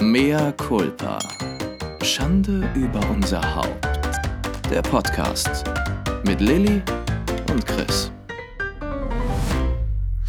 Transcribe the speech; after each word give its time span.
Mea 0.00 0.52
culpa. 0.52 1.18
Schande 2.04 2.70
über 2.76 3.00
unser 3.10 3.42
Haupt. 3.56 3.84
Der 4.70 4.80
Podcast 4.80 5.64
mit 6.24 6.40
Lilly 6.40 6.80
und 7.50 7.66
Chris. 7.66 8.12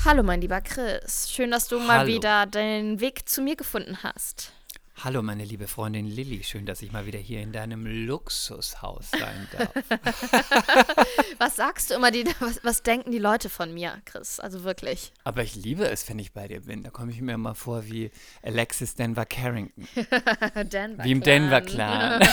Hallo, 0.03 0.23
mein 0.23 0.41
lieber 0.41 0.59
Chris. 0.61 1.29
Schön, 1.29 1.51
dass 1.51 1.67
du 1.67 1.77
mal 1.79 1.99
Hallo. 1.99 2.07
wieder 2.07 2.47
den 2.47 2.99
Weg 2.99 3.29
zu 3.29 3.43
mir 3.43 3.55
gefunden 3.55 3.99
hast. 4.01 4.53
Hallo, 5.01 5.21
meine 5.21 5.45
liebe 5.45 5.67
Freundin 5.67 6.07
Lilly. 6.07 6.43
Schön, 6.43 6.65
dass 6.65 6.81
ich 6.81 6.91
mal 6.91 7.05
wieder 7.05 7.19
hier 7.19 7.41
in 7.41 7.53
deinem 7.53 7.85
Luxushaus 7.85 9.11
sein 9.11 9.47
darf. 9.53 9.71
Was 11.37 11.55
sagst 11.55 11.89
du 11.89 11.93
immer? 11.93 12.11
Die, 12.11 12.25
was, 12.41 12.59
was 12.63 12.83
denken 12.83 13.11
die 13.11 13.17
Leute 13.17 13.49
von 13.49 13.73
mir, 13.73 14.01
Chris? 14.03 14.41
Also 14.41 14.65
wirklich. 14.65 15.13
Aber 15.23 15.41
ich 15.41 15.55
liebe 15.55 15.87
es, 15.87 16.09
wenn 16.09 16.19
ich 16.19 16.33
bei 16.33 16.49
dir 16.49 16.61
bin. 16.61 16.83
Da 16.83 16.89
komme 16.89 17.13
ich 17.13 17.21
mir 17.21 17.31
immer 17.31 17.55
vor 17.55 17.85
wie 17.85 18.11
Alexis 18.43 18.95
Denver 18.95 19.25
Carrington. 19.25 19.87
Denver 20.65 21.03
Wie 21.05 21.11
im 21.11 21.21
Denver 21.21 21.61
Clan. 21.61 22.21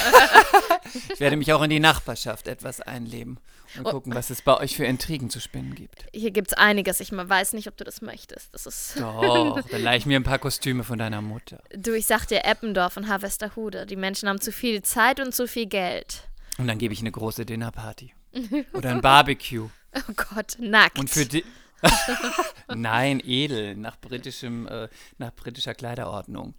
ich 1.14 1.20
werde 1.20 1.36
mich 1.36 1.52
auch 1.52 1.62
in 1.62 1.70
die 1.70 1.78
Nachbarschaft 1.78 2.48
etwas 2.48 2.80
einleben 2.80 3.38
und 3.78 3.84
gucken, 3.84 4.14
was 4.14 4.30
es 4.30 4.42
bei 4.42 4.56
euch 4.56 4.76
für 4.76 4.84
Intrigen 4.84 5.30
zu 5.30 5.40
spinnen 5.40 5.74
gibt. 5.74 6.04
Hier 6.12 6.30
gibt 6.30 6.48
es 6.48 6.54
einiges. 6.54 7.00
Ich 7.00 7.12
weiß 7.12 7.52
nicht, 7.52 7.68
ob 7.68 7.76
du 7.76 7.84
das 7.84 8.02
möchtest. 8.02 8.52
Das 8.54 8.66
ist. 8.66 8.98
Doch, 8.98 9.60
dann 9.70 9.82
leih 9.82 9.96
ich 9.96 10.06
mir 10.06 10.18
ein 10.18 10.24
paar 10.24 10.38
Kostüme 10.38 10.82
von 10.84 10.98
deiner 10.98 11.22
Mutter. 11.22 11.62
Du, 11.76 11.92
ich 11.92 12.06
sag 12.06 12.26
dir, 12.26 12.44
Eppendorf 12.56 12.96
und 12.96 13.08
Harvesterhude. 13.08 13.86
Die 13.86 13.96
Menschen 13.96 14.28
haben 14.28 14.40
zu 14.40 14.50
viel 14.52 14.82
Zeit 14.82 15.20
und 15.20 15.34
zu 15.34 15.46
viel 15.46 15.66
Geld. 15.66 16.28
Und 16.58 16.66
dann 16.68 16.78
gebe 16.78 16.94
ich 16.94 17.00
eine 17.00 17.12
große 17.12 17.44
Dinnerparty. 17.44 18.14
Oder 18.72 18.90
ein 18.90 19.00
Barbecue. 19.00 19.68
Oh 19.94 20.12
Gott, 20.34 20.56
nackt. 20.58 20.98
Und 20.98 21.10
für 21.10 21.26
die. 21.26 21.44
Nein, 22.74 23.20
edel, 23.24 23.76
nach 23.76 24.00
britischem, 24.00 24.66
äh, 24.66 24.88
nach 25.18 25.32
britischer 25.34 25.74
Kleiderordnung. 25.74 26.54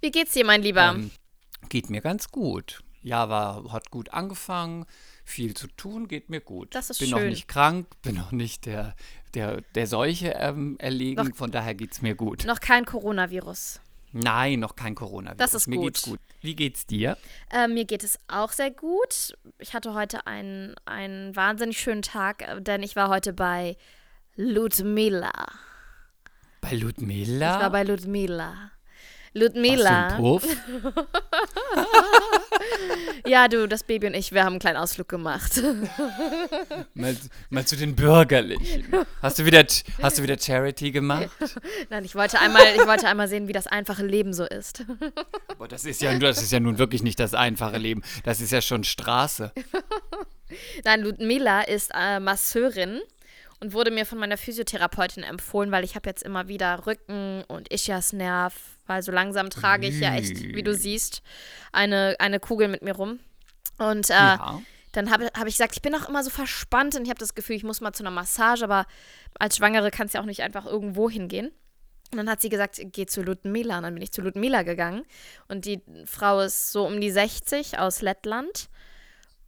Wie 0.00 0.10
geht's 0.10 0.32
dir, 0.32 0.44
mein 0.44 0.62
Lieber? 0.62 0.90
Ähm, 0.90 1.10
geht 1.68 1.88
mir 1.88 2.00
ganz 2.00 2.30
gut. 2.30 2.82
Java 3.02 3.64
hat 3.70 3.90
gut 3.90 4.10
angefangen, 4.10 4.86
viel 5.24 5.54
zu 5.54 5.68
tun, 5.68 6.08
geht 6.08 6.28
mir 6.28 6.40
gut. 6.40 6.74
Das 6.74 6.90
ist 6.90 6.98
bin 6.98 7.10
noch 7.10 7.18
schön. 7.18 7.30
nicht 7.30 7.48
krank, 7.48 7.86
bin 8.02 8.16
noch 8.16 8.32
nicht 8.32 8.66
der, 8.66 8.94
der, 9.34 9.60
der 9.74 9.86
Seuche 9.86 10.34
ähm, 10.38 10.76
erlegen, 10.78 11.28
Noch- 11.28 11.36
von 11.36 11.50
daher 11.50 11.74
geht 11.74 11.92
es 11.92 12.02
mir 12.02 12.14
gut. 12.14 12.44
Noch 12.44 12.60
kein 12.60 12.84
Coronavirus. 12.84 13.80
Nein, 14.12 14.60
noch 14.60 14.76
kein 14.76 14.94
Coronavirus. 14.94 15.38
Das 15.38 15.54
ist 15.54 15.66
mir 15.66 15.76
gut. 15.76 15.84
geht's 15.84 16.02
gut. 16.02 16.20
Wie 16.40 16.54
geht's 16.54 16.86
dir? 16.86 17.16
Äh, 17.50 17.68
mir 17.68 17.84
geht 17.84 18.04
es 18.04 18.18
auch 18.28 18.52
sehr 18.52 18.70
gut. 18.70 19.36
Ich 19.58 19.74
hatte 19.74 19.94
heute 19.94 20.26
einen, 20.26 20.74
einen 20.84 21.34
wahnsinnig 21.34 21.78
schönen 21.78 22.02
Tag, 22.02 22.42
äh, 22.42 22.60
denn 22.60 22.82
ich 22.82 22.96
war 22.96 23.08
heute 23.08 23.32
bei 23.32 23.76
Ludmila. 24.34 25.30
Bei 26.60 26.74
Ludmilla? 26.74 27.56
Ich 27.56 27.62
war 27.62 27.70
bei 27.70 27.84
Ludmila. 27.84 28.71
Ludmila. 29.34 30.16
Puff? 30.16 30.44
Ja, 33.26 33.48
du, 33.48 33.68
das 33.68 33.84
Baby 33.84 34.08
und 34.08 34.14
ich, 34.14 34.32
wir 34.32 34.44
haben 34.44 34.54
einen 34.54 34.60
kleinen 34.60 34.76
Ausflug 34.76 35.08
gemacht. 35.08 35.62
mal, 36.94 37.16
mal 37.50 37.64
zu 37.64 37.76
den 37.76 37.94
Bürgerlichen. 37.94 38.86
Hast 39.20 39.38
du 39.38 39.46
wieder, 39.46 39.64
hast 40.02 40.18
du 40.18 40.22
wieder 40.22 40.38
Charity 40.38 40.90
gemacht? 40.90 41.30
Nein, 41.90 42.04
ich 42.04 42.14
wollte 42.14 42.38
einmal, 42.40 42.62
ich 42.74 42.86
wollte 42.86 43.06
einmal 43.06 43.28
sehen, 43.28 43.48
wie 43.48 43.52
das 43.52 43.66
einfache 43.66 44.04
Leben 44.04 44.32
so 44.32 44.44
ist. 44.44 44.84
Boah, 45.56 45.68
das 45.68 45.84
ist 45.84 46.02
ja, 46.02 46.16
das 46.18 46.42
ist 46.42 46.52
ja 46.52 46.60
nun 46.60 46.78
wirklich 46.78 47.02
nicht 47.02 47.20
das 47.20 47.34
einfache 47.34 47.78
Leben. 47.78 48.02
Das 48.24 48.40
ist 48.40 48.50
ja 48.50 48.60
schon 48.60 48.84
Straße. 48.84 49.52
Nein, 50.84 51.02
Ludmila 51.02 51.62
ist 51.62 51.92
äh, 51.94 52.20
Masseurin 52.20 53.00
und 53.62 53.72
wurde 53.74 53.92
mir 53.92 54.04
von 54.04 54.18
meiner 54.18 54.36
Physiotherapeutin 54.36 55.22
empfohlen, 55.22 55.70
weil 55.70 55.84
ich 55.84 55.94
habe 55.94 56.08
jetzt 56.10 56.24
immer 56.24 56.48
wieder 56.48 56.84
Rücken 56.84 57.44
und 57.46 57.72
Ischiasnerv, 57.72 58.52
weil 58.88 59.04
so 59.04 59.12
langsam 59.12 59.50
trage 59.50 59.86
ich 59.86 60.00
ja 60.00 60.14
echt, 60.16 60.42
wie 60.42 60.64
du 60.64 60.74
siehst, 60.74 61.22
eine, 61.70 62.16
eine 62.18 62.40
Kugel 62.40 62.66
mit 62.66 62.82
mir 62.82 62.96
rum. 62.96 63.20
Und 63.78 64.10
äh, 64.10 64.14
Ja. 64.14 64.60
dann 64.90 65.12
habe 65.12 65.26
hab 65.38 65.46
ich 65.46 65.54
gesagt, 65.54 65.76
ich 65.76 65.80
bin 65.82 65.94
auch 65.94 66.08
immer 66.08 66.24
so 66.24 66.30
verspannt 66.30 66.96
und 66.96 67.04
ich 67.04 67.08
habe 67.08 67.20
das 67.20 67.36
Gefühl, 67.36 67.54
ich 67.54 67.62
muss 67.62 67.80
mal 67.80 67.92
zu 67.92 68.02
einer 68.02 68.10
Massage, 68.10 68.64
aber 68.64 68.84
als 69.38 69.58
Schwangere 69.58 69.92
kannst 69.92 70.14
du 70.14 70.18
ja 70.18 70.22
auch 70.22 70.26
nicht 70.26 70.42
einfach 70.42 70.66
irgendwo 70.66 71.08
hingehen. 71.08 71.52
Und 72.10 72.18
dann 72.18 72.28
hat 72.28 72.40
sie 72.42 72.48
gesagt, 72.48 72.80
geh 72.82 73.06
zu 73.06 73.22
Ludmila. 73.22 73.76
Und 73.76 73.84
dann 73.84 73.94
bin 73.94 74.02
ich 74.02 74.10
zu 74.10 74.22
Ludmila 74.22 74.64
gegangen. 74.64 75.04
Und 75.46 75.66
die 75.66 75.80
Frau 76.04 76.40
ist 76.40 76.72
so 76.72 76.84
um 76.84 77.00
die 77.00 77.12
60 77.12 77.78
aus 77.78 78.02
Lettland. 78.02 78.68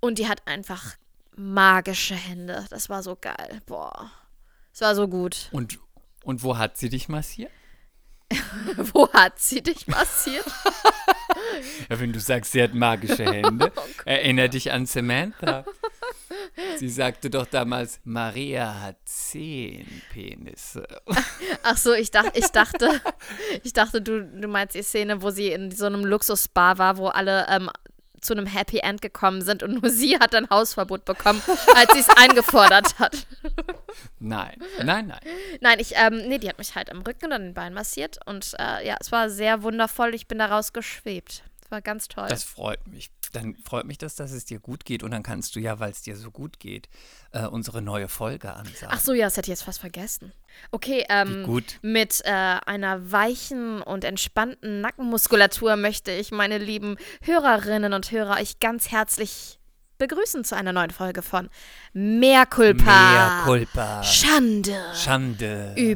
Und 0.00 0.18
die 0.18 0.28
hat 0.28 0.46
einfach 0.46 0.94
magische 1.36 2.14
Hände. 2.14 2.64
Das 2.70 2.88
war 2.88 3.02
so 3.02 3.16
geil. 3.16 3.60
Boah. 3.66 4.10
Es 4.72 4.80
war 4.80 4.94
so 4.94 5.08
gut. 5.08 5.48
Und, 5.52 5.78
und 6.24 6.42
wo 6.42 6.58
hat 6.58 6.76
sie 6.76 6.88
dich 6.88 7.08
massiert? 7.08 7.50
Wo 8.92 9.12
hat 9.12 9.38
sie 9.38 9.62
dich 9.62 9.86
massiert? 9.86 10.44
Ja, 11.88 12.00
wenn 12.00 12.12
du 12.12 12.20
sagst, 12.20 12.52
sie 12.52 12.62
hat 12.62 12.74
magische 12.74 13.24
Hände, 13.24 13.70
Oh 13.76 13.82
erinner 14.04 14.48
dich 14.48 14.72
an 14.72 14.86
Samantha. 14.86 15.64
Sie 16.76 16.88
sagte 16.88 17.30
doch 17.30 17.46
damals, 17.46 18.00
Maria 18.04 18.80
hat 18.80 18.96
zehn 19.04 19.86
Penisse. 20.12 20.86
Ach 21.62 21.76
so, 21.76 21.92
ich, 21.92 22.10
dach, 22.10 22.26
ich 22.34 22.48
dachte, 22.48 23.00
ich 23.62 23.72
dachte, 23.72 24.00
du, 24.00 24.24
du 24.24 24.48
meinst 24.48 24.74
die 24.74 24.82
Szene, 24.82 25.22
wo 25.22 25.30
sie 25.30 25.48
in 25.48 25.70
so 25.70 25.86
einem 25.86 26.04
Luxusspa 26.04 26.78
war, 26.78 26.96
wo 26.96 27.08
alle 27.08 27.46
ähm, 27.48 27.70
zu 28.24 28.32
einem 28.34 28.46
Happy 28.46 28.78
End 28.78 29.02
gekommen 29.02 29.42
sind 29.42 29.62
und 29.62 29.82
nur 29.82 29.90
sie 29.90 30.18
hat 30.18 30.34
ein 30.34 30.48
Hausverbot 30.50 31.04
bekommen, 31.04 31.42
als 31.74 31.92
sie 31.92 32.00
es 32.00 32.08
eingefordert 32.08 32.98
hat. 32.98 33.26
Nein, 34.18 34.56
nein, 34.82 35.06
nein. 35.06 35.20
Nein, 35.60 35.78
ich, 35.78 35.92
ähm, 35.94 36.26
nee, 36.28 36.38
die 36.38 36.48
hat 36.48 36.58
mich 36.58 36.74
halt 36.74 36.90
am 36.90 37.02
Rücken 37.02 37.26
und 37.26 37.32
an 37.32 37.42
den 37.42 37.54
Beinen 37.54 37.74
massiert 37.74 38.18
und 38.26 38.54
äh, 38.58 38.86
ja, 38.86 38.96
es 38.98 39.12
war 39.12 39.30
sehr 39.30 39.62
wundervoll. 39.62 40.14
Ich 40.14 40.26
bin 40.26 40.38
daraus 40.38 40.72
geschwebt. 40.72 41.44
Es 41.62 41.70
war 41.70 41.82
ganz 41.82 42.08
toll. 42.08 42.26
Das 42.28 42.42
freut 42.42 42.86
mich. 42.88 43.10
Dann 43.34 43.56
freut 43.56 43.86
mich 43.86 43.98
das, 43.98 44.14
dass 44.14 44.32
es 44.32 44.44
dir 44.44 44.60
gut 44.60 44.84
geht. 44.84 45.02
Und 45.02 45.10
dann 45.10 45.22
kannst 45.22 45.56
du 45.56 45.60
ja, 45.60 45.80
weil 45.80 45.90
es 45.90 46.02
dir 46.02 46.16
so 46.16 46.30
gut 46.30 46.60
geht, 46.60 46.88
äh, 47.32 47.46
unsere 47.46 47.82
neue 47.82 48.08
Folge 48.08 48.52
ansagen. 48.54 48.88
Ach 48.90 49.00
so, 49.00 49.12
ja, 49.12 49.26
das 49.26 49.36
hätte 49.36 49.46
ich 49.46 49.58
jetzt 49.58 49.64
fast 49.64 49.80
vergessen. 49.80 50.32
Okay, 50.70 51.04
ähm, 51.08 51.62
mit 51.82 52.20
äh, 52.24 52.30
einer 52.30 53.10
weichen 53.10 53.82
und 53.82 54.04
entspannten 54.04 54.80
Nackenmuskulatur 54.80 55.76
möchte 55.76 56.12
ich 56.12 56.30
meine 56.30 56.58
lieben 56.58 56.96
Hörerinnen 57.22 57.92
und 57.92 58.10
Hörer 58.10 58.40
euch 58.40 58.60
ganz 58.60 58.90
herzlich 58.90 59.58
begrüßen 59.98 60.44
zu 60.44 60.56
einer 60.56 60.72
neuen 60.72 60.90
Folge 60.90 61.22
von 61.22 61.48
Mehr 61.92 62.46
Culpa. 62.46 62.84
Mea 62.84 63.44
culpa. 63.44 64.02
Schande 64.02 64.80
Schande. 64.94 65.74
über, 65.76 65.88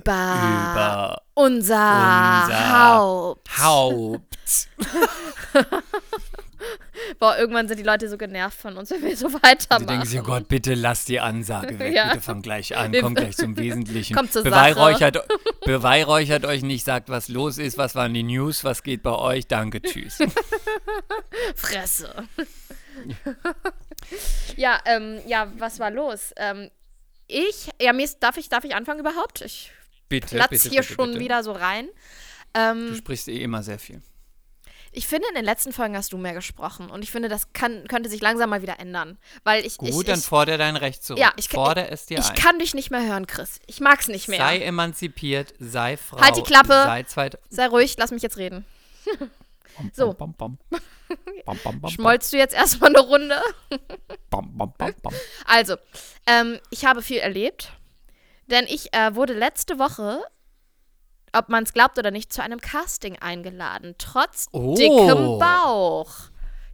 über 0.72 1.22
unser, 1.34 2.42
unser 2.44 2.88
Haupt. 2.88 3.58
Haupt. 3.58 4.68
Boah, 7.18 7.36
irgendwann 7.38 7.68
sind 7.68 7.78
die 7.78 7.82
Leute 7.84 8.08
so 8.08 8.16
genervt 8.18 8.60
von 8.60 8.76
uns, 8.76 8.90
wenn 8.90 9.02
wir 9.02 9.16
so 9.16 9.28
Sie 9.28 9.34
weitermachen. 9.42 9.86
denken 9.86 10.06
sich, 10.06 10.20
oh 10.20 10.24
Gott, 10.24 10.48
bitte 10.48 10.74
lass 10.74 11.04
die 11.04 11.20
Ansage 11.20 11.78
weg. 11.78 11.92
Ja. 11.94 12.08
Bitte 12.10 12.20
fang 12.22 12.42
gleich 12.42 12.76
an, 12.76 12.92
Wir- 12.92 13.00
komm 13.02 13.14
gleich 13.14 13.36
zum 13.36 13.56
Wesentlichen. 13.56 14.14
Kommt 14.16 14.32
zur 14.32 14.42
Beweihräuchert, 14.44 15.18
beweihräuchert 15.64 16.44
euch 16.44 16.62
nicht, 16.62 16.84
sagt, 16.84 17.08
was 17.08 17.28
los 17.28 17.58
ist, 17.58 17.78
was 17.78 17.94
waren 17.94 18.12
die 18.14 18.22
News, 18.22 18.64
was 18.64 18.82
geht 18.82 19.02
bei 19.02 19.12
euch. 19.14 19.46
Danke, 19.46 19.80
tschüss. 19.82 20.18
Fresse. 21.56 22.12
ja, 24.56 24.80
ähm, 24.84 25.20
ja, 25.26 25.50
was 25.58 25.78
war 25.78 25.90
los? 25.90 26.32
Ähm, 26.36 26.70
ich, 27.26 27.68
ja, 27.80 27.92
mir 27.92 28.04
ist, 28.04 28.22
darf 28.22 28.36
ich, 28.36 28.48
darf 28.48 28.64
ich 28.64 28.74
anfangen 28.74 29.00
überhaupt? 29.00 29.40
Ich 29.42 29.70
Bitte, 30.08 30.36
platz 30.36 30.50
bitte, 30.50 30.68
hier 30.70 30.80
bitte, 30.80 30.94
schon 30.94 31.08
bitte. 31.10 31.20
wieder 31.20 31.42
so 31.44 31.52
rein. 31.52 31.86
Du 32.54 32.60
Ähm, 32.60 32.94
sprichst 32.96 33.28
eh 33.28 33.42
immer 33.42 33.62
sehr 33.62 33.78
viel. 33.78 34.00
Ich 34.98 35.06
finde, 35.06 35.28
in 35.28 35.36
den 35.36 35.44
letzten 35.44 35.72
Folgen 35.72 35.96
hast 35.96 36.12
du 36.12 36.18
mehr 36.18 36.34
gesprochen 36.34 36.90
und 36.90 37.04
ich 37.04 37.12
finde, 37.12 37.28
das 37.28 37.52
kann, 37.52 37.86
könnte 37.86 38.10
sich 38.10 38.20
langsam 38.20 38.50
mal 38.50 38.62
wieder 38.62 38.80
ändern, 38.80 39.16
weil 39.44 39.64
ich, 39.64 39.78
Gut, 39.78 39.90
ich, 39.90 40.04
dann 40.04 40.18
ich, 40.18 40.24
fordere 40.24 40.58
dein 40.58 40.74
Recht 40.74 41.04
zurück. 41.04 41.20
Ja, 41.20 41.32
ich 41.36 41.48
Fordere 41.48 41.88
es 41.88 42.06
dir 42.06 42.18
ich 42.18 42.28
ein. 42.30 42.34
kann 42.34 42.58
dich 42.58 42.74
nicht 42.74 42.90
mehr 42.90 43.06
hören, 43.06 43.28
Chris. 43.28 43.60
Ich 43.68 43.78
mag's 43.78 44.08
nicht 44.08 44.26
mehr. 44.26 44.40
Sei 44.40 44.58
emanzipiert, 44.58 45.54
sei 45.60 45.96
Frau. 45.96 46.20
Halt 46.20 46.36
die 46.36 46.42
Klappe. 46.42 46.72
Sei 46.72 47.04
zweit. 47.04 47.38
Sei 47.48 47.68
ruhig, 47.68 47.94
lass 47.96 48.10
mich 48.10 48.22
jetzt 48.22 48.38
reden. 48.38 48.64
So. 49.92 50.14
Bam, 50.14 50.34
bam, 50.34 50.58
bam. 51.44 51.90
Schmollst 51.90 52.32
du 52.32 52.36
jetzt 52.36 52.56
erstmal 52.56 52.90
eine 52.90 53.06
Runde? 53.06 53.40
bam, 54.30 54.50
bam, 54.58 54.72
bam, 54.76 54.94
bam. 55.00 55.14
Also, 55.44 55.76
ähm, 56.26 56.58
ich 56.70 56.84
habe 56.84 57.02
viel 57.02 57.18
erlebt, 57.18 57.70
denn 58.48 58.64
ich 58.66 58.92
äh, 58.92 59.14
wurde 59.14 59.34
letzte 59.34 59.78
Woche, 59.78 60.24
ob 61.32 61.48
man 61.48 61.64
es 61.64 61.72
glaubt 61.72 61.98
oder 61.98 62.10
nicht, 62.10 62.32
zu 62.32 62.42
einem 62.42 62.60
Casting 62.60 63.18
eingeladen, 63.18 63.94
trotz 63.98 64.46
Oh. 64.52 64.74
dickem 64.76 65.38
Bauch. 65.38 66.10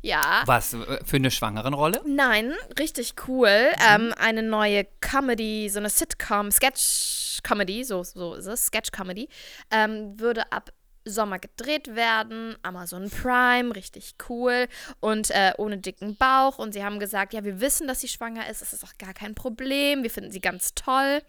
Ja. 0.02 0.42
Was, 0.44 0.74
äh, 0.74 1.02
für 1.04 1.16
eine 1.16 1.30
Schwangerenrolle? 1.30 2.02
Nein, 2.06 2.52
richtig 2.78 3.14
cool. 3.26 3.48
Ähm, 3.88 4.12
eine 4.18 4.42
neue 4.42 4.86
Comedy, 5.00 5.70
so 5.70 5.78
eine 5.78 5.88
Sitcom, 5.88 6.50
Sketch-Comedy, 6.50 7.84
so, 7.84 8.02
so 8.02 8.34
ist 8.34 8.46
es, 8.46 8.66
Sketch-Comedy, 8.66 9.28
ähm, 9.70 10.20
würde 10.20 10.52
ab 10.52 10.70
Sommer 11.06 11.38
gedreht 11.38 11.94
werden, 11.94 12.56
Amazon 12.62 13.10
Prime, 13.10 13.74
richtig 13.74 14.14
cool 14.28 14.68
und 15.00 15.30
äh, 15.30 15.52
ohne 15.58 15.76
dicken 15.78 16.16
Bauch. 16.16 16.58
Und 16.58 16.72
sie 16.72 16.82
haben 16.84 16.98
gesagt, 16.98 17.32
ja, 17.34 17.44
wir 17.44 17.60
wissen, 17.60 17.86
dass 17.88 18.00
sie 18.00 18.08
schwanger 18.08 18.48
ist, 18.48 18.62
das 18.62 18.72
ist 18.72 18.84
auch 18.84 18.96
gar 18.98 19.12
kein 19.14 19.34
Problem, 19.34 20.02
wir 20.02 20.10
finden 20.10 20.30
sie 20.32 20.40
ganz 20.40 20.74
toll. 20.74 21.22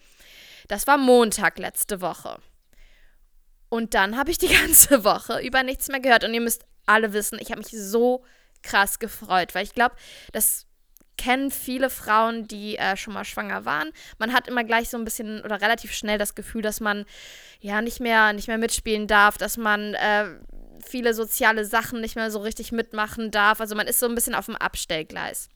Das 0.67 0.87
war 0.87 0.97
Montag 0.97 1.59
letzte 1.59 1.99
Woche. 2.01 2.39
Und 3.75 3.93
dann 3.93 4.17
habe 4.17 4.31
ich 4.31 4.37
die 4.37 4.47
ganze 4.61 5.03
Woche 5.03 5.41
über 5.41 5.61
nichts 5.63 5.89
mehr 5.89 5.99
gehört. 5.99 6.23
Und 6.23 6.33
ihr 6.33 6.41
müsst 6.41 6.65
alle 6.85 7.11
wissen, 7.11 7.39
ich 7.41 7.51
habe 7.51 7.59
mich 7.59 7.71
so 7.71 8.23
krass 8.63 8.99
gefreut, 8.99 9.53
weil 9.53 9.63
ich 9.63 9.73
glaube, 9.73 9.95
das 10.31 10.65
kennen 11.17 11.51
viele 11.51 11.89
Frauen, 11.89 12.47
die 12.47 12.77
äh, 12.77 12.95
schon 12.97 13.13
mal 13.13 13.25
schwanger 13.25 13.65
waren. 13.65 13.91
Man 14.17 14.33
hat 14.33 14.47
immer 14.47 14.63
gleich 14.63 14.89
so 14.89 14.97
ein 14.97 15.05
bisschen 15.05 15.41
oder 15.41 15.61
relativ 15.61 15.93
schnell 15.93 16.17
das 16.17 16.35
Gefühl, 16.35 16.61
dass 16.61 16.79
man 16.79 17.05
ja 17.59 17.81
nicht 17.81 17.99
mehr, 17.99 18.33
nicht 18.33 18.47
mehr 18.47 18.57
mitspielen 18.57 19.07
darf, 19.07 19.37
dass 19.37 19.57
man 19.57 19.93
äh, 19.93 20.25
viele 20.85 21.13
soziale 21.13 21.65
Sachen 21.65 22.01
nicht 22.01 22.15
mehr 22.15 22.31
so 22.31 22.39
richtig 22.39 22.71
mitmachen 22.71 23.31
darf. 23.31 23.59
Also 23.59 23.75
man 23.75 23.87
ist 23.87 23.99
so 23.99 24.07
ein 24.07 24.15
bisschen 24.15 24.35
auf 24.35 24.45
dem 24.45 24.55
Abstellgleis. 24.55 25.49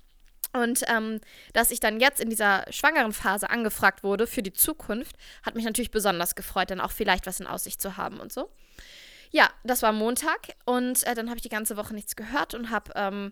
Und 0.53 0.83
ähm, 0.87 1.19
dass 1.53 1.71
ich 1.71 1.79
dann 1.79 1.99
jetzt 1.99 2.19
in 2.19 2.29
dieser 2.29 2.65
schwangeren 2.71 3.13
Phase 3.13 3.49
angefragt 3.49 4.03
wurde 4.03 4.25
für 4.25 4.41
die 4.41 4.53
Zukunft, 4.53 5.15
hat 5.43 5.55
mich 5.55 5.65
natürlich 5.65 5.91
besonders 5.91 6.35
gefreut, 6.35 6.71
dann 6.71 6.81
auch 6.81 6.91
vielleicht 6.91 7.27
was 7.27 7.39
in 7.39 7.47
Aussicht 7.47 7.81
zu 7.81 7.97
haben 7.97 8.19
und 8.19 8.33
so. 8.33 8.49
Ja, 9.31 9.49
das 9.63 9.83
war 9.83 9.91
Montag 9.91 10.55
und 10.65 11.05
äh, 11.05 11.13
dann 11.13 11.27
habe 11.27 11.37
ich 11.37 11.43
die 11.43 11.49
ganze 11.49 11.77
Woche 11.77 11.93
nichts 11.93 12.15
gehört 12.15 12.55
und 12.55 12.71
habe 12.71 12.91
ähm, 12.95 13.31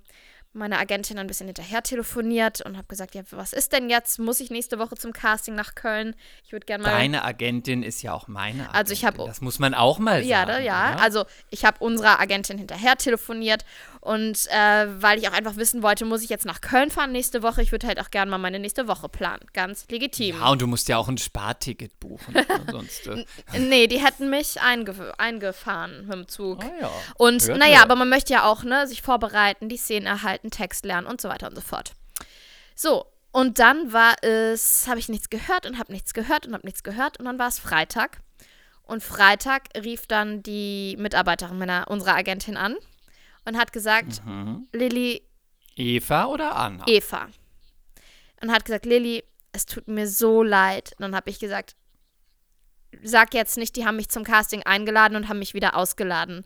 meine 0.54 0.80
Agentin 0.80 1.18
ein 1.20 1.28
bisschen 1.28 1.48
hinterher 1.48 1.84
telefoniert 1.84 2.62
und 2.62 2.78
habe 2.78 2.88
gesagt, 2.88 3.16
ja, 3.16 3.22
was 3.32 3.54
ist 3.54 3.74
denn 3.74 3.90
jetzt? 3.90 4.20
Muss 4.20 4.40
ich 4.40 4.50
nächste 4.50 4.80
Woche 4.80 4.96
zum 4.96 5.14
Casting 5.14 5.56
nach 5.56 5.76
Köln? 5.76 6.16
Ich 6.44 6.52
würde 6.52 6.66
gerne 6.66 6.84
mal. 6.84 6.92
Deine 6.92 7.24
Agentin 7.24 7.84
ist 7.84 8.02
ja 8.02 8.14
auch 8.14 8.28
meine 8.28 8.62
Agentin. 8.64 8.76
Also 8.76 8.94
ich 8.94 9.06
habe. 9.06 9.26
Das 9.26 9.42
muss 9.42 9.60
man 9.60 9.74
auch 9.74 10.00
mal 10.00 10.24
ja, 10.24 10.40
sagen. 10.40 10.52
Da, 10.52 10.60
ja, 10.60 10.94
oder? 10.94 11.02
also 11.02 11.26
ich 11.50 11.64
habe 11.64 11.84
unserer 11.84 12.20
Agentin 12.20 12.58
hinterher 12.58 12.96
telefoniert 12.96 13.66
und 14.02 14.48
äh, 14.52 15.02
weil 15.02 15.20
ich 15.20 15.28
auch 15.28 15.34
einfach 15.34 15.56
wissen 15.58 15.82
wollte, 15.84 16.06
muss 16.06 16.24
ich 16.24 16.30
jetzt 16.30 16.46
nach 16.46 16.62
Köln 16.62 16.90
fahren 16.90 17.12
nächste 17.12 17.42
Woche? 17.44 17.62
Ich 17.62 17.72
würde 17.72 17.88
halt 17.88 18.00
auch 18.00 18.12
gerne 18.12 18.30
mal 18.30 18.38
meine 18.38 18.60
nächste 18.60 18.88
Woche 18.88 19.10
planen. 19.10 19.42
Ganz 19.54 19.86
legitim. 19.90 20.38
Ja, 20.40 20.50
und 20.50 20.62
du 20.62 20.68
musst 20.68 20.88
ja 20.88 20.98
auch 20.98 21.08
ein 21.08 21.18
Sparticket 21.18 22.00
buchen. 22.00 22.36
sonst, 22.72 23.08
äh. 23.08 23.26
nee, 23.58 23.88
die 23.88 24.04
hätten 24.04 24.30
mich 24.30 24.62
eingef 24.62 25.00
eingefahren 25.18 26.06
mit 26.08 26.14
dem 26.14 26.28
Zug. 26.28 26.64
Ah, 26.64 26.72
ja. 26.82 26.92
Und 27.16 27.48
Hört, 27.48 27.60
naja, 27.60 27.78
hört. 27.78 27.86
aber 27.86 27.96
man 27.96 28.10
möchte 28.10 28.34
ja 28.34 28.46
auch 28.46 28.64
ne, 28.64 28.88
sich 28.88 29.02
vorbereiten, 29.02 29.70
die 29.70 29.78
Szenen 29.78 30.06
erhalten, 30.06 30.52
Text 30.52 30.86
lernen 30.86 31.08
und 31.08 31.20
so 31.20 31.30
weiter 31.30 31.48
und 31.48 31.56
so 31.56 31.62
fort. 31.62 31.94
So, 32.76 33.06
und 33.32 33.60
dann 33.60 33.94
war 33.94 34.16
es, 34.24 34.88
habe 34.88 35.00
ich 35.00 35.10
nichts 35.10 35.30
gehört 35.30 35.66
und 35.66 35.80
habe 35.80 35.92
nichts 35.92 36.14
gehört 36.14 36.48
und 36.48 36.54
habe 36.54 36.66
nichts 36.66 36.84
gehört 36.84 37.20
und 37.20 37.26
dann 37.26 37.40
war 37.40 37.48
es 37.48 37.60
Freitag. 37.60 38.20
Und 38.84 39.04
Freitag 39.04 39.64
rief 39.84 40.08
dann 40.08 40.42
die 40.44 40.96
Mitarbeiterin 40.98 41.58
meiner, 41.58 41.88
unserer 41.90 42.16
Agentin 42.16 42.56
an 42.56 42.78
und 43.48 43.58
hat 43.58 43.72
gesagt, 43.74 44.24
Mhm. 44.26 44.68
Lilly, 44.74 45.24
Eva 45.76 46.26
oder 46.26 46.56
Anna? 46.56 46.84
Eva. 46.88 47.30
Und 48.42 48.52
hat 48.52 48.66
gesagt, 48.66 48.86
Lilly, 48.86 49.24
es 49.52 49.66
tut 49.66 49.88
mir 49.88 50.08
so 50.08 50.44
leid. 50.44 50.92
Und 50.98 51.04
dann 51.04 51.16
habe 51.16 51.30
ich 51.30 51.40
gesagt, 51.40 51.76
sag 53.04 53.34
jetzt 53.34 53.58
nicht, 53.58 53.76
die 53.76 53.86
haben 53.86 53.96
mich 53.96 54.10
zum 54.10 54.24
Casting 54.24 54.64
eingeladen 54.64 55.16
und 55.16 55.30
haben 55.30 55.40
mich 55.40 55.54
wieder 55.54 55.76
ausgeladen. 55.76 56.46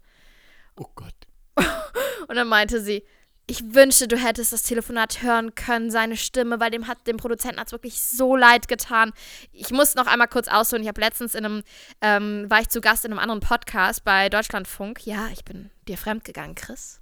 Oh 0.76 0.88
Gott. 0.96 1.14
Und 2.28 2.36
dann 2.36 2.48
meinte 2.48 2.80
sie, 2.82 3.04
ich 3.52 3.74
wünschte, 3.76 4.08
du 4.08 4.18
hättest 4.18 4.54
das 4.54 4.64
Telefonat 4.64 5.22
hören 5.22 5.54
können, 5.56 5.92
seine 5.92 6.16
Stimme, 6.16 6.60
weil 6.62 6.72
dem 6.72 6.88
hat 6.88 7.06
dem 7.06 7.18
Produzenten 7.18 7.60
hat 7.60 7.68
es 7.68 7.74
wirklich 7.74 8.02
so 8.02 8.36
leid 8.38 8.68
getan. 8.70 9.12
Ich 9.52 9.72
muss 9.72 9.96
noch 9.96 10.08
einmal 10.08 10.30
kurz 10.30 10.48
ausholen. 10.48 10.82
Ich 10.84 10.88
habe 10.88 11.02
letztens 11.02 11.36
in 11.36 11.44
einem, 11.46 11.64
ähm, 12.02 12.46
war 12.50 12.62
ich 12.62 12.70
zu 12.70 12.80
Gast 12.80 13.04
in 13.04 13.12
einem 13.12 13.20
anderen 13.20 13.42
Podcast 13.42 14.04
bei 14.06 14.30
Deutschlandfunk. 14.30 15.06
Ja, 15.06 15.28
ich 15.34 15.44
bin 15.44 15.70
dir 15.90 15.98
fremdgegangen, 15.98 16.56
Chris. 16.56 17.02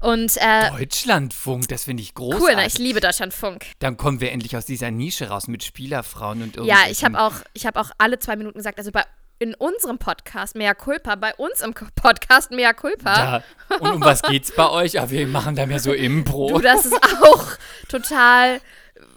Und 0.00 0.36
äh, 0.36 0.70
Deutschlandfunk, 0.70 1.66
das 1.68 1.84
finde 1.84 2.02
ich 2.02 2.14
großartig. 2.14 2.46
cool, 2.48 2.54
ne? 2.56 2.66
ich 2.66 2.78
liebe 2.78 3.00
Deutschlandfunk. 3.00 3.64
Dann 3.80 3.96
kommen 3.96 4.20
wir 4.20 4.30
endlich 4.32 4.56
aus 4.56 4.66
dieser 4.66 4.90
Nische 4.92 5.28
raus 5.28 5.48
mit 5.48 5.64
Spielerfrauen 5.64 6.42
und 6.42 6.56
Ja, 6.56 6.62
irgendwelchen- 6.62 6.92
ich 6.92 7.04
habe 7.04 7.20
auch, 7.20 7.34
ich 7.52 7.66
habe 7.66 7.80
auch 7.80 7.90
alle 7.98 8.18
zwei 8.20 8.36
Minuten 8.36 8.58
gesagt, 8.58 8.78
also 8.78 8.92
bei 8.92 9.04
in 9.38 9.54
unserem 9.54 9.98
Podcast 9.98 10.56
Mea 10.56 10.74
Culpa, 10.74 11.16
bei 11.16 11.34
uns 11.34 11.60
im 11.60 11.74
Podcast 11.74 12.50
Mea 12.50 12.72
Culpa. 12.72 13.42
Ja. 13.70 13.76
Und 13.78 13.92
um 13.92 14.00
was 14.00 14.22
geht's 14.22 14.52
bei 14.52 14.68
euch? 14.70 15.00
Aber 15.00 15.10
wir 15.10 15.26
machen 15.26 15.56
da 15.56 15.66
mehr 15.66 15.80
so 15.80 15.92
Impro. 15.92 16.48
Du, 16.48 16.60
das 16.60 16.86
ist 16.86 16.94
auch 17.22 17.46
total 17.88 18.60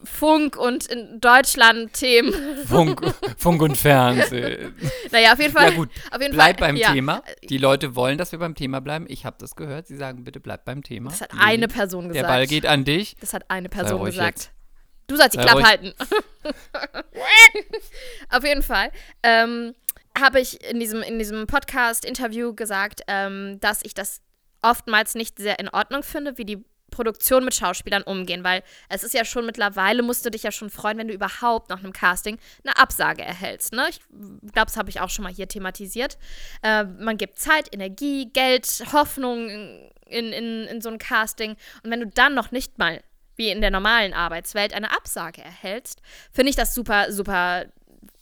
Funk 0.04 0.58
und 0.58 0.88
in 0.88 1.19
Deutschland 1.19 1.94
Themen. 1.94 2.34
Funk, 2.66 3.02
Funk 3.38 3.62
und 3.62 3.78
Fernsehen. 3.78 4.75
Naja, 5.12 5.34
auf 5.34 5.40
jeden 5.40 5.54
Fall. 5.54 5.72
Ja 5.72 5.75
gut, 5.75 5.90
auf 6.12 6.22
jeden 6.22 6.34
bleib 6.34 6.60
Fall, 6.60 6.70
beim 6.70 6.75
ja. 6.75 6.94
Thema. 6.94 7.24
Die 7.44 7.58
Leute 7.58 7.96
wollen, 7.96 8.18
dass 8.18 8.31
wir 8.31 8.40
beim 8.40 8.56
Thema 8.56 8.81
bleiben. 8.81 9.06
Ich 9.08 9.25
habe 9.25 9.38
das 9.40 9.56
gehört. 9.56 9.88
Sie 9.88 9.96
sagen, 9.96 10.24
bitte 10.24 10.40
bleib 10.40 10.66
beim 10.66 10.84
Thema. 10.84 11.12
Das 11.12 11.22
hat 11.22 11.34
Lili, 11.34 11.44
eine 11.44 11.68
Person 11.68 12.06
Der 12.06 12.13
gesagt. 12.13 12.28
Ball 12.28 12.48
geht 12.48 12.66
an 12.66 12.86
dich. 12.86 13.18
Das 13.20 13.34
hat 13.34 13.50
eine 13.50 13.70
Person 13.70 14.04
gesagt. 14.04 14.40
jetzt. 14.40 14.52
Du 15.08 15.16
sollst 15.16 15.36
die 15.36 15.40
Klappe 15.40 15.63
halten. 15.63 15.94
Auf 18.30 18.44
jeden 18.44 18.62
Fall 18.62 18.92
ähm, 19.24 19.74
habe 20.19 20.40
ich 20.40 20.64
in 20.64 20.80
diesem, 20.80 21.02
in 21.02 21.19
diesem 21.19 21.48
Podcast-Interview 21.48 22.54
gesagt, 22.54 23.02
ähm, 23.08 23.60
dass 23.60 23.81
ich 23.84 23.94
das 23.94 24.22
oftmals 24.62 25.16
nicht 25.16 25.38
sehr 25.38 25.60
in 25.60 25.69
Ordnung 25.69 26.04
finde, 26.04 26.38
wie 26.38 26.46
die 26.46 26.66
Produktion 26.92 27.44
mit 27.44 27.54
Schauspielern 27.54 28.04
umgehen, 28.04 28.44
weil 28.44 28.64
es 28.90 29.04
ist 29.04 29.14
ja 29.14 29.25
schon 29.25 29.46
mittlerweile, 29.46 30.04
musst 30.04 30.25
du 30.25 30.31
dich 30.31 30.44
ja 30.44 30.52
schon 30.52 30.69
freuen, 30.69 30.98
wenn 30.98 31.08
du 31.08 31.14
überhaupt 31.14 31.69
nach 31.69 31.80
einem 31.80 31.94
Casting 31.94 32.38
eine 32.64 32.78
Absage 32.78 33.24
erhältst. 33.24 33.74
Ne? 33.74 33.88
Ich 33.90 34.00
glaube, 34.54 34.68
das 34.68 34.78
habe 34.78 34.90
ich 34.90 35.02
auch 35.02 35.10
schon 35.10 35.24
mal 35.24 35.34
hier 35.34 35.48
thematisiert. 35.48 36.18
Äh, 36.63 36.86
man 36.86 37.18
gibt 37.18 37.40
Zeit, 37.40 37.74
Energie, 37.74 38.31
Geld, 38.31 38.84
Hoffnung 38.94 39.50
in, 39.50 40.31
in, 40.34 40.63
in 40.66 40.81
so 40.81 40.90
ein 40.90 40.98
Casting 40.98 41.56
und 41.84 41.92
wenn 41.92 42.00
du 42.00 42.08
dann 42.08 42.34
noch 42.34 42.52
nicht 42.52 42.78
mal 42.78 43.02
wie 43.36 43.50
in 43.50 43.62
der 43.62 43.70
normalen 43.70 44.13
Arbeitswelt 44.13 44.74
eine 44.74 44.92
Absage 44.92 45.44
erhältst, 45.44 46.02
finde 46.31 46.50
ich 46.50 46.56
das 46.56 46.74
super, 46.74 47.12
super 47.12 47.66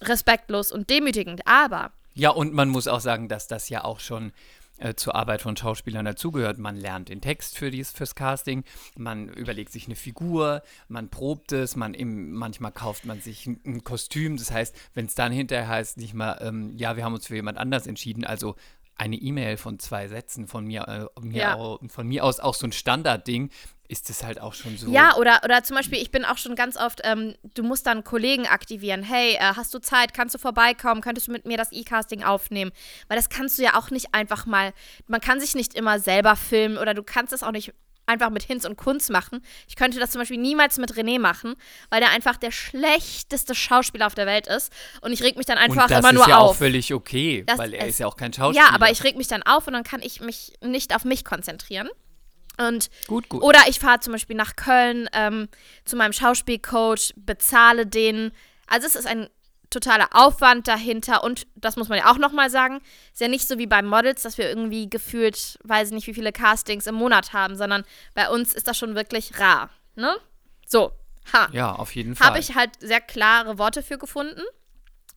respektlos 0.01 0.71
und 0.71 0.89
demütigend. 0.89 1.45
Aber 1.47 1.91
Ja, 2.13 2.29
und 2.29 2.53
man 2.53 2.69
muss 2.69 2.87
auch 2.87 2.99
sagen, 3.01 3.27
dass 3.27 3.47
das 3.47 3.69
ja 3.69 3.83
auch 3.83 3.99
schon 3.99 4.31
äh, 4.77 4.93
zur 4.93 5.15
Arbeit 5.15 5.41
von 5.41 5.55
Schauspielern 5.55 6.03
dazugehört. 6.05 6.57
Man 6.57 6.75
lernt 6.75 7.09
den 7.09 7.21
Text 7.21 7.57
für 7.57 7.71
dies, 7.71 7.91
fürs 7.91 8.13
Casting, 8.15 8.63
man 8.97 9.29
überlegt 9.29 9.71
sich 9.71 9.85
eine 9.85 9.95
Figur, 9.95 10.61
man 10.89 11.09
probt 11.09 11.53
es, 11.53 11.75
man 11.77 11.93
im, 11.93 12.33
manchmal 12.33 12.71
kauft 12.73 13.05
man 13.05 13.21
sich 13.21 13.45
ein, 13.47 13.59
ein 13.65 13.83
Kostüm. 13.85 14.35
Das 14.37 14.51
heißt, 14.51 14.75
wenn 14.93 15.05
es 15.05 15.15
dann 15.15 15.31
hinterher 15.31 15.67
heißt, 15.69 15.97
nicht 15.97 16.13
mal, 16.13 16.37
ähm, 16.41 16.73
ja, 16.75 16.97
wir 16.97 17.05
haben 17.05 17.13
uns 17.13 17.27
für 17.27 17.35
jemand 17.35 17.57
anders 17.57 17.87
entschieden, 17.87 18.25
also 18.25 18.55
eine 18.97 19.17
E-Mail 19.17 19.57
von 19.57 19.77
zwei 19.79 20.07
Sätzen 20.07 20.47
von 20.47 20.65
mir, 20.65 21.09
äh, 21.15 21.19
mir 21.21 21.41
Ja. 21.41 21.55
au, 21.55 21.79
von 21.89 22.07
mir 22.07 22.23
aus 22.23 22.39
auch 22.39 22.53
so 22.55 22.65
ein 22.67 22.71
Standardding, 22.71 23.49
ist 23.87 24.09
es 24.09 24.23
halt 24.23 24.39
auch 24.41 24.53
schon 24.53 24.77
so. 24.77 24.89
Ja, 24.91 25.15
oder, 25.17 25.41
oder 25.43 25.63
zum 25.63 25.75
Beispiel, 25.75 25.99
ich 25.99 26.11
bin 26.11 26.25
auch 26.25 26.37
schon 26.37 26.55
ganz 26.55 26.77
oft, 26.77 27.01
ähm, 27.03 27.35
du 27.53 27.63
musst 27.63 27.85
dann 27.85 28.03
Kollegen 28.03 28.47
aktivieren. 28.47 29.03
Hey, 29.03 29.33
äh, 29.35 29.39
hast 29.55 29.73
du 29.73 29.79
Zeit? 29.79 30.13
Kannst 30.13 30.33
du 30.35 30.39
vorbeikommen? 30.39 31.01
Könntest 31.01 31.27
du 31.27 31.31
mit 31.31 31.45
mir 31.45 31.57
das 31.57 31.71
E-Casting 31.71 32.23
aufnehmen? 32.23 32.71
Weil 33.07 33.17
das 33.17 33.29
kannst 33.29 33.57
du 33.59 33.63
ja 33.63 33.75
auch 33.77 33.89
nicht 33.91 34.13
einfach 34.13 34.45
mal, 34.45 34.73
man 35.07 35.21
kann 35.21 35.39
sich 35.39 35.55
nicht 35.55 35.73
immer 35.75 35.99
selber 35.99 36.35
filmen 36.35 36.77
oder 36.77 36.93
du 36.93 37.03
kannst 37.03 37.33
es 37.33 37.43
auch 37.43 37.51
nicht 37.51 37.73
einfach 38.07 38.29
mit 38.29 38.43
Hinz 38.43 38.65
und 38.65 38.75
Kunz 38.77 39.09
machen. 39.09 39.41
Ich 39.67 39.75
könnte 39.75 39.99
das 39.99 40.11
zum 40.11 40.21
Beispiel 40.21 40.37
niemals 40.37 40.77
mit 40.77 40.93
René 40.93 41.17
machen, 41.19 41.55
weil 41.89 42.01
der 42.01 42.11
einfach 42.11 42.37
der 42.37 42.51
schlechteste 42.51 43.55
Schauspieler 43.55 44.05
auf 44.05 44.13
der 44.15 44.27
Welt 44.27 44.45
ist. 44.45 44.71
Und 45.01 45.11
ich 45.11 45.23
reg 45.23 45.37
mich 45.37 45.47
dann 45.47 45.57
einfach 45.57 45.83
und 45.85 45.91
das 45.91 45.99
immer 45.99 46.09
ist 46.09 46.15
nur 46.15 46.27
ja 46.27 46.37
auf. 46.37 46.51
auch 46.51 46.55
völlig 46.55 46.93
okay, 46.93 47.43
Das 47.47 47.57
weil 47.57 47.73
er 47.73 47.81
ist- 47.87 47.93
ist 47.95 47.99
ja 47.99 48.07
auch 48.07 48.15
kein 48.15 48.31
Schauspieler. 48.31 48.67
Ja, 48.67 48.73
aber 48.75 48.91
ich 48.91 49.03
reg 49.03 49.15
mich 49.17 49.27
dann 49.27 49.41
auf 49.43 49.65
und 49.65 49.73
dann 49.73 49.83
kann 49.83 50.01
ich 50.03 50.21
mich 50.21 50.53
nicht 50.61 50.95
auf 50.95 51.03
mich 51.03 51.25
konzentrieren. 51.25 51.89
Und 52.57 52.89
Gut, 53.07 53.29
gut. 53.29 53.41
oder 53.43 53.59
ich 53.67 53.79
fahre 53.79 53.99
zum 53.99 54.13
Beispiel 54.13 54.35
nach 54.35 54.55
Köln 54.55 55.09
ähm, 55.13 55.49
zu 55.83 55.95
meinem 55.95 56.13
Schauspielcoach, 56.13 57.13
bezahle 57.15 57.85
den. 57.85 58.31
Also 58.67 58.87
es 58.87 58.95
ist 58.95 59.07
ein 59.07 59.29
totaler 59.69 60.07
Aufwand 60.11 60.67
dahinter 60.67 61.23
und 61.23 61.47
das 61.55 61.75
muss 61.75 61.89
man 61.89 61.97
ja 61.97 62.09
auch 62.11 62.17
nochmal 62.17 62.49
sagen, 62.49 62.81
ist 63.11 63.19
ja 63.19 63.27
nicht 63.27 63.47
so 63.47 63.57
wie 63.57 63.67
bei 63.67 63.81
Models, 63.81 64.21
dass 64.21 64.37
wir 64.37 64.47
irgendwie 64.47 64.89
gefühlt, 64.89 65.59
weiß 65.63 65.89
ich 65.89 65.93
nicht, 65.93 66.07
wie 66.07 66.13
viele 66.13 66.31
Castings 66.31 66.87
im 66.87 66.95
Monat 66.95 67.33
haben, 67.33 67.55
sondern 67.57 67.83
bei 68.13 68.29
uns 68.29 68.53
ist 68.53 68.67
das 68.67 68.77
schon 68.77 68.95
wirklich 68.95 69.39
rar. 69.39 69.69
Ne? 69.95 70.15
So, 70.65 70.91
ha. 71.33 71.49
Ja, 71.51 71.73
auf 71.73 71.93
jeden 71.95 72.15
Fall. 72.15 72.27
Habe 72.27 72.39
ich 72.39 72.55
halt 72.55 72.71
sehr 72.79 73.01
klare 73.01 73.57
Worte 73.57 73.83
für 73.83 73.97
gefunden. 73.97 74.41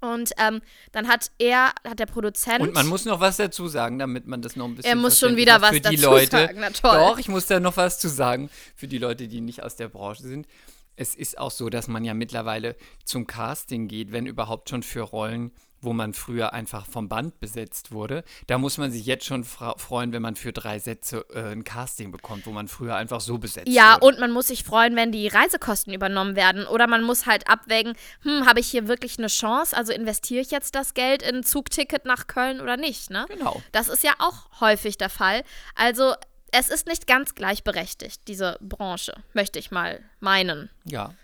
Und 0.01 0.31
ähm, 0.39 0.61
dann 0.93 1.09
hat 1.09 1.31
er, 1.39 1.73
hat 1.87 1.99
der 1.99 2.07
Produzent. 2.07 2.61
Und 2.61 2.75
man 2.75 2.87
muss 2.87 3.05
noch 3.05 3.21
was 3.21 3.37
dazu 3.37 3.67
sagen, 3.67 3.99
damit 3.99 4.27
man 4.27 4.43
das 4.43 4.55
noch 4.55 4.67
ein 4.67 4.77
bisschen. 4.77 4.91
Er 4.91 4.97
muss 4.97 5.19
schon 5.19 5.37
wieder 5.37 5.61
was 5.61 5.71
für 5.71 5.81
die 5.81 5.97
dazu 5.97 6.11
Leute. 6.11 6.31
sagen, 6.31 6.59
na 6.61 6.71
toll. 6.71 6.97
Doch, 6.97 7.19
ich 7.19 7.29
muss 7.29 7.47
da 7.47 7.59
noch 7.59 7.77
was 7.77 7.99
zu 7.99 8.09
sagen 8.09 8.49
für 8.77 8.87
die 8.87 8.99
Leute, 8.99 9.27
die 9.29 9.41
nicht 9.41 9.63
aus 9.63 9.77
der 9.77 9.89
Branche 9.89 10.23
sind. 10.23 10.47
Es 10.95 11.15
ist 11.15 11.39
auch 11.39 11.51
so, 11.51 11.69
dass 11.69 11.89
man 11.89 12.05
ja 12.05 12.15
mittlerweile 12.15 12.77
zum 13.05 13.27
Casting 13.27 13.89
geht, 13.89 14.13
wenn 14.13 14.27
überhaupt 14.27 14.71
schon 14.71 14.83
für 14.83 15.03
Rollen, 15.03 15.53
wo 15.81 15.93
man 15.93 16.13
früher 16.15 16.53
einfach 16.53 16.87
vom 16.87 17.09
Band 17.09 17.41
besetzt 17.41 17.93
wurde. 17.93 18.25
Da 18.47 18.59
muss 18.59 18.79
man 18.79 18.91
sich 18.91 19.07
jetzt 19.07 19.25
schon 19.25 19.45
freuen, 19.45 20.13
wenn 20.13 20.23
man 20.23 20.37
für 20.37 20.53
drei 20.53 20.79
Sätze 20.79 21.25
äh, 21.35 21.53
ein 21.53 21.65
Casting 21.65 22.11
bekommt, 22.11 22.47
wo 22.47 22.51
man 22.51 22.69
früher 22.69 22.97
einfach 22.97 23.21
so 23.21 23.39
besetzt 23.39 23.69
Ja, 23.69 23.95
wurde. 23.95 24.07
und 24.07 24.21
man 24.21 24.31
muss 24.33 24.49
sich 24.49 24.65
freuen, 24.65 24.97
wenn 24.97 25.13
die 25.13 25.29
Reisekosten 25.29 25.93
übernommen 25.93 26.37
werden. 26.37 26.67
Oder 26.67 26.87
man 26.87 27.03
muss 27.05 27.27
halt 27.27 27.49
abwägen, 27.49 27.95
hm, 28.23 28.47
habe 28.47 28.61
ich 28.61 28.69
hier 28.69 28.89
wirklich 28.89 29.19
eine 29.19 29.29
Chance? 29.29 29.77
Also 29.77 29.93
investiere 29.93 30.41
ich 30.41 30.51
jetzt 30.51 30.75
das 30.75 30.95
Geld 30.95 31.23
in 31.23 31.37
ein 31.37 31.45
Zugticket 31.45 32.05
nach 32.05 32.27
Köln 32.27 32.61
oder 32.61 32.77
nicht, 32.77 33.11
ne? 33.11 33.27
Genau. 33.29 33.63
Das 33.73 33.89
ist 33.89 34.03
ja 34.03 34.13
auch 34.19 34.61
häufig 34.61 34.99
der 34.99 35.11
Fall. 35.11 35.43
Also 35.75 36.15
es 36.51 36.69
ist 36.71 36.87
nicht 36.87 37.07
ganz 37.07 37.35
gleichberechtigt, 37.35 38.27
diese 38.27 38.57
Branche, 38.61 39.13
möchte 39.35 39.59
ich 39.59 39.71
mal 39.71 40.01
meinen. 40.21 40.71
Ja. 40.85 41.15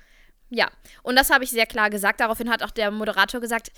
Ja, 0.50 0.68
und 1.02 1.16
das 1.16 1.30
habe 1.30 1.42
ich 1.44 1.50
sehr 1.50 1.66
klar 1.66 1.90
gesagt. 1.90 2.20
Daraufhin 2.20 2.50
hat 2.50 2.62
auch 2.62 2.70
der 2.70 2.90
Moderator 2.90 3.40
gesagt, 3.40 3.73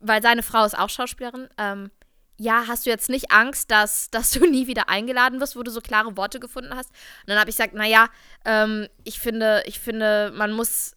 weil 0.00 0.22
seine 0.22 0.42
Frau 0.42 0.64
ist 0.64 0.76
auch 0.76 0.88
Schauspielerin, 0.88 1.48
ähm, 1.58 1.90
ja, 2.36 2.64
hast 2.66 2.86
du 2.86 2.90
jetzt 2.90 3.10
nicht 3.10 3.30
Angst, 3.30 3.70
dass, 3.70 4.10
dass 4.10 4.30
du 4.30 4.46
nie 4.46 4.66
wieder 4.66 4.88
eingeladen 4.88 5.40
wirst, 5.40 5.56
wo 5.56 5.62
du 5.62 5.70
so 5.70 5.80
klare 5.80 6.16
Worte 6.16 6.40
gefunden 6.40 6.74
hast? 6.74 6.90
Und 6.90 7.28
dann 7.28 7.38
habe 7.38 7.50
ich 7.50 7.56
gesagt, 7.56 7.74
naja, 7.74 8.08
ähm, 8.44 8.88
ich 9.04 9.20
finde, 9.20 9.62
ich 9.66 9.78
finde, 9.78 10.32
man 10.34 10.52
muss 10.52 10.96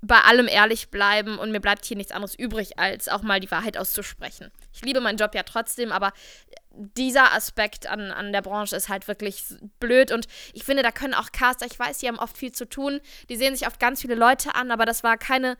bei 0.00 0.20
allem 0.20 0.46
ehrlich 0.46 0.90
bleiben 0.90 1.38
und 1.38 1.50
mir 1.50 1.60
bleibt 1.60 1.84
hier 1.84 1.96
nichts 1.96 2.12
anderes 2.12 2.36
übrig, 2.36 2.78
als 2.78 3.08
auch 3.08 3.22
mal 3.22 3.40
die 3.40 3.50
Wahrheit 3.50 3.76
auszusprechen. 3.76 4.52
Ich 4.72 4.82
liebe 4.82 5.00
meinen 5.00 5.18
Job 5.18 5.34
ja 5.34 5.42
trotzdem, 5.42 5.90
aber 5.90 6.12
dieser 6.70 7.32
Aspekt 7.32 7.88
an, 7.88 8.12
an 8.12 8.32
der 8.32 8.42
Branche 8.42 8.76
ist 8.76 8.88
halt 8.88 9.08
wirklich 9.08 9.42
blöd 9.80 10.12
und 10.12 10.26
ich 10.52 10.62
finde, 10.62 10.84
da 10.84 10.92
können 10.92 11.14
auch 11.14 11.32
Caster, 11.32 11.66
ich 11.66 11.76
weiß, 11.78 11.98
die 11.98 12.06
haben 12.06 12.18
oft 12.18 12.38
viel 12.38 12.52
zu 12.52 12.68
tun, 12.68 13.00
die 13.28 13.36
sehen 13.36 13.56
sich 13.56 13.66
oft 13.66 13.80
ganz 13.80 14.00
viele 14.00 14.14
Leute 14.14 14.54
an, 14.54 14.70
aber 14.70 14.86
das 14.86 15.02
war 15.02 15.18
keine, 15.18 15.56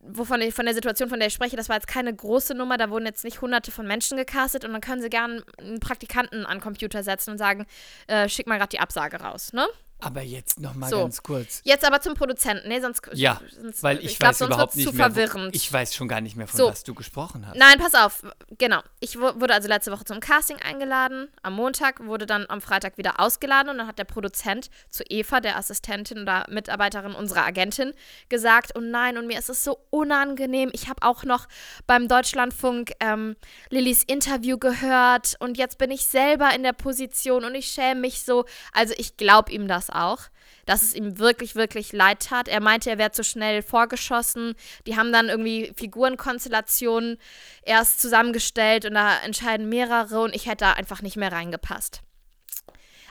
wovon 0.00 0.40
ich, 0.40 0.54
von 0.54 0.64
der 0.64 0.74
Situation, 0.74 1.08
von 1.08 1.18
der 1.18 1.28
ich 1.28 1.34
spreche, 1.34 1.56
das 1.56 1.68
war 1.68 1.76
jetzt 1.76 1.86
keine 1.86 2.14
große 2.14 2.54
Nummer, 2.54 2.76
da 2.76 2.90
wurden 2.90 3.06
jetzt 3.06 3.24
nicht 3.24 3.40
hunderte 3.40 3.70
von 3.70 3.86
Menschen 3.86 4.16
gecastet 4.16 4.64
und 4.64 4.72
dann 4.72 4.80
können 4.80 5.02
sie 5.02 5.10
gerne 5.10 5.42
einen 5.58 5.80
Praktikanten 5.80 6.46
an 6.46 6.58
den 6.58 6.62
Computer 6.62 7.02
setzen 7.02 7.30
und 7.32 7.38
sagen, 7.38 7.66
äh, 8.06 8.28
schick 8.28 8.46
mal 8.46 8.58
gerade 8.58 8.70
die 8.70 8.80
Absage 8.80 9.20
raus, 9.20 9.52
ne? 9.52 9.66
Aber 10.02 10.22
jetzt 10.22 10.60
noch 10.60 10.74
mal 10.74 10.88
So. 10.90 10.98
ganz 11.00 11.22
kurz. 11.22 11.60
Jetzt 11.64 11.84
aber 11.84 12.00
zum 12.00 12.14
Produzenten, 12.14 12.68
ne? 12.68 12.80
Sonst, 12.80 13.02
Ja, 13.12 13.40
sonst, 13.60 13.82
weil 13.82 13.98
ich, 14.04 14.18
glaub, 14.18 14.30
weiß 14.30 14.40
überhaupt 14.42 14.76
nicht 14.76 14.88
zu 14.88 14.94
mehr. 14.94 15.06
verwirrend. 15.06 15.52
Wo, 15.54 15.56
ich 15.56 15.72
weiß 15.72 15.94
schon 15.94 16.08
gar 16.08 16.20
nicht 16.20 16.36
mehr, 16.36 16.46
von 16.46 16.58
So. 16.58 16.68
was 16.68 16.84
du 16.84 16.94
gesprochen 16.94 17.46
hast. 17.46 17.56
Nein, 17.58 17.78
pass 17.78 17.94
auf. 17.94 18.22
Genau. 18.58 18.80
Ich 19.00 19.16
wu- 19.18 19.40
wurde 19.40 19.54
also 19.54 19.68
letzte 19.68 19.92
Woche 19.92 20.04
zum 20.04 20.20
Casting 20.20 20.56
eingeladen. 20.62 21.28
Am 21.42 21.54
Montag 21.54 22.04
wurde 22.06 22.26
dann 22.26 22.46
am 22.48 22.60
Freitag 22.60 22.98
wieder 22.98 23.20
ausgeladen 23.20 23.70
und 23.70 23.78
dann 23.78 23.86
hat 23.86 23.98
der 23.98 24.04
Produzent 24.04 24.70
zu 24.88 25.02
Eva, 25.08 25.40
der 25.40 25.56
Assistentin 25.56 26.22
oder 26.22 26.46
Mitarbeiterin 26.48 27.14
unserer 27.14 27.44
Agentin, 27.44 27.92
gesagt: 28.28 28.72
Oh 28.76 28.80
nein, 28.80 29.18
und 29.18 29.26
mir 29.26 29.38
ist 29.38 29.50
es 29.50 29.64
so 29.64 29.78
unangenehm. 29.90 30.70
Ich 30.72 30.88
habe 30.88 31.02
auch 31.02 31.24
noch 31.24 31.46
beim 31.86 32.08
Deutschlandfunk 32.08 32.92
ähm, 33.00 33.36
Lillys 33.70 34.02
Interview 34.04 34.58
gehört 34.58 35.36
und 35.40 35.58
jetzt 35.58 35.78
bin 35.78 35.90
ich 35.90 36.06
selber 36.06 36.54
in 36.54 36.62
der 36.62 36.72
Position 36.72 37.44
und 37.44 37.54
ich 37.54 37.66
schäme 37.66 38.00
mich 38.00 38.22
so. 38.24 38.44
Also 38.72 38.94
ich 38.96 39.16
glaube 39.16 39.52
ihm 39.52 39.68
das 39.68 39.89
auch 39.90 40.30
dass 40.70 40.82
es 40.82 40.94
ihm 40.94 41.18
wirklich, 41.18 41.56
wirklich 41.56 41.92
leid 41.92 42.20
tat. 42.20 42.46
Er 42.46 42.60
meinte, 42.60 42.90
er 42.90 42.98
wäre 42.98 43.10
zu 43.10 43.24
schnell 43.24 43.60
vorgeschossen. 43.60 44.54
Die 44.86 44.96
haben 44.96 45.12
dann 45.12 45.28
irgendwie 45.28 45.72
Figurenkonstellationen 45.76 47.18
erst 47.62 48.00
zusammengestellt 48.00 48.84
und 48.84 48.94
da 48.94 49.18
entscheiden 49.18 49.68
mehrere 49.68 50.20
und 50.20 50.32
ich 50.32 50.46
hätte 50.46 50.64
da 50.66 50.72
einfach 50.74 51.02
nicht 51.02 51.16
mehr 51.16 51.32
reingepasst. 51.32 52.02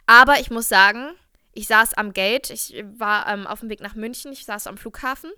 Aber 0.06 0.40
ich 0.40 0.50
muss 0.50 0.70
sagen, 0.70 1.10
ich 1.52 1.68
saß 1.68 1.96
am 1.96 2.14
Gate, 2.14 2.50
ich 2.50 2.82
war 2.98 3.28
ähm, 3.28 3.46
auf 3.46 3.60
dem 3.60 3.70
Weg 3.70 3.82
nach 3.82 3.96
München, 3.96 4.32
ich 4.32 4.46
saß 4.46 4.68
am 4.68 4.78
Flughafen 4.78 5.32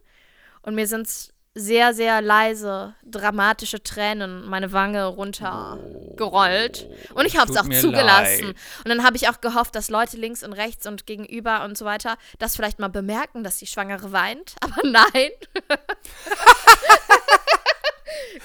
und 0.62 0.76
mir 0.76 0.86
sind 0.86 1.34
sehr, 1.54 1.94
sehr 1.94 2.22
leise, 2.22 2.96
dramatische 3.04 3.84
Tränen 3.84 4.48
meine 4.48 4.72
Wange 4.72 5.06
runtergerollt. 5.06 6.88
Und 7.14 7.26
ich 7.26 7.38
habe 7.38 7.52
es 7.52 7.58
auch 7.58 7.68
zugelassen. 7.68 8.48
leid. 8.48 8.56
Und 8.84 8.90
dann 8.90 9.04
habe 9.04 9.18
ich 9.18 9.28
auch 9.28 9.42
gehofft, 9.42 9.76
dass 9.76 9.90
Leute 9.90 10.16
links 10.16 10.44
und 10.44 10.54
rechts 10.54 10.88
und 10.88 11.06
gegenüber 11.06 11.66
und 11.66 11.78
so 11.78 11.84
weiter 11.84 12.18
das 12.40 12.56
vielleicht 12.56 12.80
mal 12.80 12.88
bemerken, 12.88 13.44
dass 13.44 13.58
die 13.58 13.68
Schwangere 13.68 14.14
weint. 14.14 14.56
Aber 14.62 14.88
nein. 14.88 15.32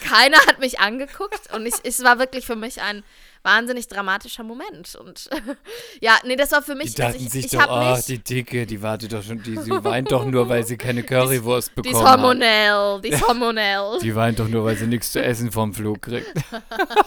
Keiner 0.04 0.38
hat 0.38 0.58
mich 0.58 0.80
angeguckt 0.80 1.52
und 1.52 1.64
ich, 1.66 1.74
es 1.84 2.02
war 2.02 2.18
wirklich 2.18 2.44
für 2.44 2.56
mich 2.56 2.82
ein 2.82 3.04
wahnsinnig 3.46 3.86
dramatischer 3.86 4.42
Moment. 4.42 4.94
Und 4.96 5.30
ja, 6.00 6.18
nee, 6.24 6.36
das 6.36 6.52
war 6.52 6.60
für 6.60 6.74
mich. 6.74 6.90
Die 6.90 6.96
dachten 6.96 7.14
also 7.14 7.24
ich, 7.24 7.32
sich 7.32 7.44
ich 7.46 7.50
doch, 7.52 7.66
oh, 7.68 7.98
die 8.06 8.18
Dicke, 8.18 8.66
die 8.66 8.82
wartet 8.82 9.12
doch 9.12 9.22
schon, 9.22 9.42
die, 9.42 9.56
sie 9.56 9.70
weint 9.84 10.12
doch 10.12 10.26
nur, 10.26 10.48
weil 10.50 10.66
sie 10.66 10.76
keine 10.76 11.02
Currywurst 11.04 11.70
die 11.70 11.82
bekommen 11.82 11.94
ist 11.94 12.10
hormonell, 12.10 13.00
die 13.00 13.08
ist 13.08 13.26
hormonell. 13.26 13.98
Die 14.02 14.14
weint 14.14 14.38
doch 14.38 14.48
nur, 14.48 14.64
weil 14.64 14.76
sie 14.76 14.86
nichts 14.86 15.12
zu 15.12 15.22
essen 15.22 15.50
vom 15.50 15.72
Flug 15.72 16.02
kriegt. 16.02 16.34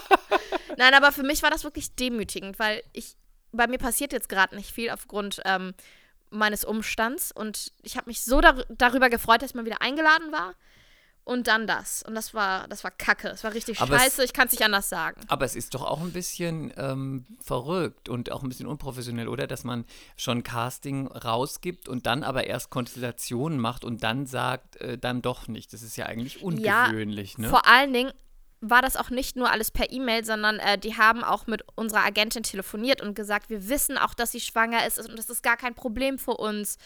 Nein, 0.76 0.94
aber 0.94 1.12
für 1.12 1.22
mich 1.22 1.42
war 1.42 1.50
das 1.50 1.62
wirklich 1.62 1.94
demütigend, 1.94 2.58
weil 2.58 2.82
ich, 2.92 3.16
bei 3.52 3.66
mir 3.66 3.78
passiert 3.78 4.12
jetzt 4.12 4.28
gerade 4.28 4.56
nicht 4.56 4.70
viel 4.70 4.90
aufgrund 4.90 5.42
ähm, 5.44 5.74
meines 6.30 6.64
Umstands 6.64 7.32
und 7.32 7.72
ich 7.82 7.96
habe 7.96 8.08
mich 8.08 8.22
so 8.22 8.40
dar 8.40 8.64
darüber 8.70 9.10
gefreut, 9.10 9.42
dass 9.42 9.50
ich 9.50 9.56
mal 9.56 9.66
wieder 9.66 9.82
eingeladen 9.82 10.32
war 10.32 10.54
und 11.24 11.46
dann 11.46 11.66
das. 11.66 12.02
Und 12.02 12.14
das 12.14 12.34
war, 12.34 12.66
das 12.68 12.82
war 12.84 12.90
kacke. 12.90 13.28
Es 13.28 13.44
war 13.44 13.54
richtig 13.54 13.80
Aber 13.80 13.94
es- 13.96 14.02
scheiße, 14.02 14.24
ich 14.24 14.32
kann 14.32 14.46
es 14.46 14.52
nicht 14.52 14.64
anders 14.64 14.88
sagen. 14.88 15.20
Aber 15.28 15.44
es 15.44 15.54
ist 15.54 15.74
doch 15.74 15.82
auch 15.82 16.00
ein 16.00 16.12
bisschen 16.12 16.72
ähm, 16.76 17.26
verrückt 17.40 18.08
und 18.08 18.32
auch 18.32 18.42
ein 18.42 18.48
bisschen 18.48 18.66
unprofessionell, 18.66 19.28
oder? 19.28 19.46
Dass 19.46 19.62
man 19.64 19.84
schon 20.16 20.42
Casting 20.42 21.06
rausgibt 21.06 21.88
und 21.88 22.06
dann 22.06 22.24
aber 22.24 22.46
erst 22.46 22.70
Konstellationen 22.70 23.58
macht 23.60 23.84
und 23.84 24.02
dann 24.02 24.26
sagt, 24.26 24.76
äh, 24.76 24.98
dann 24.98 25.22
doch 25.22 25.46
nicht. 25.48 25.72
Das 25.72 25.82
ist 25.82 25.96
ja 25.96 26.06
eigentlich 26.06 26.42
ungewöhnlich, 26.42 27.38
ne? 27.38 27.48
Vor 27.48 27.66
allen 27.66 27.92
Dingen 27.92 28.12
war 28.62 28.82
das 28.82 28.96
auch 28.96 29.08
nicht 29.08 29.36
nur 29.36 29.50
alles 29.50 29.70
per 29.70 29.90
E-Mail, 29.90 30.24
sondern 30.24 30.58
äh, 30.58 30.76
die 30.78 30.96
haben 30.96 31.24
auch 31.24 31.46
mit 31.46 31.62
unserer 31.76 32.04
Agentin 32.04 32.42
telefoniert 32.42 33.00
und 33.00 33.14
gesagt, 33.14 33.48
wir 33.48 33.68
wissen 33.68 33.96
auch, 33.96 34.12
dass 34.12 34.32
sie 34.32 34.40
schwanger 34.40 34.86
ist 34.86 34.98
und 34.98 35.18
das 35.18 35.30
ist 35.30 35.42
gar 35.42 35.56
kein 35.56 35.74
Problem 35.74 36.18
für 36.18 36.32
uns, 36.36 36.76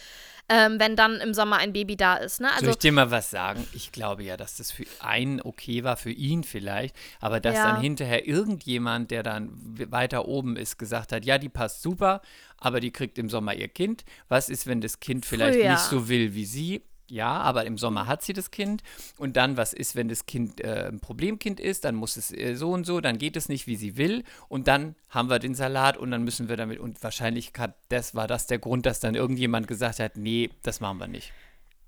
ähm, 0.49 0.79
wenn 0.79 0.95
dann 0.95 1.17
im 1.17 1.35
Sommer 1.35 1.57
ein 1.57 1.73
Baby 1.73 1.97
da 1.97 2.15
ist. 2.17 2.41
Ne? 2.41 2.47
Soll 2.49 2.57
Also 2.59 2.71
ich 2.71 2.79
dir 2.79 2.93
mal 2.93 3.11
was 3.11 3.31
sagen? 3.31 3.67
Ich 3.73 3.91
glaube 3.91 4.23
ja, 4.23 4.37
dass 4.37 4.57
das 4.57 4.71
für 4.71 4.85
einen 5.01 5.41
okay 5.41 5.83
war, 5.83 5.97
für 5.97 6.13
ihn 6.13 6.45
vielleicht, 6.45 6.95
aber 7.21 7.41
dass 7.41 7.57
Ja. 7.57 7.65
dann 7.73 7.81
hinterher 7.81 8.27
irgendjemand, 8.27 9.11
der 9.11 9.23
dann 9.25 9.51
weiter 9.91 10.29
oben 10.29 10.57
ist, 10.57 10.79
gesagt 10.79 11.11
hat, 11.13 11.25
ja, 11.25 11.39
die 11.39 11.49
passt 11.49 11.83
super, 11.83 12.21
aber 12.59 12.79
die 12.79 12.93
kriegt 12.93 13.19
im 13.19 13.29
Sommer 13.29 13.55
ihr 13.55 13.69
Kind. 13.69 14.05
Was 14.29 14.49
ist, 14.49 14.67
wenn 14.69 14.81
das 14.81 15.01
Kind 15.01 15.27
vielleicht 15.27 15.59
Früher. 15.59 15.71
nicht 15.71 15.81
so 15.81 16.09
will 16.09 16.35
wie 16.35 16.45
sie? 16.47 16.83
Ja, 17.07 17.39
aber 17.41 17.67
im 17.67 17.77
Sommer 17.77 18.07
hat 18.07 18.23
sie 18.23 18.33
das 18.33 18.51
Kind. 18.51 18.83
Und 19.19 19.37
dann, 19.37 19.57
was 19.57 19.73
ist, 19.73 19.95
wenn 19.95 20.09
das 20.09 20.27
Kind 20.27 20.63
äh, 20.63 20.89
ein 20.89 21.01
Problemkind 21.01 21.61
ist? 21.61 21.85
Dann 21.85 21.95
muss 21.95 22.17
es 22.17 22.33
äh, 22.33 22.55
so 22.55 22.73
und 22.73 22.85
so, 22.87 23.01
dann 23.01 23.19
geht 23.19 23.37
es 23.37 23.49
nicht, 23.49 23.67
wie 23.67 23.77
sie 23.77 23.97
will. 23.97 24.25
Und 24.49 24.69
dann 24.69 24.95
haben 25.11 25.29
wir 25.29 25.39
den 25.39 25.55
Salat 25.55 25.97
und 25.99 26.11
dann 26.11 26.25
müssen 26.25 26.49
wir 26.49 26.57
damit. 26.57 26.79
Und 26.79 27.03
wahrscheinlich 27.03 27.53
hat, 27.59 27.77
das 27.91 28.15
war 28.15 28.27
das 28.27 28.47
der 28.47 28.59
Grund, 28.59 28.87
dass 28.87 29.01
dann 29.01 29.15
irgendjemand 29.15 29.69
gesagt 29.69 30.01
hat, 30.01 30.17
nee, 30.17 30.51
das 30.63 30.81
machen 30.81 30.99
wir 30.99 31.09
nicht. 31.09 31.33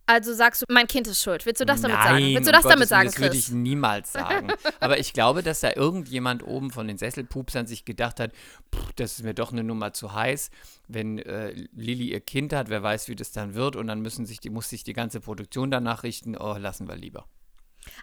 Also 0.06 0.32
sagst 0.34 0.62
du, 0.62 0.66
mein 0.68 0.86
Kind 0.86 1.08
ist 1.08 1.20
schuld. 1.20 1.44
Willst 1.46 1.60
du 1.60 1.66
das 1.66 1.80
damit 1.80 1.96
Nein, 1.98 2.08
sagen? 2.08 2.24
Willst 2.26 2.48
du 2.48 2.52
das 2.52 2.62
Gottes 2.62 2.70
damit 2.70 2.78
Willen, 2.78 2.88
sagen, 2.88 3.10
Das 3.10 3.18
würde 3.20 3.36
ich 3.36 3.48
niemals 3.50 4.12
sagen. 4.12 4.52
Aber 4.80 4.98
ich 4.98 5.12
glaube, 5.12 5.42
dass 5.42 5.60
da 5.60 5.72
irgendjemand 5.74 6.44
oben 6.44 6.70
von 6.70 6.86
den 6.86 6.96
Sesselpupsern 6.96 7.66
sich 7.66 7.84
gedacht 7.84 8.20
hat, 8.20 8.32
"Pff, 8.72 8.92
das 8.94 9.14
ist 9.14 9.24
mir 9.24 9.34
doch 9.34 9.52
eine 9.52 9.64
Nummer 9.64 9.92
zu 9.92 10.12
heiß. 10.12 10.50
Wenn 10.86 11.18
äh, 11.18 11.50
Lilly 11.74 12.10
ihr 12.12 12.20
Kind 12.20 12.52
hat, 12.52 12.68
wer 12.68 12.82
weiß, 12.82 13.08
wie 13.08 13.16
das 13.16 13.32
dann 13.32 13.54
wird. 13.54 13.74
Und 13.74 13.88
dann 13.88 14.00
müssen 14.00 14.26
sich 14.26 14.38
die, 14.38 14.50
muss 14.50 14.68
sich 14.68 14.84
die 14.84 14.92
ganze 14.92 15.20
Produktion 15.20 15.70
danach 15.72 16.04
richten. 16.04 16.36
Oh, 16.36 16.56
lassen 16.56 16.86
wir 16.88 16.96
lieber. 16.96 17.26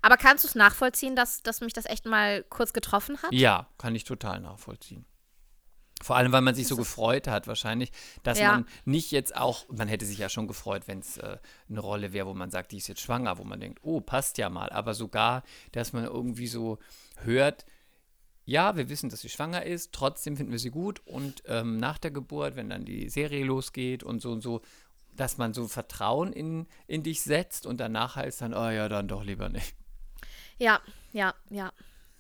Aber 0.01 0.17
kannst 0.17 0.43
du 0.43 0.47
es 0.47 0.55
nachvollziehen, 0.55 1.15
dass, 1.15 1.41
dass 1.41 1.61
mich 1.61 1.73
das 1.73 1.85
echt 1.85 2.05
mal 2.05 2.43
kurz 2.43 2.73
getroffen 2.73 3.17
hat? 3.21 3.31
Ja, 3.31 3.67
kann 3.77 3.95
ich 3.95 4.03
total 4.03 4.39
nachvollziehen. 4.39 5.05
Vor 6.03 6.17
allem, 6.17 6.31
weil 6.33 6.41
man 6.41 6.53
sich 6.53 6.67
so 6.67 6.75
gefreut 6.75 7.27
hat, 7.27 7.47
wahrscheinlich, 7.47 7.91
dass 8.23 8.37
Ja. 8.39 8.51
man 8.51 8.65
nicht 8.85 9.11
jetzt 9.11 9.35
auch, 9.35 9.65
man 9.69 9.87
hätte 9.87 10.05
sich 10.05 10.17
ja 10.17 10.27
schon 10.27 10.47
gefreut, 10.47 10.83
wenn 10.87 10.99
es 10.99 11.17
äh, 11.17 11.37
eine 11.69 11.79
Rolle 11.79 12.11
wäre, 12.11 12.27
wo 12.27 12.33
man 12.33 12.51
sagt, 12.51 12.73
die 12.73 12.77
ist 12.77 12.87
jetzt 12.87 13.01
schwanger, 13.01 13.37
wo 13.37 13.43
man 13.45 13.59
denkt, 13.61 13.79
oh, 13.83 14.01
passt 14.01 14.37
ja 14.37 14.49
mal. 14.49 14.69
Aber 14.69 14.93
sogar, 14.93 15.43
dass 15.71 15.93
man 15.93 16.03
irgendwie 16.03 16.47
so 16.47 16.77
hört, 17.23 17.65
ja, 18.45 18.75
wir 18.75 18.89
wissen, 18.89 19.09
dass 19.09 19.21
sie 19.21 19.29
schwanger 19.29 19.63
ist, 19.65 19.93
trotzdem 19.93 20.35
finden 20.35 20.51
wir 20.51 20.59
sie 20.59 20.71
gut 20.71 21.01
und 21.05 21.41
ähm, 21.47 21.77
nach 21.77 21.97
der 21.97 22.11
Geburt, 22.11 22.57
wenn 22.57 22.69
dann 22.69 22.83
die 22.83 23.07
Serie 23.07 23.45
losgeht 23.45 24.03
und 24.03 24.21
so 24.21 24.31
und 24.33 24.41
so, 24.41 24.61
dass 25.15 25.37
man 25.37 25.53
so 25.53 25.69
Vertrauen 25.69 26.33
in, 26.33 26.67
in 26.87 27.03
dich 27.03 27.21
setzt 27.21 27.65
und 27.65 27.79
danach 27.79 28.17
heißt 28.17 28.41
dann, 28.41 28.53
oh 28.53 28.69
ja, 28.69 28.89
dann 28.89 29.07
doch 29.07 29.23
lieber 29.23 29.47
nicht. 29.47 29.73
Ja, 30.57 30.81
ja, 31.13 31.33
ja. 31.49 31.71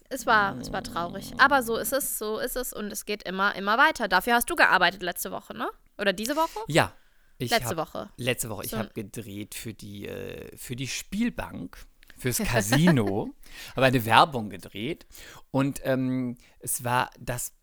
Es 0.09 0.25
war, 0.25 0.57
es 0.59 0.71
war 0.71 0.83
traurig. 0.83 1.33
Aber 1.37 1.63
so 1.63 1.77
ist 1.77 1.91
es, 1.93 2.17
so 2.19 2.37
ist 2.39 2.55
es 2.55 2.71
und 2.73 2.91
es 2.91 3.05
geht 3.05 3.23
immer, 3.23 3.55
immer 3.55 3.77
weiter. 3.77 4.07
Dafür 4.07 4.35
hast 4.35 4.49
du 4.49 4.55
gearbeitet 4.55 5.01
letzte 5.01 5.31
Woche, 5.31 5.55
ne? 5.55 5.69
Oder 5.97 6.13
diese 6.13 6.35
Woche? 6.35 6.59
Ja. 6.67 6.93
Ich 7.39 7.49
Letzte 7.49 7.69
hab, 7.69 7.77
Woche. 7.77 8.09
Letzte 8.17 8.49
Woche. 8.49 8.63
Ich 8.65 8.71
So- 8.71 8.77
habe 8.77 8.89
gedreht 8.93 9.55
für 9.55 9.73
die, 9.73 10.07
äh, 10.07 10.55
für 10.55 10.75
die 10.75 10.87
Spielbank, 10.87 11.77
fürs 12.17 12.37
Casino. 12.43 13.33
habe 13.75 13.87
eine 13.87 14.05
Werbung 14.05 14.49
gedreht. 14.49 15.07
Und 15.51 15.81
ähm, 15.83 16.37
es 16.59 16.83
war 16.83 17.09
das 17.19 17.53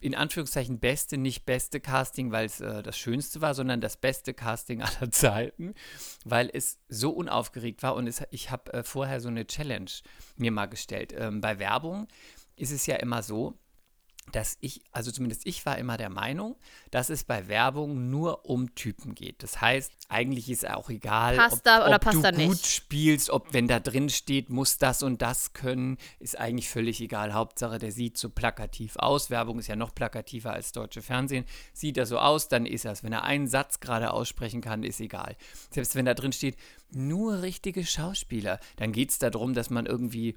in 0.00 0.14
Anführungszeichen 0.14 0.80
beste, 0.80 1.16
nicht 1.16 1.46
beste 1.46 1.80
Casting, 1.80 2.30
weil 2.30 2.46
es 2.46 2.60
äh, 2.60 2.82
das 2.82 2.98
Schönste 2.98 3.40
war, 3.40 3.54
sondern 3.54 3.80
das 3.80 3.96
beste 3.96 4.34
Casting 4.34 4.82
aller 5.00 5.10
Zeiten, 5.10 5.74
weil 6.24 6.50
es 6.52 6.78
so 6.88 7.10
unaufgeregt 7.10 7.82
war 7.82 7.94
und 7.94 8.06
es, 8.06 8.22
ich 8.30 8.50
habe 8.50 8.72
äh, 8.72 8.82
vorher 8.84 9.20
so 9.20 9.28
eine 9.28 9.46
Challenge 9.46 9.90
mir 10.36 10.50
mal 10.50 10.66
gestellt. 10.66 11.14
Ähm, 11.16 11.40
bei 11.40 11.58
Werbung 11.58 12.08
ist 12.56 12.70
es 12.70 12.86
ja 12.86 12.96
immer 12.96 13.22
so, 13.22 13.58
dass 14.32 14.56
ich, 14.60 14.82
also 14.90 15.10
zumindest 15.10 15.46
ich 15.46 15.64
war 15.66 15.78
immer 15.78 15.96
der 15.96 16.10
Meinung, 16.10 16.56
dass 16.90 17.10
es 17.10 17.24
bei 17.24 17.48
Werbung 17.48 18.10
nur 18.10 18.46
um 18.46 18.74
Typen 18.74 19.14
geht. 19.14 19.42
Das 19.42 19.60
heißt, 19.60 19.92
eigentlich 20.08 20.50
ist 20.50 20.68
auch 20.68 20.90
egal, 20.90 21.36
Passt 21.36 21.66
ob, 21.66 21.86
oder 21.86 21.96
ob 21.96 22.00
passt 22.02 22.24
du 22.24 22.30
gut 22.30 22.36
nicht. 22.36 22.66
spielst, 22.66 23.30
ob 23.30 23.52
wenn 23.52 23.68
da 23.68 23.80
drin 23.80 24.08
steht, 24.08 24.50
muss 24.50 24.78
das 24.78 25.02
und 25.02 25.22
das 25.22 25.52
können, 25.52 25.98
ist 26.18 26.38
eigentlich 26.38 26.68
völlig 26.68 27.00
egal. 27.00 27.32
Hauptsache, 27.34 27.78
der 27.78 27.92
sieht 27.92 28.18
so 28.18 28.30
plakativ 28.30 28.96
aus. 28.96 29.30
Werbung 29.30 29.58
ist 29.58 29.68
ja 29.68 29.76
noch 29.76 29.94
plakativer 29.94 30.52
als 30.52 30.72
deutsche 30.72 31.02
Fernsehen. 31.02 31.44
Sieht 31.72 31.96
er 31.96 32.06
so 32.06 32.18
aus, 32.18 32.48
dann 32.48 32.66
ist 32.66 32.84
er 32.84 32.92
es. 32.92 33.02
Wenn 33.04 33.12
er 33.12 33.24
einen 33.24 33.46
Satz 33.46 33.80
gerade 33.80 34.12
aussprechen 34.12 34.60
kann, 34.60 34.82
ist 34.82 35.00
egal. 35.00 35.36
Selbst 35.70 35.94
wenn 35.94 36.06
da 36.06 36.14
drin 36.14 36.32
steht, 36.32 36.56
nur 36.90 37.42
richtige 37.42 37.84
Schauspieler, 37.84 38.58
dann 38.76 38.92
geht 38.92 39.10
es 39.10 39.18
darum, 39.18 39.54
dass 39.54 39.70
man 39.70 39.86
irgendwie 39.86 40.36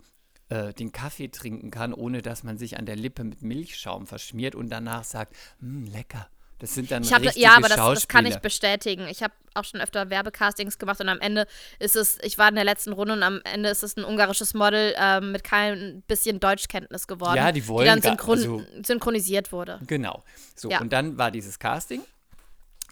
äh, 0.49 0.73
den 0.73 0.91
Kaffee 0.91 1.27
trinken 1.29 1.71
kann, 1.71 1.93
ohne 1.93 2.21
dass 2.21 2.43
man 2.43 2.57
sich 2.57 2.77
an 2.77 2.85
der 2.85 2.95
Lippe 2.95 3.23
mit 3.23 3.41
Milchschaum 3.41 4.07
verschmiert 4.07 4.55
und 4.55 4.69
danach 4.69 5.03
sagt, 5.03 5.35
"Mm, 5.59 5.85
lecker. 5.85 6.27
Das 6.59 6.73
sind 6.73 6.89
dann 6.89 7.03
Ich 7.03 7.13
hab, 7.13 7.21
richtige 7.21 7.39
ja, 7.45 7.51
aber 7.55 7.69
das, 7.69 7.77
das 7.77 8.07
kann 8.07 8.25
ich 8.25 8.37
bestätigen. 8.37 9.07
Ich 9.09 9.21
habe 9.21 9.31
auch 9.53 9.63
schon 9.63 9.79
öfter 9.79 10.09
Werbecastings 10.09 10.79
gemacht 10.79 10.99
und 10.99 11.07
am 11.07 11.19
Ende 11.19 11.45
ist 11.77 11.95
es, 11.95 12.17
ich 12.23 12.39
war 12.39 12.49
in 12.49 12.55
der 12.55 12.63
letzten 12.63 12.93
Runde 12.93 13.13
und 13.13 13.21
am 13.21 13.41
Ende 13.43 13.69
ist 13.69 13.83
es 13.83 13.95
ein 13.95 14.03
ungarisches 14.03 14.55
Model 14.55 14.95
ähm, 14.97 15.31
mit 15.33 15.43
kein 15.43 16.01
bisschen 16.07 16.39
Deutschkenntnis 16.39 17.05
geworden. 17.05 17.35
Ja, 17.37 17.51
die 17.51 17.67
wollen 17.67 17.85
Die 17.85 18.01
dann 18.01 18.01
synchron 18.01 18.37
also- 18.39 18.63
synchronisiert 18.83 19.51
wurde. 19.51 19.79
Genau. 19.85 20.23
So, 20.55 20.71
Ja. 20.71 20.81
und 20.81 20.91
dann 20.91 21.19
war 21.19 21.29
dieses 21.29 21.59
Casting. 21.59 22.01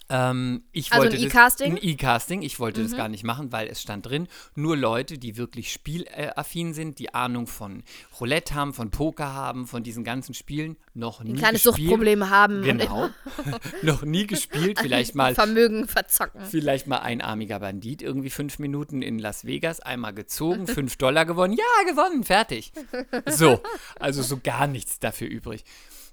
Ähm, 0.08 0.62
ich 0.70 0.92
Also 0.92 1.02
ein 1.06 1.12
wollte 1.12 1.16
das- 1.16 1.26
E-Casting? 1.32 1.70
Mhm. 1.72 1.78
Ein 1.78 1.84
E-Casting. 1.88 2.42
Ich 2.42 2.60
wollte 2.60 2.82
das 2.82 2.96
gar 2.96 3.08
nicht 3.08 3.24
machen, 3.24 3.50
weil 3.50 3.66
es 3.66 3.82
stand 3.82 4.06
drin, 4.06 4.28
nur 4.54 4.76
Leute, 4.76 5.18
die 5.18 5.36
wirklich 5.36 5.72
spielaffin 5.72 6.74
sind, 6.74 6.98
die 7.00 7.12
Ahnung 7.12 7.46
von 7.48 7.82
Roulette 8.20 8.54
haben, 8.54 8.72
von 8.72 8.90
Poker 8.92 9.32
haben, 9.32 9.66
von 9.66 9.82
diesen 9.82 10.04
ganzen 10.04 10.32
Spielen, 10.34 10.76
noch 10.94 11.24
nie 11.24 11.30
Ein 11.32 11.36
kleines 11.38 11.64
gespielt. 11.64 11.88
Suchtproblem 11.88 12.30
haben 12.30 12.62
Genau. 12.62 13.08
noch 13.82 14.02
nie 14.02 14.26
gespielt, 14.28 14.78
vielleicht 14.80 15.14
mal 15.16 15.34
Vermögen 15.34 15.88
verzocken. 15.88 16.40
Vielleicht 16.48 16.86
mal 16.86 16.98
einarmiger 16.98 17.58
Bandit, 17.58 18.00
irgendwie 18.00 18.30
fünf 18.30 18.58
Minuten 18.60 19.02
in 19.02 19.18
Las 19.18 19.44
Vegas, 19.44 19.80
einmal 19.80 20.14
gezogen, 20.14 20.66
fünf 20.68 20.96
Dollar 20.96 21.24
gewonnen, 21.26 21.54
ja, 21.54 21.90
gewonnen, 21.90 22.22
fertig. 22.22 22.72
So, 23.26 23.60
also 23.98 24.22
so 24.22 24.38
gar 24.42 24.66
nichts 24.68 25.00
dafür 25.00 25.28
übrig. 25.28 25.64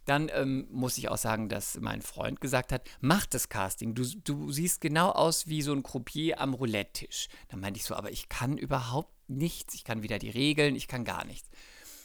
Dann 0.05 0.29
ähm, 0.33 0.67
muss 0.69 0.97
ich 0.97 1.09
auch 1.09 1.17
sagen, 1.17 1.49
dass 1.49 1.79
mein 1.79 2.01
Freund 2.01 2.41
gesagt 2.41 2.71
hat, 2.71 2.89
mach 2.99 3.25
das 3.25 3.49
Casting, 3.49 3.95
du, 3.95 4.03
du 4.23 4.51
siehst 4.51 4.81
genau 4.81 5.09
aus 5.11 5.47
wie 5.47 5.61
so 5.61 5.73
ein 5.73 5.83
Croupier 5.83 6.41
am 6.41 6.53
Roulette-Tisch. 6.53 7.27
Dann 7.49 7.59
meinte 7.61 7.79
ich 7.79 7.85
so, 7.85 7.95
aber 7.95 8.11
ich 8.11 8.29
kann 8.29 8.57
überhaupt 8.57 9.13
nichts, 9.27 9.73
ich 9.75 9.83
kann 9.83 10.03
weder 10.03 10.19
die 10.19 10.29
Regeln, 10.29 10.75
ich 10.75 10.87
kann 10.87 11.05
gar 11.05 11.25
nichts. 11.25 11.49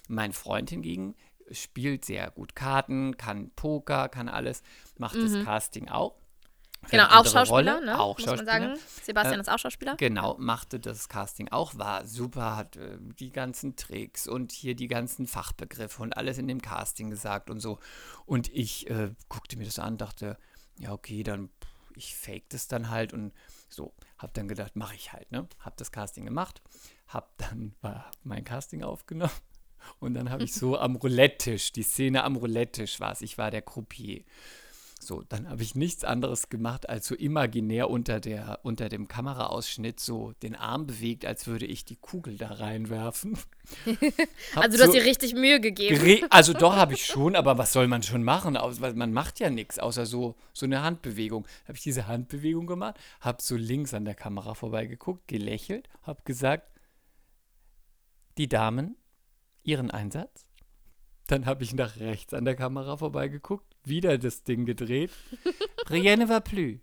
Mein 0.08 0.32
Freund 0.32 0.70
hingegen 0.70 1.14
spielt 1.50 2.04
sehr 2.04 2.30
gut 2.30 2.54
Karten, 2.54 3.16
kann 3.16 3.50
Poker, 3.56 4.08
kann 4.08 4.28
alles, 4.28 4.62
macht 4.96 5.16
das 5.16 5.44
Casting 5.44 5.88
auch. 5.88 6.14
Für 6.84 6.92
Genau, 6.92 7.06
auch 7.06 7.26
Schauspieler, 7.26 7.74
Rolle, 7.74 7.84
ne? 7.84 8.00
Auch 8.00 8.18
muss 8.18 8.24
Schauspieler. 8.24 8.60
man 8.60 8.76
sagen. 8.76 8.80
Sebastian 9.02 9.38
Äh, 9.38 9.42
ist 9.42 9.50
auch 9.50 9.58
Schauspieler. 9.58 9.96
Genau, 9.96 10.36
machte 10.38 10.78
das 10.80 11.08
Casting 11.08 11.48
auch, 11.48 11.76
war 11.76 12.06
super, 12.06 12.56
hat 12.56 12.76
äh, 12.76 12.98
die 13.18 13.30
ganzen 13.30 13.76
Tricks 13.76 14.28
und 14.28 14.52
hier 14.52 14.74
die 14.74 14.88
ganzen 14.88 15.26
Fachbegriffe 15.26 16.02
und 16.02 16.16
alles 16.16 16.38
in 16.38 16.48
dem 16.48 16.62
Casting 16.62 17.10
gesagt 17.10 17.50
und 17.50 17.60
so. 17.60 17.78
Und 18.26 18.48
ich 18.54 18.88
äh, 18.90 19.10
guckte 19.28 19.58
mir 19.58 19.64
das 19.64 19.78
an, 19.78 19.98
dachte, 19.98 20.38
ja, 20.78 20.92
okay, 20.92 21.22
dann 21.22 21.50
ich 21.98 22.14
fake 22.14 22.48
das 22.50 22.68
dann 22.68 22.90
halt 22.90 23.12
und 23.12 23.32
so. 23.68 23.92
Hab 24.18 24.32
dann 24.34 24.48
gedacht, 24.48 24.76
mache 24.76 24.94
ich 24.94 25.12
halt, 25.12 25.30
ne? 25.30 25.48
Hab 25.60 25.76
das 25.76 25.92
Casting 25.92 26.24
gemacht, 26.24 26.62
hab 27.08 27.36
dann 27.38 27.74
war 27.82 28.10
mein 28.22 28.44
Casting 28.44 28.82
aufgenommen 28.82 29.32
und 29.98 30.14
dann 30.14 30.30
habe 30.30 30.44
ich 30.44 30.54
so 30.54 30.78
am 30.78 30.96
Roulette-Tisch, 30.96 31.72
die 31.72 31.82
Szene 31.82 32.24
am 32.24 32.36
Roulette-Tisch 32.36 33.00
war 33.00 33.12
es, 33.12 33.20
ich 33.20 33.36
war 33.36 33.50
der 33.50 33.62
Croupier. 33.62 34.24
So, 35.08 35.22
dann 35.26 35.48
habe 35.48 35.62
ich 35.62 35.74
nichts 35.74 36.04
anderes 36.04 36.50
gemacht, 36.50 36.90
als 36.90 37.06
so 37.06 37.14
imaginär 37.14 37.88
unter, 37.88 38.20
der, 38.20 38.60
unter 38.62 38.90
dem 38.90 39.08
Kameraausschnitt 39.08 40.00
so 40.00 40.34
den 40.42 40.54
Arm 40.54 40.86
bewegt, 40.86 41.24
als 41.24 41.46
würde 41.46 41.64
ich 41.64 41.86
die 41.86 41.96
Kugel 41.96 42.36
da 42.36 42.48
reinwerfen. 42.48 43.38
Also 44.54 44.76
du 44.76 44.82
hast 44.82 44.92
so 44.92 44.98
dir 44.98 45.04
richtig 45.04 45.34
Mühe 45.34 45.60
gegeben. 45.60 46.26
Also 46.30 46.52
doch 46.52 46.74
habe 46.74 46.94
ich 46.94 47.04
schon, 47.04 47.36
aber 47.36 47.58
was 47.58 47.72
soll 47.72 47.86
man 47.86 48.02
schon 48.02 48.22
machen? 48.22 48.58
Man 48.94 49.12
macht 49.12 49.40
ja 49.40 49.50
nichts, 49.50 49.78
außer 49.78 50.06
so, 50.06 50.36
so 50.52 50.64
eine 50.64 50.82
Handbewegung. 50.82 51.46
Habe 51.64 51.76
ich 51.76 51.82
diese 51.82 52.06
Handbewegung 52.06 52.66
gemacht, 52.66 52.98
habe 53.20 53.42
so 53.42 53.56
links 53.56 53.92
an 53.94 54.04
der 54.04 54.14
Kamera 54.14 54.54
vorbeigeguckt, 54.54 55.28
gelächelt, 55.28 55.88
habe 56.02 56.22
gesagt, 56.24 56.68
die 58.38 58.48
Damen, 58.48 58.96
ihren 59.62 59.90
Einsatz. 59.90 60.46
Dann 61.28 61.44
habe 61.44 61.62
ich 61.62 61.74
nach 61.74 61.96
rechts 61.96 62.32
an 62.32 62.46
der 62.46 62.56
Kamera 62.56 62.96
vorbeigeguckt, 62.96 63.76
wieder 63.88 64.18
das 64.18 64.44
Ding 64.44 64.64
gedreht. 64.66 65.10
Rien 65.90 66.18
ne 66.18 66.28
va 66.28 66.40
plus. 66.40 66.78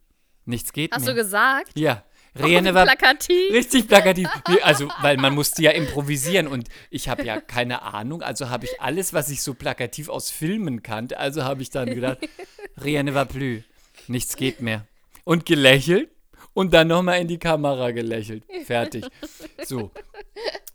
Nichts 0.45 0.73
geht 0.73 0.91
Hast 0.91 1.05
mehr. 1.05 1.15
du 1.15 1.21
gesagt? 1.21 1.71
ja, 1.77 2.03
rien 2.35 2.63
ne 2.63 2.73
va 2.73 2.83
Plakativ. 2.83 3.51
Richtig 3.51 3.87
plakativ. 3.87 4.29
Nee, 4.47 4.61
also, 4.61 4.87
weil 5.01 5.17
man 5.17 5.33
musste 5.33 5.63
ja 5.63 5.71
improvisieren 5.71 6.47
und 6.47 6.69
ich 6.89 7.09
habe 7.09 7.23
ja 7.23 7.41
keine 7.41 7.81
Ahnung. 7.81 8.21
Also 8.21 8.49
habe 8.49 8.65
ich 8.65 8.81
alles, 8.81 9.13
was 9.13 9.29
ich 9.29 9.41
so 9.41 9.53
plakativ 9.53 10.09
aus 10.09 10.31
Filmen 10.31 10.83
kannte. 10.83 11.19
Also 11.19 11.43
habe 11.43 11.61
ich 11.61 11.69
dann 11.69 11.93
gedacht, 11.93 12.19
rien 12.77 13.05
ne 13.05 13.15
va 13.15 13.25
plus. 13.25 13.63
Nichts 14.07 14.35
geht 14.35 14.61
mehr. 14.61 14.85
Und 15.23 15.45
gelächelt 15.45 16.09
und 16.53 16.73
dann 16.73 16.87
nochmal 16.87 17.19
in 17.21 17.27
die 17.27 17.39
Kamera 17.39 17.91
gelächelt. 17.91 18.43
Fertig. 18.65 19.05
So. 19.63 19.91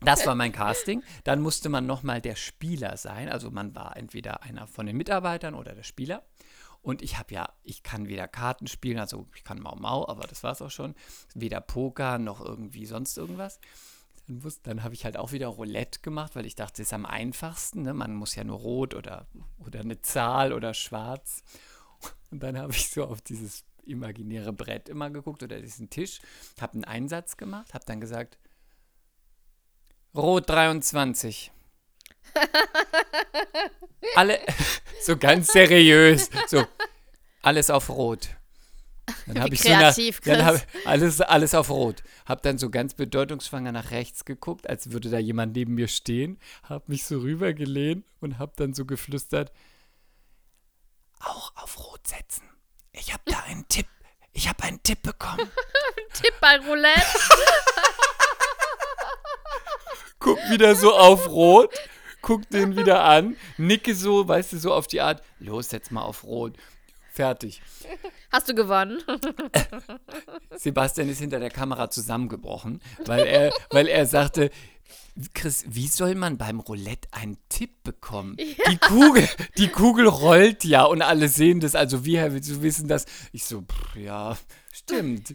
Das 0.00 0.26
war 0.26 0.34
mein 0.34 0.52
Casting. 0.52 1.02
Dann 1.24 1.40
musste 1.40 1.68
man 1.68 1.86
nochmal 1.86 2.20
der 2.20 2.36
Spieler 2.36 2.96
sein. 2.96 3.28
Also 3.28 3.50
man 3.50 3.74
war 3.74 3.96
entweder 3.96 4.42
einer 4.42 4.66
von 4.66 4.86
den 4.86 4.96
Mitarbeitern 4.96 5.54
oder 5.54 5.74
der 5.74 5.82
Spieler. 5.82 6.22
Und 6.82 7.02
ich 7.02 7.18
habe 7.18 7.34
ja, 7.34 7.52
ich 7.62 7.82
kann 7.82 8.08
weder 8.08 8.26
Karten 8.26 8.66
spielen, 8.66 8.98
also 8.98 9.26
ich 9.36 9.44
kann 9.44 9.60
Mau 9.60 9.76
Mau, 9.76 10.08
aber 10.08 10.26
das 10.26 10.42
war 10.42 10.52
es 10.52 10.62
auch 10.62 10.70
schon. 10.70 10.94
Weder 11.34 11.60
Poker 11.60 12.18
noch 12.18 12.40
irgendwie 12.40 12.86
sonst 12.86 13.18
irgendwas. 13.18 13.60
Dann, 14.26 14.42
dann 14.62 14.82
habe 14.82 14.94
ich 14.94 15.04
halt 15.04 15.18
auch 15.18 15.32
wieder 15.32 15.48
Roulette 15.48 16.00
gemacht, 16.00 16.34
weil 16.34 16.46
ich 16.46 16.54
dachte, 16.54 16.80
das 16.80 16.88
ist 16.88 16.92
am 16.94 17.04
einfachsten. 17.04 17.82
Ne? 17.82 17.92
Man 17.92 18.14
muss 18.14 18.34
ja 18.34 18.44
nur 18.44 18.58
rot 18.58 18.94
oder, 18.94 19.26
oder 19.58 19.80
eine 19.80 20.00
Zahl 20.00 20.54
oder 20.54 20.72
schwarz. 20.72 21.42
Und 22.30 22.42
dann 22.42 22.56
habe 22.58 22.72
ich 22.72 22.88
so 22.88 23.04
auf 23.04 23.20
dieses 23.20 23.64
imaginäre 23.84 24.52
Brett 24.52 24.88
immer 24.88 25.10
geguckt 25.10 25.42
oder 25.42 25.60
diesen 25.60 25.90
Tisch, 25.90 26.20
habe 26.60 26.74
einen 26.74 26.84
Einsatz 26.84 27.36
gemacht, 27.36 27.74
habe 27.74 27.84
dann 27.84 28.00
gesagt, 28.00 28.38
Rot 30.14 30.48
23. 30.48 31.52
Alle, 34.16 34.40
so 35.02 35.16
ganz 35.16 35.48
seriös, 35.48 36.30
so, 36.48 36.66
alles 37.42 37.70
auf 37.70 37.90
Rot. 37.90 38.28
Dann 39.26 39.40
habe 39.40 39.54
ich 39.54 39.62
kreativ, 39.62 40.20
so 40.22 40.30
nach, 40.30 40.38
dann 40.38 40.46
hab, 40.46 40.66
alles, 40.84 41.20
alles 41.20 41.54
auf 41.54 41.70
Rot. 41.70 42.02
Hab 42.26 42.42
dann 42.42 42.58
so 42.58 42.70
ganz 42.70 42.94
bedeutungsschwanger 42.94 43.72
nach 43.72 43.90
rechts 43.90 44.24
geguckt, 44.24 44.68
als 44.68 44.92
würde 44.92 45.10
da 45.10 45.18
jemand 45.18 45.54
neben 45.54 45.74
mir 45.74 45.88
stehen. 45.88 46.38
Hab 46.62 46.88
mich 46.88 47.04
so 47.04 47.18
rübergelehnt 47.18 48.04
und 48.20 48.38
hab 48.38 48.56
dann 48.56 48.72
so 48.74 48.84
geflüstert, 48.84 49.52
auch 51.20 51.54
auf 51.56 51.78
Rot 51.78 52.06
setzen. 52.06 52.44
Ich 52.92 53.12
habe 53.12 53.22
da 53.26 53.38
einen 53.40 53.66
Tipp. 53.68 53.86
Ich 54.32 54.48
habe 54.48 54.62
einen 54.62 54.82
Tipp 54.82 55.02
bekommen. 55.02 55.50
Tippball-Roulette. 56.12 57.00
Guck 60.20 60.38
wieder 60.50 60.76
so 60.76 60.94
auf 60.94 61.28
Rot. 61.28 61.74
Guck 62.22 62.48
den 62.50 62.76
wieder 62.76 63.02
an. 63.04 63.36
Nicke 63.56 63.94
so, 63.94 64.28
weißt 64.28 64.52
du, 64.52 64.58
so 64.58 64.72
auf 64.72 64.86
die 64.86 65.00
Art. 65.00 65.22
Los, 65.38 65.70
setz 65.70 65.90
mal 65.90 66.02
auf 66.02 66.24
Rot. 66.24 66.54
Fertig. 67.12 67.60
Hast 68.30 68.48
du 68.48 68.54
gewonnen? 68.54 69.02
Sebastian 70.56 71.08
ist 71.08 71.18
hinter 71.18 71.40
der 71.40 71.50
Kamera 71.50 71.90
zusammengebrochen, 71.90 72.80
weil 73.04 73.26
er, 73.26 73.52
weil 73.70 73.88
er 73.88 74.06
sagte, 74.06 74.50
Chris, 75.34 75.64
wie 75.66 75.88
soll 75.88 76.14
man 76.14 76.38
beim 76.38 76.60
Roulette 76.60 77.08
einen 77.12 77.36
Tipp 77.48 77.82
bekommen? 77.82 78.36
Die 78.36 78.78
Kugel, 78.78 79.28
die 79.58 79.68
Kugel 79.68 80.06
rollt 80.06 80.64
ja 80.64 80.84
und 80.84 81.02
alle 81.02 81.28
sehen 81.28 81.60
das. 81.60 81.74
Also 81.74 82.04
wie 82.04 82.18
willst 82.18 82.50
du 82.50 82.62
wissen 82.62 82.88
das? 82.88 83.06
Ich 83.32 83.44
so, 83.44 83.62
pff, 83.62 83.96
ja, 83.96 84.36
stimmt. 84.80 85.32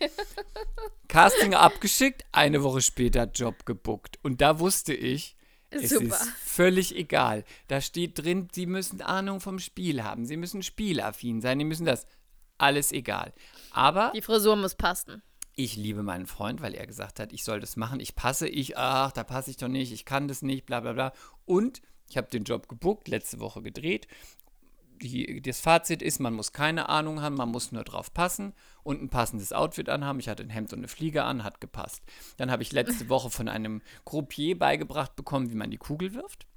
Casting 1.07 1.53
abgeschickt, 1.53 2.25
eine 2.31 2.63
Woche 2.63 2.81
später 2.81 3.25
Job 3.25 3.65
gebuckt. 3.65 4.19
Und 4.23 4.41
da 4.41 4.59
wusste 4.59 4.93
ich, 4.93 5.35
es 5.69 5.89
Super. 5.89 6.05
ist 6.05 6.27
völlig 6.43 6.95
egal. 6.95 7.43
Da 7.67 7.81
steht 7.81 8.17
drin, 8.23 8.47
sie 8.53 8.65
müssen 8.65 9.01
Ahnung 9.01 9.39
vom 9.39 9.59
Spiel 9.59 10.03
haben. 10.03 10.25
Sie 10.25 10.37
müssen 10.37 10.63
spielaffin 10.63 11.41
sein. 11.41 11.59
Die 11.59 11.65
müssen 11.65 11.85
das. 11.85 12.05
Alles 12.57 12.91
egal. 12.93 13.33
Aber 13.71 14.11
Die 14.15 14.21
Frisur 14.21 14.55
muss 14.55 14.75
passen. 14.75 15.21
ich 15.55 15.75
liebe 15.75 16.03
meinen 16.03 16.25
Freund, 16.25 16.61
weil 16.61 16.73
er 16.73 16.87
gesagt 16.87 17.19
hat, 17.19 17.33
ich 17.33 17.43
soll 17.43 17.59
das 17.59 17.75
machen. 17.75 17.99
Ich 17.99 18.15
passe, 18.15 18.47
ich, 18.47 18.77
ach, 18.77 19.11
da 19.11 19.25
passe 19.25 19.51
ich 19.51 19.57
doch 19.57 19.67
nicht, 19.67 19.91
ich 19.91 20.05
kann 20.05 20.29
das 20.29 20.41
nicht, 20.41 20.65
bla 20.65 20.79
bla 20.79 20.93
bla. 20.93 21.13
Und 21.45 21.81
ich 22.09 22.15
habe 22.17 22.29
den 22.29 22.43
Job 22.45 22.69
gebuckt, 22.69 23.09
letzte 23.09 23.39
Woche 23.41 23.61
gedreht. 23.61 24.07
Die, 25.01 25.41
das 25.41 25.59
Fazit 25.59 26.01
ist, 26.01 26.19
man 26.19 26.33
muss 26.33 26.51
keine 26.51 26.89
Ahnung 26.89 27.21
haben, 27.21 27.35
man 27.35 27.49
muss 27.49 27.71
nur 27.71 27.83
drauf 27.83 28.13
passen 28.13 28.53
und 28.83 29.01
ein 29.01 29.09
passendes 29.09 29.51
Outfit 29.53 29.89
anhaben. 29.89 30.19
Ich 30.19 30.29
hatte 30.29 30.43
ein 30.43 30.49
Hemd 30.49 30.71
und 30.73 30.79
eine 30.79 30.87
Fliege 30.87 31.23
an, 31.23 31.43
hat 31.43 31.59
gepasst. 31.61 32.01
Dann 32.37 32.49
habe 32.51 32.63
ich 32.63 32.71
letzte 32.71 33.09
Woche 33.09 33.29
von 33.29 33.47
einem 33.49 33.81
Croupier 34.05 34.57
beigebracht 34.57 35.15
bekommen, 35.15 35.51
wie 35.51 35.55
man 35.55 35.71
die 35.71 35.77
Kugel 35.77 36.13
wirft. 36.13 36.47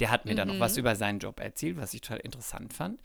Der 0.00 0.10
hat 0.10 0.24
mir 0.24 0.34
dann 0.34 0.48
noch 0.48 0.58
was 0.60 0.76
über 0.76 0.96
seinen 0.96 1.18
Job 1.18 1.38
erzählt, 1.40 1.76
was 1.76 1.92
ich 1.94 2.00
total 2.00 2.20
interessant 2.20 2.72
fand. 2.72 3.00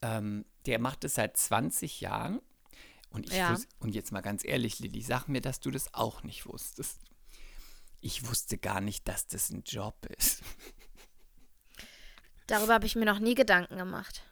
Ähm, 0.00 0.44
der 0.66 0.78
macht 0.78 1.04
es 1.04 1.14
seit 1.16 1.36
20 1.36 2.00
Jahren. 2.00 2.40
Und, 3.10 3.26
ich 3.26 3.36
Ja. 3.36 3.52
wus- 3.52 3.66
und 3.80 3.94
jetzt 3.94 4.12
mal 4.12 4.20
ganz 4.20 4.44
ehrlich, 4.44 4.78
Lilly, 4.80 5.02
sag 5.02 5.28
mir, 5.28 5.40
dass 5.40 5.60
du 5.60 5.70
das 5.70 5.92
auch 5.94 6.22
nicht 6.22 6.46
wusstest. 6.46 7.00
Ich 8.00 8.28
wusste 8.28 8.58
gar 8.58 8.80
nicht, 8.80 9.08
dass 9.08 9.26
das 9.26 9.50
ein 9.50 9.62
Job 9.66 10.06
ist. 10.18 10.42
Darüber 12.48 12.74
habe 12.74 12.86
ich 12.86 12.96
mir 12.96 13.04
noch 13.04 13.20
nie 13.20 13.34
Gedanken 13.34 13.76
gemacht. 13.76 14.22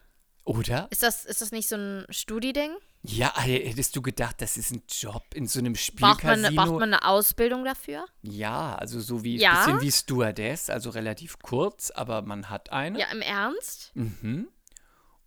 Oder? 0.43 0.87
Ist 0.91 1.03
das, 1.03 1.25
ist 1.25 1.41
das 1.41 1.51
nicht 1.51 1.67
so 1.69 1.75
ein 1.75 2.05
Studi-Ding? 2.09 2.71
Ja, 3.03 3.37
hättest 3.39 3.95
du 3.95 4.01
gedacht, 4.01 4.41
das 4.41 4.57
ist 4.57 4.71
ein 4.71 4.81
Job 4.89 5.23
in 5.33 5.45
so 5.47 5.59
einem 5.59 5.73
Braucht 5.73 5.83
Spielcasino? 5.83 6.47
eine, 6.47 6.55
braucht 6.55 6.79
man 6.79 6.93
eine 6.93 7.05
Ausbildung 7.05 7.63
dafür? 7.63 8.05
ja, 8.21 8.75
also 8.75 8.99
so 8.99 9.23
wie 9.23 9.37
Ja? 9.37 9.65
bisschen 9.65 9.81
wie 9.81 9.91
Stewardess, 9.91 10.69
also 10.69 10.89
relativ 10.89 11.39
kurz, 11.39 11.91
aber 11.91 12.21
man 12.21 12.49
hat 12.49 12.71
eine. 12.71 12.99
Ja, 12.99 13.07
im 13.11 13.21
Ernst? 13.21 13.91
Mhm. 13.93 14.47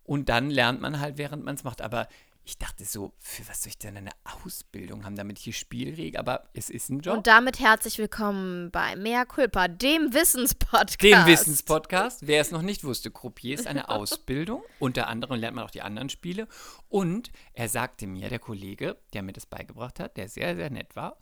Und 0.03 0.29
dann 0.29 0.49
lernt 0.49 0.81
man 0.81 0.99
halt, 0.99 1.17
während 1.17 1.43
man 1.45 1.55
es 1.55 1.63
macht. 1.63 1.81
Aber 1.81 2.07
ich 2.43 2.57
dachte 2.57 2.85
so, 2.85 3.13
für 3.19 3.47
was 3.47 3.61
soll 3.61 3.69
ich 3.69 3.77
denn 3.77 3.97
eine 3.97 4.11
Ausbildung 4.23 5.05
haben, 5.05 5.15
damit 5.15 5.37
ich 5.37 5.43
hier 5.43 5.53
Spielregel? 5.53 6.19
Aber 6.19 6.49
es 6.53 6.69
ist 6.69 6.89
ein 6.89 6.99
Job. 6.99 7.17
Und 7.17 7.27
damit 7.27 7.59
herzlich 7.59 7.99
willkommen 7.99 8.71
bei 8.71 8.95
Mea 8.95 9.25
Culpa, 9.25 9.67
dem 9.67 10.13
Wissenspodcast. 10.13 11.01
Dem 11.03 11.25
Wissenspodcast. 11.25 12.25
Wer 12.25 12.41
es 12.41 12.51
noch 12.51 12.63
nicht 12.63 12.83
wusste, 12.83 13.11
Croupier 13.11 13.53
ist 13.53 13.67
eine 13.67 13.89
Ausbildung. 13.89 14.63
Unter 14.79 15.07
anderem 15.07 15.39
lernt 15.39 15.55
man 15.55 15.65
auch 15.65 15.71
die 15.71 15.83
anderen 15.83 16.09
Spiele. 16.09 16.47
Und 16.89 17.31
er 17.53 17.69
sagte 17.69 18.07
mir, 18.07 18.29
der 18.29 18.39
Kollege, 18.39 18.97
der 19.13 19.21
mir 19.21 19.33
das 19.33 19.45
beigebracht 19.45 19.99
hat, 19.99 20.17
der 20.17 20.27
sehr, 20.27 20.55
sehr 20.55 20.71
nett 20.71 20.95
war, 20.95 21.17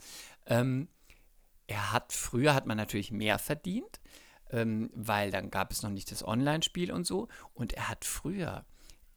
ähm, 0.45 0.87
er 1.67 1.91
hat, 1.91 2.13
früher 2.13 2.55
hat 2.55 2.65
man 2.65 2.77
natürlich 2.77 3.11
mehr 3.11 3.37
verdient, 3.37 3.99
ähm, 4.51 4.89
weil 4.95 5.31
dann 5.31 5.51
gab 5.51 5.71
es 5.71 5.83
noch 5.83 5.91
nicht 5.91 6.11
das 6.11 6.25
Online-Spiel 6.25 6.91
und 6.91 7.05
so. 7.05 7.27
Und 7.53 7.73
er 7.73 7.89
hat 7.89 8.05
früher 8.05 8.65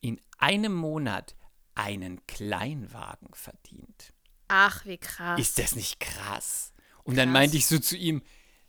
in 0.01 0.21
einem 0.39 0.75
Monat 0.75 1.37
einen 1.75 2.27
Kleinwagen 2.27 3.29
verdient. 3.33 4.13
Ach, 4.49 4.85
wie 4.85 4.99
krass. 4.99 5.41
Ist 5.41 5.59
das 5.59 5.75
nicht 5.75 6.01
krass? 6.01 6.73
Und 7.05 7.17
dann 7.17 7.29
Krass. 7.29 7.33
meinte 7.33 7.57
ich 7.57 7.67
so 7.67 7.79
zu 7.79 7.97
ihm, 7.97 8.23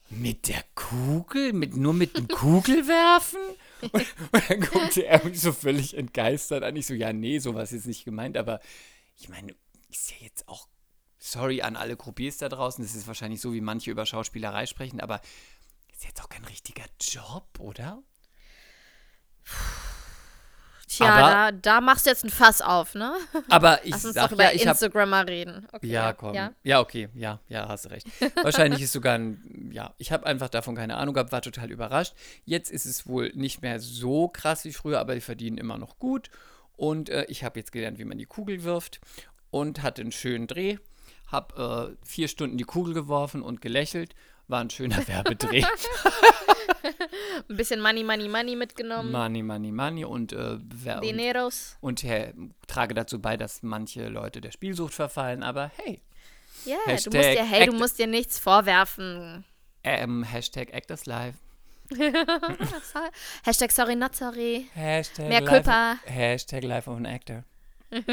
mit 0.09 0.47
der 0.47 0.63
Kugel? 0.75 1.53
Mit, 1.53 1.75
nur 1.75 1.93
mit 1.93 2.17
dem 2.17 2.27
Kugelwerfen? 2.27 3.39
und, 3.81 3.93
und 4.31 4.49
dann 4.49 4.61
guckte 4.61 5.05
er 5.05 5.23
mich 5.25 5.41
so 5.41 5.51
völlig 5.51 5.97
entgeistert 5.97 6.63
an. 6.63 6.75
Ich 6.75 6.87
so, 6.87 6.93
ja, 6.93 7.13
nee, 7.13 7.39
sowas 7.39 7.71
ist 7.73 7.85
nicht 7.85 8.05
gemeint, 8.05 8.37
aber 8.37 8.59
ich 9.17 9.29
meine, 9.29 9.55
ist 9.89 10.11
ja 10.11 10.17
jetzt 10.21 10.47
auch, 10.47 10.67
sorry 11.17 11.61
an 11.61 11.75
alle 11.75 11.97
Groupiers 11.97 12.37
da 12.37 12.49
draußen, 12.49 12.83
das 12.83 12.95
ist 12.95 13.07
wahrscheinlich 13.07 13.41
so, 13.41 13.53
wie 13.53 13.61
manche 13.61 13.91
über 13.91 14.05
Schauspielerei 14.05 14.65
sprechen, 14.65 14.99
aber 14.99 15.21
ist 15.91 16.05
jetzt 16.05 16.21
auch 16.21 16.29
kein 16.29 16.45
richtiger 16.45 16.85
Job, 16.99 17.47
oder? 17.59 18.01
Tja, 20.87 21.07
aber- 21.07 21.51
da, 21.51 21.51
da 21.51 21.81
machst 21.81 22.05
du 22.05 22.09
jetzt 22.09 22.23
ein 22.23 22.29
Fass 22.29 22.61
auf, 22.61 22.93
ne? 22.93 23.13
Aber 23.49 23.79
ich 23.85 23.91
Lass 23.91 24.05
uns 24.05 24.13
sag 24.15 24.25
doch 24.27 24.33
über 24.33 24.43
ja, 24.43 24.51
ich 24.51 24.61
habe 24.61 24.71
Instagram 24.71 25.09
mal 25.09 25.25
reden. 25.25 25.67
Okay, 25.71 25.87
Ja, 25.87 26.13
komm. 26.13 26.33
Ja? 26.35 26.51
Ja? 26.63 26.79
okay. 26.81 27.09
Ja, 27.15 27.39
ja, 27.47 27.67
hast 27.67 27.85
du 27.85 27.89
recht. 27.89 28.05
Wahrscheinlich 28.41 28.81
ist 28.81 28.91
sogar 28.93 29.15
ein, 29.15 29.69
ja, 29.71 29.93
ich 29.97 30.11
habe 30.11 30.25
einfach 30.25 30.49
davon 30.49 30.75
keine 30.75 30.97
Ahnung 30.97 31.13
gehabt, 31.13 31.31
war 31.31 31.41
total 31.41 31.71
überrascht. 31.71 32.13
Jetzt 32.45 32.71
ist 32.71 32.85
es 32.85 33.07
wohl 33.07 33.31
nicht 33.33 33.61
mehr 33.61 33.79
so 33.79 34.27
krass 34.27 34.65
wie 34.65 34.73
früher, 34.73 34.99
aber 34.99 35.15
die 35.15 35.21
verdienen 35.21 35.57
immer 35.57 35.77
noch 35.77 35.97
gut. 35.99 36.29
Und 36.75 37.09
äh, 37.09 37.25
ich 37.25 37.43
habe 37.43 37.59
jetzt 37.59 37.71
gelernt, 37.71 37.97
wie 37.99 38.05
man 38.05 38.17
die 38.17 38.25
Kugel 38.25 38.63
wirft 38.63 38.99
und 39.51 39.83
hatte 39.83 40.01
einen 40.01 40.11
schönen 40.11 40.47
Dreh. 40.47 40.77
Hab 41.31 41.57
äh, 41.57 41.95
vier 42.03 42.27
Stunden 42.27 42.57
die 42.57 42.63
Kugel 42.63 42.93
geworfen 42.93 43.41
und 43.41 43.61
gelächelt. 43.61 44.13
War 44.53 44.61
ein 44.61 44.69
schöner 44.69 45.07
Werbedreh. 45.07 45.63
Ein 47.49 47.57
bisschen 47.57 47.81
Money, 47.81 48.03
Money, 48.03 48.27
Money 48.27 48.55
mitgenommen. 48.55 49.11
money, 49.11 49.41
money, 49.41 49.71
money. 49.71 50.05
Und, 50.05 50.31
äh, 50.31 50.59
wer, 50.61 50.97
und, 50.97 51.03
Dineros. 51.05 51.75
und 51.81 52.03
äh, 52.03 52.33
trage 52.67 52.93
dazu 52.93 53.19
bei, 53.19 53.35
dass 53.35 53.63
manche 53.63 54.09
Leute 54.09 54.41
der 54.41 54.51
Spielsucht 54.51 54.93
verfallen. 54.93 55.41
Aber 55.41 55.71
hey, 55.77 56.01
Ja, 56.65 56.77
du 56.85 56.91
musst 56.91 57.05
dir, 57.15 57.43
hey, 57.43 57.65
du 57.65 57.71
musst 57.73 57.97
dir 57.97 58.05
nichts 58.05 58.37
vorwerfen. 58.37 59.43
ähm, 59.83 60.21
Hashtag 60.23 60.71
Actors 60.71 61.07
Live. 61.07 61.33
Hashtag 63.43 63.71
sorry, 63.71 63.95
not 63.95 64.15
sorry. 64.15 64.67
Hashtag 64.75 65.29
Mehr 65.29 65.43
Culpa. 65.43 65.95
Hashtag 66.05 66.63
Life 66.63 66.87
of 66.87 66.97
an 66.97 67.07
Actor. 67.07 67.43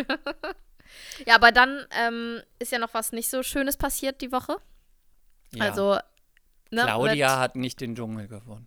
Ja, 1.24 1.36
aber 1.36 1.52
dann 1.52 1.86
ähm, 1.96 2.40
ist 2.58 2.72
ja 2.72 2.78
noch 2.78 2.94
was 2.94 3.12
nicht 3.12 3.30
so 3.30 3.42
Schönes 3.44 3.76
passiert 3.76 4.20
die 4.22 4.32
Woche. 4.32 4.56
Ja. 5.52 5.66
Also, 5.66 5.98
ne, 6.70 6.82
Claudia 6.82 7.38
hat 7.38 7.56
nicht 7.56 7.80
den 7.80 7.94
Dschungel 7.94 8.28
gewonnen. 8.28 8.66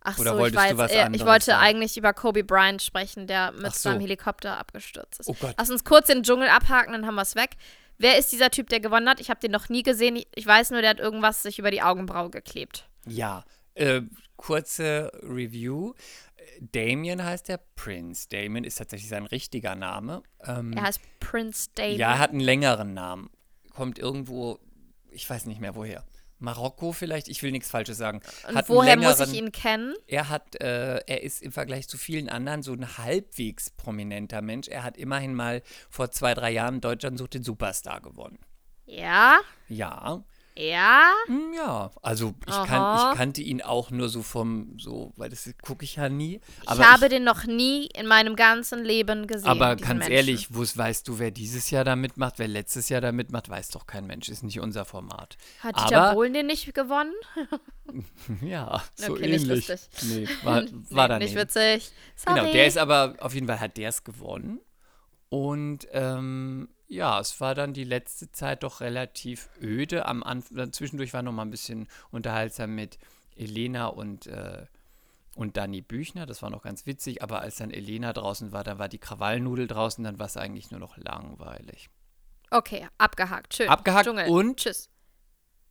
Ach 0.00 0.18
oder 0.18 0.36
so, 0.36 0.46
ich, 0.46 0.54
was 0.54 0.90
eher- 0.92 1.10
ich 1.12 1.24
wollte 1.26 1.46
sagen? 1.46 1.60
eigentlich 1.62 1.96
über 1.96 2.14
Kobe 2.14 2.44
Bryant 2.44 2.80
sprechen, 2.82 3.26
der 3.26 3.52
mit 3.52 3.74
so. 3.74 3.90
seinem 3.90 4.00
Helikopter 4.00 4.56
abgestürzt 4.56 5.20
ist. 5.20 5.28
Oh 5.28 5.36
Gott. 5.38 5.54
Lass 5.58 5.70
uns 5.70 5.84
kurz 5.84 6.06
den 6.06 6.22
Dschungel 6.22 6.48
abhaken, 6.48 6.92
dann 6.92 7.04
haben 7.06 7.16
wir 7.16 7.22
es 7.22 7.34
weg. 7.34 7.50
Wer 7.98 8.16
ist 8.16 8.30
dieser 8.32 8.50
Typ, 8.50 8.68
der 8.68 8.78
gewonnen 8.80 9.08
hat? 9.08 9.20
Ich 9.20 9.28
habe 9.28 9.40
den 9.40 9.50
noch 9.50 9.68
nie 9.68 9.82
gesehen. 9.82 10.16
Ich- 10.16 10.28
Ich 10.36 10.46
weiß 10.46 10.70
nur, 10.70 10.80
der 10.80 10.90
hat 10.90 11.00
irgendwas 11.00 11.42
sich 11.42 11.58
über 11.58 11.70
die 11.70 11.82
Augenbraue 11.82 12.30
geklebt. 12.30 12.88
Ja, 13.06 13.44
äh, 13.74 14.02
kurze 14.36 15.10
Review. 15.22 15.94
Damien 16.60 17.22
heißt 17.22 17.48
der 17.48 17.60
Prince. 17.74 18.28
Damien 18.28 18.64
ist 18.64 18.76
tatsächlich 18.76 19.08
sein 19.10 19.26
richtiger 19.26 19.74
Name. 19.74 20.22
Ähm, 20.44 20.72
Er 20.74 20.84
heißt 20.84 21.00
Prince 21.20 21.70
Damien. 21.74 21.98
ja, 21.98 22.12
er 22.12 22.18
hat 22.20 22.30
einen 22.30 22.40
längeren 22.40 22.94
Namen. 22.94 23.30
Kommt 23.74 23.98
irgendwo, 23.98 24.58
ich 25.18 25.28
weiß 25.28 25.46
nicht 25.46 25.60
mehr 25.60 25.74
woher. 25.74 26.04
Marokko 26.40 26.92
vielleicht, 26.92 27.26
ich 27.26 27.42
will 27.42 27.50
nichts 27.50 27.68
Falsches 27.68 27.98
sagen. 27.98 28.20
Und 28.48 28.68
woher 28.68 28.96
muss 28.96 29.18
längeren- 29.18 29.32
ich 29.32 29.38
ihn 29.40 29.50
kennen? 29.50 29.94
Er 30.06 30.28
hat, 30.28 30.54
äh, 30.60 30.98
er 30.98 31.22
ist 31.24 31.42
im 31.42 31.50
Vergleich 31.50 31.88
zu 31.88 31.98
vielen 31.98 32.28
anderen 32.28 32.62
so 32.62 32.72
ein 32.72 32.96
halbwegs 32.96 33.70
prominenter 33.70 34.40
Mensch. 34.40 34.68
Er 34.68 34.84
hat 34.84 34.96
immerhin 34.96 35.34
mal 35.34 35.62
vor 35.90 36.12
zwei, 36.12 36.34
drei 36.34 36.52
Jahren 36.52 36.80
Deutschland 36.80 37.18
sucht 37.18 37.34
den 37.34 37.42
Superstar 37.42 38.00
gewonnen. 38.00 38.38
Ja, 38.86 39.38
Ja, 39.68 40.22
ja. 40.58 41.12
hm, 41.26 41.52
ja. 41.54 41.90
Also 42.02 42.34
ich, 42.46 42.52
kan 42.52 42.80
Aha. 42.82 43.12
ich 43.12 43.18
kannte 43.18 43.40
ihn 43.42 43.62
auch 43.62 43.90
nur 43.90 44.08
so 44.08 44.22
vom, 44.22 44.78
so, 44.78 45.12
weil 45.16 45.30
das 45.30 45.48
gucke 45.62 45.84
ich 45.84 45.96
ja 45.96 46.08
nie. 46.08 46.40
Ich 46.62 46.78
habe 46.78 47.08
den 47.08 47.24
noch 47.24 47.44
nie 47.44 47.86
in 47.86 48.06
meinem 48.06 48.34
ganzen 48.36 48.84
Leben 48.84 49.26
gesehen. 49.26 49.48
aber 49.48 49.76
ganz 49.76 49.88
Menschen. 50.00 50.12
ehrlich, 50.12 50.54
wo's, 50.54 50.76
weißt 50.76 51.06
du, 51.06 51.18
wer 51.18 51.30
dieses 51.30 51.70
Jahr 51.70 51.84
da 51.84 51.96
mitmacht, 51.96 52.38
wer 52.38 52.48
letztes 52.48 52.88
Jahr 52.88 53.00
da 53.00 53.12
mitmacht, 53.12 53.48
weiß 53.48 53.68
doch 53.68 53.86
kein 53.86 54.06
Mensch. 54.06 54.28
Ist 54.28 54.42
nicht 54.42 54.60
unser 54.60 54.84
Format. 54.84 55.36
Hat 55.60 55.76
Dieter 55.80 56.14
Bohlen 56.14 56.34
den 56.34 56.46
nicht 56.46 56.74
gewonnen? 56.74 57.14
Ja, 58.42 58.82
so 58.96 59.12
Okay, 59.14 59.28
nicht 59.30 59.44
ähnlich. 59.48 59.68
lustig. 59.68 59.88
Nee, 60.02 60.28
war, 60.42 60.62
war 60.90 61.08
nee, 61.08 61.14
da 61.14 61.18
nicht 61.18 61.34
nicht. 61.34 61.36
witzig. 61.42 61.90
Sorry. 62.16 62.38
Genau, 62.40 62.52
der 62.52 62.66
ist 62.66 62.76
aber, 62.76 63.14
auf 63.20 63.32
jeden 63.32 63.46
Fall 63.46 63.60
hat 63.60 63.78
der 63.78 63.88
es 63.88 64.04
gewonnen. 64.04 64.60
Und 65.30 65.88
ähm, 65.92 66.68
ja, 66.88 67.20
es 67.20 67.40
war 67.40 67.54
dann 67.54 67.74
die 67.74 67.84
letzte 67.84 68.32
Zeit 68.32 68.62
doch 68.62 68.80
relativ 68.80 69.50
öde. 69.60 70.06
Am 70.06 70.22
Anfang, 70.22 70.72
zwischendurch 70.72 71.12
war 71.12 71.22
noch 71.22 71.32
mal 71.32 71.42
ein 71.42 71.50
bisschen 71.50 71.86
unterhaltsam 72.10 72.74
mit 72.74 72.98
Elena 73.36 73.86
und, 73.86 74.26
äh, 74.26 74.66
und 75.36 75.56
Dani 75.56 75.82
Büchner. 75.82 76.26
Das 76.26 76.42
war 76.42 76.50
noch 76.50 76.62
ganz 76.62 76.86
witzig. 76.86 77.22
Aber 77.22 77.40
als 77.40 77.56
dann 77.56 77.70
Elena 77.70 78.12
draußen 78.12 78.52
war, 78.52 78.64
dann 78.64 78.78
war 78.78 78.88
die 78.88 78.98
Krawallnudel 78.98 79.66
draußen, 79.66 80.02
dann 80.02 80.18
war 80.18 80.26
es 80.26 80.36
eigentlich 80.36 80.70
nur 80.70 80.80
noch 80.80 80.96
langweilig. 80.96 81.88
Okay, 82.50 82.88
abgehakt. 82.96 83.54
Schön. 83.54 83.68
Abgehakt 83.68 84.06
Dschungel. 84.06 84.28
und- 84.28 84.56
Tschüss. 84.58 84.88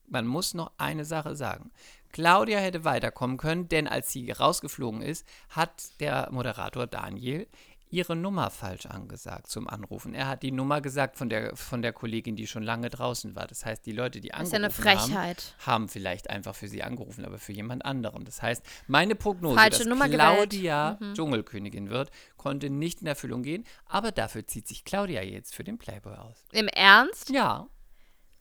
man 0.10 0.26
muss 0.28 0.54
noch 0.54 0.72
eine 0.78 1.04
Sache 1.04 1.36
sagen. 1.36 1.72
Claudia 2.14 2.60
hätte 2.60 2.86
weiterkommen 2.86 3.36
können, 3.38 3.68
denn 3.68 3.88
als 3.88 4.12
sie 4.12 4.32
rausgeflogen 4.32 5.02
ist, 5.02 5.28
hat 5.50 6.00
der 6.00 6.30
Moderator 6.32 6.88
Daniel 6.88 7.48
ihre 7.90 8.16
Nummer 8.16 8.50
falsch 8.50 8.86
angesagt 8.86 9.48
zum 9.48 9.68
Anrufen. 9.68 10.14
Er 10.14 10.28
hat 10.28 10.44
die 10.44 10.52
Nummer 10.52 10.82
gesagt 10.82 11.18
von 11.18 11.30
der, 11.30 11.56
von 11.56 11.82
der 11.82 11.94
Kollegin, 11.94 12.36
die 12.36 12.48
schon 12.48 12.64
lange 12.64 12.90
draußen 12.90 13.36
war. 13.36 13.48
Das 13.48 13.66
heißt, 13.66 13.86
die 13.86 13.92
Leute, 13.92 14.20
die 14.22 14.30
Das 14.30 14.44
ist 14.44 14.52
ja 14.54 14.58
angerufen 14.58 14.88
eine 14.88 14.98
haben, 14.98 15.10
Frechheit. 15.12 15.56
haben 15.66 15.90
vielleicht 15.90 16.30
einfach 16.30 16.56
für 16.56 16.68
sie 16.68 16.84
angerufen, 16.84 17.26
aber 17.26 17.38
für 17.38 17.54
jemand 17.54 17.86
anderen. 17.86 18.26
Das 18.26 18.42
heißt, 18.42 18.64
meine 18.88 19.16
Prognose, 19.16 19.56
Falsche 19.56 19.80
dass 19.80 19.88
Nummer 19.88 20.10
gewählt. 20.10 20.22
Mhm. 20.22 20.36
Claudia 20.36 21.00
Dschungelkönigin 21.14 21.90
wird, 21.90 22.12
konnte 22.36 22.70
nicht 22.70 23.02
in 23.02 23.08
Erfüllung 23.08 23.44
gehen, 23.44 23.64
aber 23.86 24.12
dafür 24.12 24.46
zieht 24.46 24.68
sich 24.68 24.84
Claudia 24.84 25.22
jetzt 25.24 25.56
für 25.56 25.64
den 25.64 25.78
Playboy 25.78 26.16
aus. 26.16 26.44
Im 26.52 26.68
Ernst? 26.68 27.30
Ja, 27.30 27.68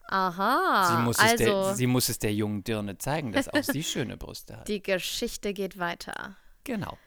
Aha. 0.09 0.85
sie, 0.95 1.03
muss 1.03 1.17
es 1.17 1.23
also, 1.31 1.43
der, 1.43 1.75
sie 1.75 1.87
muss 1.87 2.09
es 2.09 2.19
der 2.19 2.33
jungen 2.33 2.63
Dirne 2.63 2.97
zeigen, 2.97 3.31
dass 3.33 3.49
auch 3.49 3.63
sie 3.63 3.83
schöne 3.83 4.17
Brüste 4.17 4.57
hat. 4.57 4.67
die 4.67 4.81
Geschichte 4.81 5.53
geht 5.53 5.77
weiter. 5.79 6.35
Genau. 6.63 6.97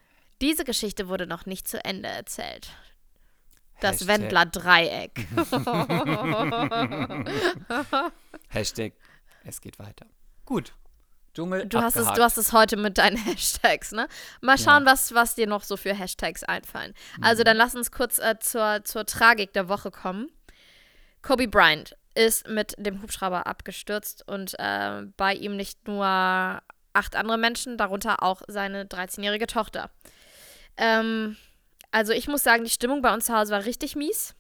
Diese 0.41 0.65
Geschichte 0.65 1.09
wurde 1.09 1.27
noch 1.27 1.47
nicht 1.47 1.69
zu 1.69 1.85
Ende 1.85 2.09
erzählt. 2.09 2.71
Das 3.81 4.01
Hashtag- 4.03 4.07
Wendler-Dreieck. 4.09 5.27
Hashtag, 8.49 8.93
es 9.45 9.61
geht 9.61 9.79
weiter. 9.79 10.07
Gut. 10.45 10.75
Dschungel 11.35 11.67
Du 11.67 11.81
hast, 11.81 11.95
es, 11.97 12.07
du 12.13 12.23
hast 12.23 12.37
es 12.39 12.53
heute 12.53 12.77
mit 12.77 12.99
deinen 12.99 13.17
Hashtags, 13.25 13.93
ne? 13.93 14.09
Mal 14.41 14.59
schauen, 14.59 14.85
was, 14.85 15.15
was 15.15 15.37
dir 15.37 15.47
noch 15.47 15.63
so 15.63 15.77
für 15.77 15.95
Hashtags 15.95 16.43
einfallen. 16.43 16.93
Mhm. 17.19 17.25
Also 17.25 17.45
dann 17.45 17.57
lass 17.57 17.75
uns 17.77 17.93
kurz 17.93 18.19
äh, 18.19 18.37
zur, 18.41 18.83
zur 18.85 19.07
Tragik 19.07 19.53
der 19.53 19.69
Woche 19.69 19.91
kommen. 19.93 20.29
Kobe 21.23 21.47
Bryant 21.47 21.97
ist 22.15 22.49
mit 22.49 22.75
dem 22.79 23.01
Hubschrauber 23.03 23.47
abgestürzt 23.47 24.27
und 24.27 24.59
äh, 24.59 25.03
bei 25.17 25.35
ihm 25.35 25.57
nicht 25.57 25.87
nur 25.87 26.05
acht 26.05 27.15
andere 27.15 27.39
Menschen, 27.39 27.79
darunter 27.79 28.23
auch 28.25 28.43
seine 28.49 28.85
13-jährige 28.85 29.47
Tochter. 29.47 29.91
Ähm, 30.81 31.37
also 31.93 32.13
ich 32.13 32.27
muss 32.27 32.43
sagen, 32.43 32.65
die 32.65 32.71
Stimmung 32.71 33.03
bei 33.03 33.13
uns 33.13 33.27
zu 33.27 33.37
Hause 33.37 33.53
war 33.53 33.65
richtig 33.65 33.95
mies. 33.95 34.35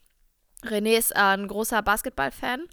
René 0.65 0.99
ist 0.99 1.13
äh, 1.13 1.19
ein 1.19 1.47
großer 1.47 1.83
Basketballfan 1.83 2.65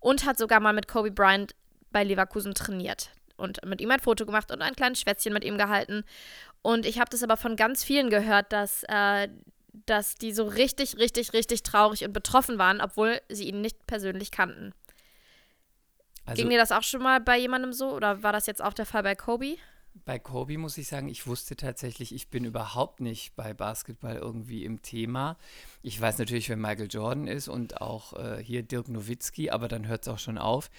und 0.00 0.24
hat 0.24 0.38
sogar 0.38 0.60
mal 0.60 0.72
mit 0.72 0.88
Kobe 0.88 1.10
Bryant 1.10 1.54
bei 1.90 2.02
Leverkusen 2.02 2.54
trainiert 2.54 3.10
und 3.36 3.64
mit 3.64 3.80
ihm 3.80 3.90
ein 3.90 4.00
Foto 4.00 4.26
gemacht 4.26 4.50
und 4.50 4.62
ein 4.62 4.74
kleines 4.74 5.00
Schwätzchen 5.00 5.32
mit 5.32 5.44
ihm 5.44 5.58
gehalten. 5.58 6.04
Und 6.62 6.86
ich 6.86 6.98
habe 6.98 7.10
das 7.10 7.22
aber 7.22 7.36
von 7.36 7.56
ganz 7.56 7.84
vielen 7.84 8.10
gehört, 8.10 8.52
dass 8.52 8.84
äh, 8.88 9.28
dass 9.86 10.14
die 10.14 10.32
so 10.32 10.44
richtig, 10.44 10.98
richtig, 10.98 11.32
richtig 11.32 11.62
traurig 11.62 12.04
und 12.04 12.12
betroffen 12.12 12.58
waren, 12.58 12.80
obwohl 12.80 13.20
sie 13.28 13.48
ihn 13.48 13.60
nicht 13.60 13.86
persönlich 13.86 14.30
kannten. 14.30 14.72
Also 16.26 16.40
Ging 16.40 16.50
dir 16.50 16.58
das 16.58 16.72
auch 16.72 16.82
schon 16.82 17.02
mal 17.02 17.20
bei 17.20 17.36
jemandem 17.36 17.72
so 17.72 17.90
oder 17.90 18.22
war 18.22 18.32
das 18.32 18.46
jetzt 18.46 18.62
auch 18.62 18.72
der 18.72 18.86
Fall 18.86 19.02
bei 19.02 19.14
Kobe? 19.14 19.56
Bei 20.04 20.18
Kobe 20.18 20.58
muss 20.58 20.76
ich 20.76 20.88
sagen, 20.88 21.08
ich 21.08 21.26
wusste 21.26 21.56
tatsächlich, 21.56 22.14
ich 22.14 22.28
bin 22.28 22.44
überhaupt 22.44 23.00
nicht 23.00 23.36
bei 23.36 23.54
Basketball 23.54 24.16
irgendwie 24.16 24.64
im 24.64 24.82
Thema. 24.82 25.36
Ich 25.82 26.00
weiß 26.00 26.18
natürlich, 26.18 26.48
wer 26.48 26.56
Michael 26.56 26.88
Jordan 26.90 27.26
ist 27.26 27.48
und 27.48 27.80
auch 27.80 28.12
äh, 28.14 28.42
hier 28.42 28.62
Dirk 28.62 28.88
Nowitzki, 28.88 29.50
aber 29.50 29.68
dann 29.68 29.86
hört 29.86 30.02
es 30.02 30.08
auch 30.08 30.18
schon 30.18 30.38
auf. 30.38 30.70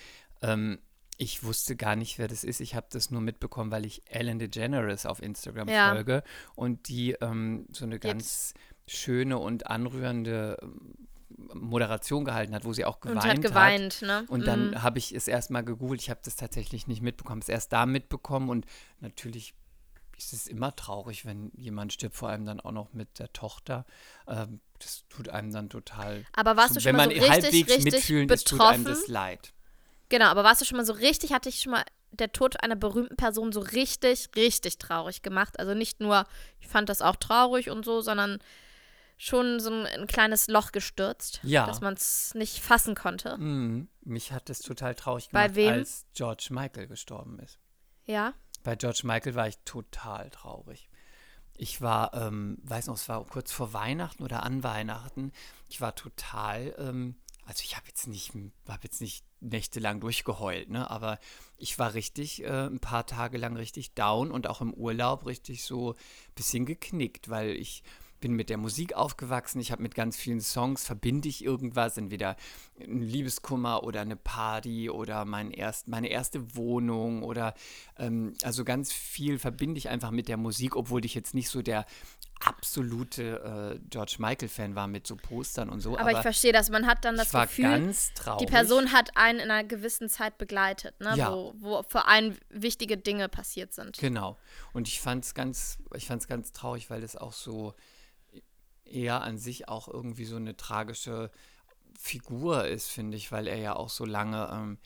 Ähm, 0.42 0.80
ich 1.18 1.44
wusste 1.44 1.76
gar 1.78 1.96
nicht, 1.96 2.18
wer 2.18 2.28
das 2.28 2.44
ist. 2.44 2.60
Ich 2.60 2.76
habe 2.76 2.88
das 2.90 3.10
nur 3.10 3.22
mitbekommen, 3.22 3.72
weil 3.72 3.86
ich 3.86 4.02
Ellen 4.10 4.38
DeGeneres 4.38 5.06
auf 5.06 5.22
Instagram 5.22 5.70
Ja. 5.70 5.94
folge 5.94 6.24
und 6.56 6.90
die 6.90 7.14
ähm, 7.22 7.68
so 7.72 7.86
eine 7.86 8.00
ganz 8.00 8.54
schöne 8.88 9.38
und 9.38 9.68
anrührende 9.68 10.58
ähm, 10.62 11.08
Moderation 11.38 12.26
gehalten 12.26 12.56
hat, 12.56 12.66
wo 12.66 12.74
sie 12.74 12.86
auch 12.86 13.00
geweint 13.02 13.24
und 13.24 13.30
hat 13.30 13.42
geweint, 13.42 14.02
ne? 14.02 14.26
und 14.28 14.48
dann 14.48 14.70
Mhm. 14.72 14.84
habe 14.84 15.00
ich 15.00 15.14
es 15.14 15.28
erstmal 15.28 15.64
gegoogelt. 15.64 16.02
Ich 16.02 16.10
habe 16.10 16.20
das 16.24 16.36
tatsächlich 16.36 16.88
nicht 16.88 17.02
mitbekommen. 17.02 17.42
Es 17.42 17.50
erst 17.50 17.74
da 17.74 17.86
mitbekommen 17.86 18.50
und 18.50 18.66
natürlich 19.00 19.54
ist 20.18 20.32
es 20.34 20.48
immer 20.48 20.76
traurig, 20.76 21.26
wenn 21.26 21.52
jemand 21.56 21.92
stirbt, 21.94 22.16
vor 22.16 22.30
allem 22.30 22.46
dann 22.46 22.62
auch 22.62 22.72
noch 22.72 22.94
mit 22.94 23.20
der 23.20 23.32
Tochter. 23.34 23.86
Ähm, 24.28 24.62
das 24.80 25.04
tut 25.10 25.30
einem 25.30 25.52
dann 25.52 25.70
total. 25.70 26.24
Aber 26.34 26.56
warst 26.56 26.76
du 26.76 26.80
schon 26.80 26.96
mal 26.96 27.04
so 27.04 27.10
richtig, 27.10 27.30
halbwegs 27.30 27.70
richtig 27.70 27.84
mitfühlen 27.94 28.30
ist, 28.30 28.48
tut 28.48 28.62
einem 28.62 28.84
betroffen? 28.84 29.02
das 29.02 29.08
leid. 29.08 29.54
Genau, 30.10 30.26
aber 30.28 30.44
warst 30.44 30.62
du 30.62 30.66
schon 30.66 30.78
mal 30.78 30.86
so 30.86 30.94
richtig, 30.94 31.34
hatte 31.34 31.50
ich 31.50 31.62
schon 31.62 31.72
mal 31.72 31.84
der 32.12 32.32
Tod 32.32 32.64
einer 32.64 32.76
berühmten 32.76 33.18
Person 33.18 33.52
so 33.52 33.60
richtig, 33.60 34.30
richtig 34.36 34.78
traurig 34.78 35.22
gemacht? 35.22 35.60
Also 35.60 35.74
nicht 35.74 36.00
nur, 36.00 36.26
ich 36.62 36.68
fand 36.68 36.88
das 36.88 37.02
auch 37.02 37.18
traurig 37.18 37.70
und 37.70 37.84
so, 37.84 38.00
sondern 38.02 38.40
schon 39.18 39.60
so 39.60 39.70
ein, 39.72 39.86
ein 39.86 40.08
kleines 40.08 40.48
Loch 40.48 40.72
gestürzt, 40.72 41.40
Ja. 41.44 41.66
dass 41.66 41.82
man 41.82 41.94
es 41.94 42.34
nicht 42.36 42.60
fassen 42.60 42.96
konnte. 42.96 43.38
Mhm. 43.38 43.88
Mich 44.02 44.32
hat 44.32 44.50
das 44.50 44.60
total 44.60 44.96
traurig 44.96 45.30
Bei 45.32 45.44
gemacht, 45.48 45.56
wem? 45.56 45.74
als 45.74 46.06
George 46.14 46.48
Michael 46.52 46.88
gestorben 46.88 47.40
ist. 47.40 47.60
Ja. 48.06 48.34
Bei 48.64 48.76
George 48.76 49.02
Michael 49.04 49.36
war 49.36 49.48
ich 49.48 49.58
total 49.66 50.30
traurig. 50.32 50.90
Ich 51.58 51.82
war, 51.82 52.14
ähm, 52.14 52.58
weiß 52.64 52.88
noch, 52.88 52.96
es 52.96 53.08
war 53.08 53.24
kurz 53.26 53.52
vor 53.52 53.72
Weihnachten 53.74 54.24
oder 54.24 54.44
an 54.44 54.64
Weihnachten. 54.64 55.32
Ich 55.70 55.80
war 55.80 55.96
total, 55.96 56.76
ähm, 56.78 57.16
also 57.46 57.62
ich 57.64 57.78
habe 57.78 57.88
jetzt 57.88 58.08
nicht, 58.08 58.34
habe 58.68 58.84
jetzt 58.84 59.00
nicht 59.00 59.24
nächtelang 59.40 60.02
durchgeheult, 60.02 60.70
ne? 60.70 60.90
Aber 60.90 61.20
ich 61.58 61.80
war 61.80 61.94
richtig, 61.94 62.44
äh, 62.44 62.66
ein 62.66 62.80
paar 62.80 63.06
Tage 63.06 63.38
lang 63.38 63.56
richtig 63.56 63.94
down 63.94 64.32
und 64.32 64.48
auch 64.48 64.60
im 64.60 64.74
Urlaub 64.74 65.26
richtig 65.26 65.64
so 65.64 65.94
ein 65.94 66.34
bisschen 66.36 66.66
geknickt, 66.66 67.30
weil 67.30 67.52
ich 67.52 67.84
bin 68.26 68.34
mit 68.34 68.50
der 68.50 68.58
Musik 68.58 68.96
aufgewachsen. 68.96 69.60
Ich 69.60 69.72
habe 69.72 69.84
mit 69.84 69.94
ganz 69.94 70.18
vielen 70.18 70.42
Songs 70.42 70.84
verbinde 70.84 71.30
ich 71.30 71.46
irgendwas, 71.46 71.96
entweder 71.96 72.36
ein 72.80 73.04
Liebeskummer 73.04 73.84
oder 73.84 74.02
eine 74.02 74.16
Party 74.16 74.90
oder 74.90 75.26
mein 75.26 75.52
erst, 75.52 75.88
meine 75.88 76.08
erste 76.08 76.56
Wohnung 76.56 77.22
oder 77.22 77.54
ähm, 78.00 78.34
also 78.42 78.66
ganz 78.66 78.92
viel 78.92 79.38
verbinde 79.38 79.78
ich 79.78 79.90
einfach 79.90 80.10
mit 80.10 80.28
der 80.28 80.38
Musik, 80.38 80.76
obwohl 80.76 81.06
ich 81.06 81.14
jetzt 81.14 81.36
nicht 81.36 81.50
so 81.50 81.62
der 81.62 81.86
absolute 82.40 83.76
äh, 83.76 83.80
George 83.92 84.16
Michael-Fan 84.18 84.74
war 84.74 84.88
mit 84.88 85.06
so 85.06 85.18
Postern 85.18 85.70
und 85.70 85.82
so. 85.82 85.96
Aber, 85.96 86.12
ich 86.12 86.18
verstehe 86.18 86.52
das. 86.52 86.72
Man 86.72 86.88
hat 86.88 87.06
dann 87.06 87.18
das 87.18 87.32
Gefühl, 87.32 87.94
die 88.40 88.48
Person 88.48 88.92
hat 88.92 89.16
einen 89.16 89.38
in 89.38 89.52
einer 89.52 89.68
gewissen 89.68 90.10
Zeit 90.10 90.40
begleitet, 90.40 91.00
ne? 91.00 91.14
Ja. 91.16 91.32
wo, 91.32 91.54
wo 91.58 91.84
für 91.84 92.08
einen 92.08 92.36
wichtige 92.50 92.98
Dinge 92.98 93.30
passiert 93.30 93.76
sind. 93.76 94.00
Genau. 94.00 94.36
Und 94.74 94.88
ich 94.88 95.00
fand 95.00 95.26
es 95.26 95.36
ganz, 95.36 95.78
ich 95.94 96.08
fand's 96.08 96.28
ganz 96.28 96.54
traurig, 96.54 96.90
weil 96.90 97.04
es 97.04 97.16
auch 97.16 97.34
so 97.34 97.76
eher 98.86 99.22
an 99.22 99.38
sich 99.38 99.68
auch 99.68 99.88
irgendwie 99.88 100.26
so 100.26 100.36
eine 100.36 100.56
tragische 100.58 101.32
Figur 101.98 102.66
ist, 102.66 102.90
finde 102.90 103.18
ich, 103.18 103.32
weil 103.32 103.48
er 103.48 103.58
ja 103.58 103.76
auch 103.76 103.90
so 103.90 104.06
lange 104.06 104.50
ähm, 104.52 104.78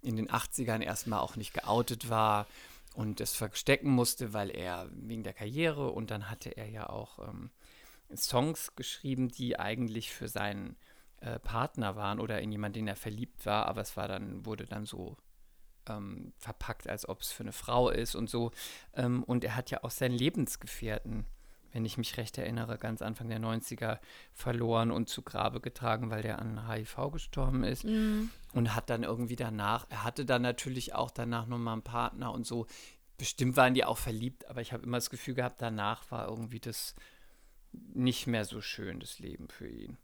in 0.00 0.16
den 0.16 0.28
80ern 0.28 0.82
erstmal 0.82 1.20
auch 1.20 1.36
nicht 1.36 1.54
geoutet 1.54 2.08
war 2.08 2.46
und 2.94 3.20
es 3.20 3.34
verstecken 3.34 3.90
musste, 3.90 4.32
weil 4.32 4.50
er 4.50 4.88
wegen 4.92 5.22
der 5.22 5.32
Karriere 5.32 5.90
und 5.90 6.10
dann 6.10 6.30
hatte 6.30 6.50
er 6.50 6.68
ja 6.68 6.88
auch 6.88 7.18
ähm, 7.28 7.50
Songs 8.14 8.74
geschrieben, 8.76 9.28
die 9.28 9.58
eigentlich 9.58 10.12
für 10.12 10.28
seinen 10.28 10.76
äh, 11.20 11.38
Partner 11.38 11.96
waren 11.96 12.20
oder 12.20 12.40
in 12.40 12.52
jemanden, 12.52 12.80
den 12.80 12.88
er 12.88 12.96
verliebt 12.96 13.46
war, 13.46 13.66
aber 13.66 13.80
es 13.80 13.96
war 13.96 14.08
dann, 14.08 14.44
wurde 14.44 14.66
dann 14.66 14.84
so 14.84 15.16
ähm, 15.88 16.32
verpackt, 16.38 16.88
als 16.88 17.08
ob 17.08 17.20
es 17.20 17.32
für 17.32 17.42
eine 17.42 17.52
Frau 17.52 17.88
ist 17.88 18.14
und 18.14 18.28
so. 18.28 18.52
Ähm, 18.94 19.22
und 19.24 19.44
er 19.44 19.56
hat 19.56 19.70
ja 19.70 19.82
auch 19.82 19.90
seinen 19.90 20.16
Lebensgefährten, 20.16 21.26
wenn 21.72 21.84
ich 21.84 21.98
mich 21.98 22.16
recht 22.16 22.38
erinnere, 22.38 22.78
ganz 22.78 23.02
Anfang 23.02 23.28
der 23.28 23.40
90er 23.40 23.98
verloren 24.32 24.90
und 24.90 25.08
zu 25.08 25.22
Grabe 25.22 25.60
getragen, 25.60 26.10
weil 26.10 26.22
der 26.22 26.38
an 26.38 26.68
HIV 26.68 27.10
gestorben 27.12 27.64
ist. 27.64 27.84
Mhm. 27.84 28.30
Und 28.52 28.74
hat 28.74 28.90
dann 28.90 29.02
irgendwie 29.02 29.36
danach, 29.36 29.86
er 29.88 30.04
hatte 30.04 30.24
dann 30.24 30.42
natürlich 30.42 30.94
auch 30.94 31.10
danach 31.10 31.46
nochmal 31.46 31.74
einen 31.74 31.82
Partner 31.82 32.32
und 32.32 32.46
so. 32.46 32.66
Bestimmt 33.16 33.56
waren 33.56 33.74
die 33.74 33.84
auch 33.84 33.98
verliebt, 33.98 34.48
aber 34.48 34.60
ich 34.60 34.72
habe 34.72 34.84
immer 34.84 34.98
das 34.98 35.10
Gefühl 35.10 35.34
gehabt, 35.34 35.62
danach 35.62 36.10
war 36.10 36.28
irgendwie 36.28 36.60
das 36.60 36.94
nicht 37.72 38.26
mehr 38.26 38.44
so 38.44 38.60
schön, 38.60 39.00
das 39.00 39.18
Leben 39.18 39.48
für 39.48 39.68
ihn. 39.68 39.96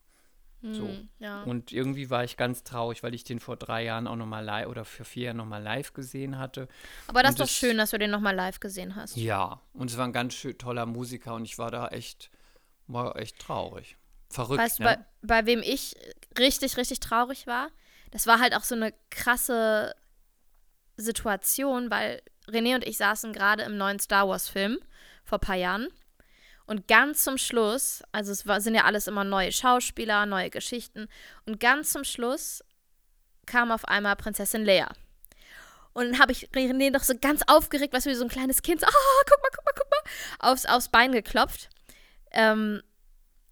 So. 0.60 0.84
Mhm, 0.84 1.08
ja. 1.20 1.42
Und 1.44 1.72
irgendwie 1.72 2.10
war 2.10 2.24
ich 2.24 2.36
ganz 2.36 2.64
traurig, 2.64 3.02
weil 3.04 3.14
ich 3.14 3.22
den 3.22 3.38
vor 3.38 3.56
drei 3.56 3.84
Jahren 3.84 4.08
auch 4.08 4.16
nochmal 4.16 4.44
live 4.44 4.66
oder 4.66 4.84
für 4.84 5.04
vier 5.04 5.26
Jahren 5.26 5.36
nochmal 5.36 5.62
live 5.62 5.92
gesehen 5.92 6.38
hatte. 6.38 6.66
Aber 7.06 7.22
das 7.22 7.34
und 7.34 7.42
ist 7.42 7.50
doch 7.50 7.54
schön, 7.54 7.78
dass 7.78 7.90
du 7.90 7.98
den 7.98 8.10
nochmal 8.10 8.34
live 8.34 8.58
gesehen 8.58 8.96
hast. 8.96 9.16
Ja, 9.16 9.60
und 9.72 9.90
es 9.90 9.96
war 9.96 10.04
ein 10.04 10.12
ganz 10.12 10.34
schön 10.34 10.58
toller 10.58 10.84
Musiker 10.86 11.34
und 11.34 11.44
ich 11.44 11.58
war 11.58 11.70
da 11.70 11.88
echt, 11.88 12.30
war 12.88 13.16
echt 13.16 13.38
traurig. 13.38 13.96
Verrückt, 14.30 14.60
Weißt 14.60 14.80
du, 14.80 14.82
ne? 14.82 15.06
bei, 15.22 15.42
bei 15.42 15.46
wem 15.46 15.62
ich 15.62 15.94
richtig, 16.36 16.76
richtig 16.76 16.98
traurig 17.00 17.46
war? 17.46 17.68
Das 18.10 18.26
war 18.26 18.40
halt 18.40 18.54
auch 18.56 18.64
so 18.64 18.74
eine 18.74 18.92
krasse 19.10 19.94
Situation, 20.96 21.90
weil 21.90 22.20
René 22.48 22.74
und 22.74 22.86
ich 22.86 22.96
saßen 22.96 23.32
gerade 23.32 23.62
im 23.62 23.76
neuen 23.76 24.00
Star 24.00 24.28
Wars-Film 24.28 24.78
vor 25.24 25.38
ein 25.38 25.46
paar 25.46 25.56
Jahren. 25.56 25.88
Und 26.68 26.86
ganz 26.86 27.24
zum 27.24 27.38
Schluss, 27.38 28.02
also 28.12 28.30
es 28.30 28.46
war, 28.46 28.60
sind 28.60 28.74
ja 28.74 28.84
alles 28.84 29.06
immer 29.06 29.24
neue 29.24 29.52
Schauspieler, 29.52 30.26
neue 30.26 30.50
Geschichten. 30.50 31.08
Und 31.46 31.60
ganz 31.60 31.92
zum 31.92 32.04
Schluss 32.04 32.62
kam 33.46 33.72
auf 33.72 33.86
einmal 33.86 34.16
Prinzessin 34.16 34.66
Leia. 34.66 34.90
Und 35.94 36.12
dann 36.12 36.18
habe 36.20 36.32
ich 36.32 36.50
René 36.50 36.92
doch 36.92 37.02
so 37.02 37.14
ganz 37.18 37.40
aufgeregt, 37.46 37.94
du, 37.94 38.04
wie 38.04 38.14
so 38.14 38.22
ein 38.22 38.28
kleines 38.28 38.60
Kind, 38.60 38.82
so, 38.82 38.86
ah, 38.86 39.22
guck 39.26 39.42
mal, 39.42 39.48
guck 39.50 39.64
mal, 39.64 39.72
guck 39.74 39.90
mal, 39.90 40.50
aufs, 40.50 40.66
aufs 40.66 40.90
Bein 40.90 41.12
geklopft. 41.12 41.70
Ähm, 42.32 42.82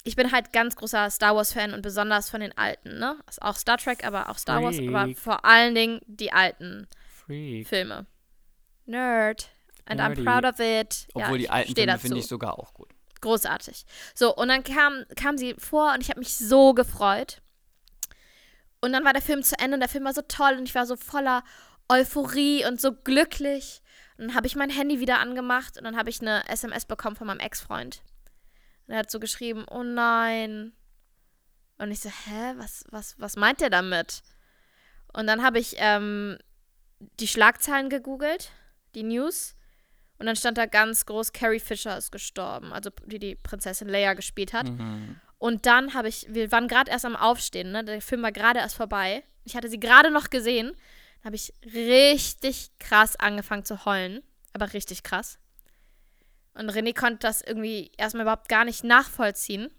ich 0.05 0.15
bin 0.15 0.31
halt 0.31 0.53
ganz 0.53 0.77
großer 0.77 1.09
Star 1.09 1.35
Wars-Fan 1.35 1.73
und 1.73 1.81
besonders 1.81 2.29
von 2.29 2.41
den 2.41 2.57
alten, 2.59 2.99
ne? 2.99 3.19
Also 3.27 3.41
Auch 3.41 3.57
Star 3.57 3.79
Trek, 3.79 4.07
aber 4.07 4.29
auch 4.29 4.37
Star 4.39 4.63
Wars, 4.63 4.79
aber 4.79 5.05
Freak. 5.05 5.19
vor 5.19 5.45
allen 5.47 5.75
Dingen 5.75 6.01
die 6.07 6.33
alten 6.35 6.87
Freak. 7.09 7.67
Filme. 7.67 8.05
Nerd. 8.85 9.49
And 9.87 10.01
I'm 10.01 10.11
Nerdy. 10.11 10.23
proud 10.23 10.45
of 10.45 10.61
it. 10.61 11.09
Obwohl 11.15 11.41
ja, 11.41 11.47
die 11.47 11.51
alten 11.51 11.75
Filme 11.75 11.99
finde 11.99 12.19
ich 12.19 12.27
sogar 12.27 12.59
auch 12.59 12.75
gut. 12.75 12.96
Großartig. 13.21 13.85
So, 14.15 14.35
und 14.35 14.49
dann 14.49 14.63
kam, 14.63 15.05
kam 15.17 15.39
sie 15.39 15.55
vor 15.59 15.95
und 15.95 16.03
ich 16.03 16.11
habe 16.11 16.21
mich 16.21 16.37
so 16.37 16.75
gefreut. 16.75 17.41
Und 18.81 18.93
dann 18.93 19.05
war 19.05 19.13
der 19.13 19.23
Film 19.23 19.43
zu 19.43 19.59
Ende 19.59 19.75
und 19.75 19.81
der 19.81 19.89
Film 19.89 20.05
war 20.05 20.13
so 20.13 20.23
toll 20.23 20.55
und 20.59 20.69
ich 20.69 20.75
war 20.75 20.87
so 20.87 20.97
voller 20.97 21.43
Euphorie 21.89 22.67
und 22.67 22.81
so 22.81 22.93
glücklich. 22.93 23.83
Und 24.19 24.29
dann 24.29 24.37
habe 24.37 24.47
ich 24.47 24.57
mein 24.57 24.71
Handy 24.71 25.01
wieder 25.01 25.19
angemacht 25.19 25.77
und 25.77 25.85
dann 25.85 25.97
habe 25.97 26.11
ich 26.11 26.21
eine 26.21 26.49
SMS 26.49 26.85
bekommen 26.85 27.17
von 27.17 27.27
meinem 27.27 27.41
Ex-Freund. 27.41 28.03
Und 28.87 28.95
er 28.95 29.01
hat 29.01 29.11
so 29.11 29.19
geschrieben, 29.19 29.65
oh 29.71 29.83
nein. 29.83 30.73
Und 31.79 31.91
ich 31.91 32.01
so, 32.01 32.09
hä, 32.09 32.55
was, 32.57 32.85
was, 32.91 33.19
was 33.19 33.37
meint 33.37 33.61
der 33.61 33.71
damit? 33.71 34.23
Und 35.13 35.27
dann 35.27 35.43
habe 35.43 35.59
ich 35.59 35.77
ähm, 35.79 36.39
die 37.21 37.29
Schlagzeilen 37.29 37.91
gegoogelt, 37.91 38.51
die 38.95 39.03
News. 39.03 39.56
Und 40.19 40.27
dann 40.27 40.37
stand 40.37 40.57
da 40.59 40.67
ganz 40.67 41.05
groß, 41.07 41.33
Carrie 41.33 41.61
Fisher 41.61 41.97
ist 41.97 42.11
gestorben, 42.11 42.73
also 42.73 42.91
die 43.05 43.19
die 43.19 43.35
Prinzessin 43.35 43.89
Leia 43.89 44.15
gespielt 44.15 44.53
hat. 44.53 44.69
Mhm. 44.69 45.21
Und 45.39 45.67
dann 45.67 45.95
habe 45.95 46.09
ich, 46.09 46.27
wir 46.31 46.51
waren 46.53 46.69
gerade 46.69 46.91
erst 46.91 47.05
am 47.05 47.17
Aufstehen, 47.17 47.73
ne? 47.73 47.85
Der 47.85 48.01
Film 48.01 48.23
war 48.23 48.33
gerade 48.33 48.61
erst 48.61 48.77
vorbei. 48.77 49.23
Ich 49.45 49.55
hatte 49.55 49.69
sie 49.69 49.79
gerade 49.79 50.11
noch 50.11 50.31
gesehen. 50.31 50.69
Dann 50.69 51.25
habe 51.27 51.37
ich 51.37 51.53
richtig 51.75 52.71
krass 52.79 53.17
angefangen 53.17 53.65
zu 53.65 53.85
heulen. 53.85 54.23
Aber 54.55 54.73
richtig 54.73 55.03
krass. 55.03 55.39
Und 56.55 56.71
René 56.71 56.99
konnte 56.99 57.19
das 57.21 57.43
irgendwie 57.43 57.93
erstmal 57.99 58.23
überhaupt 58.23 58.49
gar 58.49 58.65
nicht 58.65 58.83
nachvollziehen. 58.83 59.71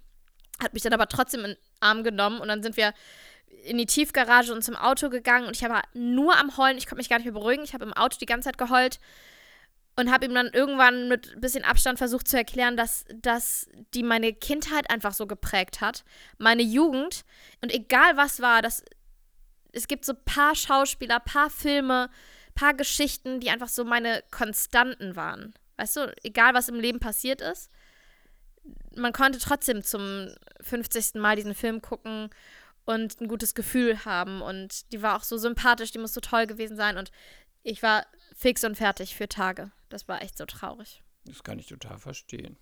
Hat 0.61 0.73
mich 0.73 0.83
dann 0.83 0.93
aber 0.93 1.07
trotzdem 1.07 1.39
in 1.41 1.51
den 1.51 1.57
Arm 1.79 2.03
genommen 2.03 2.39
und 2.39 2.47
dann 2.47 2.61
sind 2.61 2.77
wir 2.77 2.93
in 3.63 3.77
die 3.77 3.85
Tiefgarage 3.87 4.53
und 4.53 4.63
zum 4.63 4.75
Auto 4.75 5.09
gegangen 5.09 5.47
und 5.47 5.55
ich 5.55 5.63
war 5.63 5.81
nur 5.93 6.37
am 6.37 6.55
Heulen. 6.57 6.77
Ich 6.77 6.85
konnte 6.85 6.97
mich 6.97 7.09
gar 7.09 7.17
nicht 7.17 7.25
mehr 7.25 7.33
beruhigen. 7.33 7.63
Ich 7.63 7.73
habe 7.73 7.85
im 7.85 7.93
Auto 7.93 8.17
die 8.19 8.25
ganze 8.27 8.49
Zeit 8.49 8.57
geheult 8.57 8.99
und 9.97 10.11
habe 10.11 10.25
ihm 10.25 10.33
dann 10.33 10.47
irgendwann 10.47 11.09
mit 11.09 11.33
ein 11.33 11.41
bisschen 11.41 11.63
Abstand 11.63 11.97
versucht 11.97 12.27
zu 12.27 12.37
erklären, 12.37 12.77
dass, 12.77 13.05
dass 13.15 13.67
die 13.93 14.03
meine 14.03 14.31
Kindheit 14.33 14.89
einfach 14.89 15.13
so 15.13 15.27
geprägt 15.27 15.81
hat, 15.81 16.05
meine 16.37 16.61
Jugend 16.61 17.25
und 17.61 17.73
egal 17.73 18.15
was 18.15 18.39
war, 18.39 18.61
dass 18.61 18.83
es 19.73 19.87
gibt 19.87 20.05
so 20.05 20.13
paar 20.13 20.55
Schauspieler, 20.55 21.19
paar 21.19 21.49
Filme, 21.49 22.09
paar 22.55 22.73
Geschichten, 22.73 23.39
die 23.39 23.49
einfach 23.49 23.67
so 23.67 23.83
meine 23.83 24.23
Konstanten 24.31 25.15
waren. 25.15 25.53
Weißt 25.77 25.97
du, 25.97 26.15
egal 26.23 26.53
was 26.53 26.69
im 26.69 26.79
Leben 26.79 26.99
passiert 26.99 27.41
ist, 27.41 27.69
man 28.95 29.13
konnte 29.13 29.39
trotzdem 29.39 29.83
zum 29.83 30.29
50. 30.61 31.15
Mal 31.15 31.35
diesen 31.35 31.53
Film 31.53 31.81
gucken 31.81 32.29
und 32.85 33.21
ein 33.21 33.27
gutes 33.27 33.53
Gefühl 33.53 34.05
haben. 34.05 34.41
Und 34.41 34.91
die 34.91 35.01
war 35.01 35.15
auch 35.15 35.23
so 35.23 35.37
sympathisch, 35.37 35.91
die 35.91 35.99
muss 35.99 36.13
so 36.13 36.21
toll 36.21 36.47
gewesen 36.47 36.75
sein. 36.75 36.97
Und 36.97 37.11
ich 37.63 37.83
war 37.83 38.05
fix 38.35 38.63
und 38.63 38.75
fertig 38.75 39.15
für 39.15 39.29
Tage. 39.29 39.71
Das 39.89 40.07
war 40.07 40.21
echt 40.21 40.37
so 40.37 40.45
traurig. 40.45 41.01
Das 41.25 41.43
kann 41.43 41.59
ich 41.59 41.67
total 41.67 41.97
verstehen. 41.97 42.57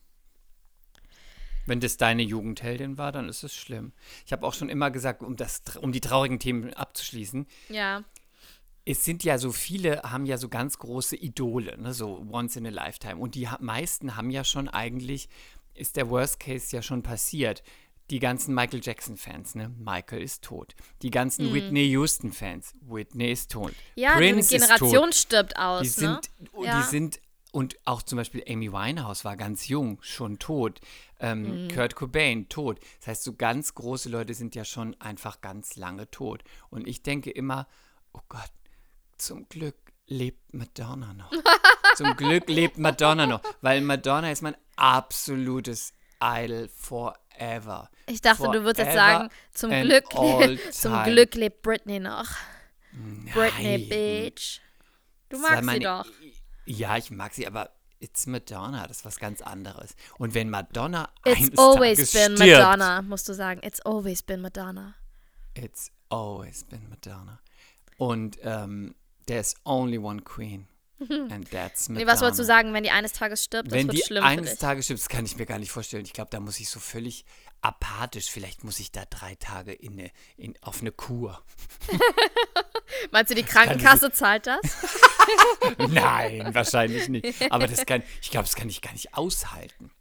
Wenn 1.65 1.79
das 1.79 1.97
deine 1.97 2.21
Jugendheldin 2.21 2.97
war, 2.97 3.11
dann 3.11 3.27
ist 3.27 3.43
es 3.43 3.55
schlimm. 3.55 3.91
Ich 4.25 4.31
habe 4.31 4.45
auch 4.45 4.53
schon 4.53 4.69
immer 4.69 4.91
gesagt, 4.91 5.23
um, 5.23 5.35
das, 5.35 5.63
um 5.81 5.91
die 5.91 6.01
traurigen 6.01 6.39
Themen 6.39 6.73
abzuschließen, 6.73 7.47
Ja. 7.69 8.03
es 8.85 9.03
sind 9.03 9.23
ja 9.23 9.39
so 9.39 9.51
viele, 9.51 10.03
haben 10.03 10.27
ja 10.27 10.37
so 10.37 10.47
ganz 10.47 10.77
große 10.77 11.15
Idole, 11.15 11.75
ne? 11.79 11.91
so 11.93 12.23
once 12.31 12.55
in 12.55 12.67
a 12.67 12.69
lifetime. 12.69 13.17
Und 13.17 13.33
die 13.33 13.49
meisten 13.59 14.15
haben 14.15 14.29
ja 14.29 14.43
schon 14.43 14.69
eigentlich, 14.69 15.27
ist 15.73 15.95
der 15.95 16.09
Worst 16.09 16.39
Case 16.39 16.75
ja 16.75 16.83
schon 16.83 17.01
passiert. 17.01 17.63
Die 18.11 18.19
ganzen 18.19 18.53
Michael 18.53 18.81
Jackson-Fans, 18.83 19.55
ne? 19.55 19.69
Michael 19.79 20.21
ist 20.21 20.43
tot. 20.43 20.75
Die 21.01 21.09
ganzen 21.09 21.51
Whitney 21.53 21.85
Houston-Fans, 21.89 22.75
Whitney 22.81 23.31
ist 23.31 23.51
tot. 23.51 23.71
Mhm. 23.71 23.75
Ja, 23.95 24.15
Prince 24.15 24.49
die 24.49 24.57
Generation 24.57 25.11
stirbt 25.11 25.57
aus, 25.57 25.81
Die 25.81 25.87
sind, 25.89 26.09
ne? 26.39 26.49
oh, 26.53 26.63
Ja. 26.63 26.77
die 26.81 26.87
sind, 26.87 27.19
und 27.51 27.77
auch 27.85 28.03
zum 28.03 28.17
Beispiel 28.17 28.43
Amy 28.47 28.71
Winehouse 28.71 29.25
war 29.25 29.35
ganz 29.37 29.67
jung, 29.67 29.97
schon 30.01 30.37
tot. 30.39 30.81
Ähm, 31.19 31.63
Mhm. 31.65 31.67
Kurt 31.69 31.95
Cobain, 31.95 32.47
tot. 32.49 32.79
Das 32.99 33.07
heißt, 33.07 33.23
so 33.23 33.33
ganz 33.33 33.73
große 33.73 34.09
Leute 34.09 34.33
sind 34.35 34.53
ja 34.53 34.65
schon 34.65 34.99
einfach 35.01 35.41
ganz 35.41 35.75
lange 35.75 36.11
tot. 36.11 36.43
Und 36.69 36.87
ich 36.87 37.01
denke 37.01 37.31
immer, 37.31 37.67
oh 38.13 38.19
Gott, 38.29 38.51
zum 39.17 39.47
Glück 39.49 39.77
lebt 40.05 40.53
Madonna 40.53 41.13
noch. 41.13 41.31
zum 41.95 42.15
Glück 42.17 42.49
lebt 42.49 42.77
Madonna 42.77 43.25
noch, 43.25 43.41
weil 43.61 43.81
Madonna 43.81 44.29
ist 44.31 44.41
mein 44.43 44.57
absolutes 44.75 45.93
Idol 46.21 46.67
forever. 46.67 47.17
Ich 48.07 48.21
dachte, 48.21 48.43
du 48.43 48.63
würdest 48.63 48.85
jetzt 48.85 48.93
sagen, 48.93 49.29
zum 49.53 49.71
Glück, 49.71 50.05
zum. 50.71 51.03
Glück 51.03 51.35
lebt 51.35 51.61
Britney 51.61 51.99
noch. 51.99 52.27
Britney, 53.33 53.77
Nein. 53.77 53.89
Bitch. 53.89 54.59
Du 55.29 55.37
magst 55.39 55.59
sie 55.59 55.65
meine- 55.65 55.79
doch. 55.79 56.05
Ja, 56.65 56.97
ich 56.97 57.11
mag 57.11 57.33
sie, 57.33 57.45
aber 57.45 57.71
it's 57.99 58.25
Madonna, 58.27 58.87
das 58.87 58.97
ist 58.97 59.05
was 59.05 59.17
ganz 59.19 59.41
anderes. 59.41 59.95
Und 60.17 60.33
wenn 60.33 60.49
Madonna 60.49 61.09
It's 61.25 61.37
eines 61.37 61.57
always 61.59 61.97
Tages 61.97 62.13
been 62.13 62.37
stirbt, 62.37 62.61
Madonna, 62.61 63.01
musst 63.01 63.29
du 63.29 63.33
sagen. 63.33 63.61
It's 63.63 63.81
always 63.81 64.23
been 64.23 64.41
Madonna. 64.41 64.95
It's 65.53 65.91
always 66.09 66.63
been 66.63 66.89
Madonna. 66.89 67.39
Und 67.97 68.37
ähm, 68.43 68.95
there's 69.27 69.55
only 69.63 69.97
one 69.97 70.21
queen. 70.21 70.67
And 71.09 71.49
that's. 71.51 71.89
Nee, 71.89 72.07
was 72.07 72.21
wolltest 72.21 72.39
du 72.39 72.45
sagen, 72.45 72.73
wenn 72.73 72.83
die 72.83 72.91
eines 72.91 73.11
Tages 73.11 73.43
stirbt? 73.43 73.67
Das 73.67 73.73
Wenn 73.73 73.87
wird 73.87 73.97
die 73.97 74.03
schlimm 74.03 74.23
eines. 74.23 74.57
Tages 74.57 74.85
stirbt, 74.85 75.01
das 75.01 75.09
kann 75.09 75.25
ich 75.25 75.35
mir 75.35 75.45
gar 75.45 75.59
nicht 75.59 75.71
vorstellen. 75.71 76.05
Ich 76.05 76.13
glaube, 76.13 76.29
da 76.31 76.39
muss 76.39 76.59
ich 76.59 76.69
so 76.69 76.79
völlig 76.79 77.25
apathisch, 77.61 78.29
vielleicht 78.29 78.63
muss 78.63 78.79
ich 78.79 78.91
da 78.91 79.03
drei 79.09 79.35
Tage 79.35 79.73
in 79.73 79.93
eine, 79.93 80.11
in, 80.37 80.53
auf 80.61 80.81
eine 80.81 80.91
Kur. 80.91 81.43
Meinst 83.11 83.31
du, 83.31 83.35
die 83.35 83.43
Krankenkasse 83.43 84.11
zahlt 84.11 84.47
das? 84.47 84.61
Nein, 85.89 86.53
wahrscheinlich 86.53 87.09
nicht. 87.09 87.51
Aber 87.51 87.67
das 87.67 87.85
kann, 87.85 88.03
ich 88.21 88.29
glaube, 88.29 88.45
das 88.45 88.55
kann 88.55 88.69
ich 88.69 88.81
gar 88.81 88.93
nicht 88.93 89.15
aushalten. 89.15 89.91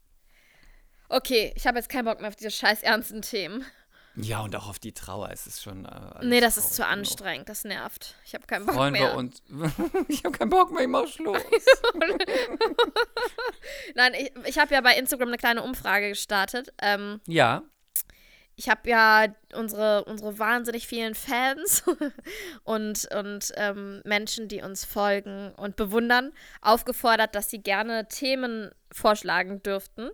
Okay, 1.09 1.53
ich 1.57 1.67
habe 1.67 1.79
jetzt 1.79 1.89
keinen 1.89 2.05
Bock 2.05 2.21
mehr 2.21 2.29
auf 2.29 2.37
diese 2.37 2.51
scheiß 2.51 2.83
ernsten 2.83 3.23
Themen. 3.23 3.65
Ja, 4.17 4.41
und 4.41 4.55
auch 4.55 4.69
auf 4.69 4.79
die 4.79 4.93
Trauer 4.93 5.31
ist 5.31 5.47
es 5.47 5.63
schon. 5.63 5.87
Äh, 5.87 6.25
Nee, 6.25 6.41
das 6.41 6.57
ist 6.57 6.75
zu 6.75 6.87
anstrengend. 6.87 7.49
Das 7.49 7.65
nervt. 7.65 8.15
Ich 8.25 8.35
habe 8.35 8.47
keinen 8.47 8.67
Bock 8.67 8.77
Freuen 8.77 8.93
mehr. 8.93 9.13
wir 9.13 9.17
uns. 9.17 9.43
ich 10.09 10.25
habe 10.25 10.37
keinen 10.37 10.51
Bock 10.51 10.73
mehr, 10.73 10.83
ich 10.83 10.89
mach 10.89 11.07
Schluss. 11.07 11.43
Nein, 13.95 14.15
ich, 14.15 14.33
ich 14.47 14.59
habe 14.59 14.73
ja 14.73 14.81
bei 14.81 14.97
Instagram 14.97 15.29
eine 15.29 15.39
kleine 15.39 15.63
Umfrage 15.63 16.11
gestartet. 16.11 16.73
Ähm, 16.81 17.21
Ja, 17.27 17.63
ich 18.57 18.69
habe 18.69 18.89
ja 18.89 19.27
unsere, 19.55 20.05
unsere 20.05 20.39
wahnsinnig 20.39 20.87
vielen 20.87 21.15
Fans 21.15 21.83
und, 22.65 23.09
und 23.13 23.53
ähm, 23.57 24.01
Menschen, 24.05 24.49
die 24.49 24.63
uns 24.63 24.85
folgen 24.85 25.53
und 25.57 25.77
bewundern, 25.77 26.33
aufgefordert, 26.61 27.35
dass 27.35 27.51
sie 27.51 27.63
gerne 27.63 28.07
Themen 28.09 28.71
vorschlagen 28.93 29.63
dürften 29.63 30.11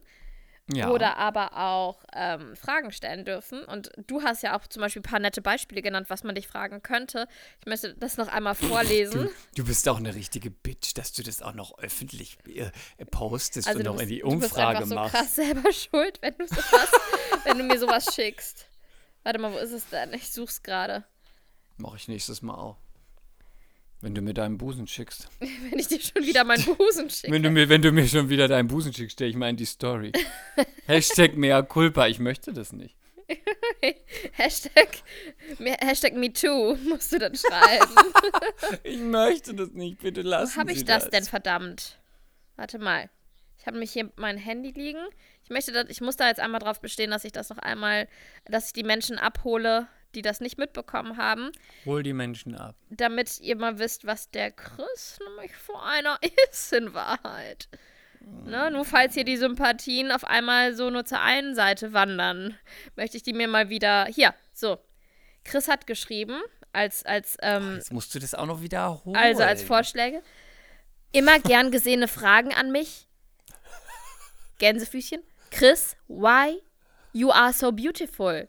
ja. 0.75 0.91
oder 0.91 1.17
aber 1.17 1.57
auch 1.57 2.05
ähm, 2.15 2.57
Fragen 2.57 2.93
stellen 2.93 3.25
dürfen. 3.25 3.65
Und 3.65 3.91
du 4.07 4.23
hast 4.23 4.43
ja 4.43 4.59
auch 4.59 4.67
zum 4.67 4.81
Beispiel 4.81 5.01
ein 5.01 5.11
paar 5.11 5.19
nette 5.19 5.43
Beispiele 5.43 5.83
genannt, 5.83 6.11
was 6.11 6.25
man 6.25 6.35
dich 6.35 6.49
fragen 6.49 6.83
könnte. 6.83 7.27
Ich 7.61 7.67
möchte 7.67 7.95
das 7.95 8.17
noch 8.17 8.29
einmal 8.29 8.55
vorlesen. 8.55 9.25
Du, 9.55 9.63
du 9.63 9.65
bist 9.67 9.89
auch 9.89 9.99
eine 9.99 10.15
richtige 10.15 10.51
Bitch, 10.51 10.93
dass 10.95 11.13
du 11.13 11.23
das 11.23 11.43
auch 11.43 11.55
noch 11.55 11.79
öffentlich 11.79 12.39
äh, 12.47 12.71
postest 13.11 13.69
Also 13.69 13.81
und 13.81 13.87
noch 13.87 13.97
bist, 13.97 14.03
in 14.05 14.09
die 14.09 14.21
du 14.21 14.29
bist 14.31 14.45
Umfrage 14.45 14.79
einfach 14.79 14.89
so 14.89 14.95
machst. 14.95 15.15
krass 15.15 15.35
selber 15.35 15.73
schuld, 15.73 16.19
wenn 16.23 16.35
du 16.39 16.47
sowas, 16.47 16.91
wenn 17.45 17.59
du 17.59 17.65
mir 17.65 17.79
sowas 17.79 18.15
schickst. 18.15 18.67
Warte 19.23 19.39
mal, 19.39 19.53
wo 19.53 19.59
ist 19.59 19.73
es 19.73 19.89
denn? 19.89 20.13
Ich 20.15 20.33
such's 20.33 20.63
gerade. 20.63 21.05
Mach 21.77 21.95
ich 21.95 22.09
nächstes 22.09 22.43
Mal 22.43 22.55
auch. 22.55 22.77
Wenn 24.03 24.15
du 24.15 24.23
mir 24.23 24.33
deinen 24.33 24.57
Busen 24.57 24.87
schickst. 24.87 25.29
Wenn 25.39 25.79
ich 25.79 25.89
dir 25.89 26.01
schon 26.01 26.25
wieder 26.25 26.45
meinen 26.45 26.65
Busen 26.65 27.11
schicke. 27.11 27.33
Wenn 27.33 27.43
du, 27.43 27.51
mir, 27.51 27.69
wenn 27.69 27.83
du 27.83 27.93
mir 27.93 28.07
schon 28.09 28.29
wieder 28.31 28.49
deinen 28.49 28.69
Busen 28.69 28.93
schickst, 28.95 29.13
stell 29.15 29.29
ich 29.29 29.37
mal 29.37 29.51
in 29.51 29.57
die 29.57 29.67
Story. 29.67 30.13
Hashtag 30.87 31.37
mea 31.37 31.63
culpa, 31.63 32.07
ich 32.07 32.19
möchte 32.19 32.53
das 32.53 32.73
nicht. 32.73 32.97
Hashtag, 34.33 34.89
Hashtag 35.59 36.15
MeToo 36.15 36.77
musst 36.89 37.13
du 37.13 37.19
dann 37.19 37.35
schreiben. 37.37 37.95
Ich 38.83 38.99
möchte 38.99 39.55
das 39.55 39.71
nicht, 39.71 40.01
bitte 40.01 40.23
lass 40.23 40.57
Wo 40.57 40.61
habe 40.61 40.73
ich 40.73 40.85
das, 40.85 41.09
denn, 41.11 41.25
verdammt? 41.25 42.01
Warte 42.57 42.79
mal. 42.79 43.09
Ich 43.59 43.67
habe 43.67 43.77
nämlich 43.77 43.93
hier 43.93 44.11
mein 44.17 44.39
Handy 44.39 44.71
liegen. 44.71 45.07
Ich 45.45 45.51
möchte 45.51 45.71
das, 45.73 45.85
ich 45.89 46.01
muss 46.01 46.17
da 46.17 46.29
jetzt 46.29 46.41
einmal 46.41 46.61
drauf 46.61 46.81
bestehen, 46.81 47.11
dass 47.11 47.25
ich 47.25 47.33
das 47.33 47.51
noch 47.51 47.59
einmal, 47.59 48.09
dass 48.47 48.69
ich 48.69 48.73
die 48.73 48.83
Menschen 48.83 49.19
abhole, 49.19 49.87
die 50.14 50.23
das 50.23 50.40
nicht 50.40 50.59
mitbekommen 50.59 51.16
haben, 51.16 51.51
Hol 51.87 52.03
die 52.03 52.12
Menschen 52.12 52.55
ab. 52.55 52.75
damit 52.90 53.40
ihr 53.40 53.57
mal 53.57 53.79
wisst, 53.79 54.07
was 54.07 54.31
der 54.31 54.51
Chris 54.51 55.18
nämlich 55.29 55.55
für 55.57 55.81
einer 55.81 56.18
ist 56.51 56.73
in 56.73 56.92
Wahrheit. 56.94 57.68
Ne, 58.20 58.70
nur 58.70 58.85
falls 58.85 59.14
hier 59.14 59.25
die 59.25 59.38
Sympathien 59.38 60.12
auf 60.12 60.25
einmal 60.25 60.75
so 60.75 60.90
nur 60.90 61.07
zur 61.07 61.20
einen 61.20 61.55
Seite 61.55 61.92
wandern, 61.94 62.55
möchte 62.94 63.16
ich 63.16 63.23
die 63.23 63.33
mir 63.33 63.49
mal 63.49 63.70
wieder. 63.70 64.05
Hier, 64.07 64.35
so. 64.53 64.79
Chris 65.42 65.68
hat 65.68 65.87
geschrieben, 65.87 66.38
als, 66.73 67.03
als, 67.07 67.38
ähm, 67.40 67.77
Jetzt 67.77 67.92
musst 67.92 68.14
du 68.14 68.18
das 68.18 68.35
auch 68.35 68.44
noch 68.44 68.61
wiederholen. 68.61 69.16
also 69.16 69.42
als 69.42 69.62
Vorschläge. 69.62 70.23
Immer 71.12 71.40
gern 71.40 71.70
gesehene 71.70 72.09
Fragen 72.09 72.53
an 72.53 72.70
mich. 72.70 73.09
Gänsefüßchen. 74.59 75.23
Chris, 75.51 75.96
why 76.07 76.61
you 77.12 77.31
are 77.31 77.53
so 77.55 77.73
beautiful? 77.73 78.49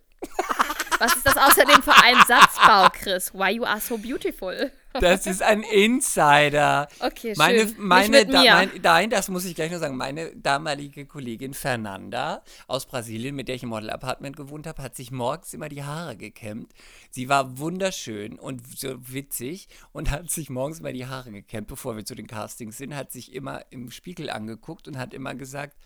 Was 1.02 1.16
ist 1.16 1.26
das 1.26 1.36
außerdem 1.36 1.82
für 1.82 1.96
ein 2.04 2.16
Satzbau, 2.28 2.88
Chris? 2.94 3.34
Why 3.34 3.56
you 3.56 3.64
are 3.64 3.80
so 3.80 3.98
beautiful? 3.98 4.72
Das 4.94 5.26
ist 5.26 5.42
ein 5.42 5.64
Insider. 5.64 6.88
Okay, 7.00 7.34
Meine, 7.38 7.62
schön. 7.62 7.76
meine, 7.80 8.26
da, 8.28 8.44
mein, 8.44 8.70
nein, 8.84 9.10
das 9.10 9.28
muss 9.28 9.46
ich 9.46 9.56
gleich 9.56 9.72
noch 9.72 9.80
sagen. 9.80 9.98
Meine 9.98 10.36
damalige 10.36 11.08
Kollegin 11.08 11.56
Fernanda 11.56 12.44
aus 12.68 12.86
Brasilien, 12.86 13.36
mit 13.36 13.48
der 13.48 13.56
ich 13.56 13.64
im 13.64 13.70
Model-Apartment 13.70 14.38
gewohnt 14.38 14.68
habe, 14.68 14.84
hat 14.84 14.96
sich 14.96 15.10
morgens 15.10 15.56
immer 15.56 15.70
die 15.70 15.84
Haare 15.84 16.18
gekämmt. 16.18 16.72
Sie 17.10 17.30
war 17.30 17.58
wunderschön 17.58 18.38
und 18.38 18.62
so 18.78 18.96
witzig 19.12 19.70
und 19.94 20.12
hat 20.12 20.30
sich 20.30 20.52
morgens 20.52 20.82
immer 20.82 20.94
die 20.94 21.08
Haare 21.08 21.32
gekämmt, 21.32 21.68
bevor 21.68 21.96
wir 21.96 22.06
zu 22.06 22.14
den 22.14 22.28
Castings 22.28 22.78
sind, 22.78 22.96
hat 22.96 23.12
sich 23.12 23.34
immer 23.34 23.66
im 23.72 23.90
Spiegel 23.90 24.30
angeguckt 24.30 24.88
und 24.88 25.00
hat 25.00 25.16
immer 25.16 25.34
gesagt, 25.34 25.78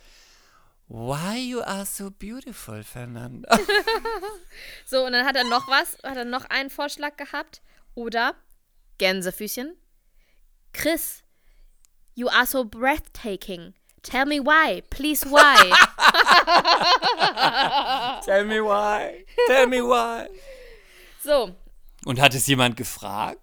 Why 0.87 1.37
you 1.37 1.61
are 1.63 1.85
so 1.85 2.11
beautiful, 2.11 2.83
Fernanda? 2.83 3.57
So, 4.85 5.03
und 5.05 5.11
dann 5.13 5.25
hat 5.25 5.35
er 5.35 5.43
noch 5.43 5.67
was, 5.67 5.97
hat 6.03 6.15
er 6.15 6.25
noch 6.25 6.45
einen 6.45 6.69
Vorschlag 6.69 7.17
gehabt. 7.17 7.61
Oder 7.95 8.35
Gänsefüßchen. 8.99 9.75
Chris, 10.73 11.23
you 12.13 12.27
are 12.29 12.45
so 12.45 12.63
breathtaking. 12.63 13.73
Tell 14.03 14.25
me 14.25 14.39
why, 14.39 14.81
please 14.89 15.25
why. 15.25 15.55
Tell 18.25 18.45
me 18.45 18.61
why. 18.61 19.25
Tell 19.47 19.67
me 19.67 19.81
why. 19.81 20.27
so, 21.23 21.55
Und 22.05 22.21
hat 22.21 22.35
es 22.35 22.45
jemand 22.47 22.77
gefragt? 22.77 23.39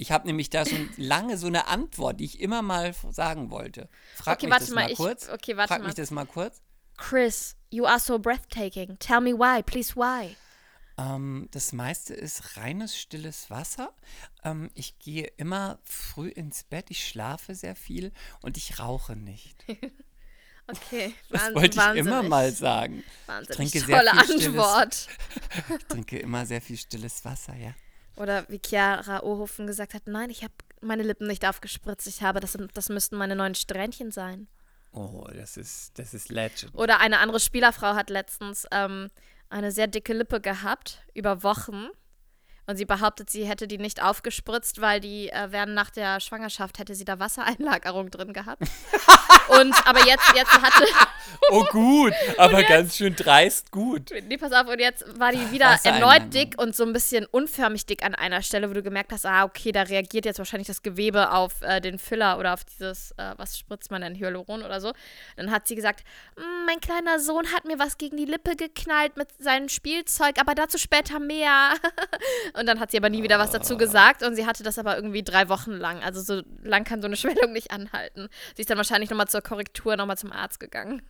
Ich 0.00 0.12
habe 0.12 0.26
nämlich 0.26 0.48
da 0.48 0.64
schon 0.64 0.88
lange 0.96 1.36
so 1.36 1.46
eine 1.46 1.66
Antwort, 1.68 2.20
die 2.20 2.24
ich 2.24 2.40
immer 2.40 2.62
mal 2.62 2.94
sagen 3.10 3.50
wollte. 3.50 3.88
Frag 4.16 4.38
Okay, 4.38 4.46
mich 4.46 4.52
warte 4.52 4.64
das 4.64 4.74
mal, 4.74 4.90
ich- 4.90 4.96
kurz. 4.96 5.28
okay, 5.28 5.56
warte 5.58 5.68
Frag 5.68 5.80
mal. 5.80 5.86
mich 5.88 5.94
das 5.94 6.10
mal 6.10 6.24
kurz. 6.26 6.62
Chris, 6.96 7.54
you 7.70 7.84
are 7.84 8.00
so 8.00 8.18
breathtaking. 8.18 8.98
Tell 8.98 9.20
me 9.20 9.32
why, 9.34 9.62
please 9.62 9.94
why. 9.96 10.36
Ähm, 10.98 11.48
das 11.50 11.72
meiste 11.72 12.14
ist 12.14 12.56
reines, 12.56 12.96
stilles 12.98 13.50
Wasser. 13.50 13.94
Ähm, 14.42 14.70
ich 14.74 14.98
gehe 14.98 15.26
immer 15.36 15.78
früh 15.84 16.28
ins 16.28 16.64
Bett, 16.64 16.86
ich 16.90 17.06
schlafe 17.06 17.54
sehr 17.54 17.76
viel 17.76 18.12
und 18.42 18.56
ich 18.56 18.78
rauche 18.78 19.16
nicht. 19.16 19.64
Okay, 20.66 21.12
Das 21.30 21.52
wollte 21.54 21.66
ich 21.80 21.96
immer 21.98 22.10
wahnsinnig. 22.22 22.28
mal 22.28 22.52
sagen. 22.52 23.04
Wahnsinnig 23.26 23.72
trinke 23.72 23.80
sehr 23.86 23.96
tolle 24.04 24.10
viel 24.24 24.24
stilles- 24.40 24.46
Antwort. 24.46 25.08
Ich 25.80 25.84
trinke 25.86 26.18
immer 26.20 26.46
sehr 26.46 26.60
viel 26.62 26.76
stilles 26.76 27.24
Wasser, 27.24 27.56
ja. 27.56 27.74
Oder 28.20 28.44
wie 28.48 28.60
Chiara 28.64 29.22
Ohofen 29.22 29.66
gesagt 29.66 29.94
hat, 29.94 30.06
nein, 30.06 30.28
ich 30.28 30.42
habe 30.44 30.52
meine 30.82 31.02
Lippen 31.02 31.26
nicht 31.26 31.46
aufgespritzt. 31.48 32.06
Ich 32.06 32.22
habe, 32.22 32.38
das, 32.40 32.58
das 32.74 32.90
müssten 32.90 33.16
meine 33.16 33.34
neuen 33.34 33.54
Strähnchen 33.54 34.10
sein. 34.10 34.46
Oh, 34.92 35.26
das 35.32 35.56
ist, 35.56 35.98
das 35.98 36.12
ist 36.12 36.28
Legend. 36.30 36.74
Oder 36.74 37.00
eine 37.00 37.20
andere 37.20 37.40
Spielerfrau 37.40 37.94
hat 37.94 38.10
letztens 38.10 38.66
ähm, 38.72 39.08
eine 39.48 39.72
sehr 39.72 39.86
dicke 39.86 40.12
Lippe 40.12 40.42
gehabt, 40.42 41.02
über 41.14 41.42
Wochen. 41.42 41.88
Und 42.70 42.76
sie 42.76 42.84
behauptet, 42.84 43.28
sie 43.30 43.44
hätte 43.46 43.66
die 43.66 43.78
nicht 43.78 44.00
aufgespritzt, 44.00 44.80
weil 44.80 45.00
die 45.00 45.28
äh, 45.28 45.48
während 45.50 45.74
nach 45.74 45.90
der 45.90 46.20
Schwangerschaft 46.20 46.78
hätte 46.78 46.94
sie 46.94 47.04
da 47.04 47.18
Wassereinlagerung 47.18 48.12
drin 48.12 48.32
gehabt. 48.32 48.62
und 49.48 49.74
aber 49.88 50.06
jetzt, 50.06 50.32
jetzt 50.36 50.52
hatte. 50.52 50.84
Oh 51.50 51.64
gut, 51.64 52.12
aber 52.38 52.62
ganz 52.62 52.96
schön 52.96 53.16
dreist 53.16 53.72
gut. 53.72 54.12
Nee, 54.28 54.36
pass 54.36 54.52
auf, 54.52 54.68
und 54.68 54.78
jetzt 54.78 55.04
war 55.18 55.32
die 55.32 55.50
wieder 55.50 55.76
erneut 55.82 56.32
dick 56.32 56.54
und 56.60 56.76
so 56.76 56.84
ein 56.84 56.92
bisschen 56.92 57.26
unförmig 57.26 57.86
dick 57.86 58.04
an 58.04 58.14
einer 58.14 58.40
Stelle, 58.42 58.70
wo 58.70 58.74
du 58.74 58.84
gemerkt 58.84 59.10
hast, 59.10 59.26
ah, 59.26 59.42
okay, 59.42 59.72
da 59.72 59.82
reagiert 59.82 60.24
jetzt 60.24 60.38
wahrscheinlich 60.38 60.68
das 60.68 60.82
Gewebe 60.82 61.32
auf 61.32 61.62
äh, 61.62 61.80
den 61.80 61.98
Filler 61.98 62.38
oder 62.38 62.54
auf 62.54 62.64
dieses, 62.64 63.10
äh, 63.16 63.34
was 63.36 63.58
spritzt 63.58 63.90
man 63.90 64.02
denn, 64.02 64.14
Hyaluron 64.14 64.62
oder 64.62 64.80
so. 64.80 64.92
Dann 65.36 65.50
hat 65.50 65.66
sie 65.66 65.74
gesagt, 65.74 66.04
"Mm, 66.36 66.66
mein 66.66 66.80
kleiner 66.80 67.18
Sohn 67.18 67.52
hat 67.52 67.64
mir 67.64 67.80
was 67.80 67.98
gegen 67.98 68.16
die 68.16 68.26
Lippe 68.26 68.54
geknallt 68.54 69.16
mit 69.16 69.28
seinem 69.42 69.68
Spielzeug, 69.68 70.36
aber 70.38 70.54
dazu 70.54 70.78
später 70.78 71.18
mehr. 71.18 71.72
und 72.60 72.66
dann 72.66 72.78
hat 72.78 72.90
sie 72.92 72.96
aber 72.98 73.08
nie 73.10 73.22
wieder 73.24 73.38
was 73.40 73.50
dazu 73.50 73.76
gesagt 73.76 74.22
und 74.22 74.36
sie 74.36 74.46
hatte 74.46 74.62
das 74.62 74.78
aber 74.78 74.94
irgendwie 74.96 75.22
drei 75.24 75.48
Wochen 75.48 75.72
lang. 75.72 76.02
Also 76.02 76.20
so 76.20 76.42
lang 76.62 76.84
kann 76.84 77.00
so 77.02 77.06
eine 77.06 77.16
Schwellung 77.16 77.52
nicht 77.52 77.72
anhalten. 77.72 78.28
Sie 78.54 78.60
ist 78.62 78.70
dann 78.70 78.76
wahrscheinlich 78.78 79.10
nochmal 79.10 79.26
zur 79.28 79.40
Korrektur, 79.42 79.96
nochmal 79.96 80.18
zum 80.18 80.30
Arzt 80.30 80.60
gegangen. 80.60 81.02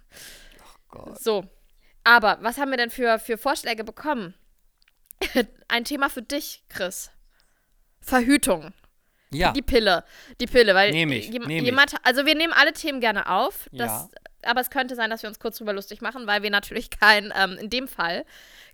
Gott. 0.88 1.20
So. 1.20 1.44
Aber 2.04 2.38
was 2.40 2.56
haben 2.56 2.70
wir 2.70 2.78
denn 2.78 2.90
für, 2.90 3.18
für 3.18 3.36
Vorschläge 3.36 3.84
bekommen? 3.84 4.32
Ein 5.68 5.84
Thema 5.84 6.08
für 6.08 6.22
dich, 6.22 6.64
Chris. 6.70 7.10
Verhütung. 8.00 8.72
Ja, 9.32 9.52
Die 9.52 9.62
Pille. 9.62 10.04
Die 10.40 10.46
Pille, 10.46 10.74
weil 10.74 10.90
Nehm 10.90 11.12
ich, 11.12 11.28
jem- 11.28 11.42
nehm 11.46 11.58
ich. 11.58 11.64
jemand, 11.66 11.94
also 12.04 12.26
wir 12.26 12.34
nehmen 12.34 12.52
alle 12.52 12.72
Themen 12.72 13.00
gerne 13.00 13.28
auf. 13.30 13.68
Das, 13.70 13.88
Ja. 13.90 14.08
Aber 14.44 14.60
es 14.60 14.70
könnte 14.70 14.94
sein, 14.94 15.10
dass 15.10 15.22
wir 15.22 15.28
uns 15.28 15.38
kurz 15.38 15.58
drüber 15.58 15.72
lustig 15.72 16.00
machen, 16.00 16.26
weil 16.26 16.42
wir 16.42 16.50
natürlich 16.50 16.90
kein, 16.90 17.32
ähm, 17.36 17.58
in 17.58 17.70
dem 17.70 17.88
Fall, 17.88 18.24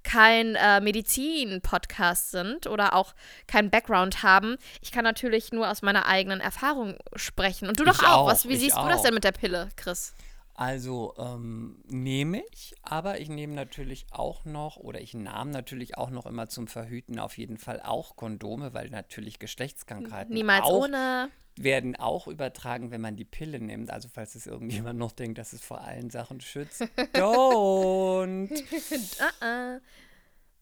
kein 0.02 0.54
äh, 0.54 0.80
Medizin-Podcast 0.80 2.30
sind 2.30 2.66
oder 2.66 2.94
auch 2.94 3.14
keinen 3.46 3.70
Background 3.70 4.22
haben. 4.22 4.56
Ich 4.80 4.92
kann 4.92 5.04
natürlich 5.04 5.52
nur 5.52 5.70
aus 5.70 5.82
meiner 5.82 6.06
eigenen 6.06 6.40
Erfahrung 6.40 6.96
sprechen. 7.14 7.68
Und 7.68 7.80
du 7.80 7.84
doch 7.84 8.02
auch. 8.02 8.08
auch, 8.08 8.26
Was, 8.26 8.48
wie 8.48 8.56
siehst 8.56 8.76
du 8.76 8.88
das 8.88 9.00
auch. 9.00 9.02
denn 9.04 9.14
mit 9.14 9.24
der 9.24 9.32
Pille, 9.32 9.68
Chris? 9.76 10.14
also 10.56 11.14
ähm, 11.18 11.76
nehme 11.86 12.42
ich, 12.50 12.74
aber 12.82 13.20
ich 13.20 13.28
nehme 13.28 13.54
natürlich 13.54 14.06
auch 14.10 14.44
noch, 14.44 14.78
oder 14.78 15.00
ich 15.00 15.14
nahm 15.14 15.50
natürlich 15.50 15.98
auch 15.98 16.10
noch 16.10 16.26
immer 16.26 16.48
zum 16.48 16.66
Verhüten 16.66 17.18
auf 17.18 17.36
jeden 17.36 17.58
Fall 17.58 17.80
auch 17.82 18.16
Kondome, 18.16 18.72
weil 18.72 18.88
natürlich 18.88 19.38
Geschlechtskrankheiten 19.38 20.34
Niemals 20.34 20.64
auch 20.64 20.84
ohne. 20.84 21.28
Werden 21.58 21.96
auch 21.96 22.26
übertragen, 22.26 22.90
wenn 22.90 23.00
man 23.00 23.16
die 23.16 23.24
Pille 23.24 23.60
nimmt. 23.60 23.90
Also 23.90 24.08
falls 24.08 24.34
es 24.34 24.46
irgendjemand 24.46 24.98
noch 24.98 25.12
denkt, 25.12 25.38
dass 25.38 25.52
es 25.52 25.62
vor 25.62 25.80
allen 25.80 26.10
Sachen 26.10 26.40
schützt. 26.40 26.82
Don't. 27.14 28.50
Ah, 29.20 29.44
ah. 29.44 29.80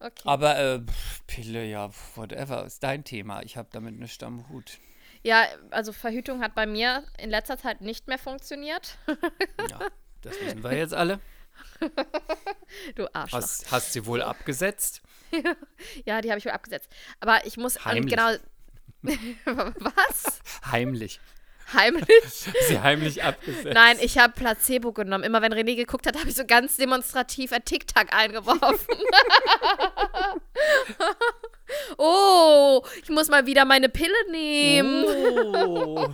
Okay. 0.01 0.22
Aber 0.24 0.59
äh, 0.59 0.80
Pille, 1.26 1.64
ja, 1.64 1.90
whatever, 2.14 2.64
ist 2.64 2.82
dein 2.82 3.05
Thema. 3.05 3.42
Ich 3.42 3.57
habe 3.57 3.68
damit 3.72 3.99
nichts 3.99 4.22
am 4.22 4.49
Hut. 4.49 4.78
Ja, 5.22 5.47
also 5.70 5.92
Verhütung 5.92 6.42
hat 6.42 6.55
bei 6.55 6.66
mir 6.66 7.05
in 7.18 7.30
letzter 7.30 7.57
Zeit 7.57 7.80
nicht 7.80 8.07
mehr 8.09 8.18
funktioniert. 8.18 8.99
Ja, 9.70 9.88
das 10.20 10.40
wissen 10.40 10.62
wir 10.62 10.76
jetzt 10.76 10.92
alle. 10.92 11.20
Du 12.97 13.07
Arschloch. 13.14 13.40
Hast, 13.40 13.72
hast 13.72 13.92
sie 13.92 14.05
wohl 14.07 14.20
abgesetzt? 14.20 15.03
Ja, 16.05 16.20
die 16.20 16.30
habe 16.30 16.38
ich 16.38 16.45
wohl 16.45 16.53
abgesetzt. 16.53 16.88
Aber 17.20 17.47
ich 17.47 17.57
muss 17.57 17.78
ähm, 17.86 18.07
genau. 18.07 18.32
Was? 19.44 20.40
Heimlich. 20.70 21.20
Heimlich? 21.72 22.07
Sie 22.68 22.80
heimlich 22.80 23.22
abgesetzt. 23.22 23.74
Nein, 23.74 23.96
ich 24.00 24.18
habe 24.18 24.32
Placebo 24.34 24.92
genommen. 24.92 25.24
Immer 25.24 25.42
wenn 25.42 25.52
René 25.52 25.76
geguckt 25.76 26.07
hat, 26.07 26.18
habe 26.18 26.28
ich 26.28 26.36
so 26.36 26.44
ganz 26.46 26.76
demonstrativ 26.76 27.52
ein 27.52 27.64
Tic-Tac 27.64 28.14
eingeworfen. 28.14 28.94
oh, 31.98 32.82
ich 33.02 33.09
muss 33.09 33.28
mal 33.28 33.46
wieder 33.46 33.64
meine 33.64 33.88
Pille 33.88 34.12
nehmen. 34.30 35.05
Oh. 35.07 36.09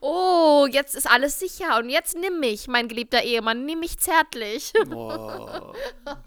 Oh, 0.00 0.66
jetzt 0.70 0.94
ist 0.94 1.08
alles 1.08 1.38
sicher. 1.38 1.78
Und 1.78 1.88
jetzt 1.88 2.16
nimm 2.18 2.40
mich, 2.40 2.66
mein 2.66 2.88
geliebter 2.88 3.22
Ehemann, 3.22 3.64
nimm 3.64 3.80
mich 3.80 3.98
zärtlich. 3.98 4.72
Oh. 4.92 5.72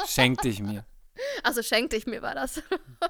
Schenk 0.07 0.41
dich 0.41 0.61
mir. 0.61 0.85
Also 1.43 1.61
schenkte 1.63 1.95
ich 1.95 2.07
mir 2.07 2.21
war 2.21 2.35
das. 2.35 2.61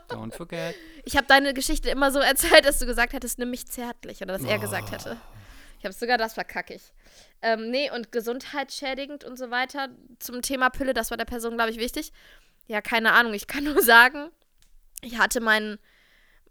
Don't 0.10 0.34
forget. 0.34 0.76
Ich 1.06 1.18
habe 1.18 1.28
deine 1.28 1.54
Geschichte 1.54 1.90
immer 1.90 2.12
so 2.12 2.20
erzählt, 2.20 2.66
dass 2.66 2.80
du 2.80 2.86
gesagt 2.86 3.14
hättest, 3.14 3.40
nimm 3.40 3.52
mich 3.52 3.68
zärtlich. 3.68 4.22
Oder 4.22 4.38
dass 4.38 4.44
er 4.44 4.60
gesagt 4.60 4.92
hätte. 4.92 5.18
Ich 5.80 5.86
habe 5.86 5.94
sogar 5.94 6.18
das 6.18 6.34
verkacke 6.34 6.74
ich. 6.74 6.82
Ähm, 7.42 7.70
nee, 7.70 7.92
und 7.92 8.12
gesundheitsschädigend 8.12 9.24
und 9.24 9.38
so 9.38 9.52
weiter 9.52 9.90
zum 10.20 10.42
Thema 10.42 10.70
Pille, 10.70 10.94
das 10.94 11.12
war 11.12 11.18
der 11.18 11.26
Person, 11.26 11.56
glaube 11.56 11.72
ich, 11.72 11.78
wichtig. 11.78 12.12
Ja, 12.68 12.82
keine 12.82 13.14
Ahnung. 13.14 13.34
Ich 13.34 13.48
kann 13.48 13.64
nur 13.66 13.82
sagen, 13.82 14.30
ich 15.02 15.18
hatte 15.18 15.40
meinen, 15.40 15.78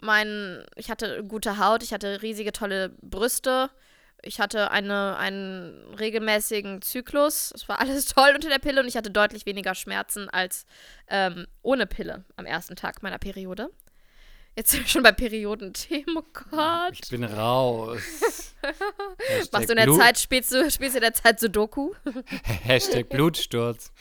mein, 0.00 0.64
ich 0.76 0.90
hatte 0.90 1.24
gute 1.24 1.58
Haut, 1.58 1.82
ich 1.82 1.92
hatte 1.92 2.22
riesige, 2.22 2.52
tolle 2.52 2.90
Brüste. 3.02 3.70
Ich 4.22 4.40
hatte 4.40 4.70
eine, 4.70 5.16
einen 5.16 5.94
regelmäßigen 5.94 6.82
Zyklus. 6.82 7.52
Es 7.54 7.68
war 7.68 7.80
alles 7.80 8.06
toll 8.06 8.32
unter 8.34 8.48
der 8.48 8.58
Pille 8.58 8.80
und 8.80 8.88
ich 8.88 8.96
hatte 8.96 9.10
deutlich 9.10 9.46
weniger 9.46 9.74
Schmerzen 9.74 10.28
als 10.28 10.66
ähm, 11.08 11.46
ohne 11.62 11.86
Pille 11.86 12.24
am 12.36 12.46
ersten 12.46 12.76
Tag 12.76 13.02
meiner 13.02 13.18
Periode. 13.18 13.70
Jetzt 14.58 14.70
sind 14.70 14.84
wir 14.84 14.88
schon 14.88 15.02
bei 15.02 15.12
Periodenthemen, 15.12 16.16
oh 16.16 16.24
Gott. 16.50 16.94
Ich 16.94 17.10
bin 17.10 17.24
raus. 17.24 18.00
Machst 19.52 19.68
du 19.68 19.72
in 19.72 19.76
der 19.76 19.84
Blut, 19.84 20.00
Zeit, 20.00 20.18
spielst 20.18 20.50
du, 20.50 20.70
spielst 20.70 20.94
du 20.94 20.98
in 20.98 21.02
der 21.02 21.12
Zeit 21.12 21.38
Sudoku? 21.38 21.92
Hashtag 22.62 23.10
Blutsturz. 23.10 23.92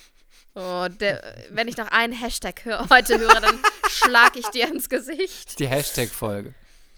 Oh, 0.53 0.87
der, 0.87 1.35
wenn 1.49 1.67
ich 1.67 1.75
noch 1.75 1.89
einen 1.89 2.13
Hashtag 2.13 2.63
hör, 2.63 2.87
heute 2.89 3.19
höre, 3.19 3.41
dann 3.41 3.59
schlag 3.89 4.37
ich 4.37 4.47
dir 4.47 4.69
ins 4.69 4.87
Gesicht. 4.87 5.59
Die 5.59 5.67
Hashtag-Folge. 5.67 6.53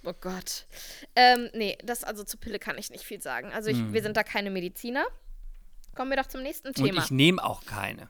Oh 0.09 0.13
Gott. 0.21 0.65
Ähm, 1.15 1.49
nee, 1.53 1.77
das 1.83 2.03
also 2.05 2.23
zur 2.23 2.39
Pille 2.39 2.59
kann 2.59 2.77
ich 2.77 2.89
nicht 2.89 3.03
viel 3.03 3.21
sagen. 3.21 3.51
Also 3.51 3.69
ich, 3.69 3.77
Hm. 3.77 3.91
wir 3.93 4.01
sind 4.01 4.15
da 4.15 4.23
keine 4.23 4.49
Mediziner. 4.49 5.05
Kommen 5.95 6.11
wir 6.11 6.17
doch 6.17 6.27
zum 6.27 6.43
nächsten 6.43 6.69
Und 6.69 6.75
Thema. 6.75 7.03
ich 7.03 7.11
nehme 7.11 7.43
auch 7.43 7.65
keine. 7.65 8.09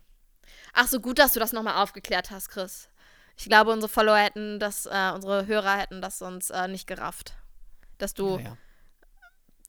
Ach 0.73 0.87
so, 0.87 0.99
gut, 0.99 1.17
dass 1.17 1.33
du 1.33 1.39
das 1.39 1.53
nochmal 1.53 1.81
aufgeklärt 1.81 2.29
hast, 2.29 2.49
Chris. 2.49 2.89
Ich 3.35 3.45
glaube, 3.45 3.71
unsere 3.71 3.89
Follower 3.89 4.17
hätten 4.17 4.59
das, 4.59 4.85
äh, 4.85 5.11
unsere 5.13 5.47
Hörer 5.47 5.77
hätten 5.77 6.01
das 6.01 6.19
sonst 6.19 6.49
äh, 6.51 6.67
nicht 6.67 6.85
gerafft. 6.85 7.33
Dass 7.97 8.13
du 8.13 8.37
Ja, 8.37 8.43
ja. 8.43 8.57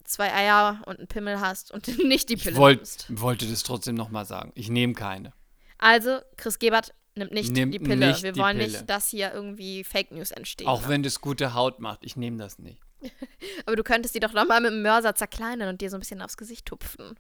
zwei 0.05 0.33
Eier 0.35 0.83
und 0.87 0.99
einen 0.99 1.09
Pimmel 1.09 1.41
hast 1.41 1.71
und 1.71 1.87
nicht 2.05 2.29
die 2.29 2.35
Ich 2.35 2.43
Pille 2.45 2.57
wollt, 2.57 2.79
nimmst. 2.81 3.07
wollte 3.21 3.47
das 3.49 3.63
trotzdem 3.63 3.95
nochmal 3.95 4.27
sagen. 4.27 4.53
Ich 4.55 4.69
nehme 4.69 4.93
keine. 4.95 5.33
Also, 5.79 6.21
Chris 6.37 6.59
Gebert 6.59 6.93
nimmt 7.19 7.33
nicht 7.33 7.53
Nimmt 7.53 7.75
die 7.75 7.79
Pille. 7.79 8.09
nicht 8.09 8.23
Wir 8.23 8.33
die 8.33 8.41
wollen 8.41 8.59
Pille. 8.59 8.71
nicht, 8.71 8.89
dass 8.91 9.09
hier 9.09 9.33
irgendwie 9.33 9.85
Fake 9.85 10.11
News 10.13 10.31
entstehen. 10.31 10.69
Auch 10.69 10.89
wenn 10.89 11.03
das 11.03 11.21
gute 11.21 11.55
Haut 11.55 11.81
macht. 11.81 12.01
Ich 12.05 12.17
nehme 12.17 12.37
das 12.39 12.59
nicht. 12.59 12.81
Aber 13.67 13.77
du 13.77 13.83
könntest 13.85 14.15
die 14.15 14.21
doch 14.21 14.33
nochmal 14.33 14.61
mit 14.61 14.73
dem 14.73 14.83
Mörser 14.83 15.15
zerkleinern 15.15 15.69
und 15.69 15.81
dir 15.81 15.91
so 15.91 15.97
ein 15.97 16.01
bisschen 16.01 16.23
aufs 16.23 16.37
Gesicht 16.37 16.67
tupfen. 16.67 17.19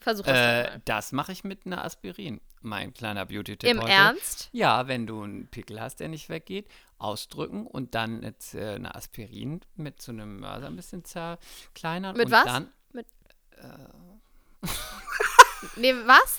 Versuch 0.00 0.24
es 0.26 0.32
Äh, 0.32 0.62
mal. 0.64 0.82
das 0.84 1.12
mache 1.12 1.32
ich 1.32 1.44
mit 1.44 1.66
einer 1.66 1.84
Aspirin. 1.84 2.40
Mein 2.60 2.92
kleiner 2.94 3.26
Beauty-Tipp 3.26 3.68
Im 3.68 3.80
heute. 3.80 3.92
Ernst? 3.92 4.48
Ja, 4.52 4.86
wenn 4.88 5.06
du 5.06 5.22
einen 5.22 5.46
Pickel 5.48 5.80
hast, 5.80 5.96
der 6.00 6.08
nicht 6.08 6.28
weggeht, 6.28 6.66
ausdrücken 6.98 7.66
und 7.66 7.94
dann 7.94 8.22
jetzt, 8.22 8.54
äh, 8.54 8.74
eine 8.74 8.94
Aspirin 8.94 9.60
mit 9.76 10.00
so 10.02 10.12
einem 10.12 10.40
Mörser 10.40 10.66
ein 10.66 10.76
bisschen 10.76 11.04
zerkleinern. 11.04 12.16
Mit 12.16 12.26
und 12.26 12.32
was? 12.32 12.44
Dann 12.44 12.68
Nee, 15.76 15.94
was? 16.04 16.38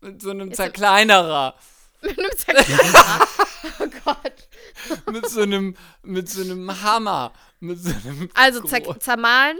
mit 0.00 0.20
so 0.20 0.30
einem 0.30 0.50
Ist 0.50 0.56
Zerkleinerer. 0.56 1.54
Mit 2.02 2.18
einem 2.18 2.30
Zerkleinerer. 2.36 3.28
oh 3.80 3.86
Gott. 4.04 4.48
mit 5.12 5.28
so 5.28 5.42
einem, 5.42 5.76
mit 6.02 6.28
so 6.28 6.42
einem 6.42 6.82
Hammer. 6.82 7.32
Mit 7.60 7.78
so 7.80 7.90
einem 7.90 8.28
Also 8.34 8.62
zer 8.62 8.98
zermahlen 9.00 9.56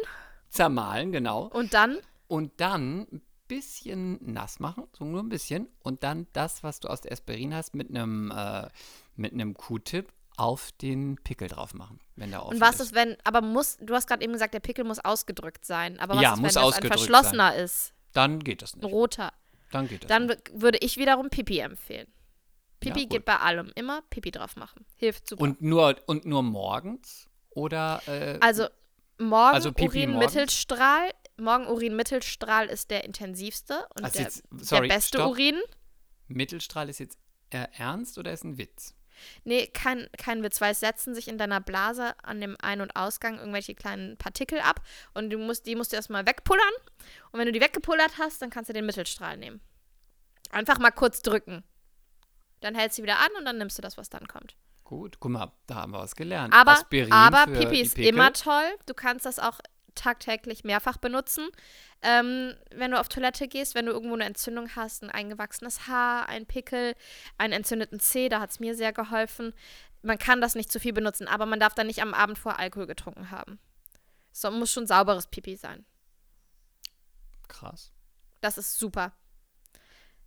zermahlen, 0.51 1.13
genau. 1.13 1.45
und 1.47 1.73
dann 1.73 1.99
Und 2.29 2.53
dann 2.61 3.07
ein 3.13 3.23
bisschen 3.49 4.19
nass 4.33 4.61
machen, 4.61 4.85
so 4.93 5.05
nur 5.05 5.23
ein 5.23 5.29
bisschen. 5.29 5.69
Und 5.83 6.03
dann 6.03 6.27
das, 6.33 6.63
was 6.63 6.81
du 6.81 6.89
aus 6.89 7.01
der 7.01 7.13
Aspirin 7.13 7.55
hast, 7.55 7.75
mit 7.75 7.91
einem, 7.91 8.31
äh, 8.31 8.69
mit 9.17 9.33
einem 9.33 9.55
Q-Tip 9.55 10.13
auf 10.37 10.71
den 10.81 11.17
Pickel 11.23 11.49
drauf 11.49 11.75
machen, 11.75 12.01
wenn 12.17 12.31
der 12.31 12.43
offen 12.45 12.55
Und 12.55 12.61
was 12.61 12.77
ist. 12.77 12.81
ist, 12.81 12.95
wenn, 12.95 13.17
aber 13.25 13.41
muss, 13.43 13.77
du 13.81 13.95
hast 13.95 14.07
gerade 14.09 14.25
eben 14.25 14.33
gesagt, 14.33 14.55
der 14.55 14.61
Pickel 14.61 14.85
muss 14.85 14.99
ausgedrückt 14.99 15.65
sein. 15.67 15.99
Aber 16.01 16.15
was 16.17 16.23
Ja, 16.23 16.33
ist, 16.35 16.41
muss 16.41 16.55
wenn 16.55 16.63
das 16.63 16.75
ein 16.77 16.87
verschlossener 16.87 17.55
ist? 17.57 17.93
Dann 18.15 18.41
geht 18.41 18.63
das 18.63 18.75
Ein 18.75 18.81
nicht. 18.81 18.93
roter. 18.93 19.33
Dann 19.71 19.89
geht 19.89 20.05
das 20.05 20.09
Dann 20.09 20.27
nicht. 20.27 20.51
würde 20.61 20.79
ich 20.83 20.97
wiederum 20.97 21.29
Pipi 21.31 21.59
empfehlen. 21.61 22.09
Pipi 22.83 23.01
Ja, 23.03 23.07
geht 23.09 23.25
bei 23.25 23.37
allem. 23.39 23.73
Immer 23.75 24.03
Pipi 24.11 24.31
drauf 24.31 24.57
machen. 24.57 24.85
Hilft 24.97 25.29
super. 25.29 25.43
Und 25.43 25.63
nur, 25.63 25.97
und 26.07 26.25
nur 26.25 26.43
morgens? 26.43 27.29
Oder 27.51 28.03
äh, 28.07 28.39
also 28.41 28.67
morgen 29.19 29.55
Also 29.55 29.71
Urin-Mittelstrahl. 29.79 31.11
Morgen 31.39 31.67
Urin-Mittelstrahl 31.67 32.67
ist 32.67 32.91
der 32.91 33.05
intensivste 33.05 33.87
und 33.97 34.05
Also 34.05 34.15
der, 34.19 34.23
jetzt- 34.25 34.43
sorry, 34.59 34.89
der 34.89 34.95
beste 34.95 35.19
stopp. 35.19 35.31
Urin. 35.33 35.61
Mittelstrahl 36.29 36.89
ist 36.89 36.99
jetzt 37.01 37.19
äh, 37.51 37.67
ernst 37.77 38.19
oder 38.19 38.33
ist 38.33 38.45
ein 38.45 38.59
Witz? 38.59 38.95
Nee, 39.45 39.67
kein, 39.67 40.09
kein 40.17 40.43
Witz, 40.43 40.61
weil 40.61 40.73
es 40.73 40.81
setzen 40.81 41.15
sich 41.15 41.29
in 41.29 41.37
deiner 41.39 41.61
Blase 41.61 42.15
an 42.25 42.41
dem 42.41 42.57
Ein- 42.61 42.81
und 42.81 42.97
Ausgang 42.97 43.39
irgendwelche 43.39 43.75
kleinen 43.75 44.17
Partikel 44.17 44.61
ab 44.61 44.81
und 45.15 45.31
du 45.31 45.39
musst, 45.39 45.67
die 45.67 45.77
musst 45.77 45.93
du 45.93 45.97
erstmal 45.97 46.27
wegpullern. 46.27 46.73
Und 47.31 47.39
wenn 47.39 47.47
du 47.47 47.53
die 47.53 47.61
weggepullert 47.61 48.19
hast, 48.19 48.41
dann 48.43 48.51
kannst 48.51 48.71
du 48.71 48.73
den 48.73 48.87
Mittelstrahl 48.87 49.37
nehmen. 49.37 49.61
Einfach 50.51 50.79
mal 50.79 50.91
kurz 50.91 51.21
drücken. 51.23 51.63
Dann 52.63 52.75
hältst 52.75 52.99
du 52.99 53.03
wieder 53.03 53.19
an 53.19 53.29
und 53.39 53.45
dann 53.45 53.59
nimmst 53.59 53.77
du 53.77 53.83
das, 53.83 53.99
was 53.99 54.09
dann 54.09 54.27
kommt. 54.27 54.57
Gut, 54.85 55.21
guck 55.21 55.33
mal, 55.33 55.53
da 55.67 55.77
haben 55.77 55.93
wir 55.93 55.99
was 55.99 56.15
gelernt. 56.15 56.55
Aber, 56.55 56.73
Aspirin 56.73 57.13
aber 57.13 57.47
Pipi 57.47 57.81
ist 57.81 57.99
immer 57.99 58.33
toll. 58.33 58.71
Du 58.87 58.95
kannst 58.95 59.27
das 59.27 59.39
auch 59.39 59.59
tagtäglich 59.95 60.65
mehrfach 60.65 60.97
benutzen. 60.97 61.49
Ähm, 62.03 62.55
wenn 62.75 62.91
du 62.91 62.99
auf 62.99 63.09
Toilette 63.09 63.49
gehst, 63.49 63.75
wenn 63.75 63.87
du 63.87 63.93
irgendwo 63.93 64.15
eine 64.15 64.25
Entzündung 64.25 64.75
hast, 64.75 65.03
ein 65.03 65.11
eingewachsenes 65.11 65.87
Haar, 65.87 66.29
ein 66.29 66.47
Pickel, 66.47 66.95
einen 67.39 67.53
entzündeten 67.53 68.01
Zeh, 68.01 68.29
da 68.29 68.41
hat 68.41 68.51
es 68.51 68.61
mir 68.61 68.75
sehr 68.75 68.93
geholfen. 68.93 69.55
Man 70.03 70.19
kann 70.19 70.41
das 70.41 70.55
nicht 70.55 70.73
zu 70.73 70.81
viel 70.81 70.93
benutzen, 70.93 71.29
aber 71.29 71.47
man 71.47 71.61
darf 71.61 71.75
dann 71.75 71.87
nicht 71.87 72.03
am 72.03 72.15
Abend 72.15 72.39
vor 72.39 72.59
Alkohol 72.59 72.87
getrunken 72.87 73.31
haben. 73.31 73.61
Es 74.33 74.43
muss 74.51 74.73
schon 74.73 74.87
sauberes 74.87 75.27
Pipi 75.27 75.57
sein. 75.57 75.85
Krass. 77.49 77.93
Das 78.41 78.59
ist 78.59 78.79
super. 78.79 79.13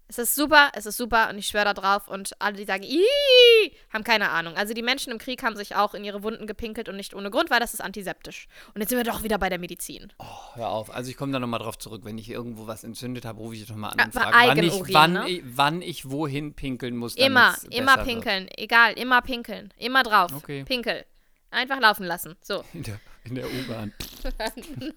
Es 0.08 0.20
ist 0.20 0.36
super, 0.36 0.72
es 0.76 0.86
ist 0.86 0.98
super 0.98 1.30
und 1.30 1.38
ich 1.40 1.48
schwöre 1.48 1.66
da 1.66 1.74
drauf. 1.74 2.08
Und 2.08 2.40
alle, 2.40 2.56
die 2.56 2.66
sagen, 2.66 2.84
Ih, 2.84 3.72
haben 3.92 4.04
keine 4.04 4.30
Ahnung. 4.30 4.56
Also 4.56 4.74
die 4.76 4.84
Menschen 4.84 5.12
im 5.12 5.18
Krieg 5.18 5.42
haben 5.42 5.56
sich 5.56 5.76
auch 5.76 5.96
in 5.96 6.04
ihre 6.04 6.22
Wunden 6.22 6.46
gepinkelt 6.46 6.90
und 6.90 6.96
nicht 6.96 7.16
ohne 7.16 7.32
Grund, 7.32 7.50
weil 7.50 7.60
das 7.60 7.74
ist 7.74 7.82
antiseptisch. 7.82 8.48
Und 8.76 8.82
jetzt 8.82 8.90
sind 8.90 9.00
wir 9.00 9.04
doch 9.04 9.24
wieder 9.24 9.40
bei 9.40 9.50
der 9.50 9.58
Medizin. 9.58 10.14
Oh, 10.20 10.26
hör 10.56 10.70
auf. 10.70 10.94
Also 10.94 11.10
ich 11.10 11.18
komme 11.18 11.32
da 11.32 11.40
nochmal 11.40 11.60
drauf 11.60 11.78
zurück. 11.80 12.02
Wenn 12.06 12.20
ich 12.20 12.30
irgendwo 12.30 12.68
was 12.68 12.84
entzündet 12.84 13.26
habe, 13.26 13.40
rufe 13.40 13.56
ich 13.56 13.66
doch 13.66 13.76
mal 13.76 13.90
an 13.90 14.00
Ah, 14.00 14.06
und 14.06 14.14
frage, 14.14 14.32
wann 14.36 14.64
ich, 14.64 14.94
wann, 14.94 15.14
ne? 15.14 15.30
ich, 15.30 15.42
wann 15.46 15.82
ich 15.82 16.10
wohin 16.12 16.54
pinkeln 16.54 16.96
muss. 16.96 17.16
Immer, 17.16 17.56
immer 17.72 17.86
besser 17.96 17.98
wird. 17.98 18.08
pinkeln. 18.08 18.48
Egal, 18.58 18.94
immer 18.94 19.22
pinkeln. 19.22 19.74
Immer 19.78 20.04
drauf. 20.04 20.32
Okay. 20.36 20.64
Pinkel. 20.66 21.04
Einfach 21.50 21.80
laufen 21.80 22.06
lassen. 22.06 22.36
So. 22.42 22.64
In 22.74 22.84
der, 22.84 23.00
in 23.24 23.36
der 23.36 23.46
U-Bahn. 23.48 23.94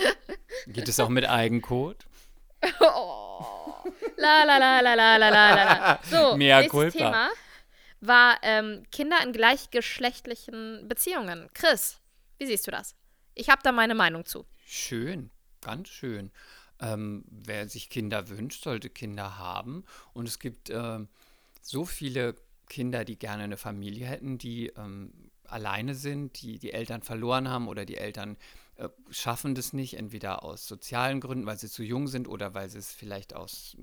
Geht 0.66 0.88
es 0.88 1.00
auch 1.00 1.08
mit 1.08 1.28
Eigencode? 1.28 2.06
Oh. 2.80 3.84
La 4.16 4.44
la 4.44 4.58
la 4.58 4.80
la 4.80 4.94
la 4.94 5.16
la 5.16 5.28
la 5.30 5.54
la. 5.54 6.00
So, 6.02 6.36
Mea 6.36 6.60
nächstes 6.60 6.70
culpa. 6.70 6.98
Thema 6.98 7.30
war 8.00 8.38
ähm, 8.42 8.84
Kinder 8.90 9.22
in 9.24 9.32
gleichgeschlechtlichen 9.32 10.88
Beziehungen. 10.88 11.48
Chris, 11.54 12.00
wie 12.38 12.46
siehst 12.46 12.66
du 12.66 12.70
das? 12.70 12.94
Ich 13.34 13.48
habe 13.48 13.62
da 13.62 13.72
meine 13.72 13.94
Meinung 13.94 14.24
zu. 14.24 14.46
Schön, 14.66 15.30
ganz 15.60 15.88
schön. 15.88 16.30
Ähm, 16.80 17.24
wer 17.28 17.68
sich 17.68 17.90
Kinder 17.90 18.28
wünscht, 18.28 18.64
sollte 18.64 18.88
Kinder 18.88 19.38
haben. 19.38 19.84
Und 20.12 20.26
es 20.26 20.38
gibt 20.38 20.70
ähm, 20.70 21.08
so 21.60 21.84
viele 21.84 22.34
Kinder, 22.68 23.04
die 23.04 23.18
gerne 23.18 23.44
eine 23.44 23.56
Familie 23.56 24.06
hätten, 24.06 24.38
die 24.38 24.68
ähm, 24.68 25.30
alleine 25.44 25.94
sind, 25.94 26.40
die 26.40 26.58
die 26.58 26.72
Eltern 26.72 27.02
verloren 27.02 27.48
haben 27.48 27.68
oder 27.68 27.84
die 27.84 27.98
Eltern 27.98 28.36
schaffen 29.10 29.54
das 29.54 29.72
nicht, 29.72 29.94
entweder 29.94 30.42
aus 30.42 30.66
sozialen 30.66 31.20
Gründen, 31.20 31.46
weil 31.46 31.58
sie 31.58 31.68
zu 31.68 31.82
jung 31.82 32.08
sind 32.08 32.28
oder 32.28 32.54
weil 32.54 32.70
sie 32.70 32.78
es 32.78 32.92
vielleicht 32.92 33.34
aus 33.34 33.76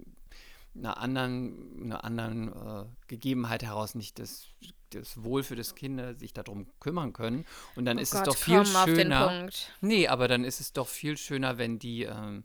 einer 0.75 0.97
anderen, 0.97 1.83
einer 1.83 2.03
anderen 2.03 2.47
äh, 2.49 2.85
Gegebenheit 3.07 3.63
heraus 3.63 3.95
nicht 3.95 4.19
das, 4.19 4.47
das 4.91 5.23
Wohl 5.23 5.43
für 5.43 5.55
das 5.55 5.75
Kind 5.75 6.19
sich 6.19 6.33
darum 6.33 6.67
kümmern 6.79 7.13
können. 7.13 7.45
Und 7.75 7.85
dann 7.85 7.97
ist 7.97 8.13
es 8.13 8.23
doch 8.23 8.35
viel 8.35 8.59
Oh 8.59 8.65
schöner. 8.65 9.49
Nee, 9.81 10.07
aber 10.07 10.27
dann 10.27 10.43
ist 10.43 10.59
es 10.59 10.73
doch 10.73 10.87
viel 10.87 11.17
schöner, 11.17 11.57
wenn 11.57 11.79
die 11.79 12.03
ähm, 12.03 12.43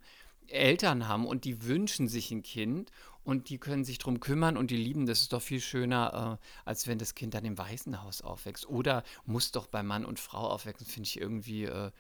Eltern 0.49 1.09
haben 1.09 1.27
und 1.27 1.45
die 1.45 1.65
wünschen 1.65 2.09
sich 2.09 2.31
ein 2.31 2.43
Kind 2.43 2.91
und 3.25 3.49
die 3.49 3.59
können 3.59 3.85
sich 3.85 3.99
drum 3.99 4.21
kümmern 4.21 4.57
und 4.57 4.71
die 4.71 4.77
lieben. 4.77 5.07
Das 5.07 5.21
ist 5.21 5.33
doch 5.33 5.43
viel 5.43 5.61
schöner, 5.61 6.39
äh, 6.41 6.69
als 6.69 6.87
wenn 6.87 6.99
das 6.99 7.15
Kind 7.15 7.35
dann 7.35 7.45
im 7.45 7.59
Waisenhaus 7.59 8.23
aufwächst. 8.23 8.69
Oder 8.69 9.05
muss 9.25 9.53
doch 9.53 9.67
bei 9.67 9.83
Mann 9.83 10.05
und 10.05 10.19
Frau 10.19 10.49
aufwachsen, 10.49 10.87
finde 10.87 11.07
ich 11.07 11.21
irgendwie 11.21 11.65
äh, 11.65 11.91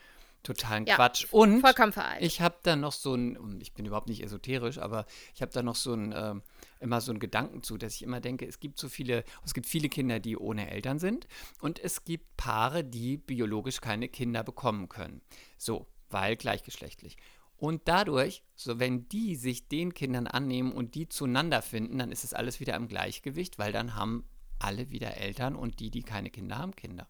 totalen 0.43 0.87
Ja, 0.87 0.97
Quatsch. 0.97 1.27
Und 1.31 1.61
Vollkommen 1.61 1.93
vereint. 1.93 2.23
ich 2.23 2.41
habe 2.41 2.57
da 2.63 2.77
noch 2.77 2.93
so 2.93 3.15
ein, 3.15 3.37
und 3.37 3.61
ich 3.63 3.73
bin 3.73 3.87
überhaupt 3.87 4.09
nicht 4.09 4.23
esoterisch, 4.23 4.79
aber 4.79 5.07
ich 5.35 5.43
habe 5.43 5.53
da 5.53 5.63
noch 5.63 5.77
so 5.77 5.95
ein, 5.95 6.13
ähm, 6.17 6.43
immer 6.81 7.01
so 7.01 7.13
einen 7.13 7.21
Gedanken 7.21 7.63
zu, 7.63 7.79
dass 7.79 7.95
ich 7.95 8.03
immer 8.03 8.21
denke, 8.21 8.47
es 8.47 8.61
gibt 8.61 8.79
so 8.79 8.89
viele, 8.89 9.25
es 9.45 9.55
gibt 9.55 9.67
viele 9.67 9.89
Kinder, 9.89 10.21
die 10.21 10.37
ohne 10.37 10.71
Eltern 10.71 10.99
sind 10.99 11.27
und 11.61 11.79
es 11.79 12.05
gibt 12.05 12.37
Paare, 12.37 12.85
die 12.85 13.17
biologisch 13.17 13.81
keine 13.81 14.09
Kinder 14.09 14.43
bekommen 14.43 14.89
können. 14.89 15.23
So, 15.57 15.87
weil 16.11 16.37
gleichgeschlechtlich. 16.37 17.17
Und 17.57 17.83
dadurch, 17.85 18.43
so 18.57 18.81
wenn 18.81 19.09
die 19.09 19.37
sich 19.37 19.69
den 19.69 19.95
Kindern 19.95 20.27
annehmen 20.27 20.73
und 20.73 20.97
die 20.97 21.09
zueinander 21.09 21.63
finden, 21.63 21.99
dann 21.99 22.11
ist 22.11 22.25
es 22.25 22.35
alles 22.35 22.59
wieder 22.59 22.75
im 22.75 22.89
Gleichgewicht, 22.89 23.59
weil 23.59 23.71
dann 23.71 23.95
haben 23.95 24.25
alle 24.59 24.91
wieder 24.91 25.17
Eltern 25.17 25.55
und 25.55 25.79
die, 25.79 25.91
die 25.91 26.03
keine 26.03 26.31
Kinder 26.31 26.59
haben, 26.59 26.75
Kinder. 26.75 27.09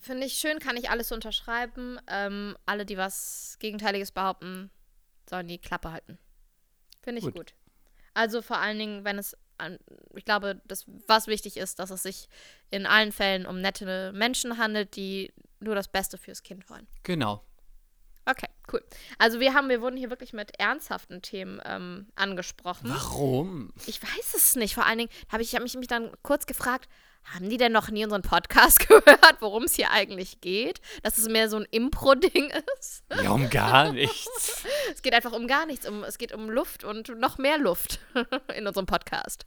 Finde 0.00 0.26
ich 0.26 0.34
schön, 0.34 0.58
kann 0.58 0.76
ich 0.76 0.88
alles 0.90 1.12
unterschreiben. 1.12 1.98
Ähm, 2.06 2.56
alle, 2.64 2.86
die 2.86 2.96
was 2.96 3.56
Gegenteiliges 3.60 4.12
behaupten, 4.12 4.70
sollen 5.28 5.46
die 5.46 5.58
Klappe 5.58 5.92
halten. 5.92 6.18
Finde 7.02 7.18
ich 7.18 7.24
gut. 7.26 7.34
Gut. 7.34 7.54
Also 8.14 8.42
vor 8.42 8.58
allen 8.58 8.78
Dingen, 8.78 9.04
wenn 9.04 9.18
es, 9.18 9.36
an, 9.58 9.78
ich 10.14 10.24
glaube, 10.24 10.60
das, 10.64 10.86
was 11.06 11.26
wichtig 11.26 11.58
ist, 11.58 11.78
dass 11.78 11.90
es 11.90 12.02
sich 12.02 12.28
in 12.70 12.86
allen 12.86 13.12
Fällen 13.12 13.46
um 13.46 13.60
nette 13.60 14.12
Menschen 14.12 14.58
handelt, 14.58 14.96
die 14.96 15.32
nur 15.60 15.74
das 15.74 15.88
Beste 15.88 16.18
fürs 16.18 16.42
Kind 16.42 16.68
wollen. 16.70 16.86
Genau. 17.02 17.44
Okay, 18.26 18.48
cool. 18.72 18.82
Also 19.18 19.40
wir 19.40 19.54
haben, 19.54 19.68
wir 19.68 19.80
wurden 19.80 19.96
hier 19.96 20.10
wirklich 20.10 20.32
mit 20.32 20.58
ernsthaften 20.58 21.20
Themen 21.22 21.60
ähm, 21.64 22.08
angesprochen. 22.14 22.88
Warum? 22.90 23.72
Ich 23.86 24.02
weiß 24.02 24.34
es 24.34 24.56
nicht. 24.56 24.74
Vor 24.74 24.86
allen 24.86 24.98
Dingen 24.98 25.10
habe 25.30 25.42
ich 25.42 25.54
hab 25.54 25.62
mich, 25.62 25.74
mich 25.76 25.88
dann 25.88 26.10
kurz 26.22 26.46
gefragt, 26.46 26.88
haben 27.24 27.48
die 27.48 27.56
denn 27.56 27.72
noch 27.72 27.90
nie 27.90 28.04
unseren 28.04 28.22
Podcast 28.22 28.80
gehört, 28.88 29.36
worum 29.40 29.64
es 29.64 29.74
hier 29.74 29.90
eigentlich 29.90 30.40
geht? 30.40 30.80
Dass 31.02 31.18
es 31.18 31.28
mehr 31.28 31.48
so 31.48 31.58
ein 31.58 31.66
Impro-Ding 31.70 32.52
ist? 32.78 33.04
Ja, 33.22 33.30
um 33.30 33.48
gar 33.50 33.92
nichts. 33.92 34.64
Es 34.92 35.02
geht 35.02 35.14
einfach 35.14 35.32
um 35.32 35.46
gar 35.46 35.66
nichts. 35.66 35.86
Um, 35.86 36.02
es 36.02 36.18
geht 36.18 36.32
um 36.32 36.50
Luft 36.50 36.84
und 36.84 37.08
noch 37.20 37.38
mehr 37.38 37.58
Luft 37.58 38.00
in 38.56 38.66
unserem 38.66 38.86
Podcast. 38.86 39.46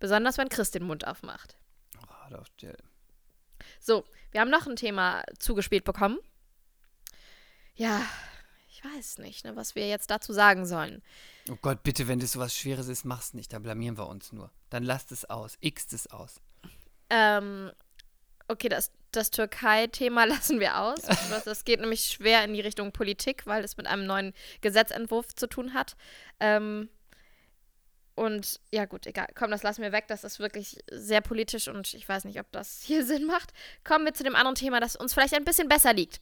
Besonders, 0.00 0.36
wenn 0.36 0.48
Chris 0.48 0.72
den 0.72 0.82
Mund 0.82 1.06
aufmacht. 1.06 1.56
Oh. 2.02 2.42
So, 3.78 4.04
wir 4.32 4.40
haben 4.40 4.50
noch 4.50 4.66
ein 4.66 4.76
Thema 4.76 5.22
zugespielt 5.38 5.84
bekommen. 5.84 6.18
Ja, 7.74 8.02
ich 8.68 8.84
weiß 8.84 9.18
nicht, 9.18 9.44
ne, 9.44 9.56
was 9.56 9.74
wir 9.74 9.88
jetzt 9.88 10.10
dazu 10.10 10.32
sagen 10.32 10.66
sollen. 10.66 11.02
Oh 11.50 11.56
Gott, 11.60 11.82
bitte, 11.82 12.08
wenn 12.08 12.20
das 12.20 12.32
so 12.32 12.40
was 12.40 12.56
Schweres 12.56 12.88
ist, 12.88 13.04
mach's 13.04 13.34
nicht. 13.34 13.52
Dann 13.52 13.62
blamieren 13.62 13.98
wir 13.98 14.08
uns 14.08 14.32
nur. 14.32 14.50
Dann 14.70 14.82
lasst 14.82 15.12
es 15.12 15.24
aus. 15.26 15.56
X 15.60 15.92
es 15.92 16.06
aus. 16.10 16.40
Ähm, 17.10 17.70
okay, 18.48 18.68
das, 18.68 18.90
das 19.12 19.30
Türkei-Thema 19.30 20.24
lassen 20.26 20.58
wir 20.58 20.78
aus. 20.78 21.02
Das 21.44 21.64
geht 21.64 21.80
nämlich 21.80 22.04
schwer 22.04 22.44
in 22.44 22.54
die 22.54 22.62
Richtung 22.62 22.92
Politik, 22.92 23.46
weil 23.46 23.62
es 23.62 23.76
mit 23.76 23.86
einem 23.86 24.06
neuen 24.06 24.32
Gesetzentwurf 24.62 25.34
zu 25.34 25.46
tun 25.46 25.74
hat. 25.74 25.96
Ähm, 26.40 26.88
und 28.14 28.60
ja, 28.72 28.84
gut, 28.84 29.06
egal. 29.06 29.26
Komm, 29.34 29.50
das 29.50 29.62
lassen 29.62 29.82
wir 29.82 29.92
weg. 29.92 30.06
Das 30.08 30.24
ist 30.24 30.38
wirklich 30.38 30.78
sehr 30.90 31.20
politisch 31.20 31.68
und 31.68 31.92
ich 31.94 32.08
weiß 32.08 32.24
nicht, 32.24 32.40
ob 32.40 32.50
das 32.52 32.82
hier 32.82 33.04
Sinn 33.06 33.26
macht. 33.26 33.52
Kommen 33.82 34.04
wir 34.04 34.14
zu 34.14 34.24
dem 34.24 34.36
anderen 34.36 34.54
Thema, 34.54 34.80
das 34.80 34.96
uns 34.96 35.12
vielleicht 35.12 35.34
ein 35.34 35.44
bisschen 35.44 35.68
besser 35.68 35.92
liegt. 35.92 36.20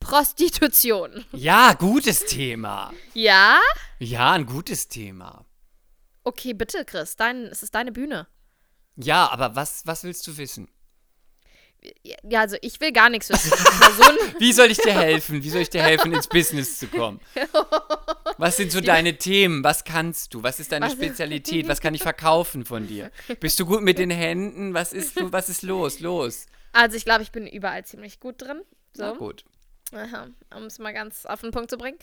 Prostitution. 0.00 1.24
Ja, 1.32 1.72
gutes 1.74 2.24
Thema. 2.26 2.92
Ja? 3.14 3.58
Ja, 3.98 4.32
ein 4.32 4.46
gutes 4.46 4.88
Thema. 4.88 5.44
Okay, 6.24 6.52
bitte, 6.54 6.84
Chris. 6.84 7.16
Dein, 7.16 7.44
es 7.46 7.62
ist 7.62 7.74
deine 7.74 7.92
Bühne. 7.92 8.26
Ja, 8.96 9.28
aber 9.30 9.56
was, 9.56 9.82
was 9.86 10.04
willst 10.04 10.26
du 10.26 10.36
wissen? 10.36 10.68
Ja, 12.24 12.40
also 12.40 12.56
ich 12.60 12.80
will 12.80 12.90
gar 12.92 13.08
nichts 13.08 13.28
wissen. 13.30 13.52
Wie 14.40 14.52
soll 14.52 14.70
ich 14.70 14.78
dir 14.78 14.94
helfen? 14.94 15.44
Wie 15.44 15.50
soll 15.50 15.62
ich 15.62 15.70
dir 15.70 15.82
helfen, 15.82 16.12
ins 16.12 16.26
Business 16.26 16.78
zu 16.80 16.88
kommen? 16.88 17.20
Was 18.36 18.56
sind 18.56 18.72
so 18.72 18.80
deine 18.80 19.16
Themen? 19.16 19.62
Was 19.62 19.84
kannst 19.84 20.34
du? 20.34 20.42
Was 20.42 20.58
ist 20.58 20.72
deine 20.72 20.86
Was- 20.86 20.92
Spezialität? 20.94 21.68
Was 21.68 21.80
kann 21.80 21.94
ich 21.94 22.02
verkaufen 22.02 22.64
von 22.64 22.88
dir? 22.88 23.12
Bist 23.38 23.60
du 23.60 23.66
gut 23.66 23.82
mit 23.82 23.98
den 23.98 24.10
Händen? 24.10 24.74
Was 24.74 24.92
ist, 24.92 25.12
was 25.32 25.48
ist 25.48 25.62
los? 25.62 26.00
Los. 26.00 26.46
also 26.72 26.96
ich 26.96 27.04
glaube, 27.04 27.22
ich 27.22 27.30
bin 27.30 27.46
überall 27.46 27.84
ziemlich 27.84 28.18
gut 28.18 28.42
drin. 28.42 28.62
Na 28.96 29.10
So. 29.12 29.14
gut. 29.16 29.44
Um 29.92 30.64
es 30.64 30.78
mal 30.78 30.92
ganz 30.92 31.26
auf 31.26 31.40
den 31.40 31.50
Punkt 31.50 31.70
zu 31.70 31.78
bringen. 31.78 31.98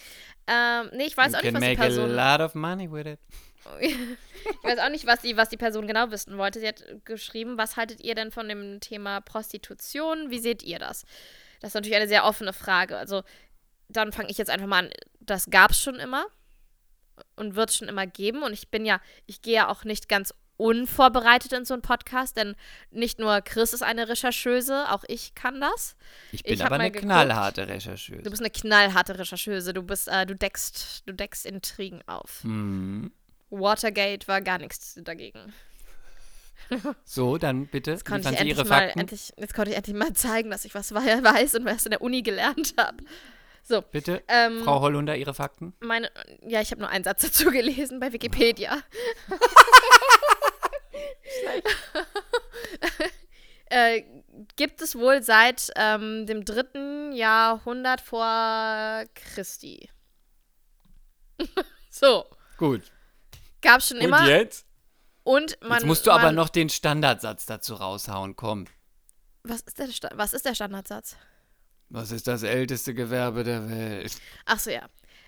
Ähm, 0.47 0.89
nee, 0.93 1.05
ich 1.05 1.17
weiß 1.17 1.33
you 1.33 1.37
auch 1.39 1.43
nicht, 1.43 1.53
was 1.53 1.61
die 1.61 1.67
make 1.69 1.81
a 1.81 1.85
Person. 1.85 2.11
lot 2.11 2.39
of 2.39 2.55
money 2.55 2.91
with 2.91 3.05
it. 3.05 3.19
ich 3.79 4.63
weiß 4.63 4.79
auch 4.79 4.89
nicht, 4.89 5.07
was 5.07 5.21
die, 5.21 5.37
was 5.37 5.49
die 5.49 5.57
Person 5.57 5.87
genau 5.87 6.11
wissen 6.11 6.37
wollte. 6.37 6.59
Sie 6.59 6.67
hat 6.67 6.83
geschrieben, 7.03 7.57
was 7.57 7.77
haltet 7.77 8.01
ihr 8.01 8.15
denn 8.15 8.31
von 8.31 8.47
dem 8.47 8.79
Thema 8.79 9.21
Prostitution? 9.21 10.29
Wie 10.29 10.39
seht 10.39 10.63
ihr 10.63 10.79
das? 10.79 11.03
Das 11.61 11.69
ist 11.69 11.73
natürlich 11.75 11.95
eine 11.95 12.07
sehr 12.07 12.25
offene 12.25 12.53
Frage. 12.53 12.97
Also, 12.97 13.23
dann 13.87 14.11
fange 14.11 14.29
ich 14.29 14.37
jetzt 14.37 14.49
einfach 14.49 14.67
mal 14.67 14.85
an. 14.85 14.89
Das 15.19 15.49
gab 15.49 15.71
es 15.71 15.81
schon 15.81 15.95
immer 15.95 16.25
und 17.35 17.55
wird 17.55 17.69
es 17.69 17.77
schon 17.77 17.87
immer 17.87 18.05
geben. 18.05 18.43
Und 18.43 18.53
ich 18.53 18.69
bin 18.69 18.85
ja, 18.85 19.01
ich 19.25 19.41
gehe 19.41 19.55
ja 19.55 19.69
auch 19.69 19.83
nicht 19.83 20.09
ganz 20.09 20.33
unvorbereitet 20.57 21.51
in 21.53 21.65
so 21.65 21.73
einen 21.73 21.81
Podcast, 21.81 22.37
denn 22.37 22.55
nicht 22.91 23.19
nur 23.19 23.41
Chris 23.41 23.73
ist 23.73 23.83
eine 23.83 24.07
Rechercheuse, 24.07 24.89
auch 24.91 25.03
ich 25.07 25.35
kann 25.35 25.59
das. 25.61 25.95
Ich 26.31 26.43
bin 26.43 26.53
Ich 26.53 26.63
aber 26.65 26.75
eine 26.75 26.91
geguckt. 26.91 27.05
knallharte 27.11 27.65
Du 27.65 27.73
Rechercheuse. 27.73 28.21
bist 28.29 28.41
eine 28.41 28.49
knallharte 28.51 29.17
Rechercheuse. 29.19 29.73
Du 29.73 29.83
bist, 29.83 30.07
äh, 30.07 30.25
du 30.25 30.33
deckst, 30.35 31.03
du 31.05 31.13
deckst 31.13 31.45
Intrigen 31.45 32.01
auf. 32.07 32.39
Hm. 32.43 33.11
Watergate 33.49 34.27
war 34.27 34.41
gar 34.41 34.57
nichts 34.57 34.97
dagegen. 35.01 35.53
So, 37.03 37.37
dann 37.37 37.67
bitte, 37.67 37.91
Jetzt 37.91 38.05
konnte, 38.05 38.29
ich 38.31 38.39
endlich 38.39 38.65
mal, 38.67 38.91
endlich, 38.95 39.33
jetzt 39.37 39.53
konnte 39.53 39.69
ich 39.71 39.77
endlich 39.77 39.95
mal 39.95 40.13
zeigen, 40.13 40.49
dass 40.49 40.65
ich 40.65 40.73
was 40.73 40.93
wei- 40.95 41.23
weiß 41.23 41.55
und 41.55 41.65
was 41.65 41.85
in 41.85 41.91
der 41.91 42.01
Uni 42.01 42.23
gelernt 42.23 42.73
habe. 42.77 43.03
So, 43.61 43.81
Bitte, 43.81 44.23
ähm, 44.27 44.63
Frau 44.63 44.79
Hollunder, 44.81 45.15
Ihre 45.15 45.33
Fakten. 45.33 45.73
meine, 45.79 46.09
ja, 46.47 46.61
ich 46.61 46.71
habe 46.71 46.81
nur 46.81 46.89
einen 46.89 47.03
Satz 47.03 47.21
dazu 47.23 47.51
gelesen 47.51 47.99
bei 47.99 48.13
Wikipedia. 48.13 48.77
äh, 53.69 54.03
gibt 54.55 54.81
es 54.81 54.95
wohl 54.95 55.23
seit 55.23 55.71
ähm, 55.75 56.25
dem 56.25 56.45
dritten 56.45 57.11
Jahrhundert 57.11 58.01
vor 58.01 59.03
Christi. 59.13 59.89
so, 61.89 62.25
Gut. 62.57 62.83
gab 63.61 63.81
schon 63.81 63.97
immer. 63.97 64.21
Und 64.21 64.27
jetzt? 64.27 64.65
Und 65.23 65.57
man, 65.61 65.73
jetzt 65.79 65.85
musst 65.85 66.05
du 66.05 66.11
man, 66.11 66.19
aber 66.21 66.31
noch 66.31 66.49
den 66.49 66.69
Standardsatz 66.69 67.45
dazu 67.45 67.75
raushauen. 67.75 68.35
Komm. 68.35 68.65
Was 69.43 69.61
ist, 69.61 69.79
der, 69.79 69.87
Sta- 69.87 70.11
was 70.13 70.33
ist 70.33 70.45
der 70.45 70.55
Standardsatz? 70.55 71.17
Was 71.89 72.11
ist 72.11 72.27
das 72.27 72.43
älteste 72.43 72.93
Gewerbe 72.93 73.43
der 73.43 73.69
Welt? 73.69 74.15
Ach 74.45 74.59
so, 74.59 74.69
ja. 74.71 74.87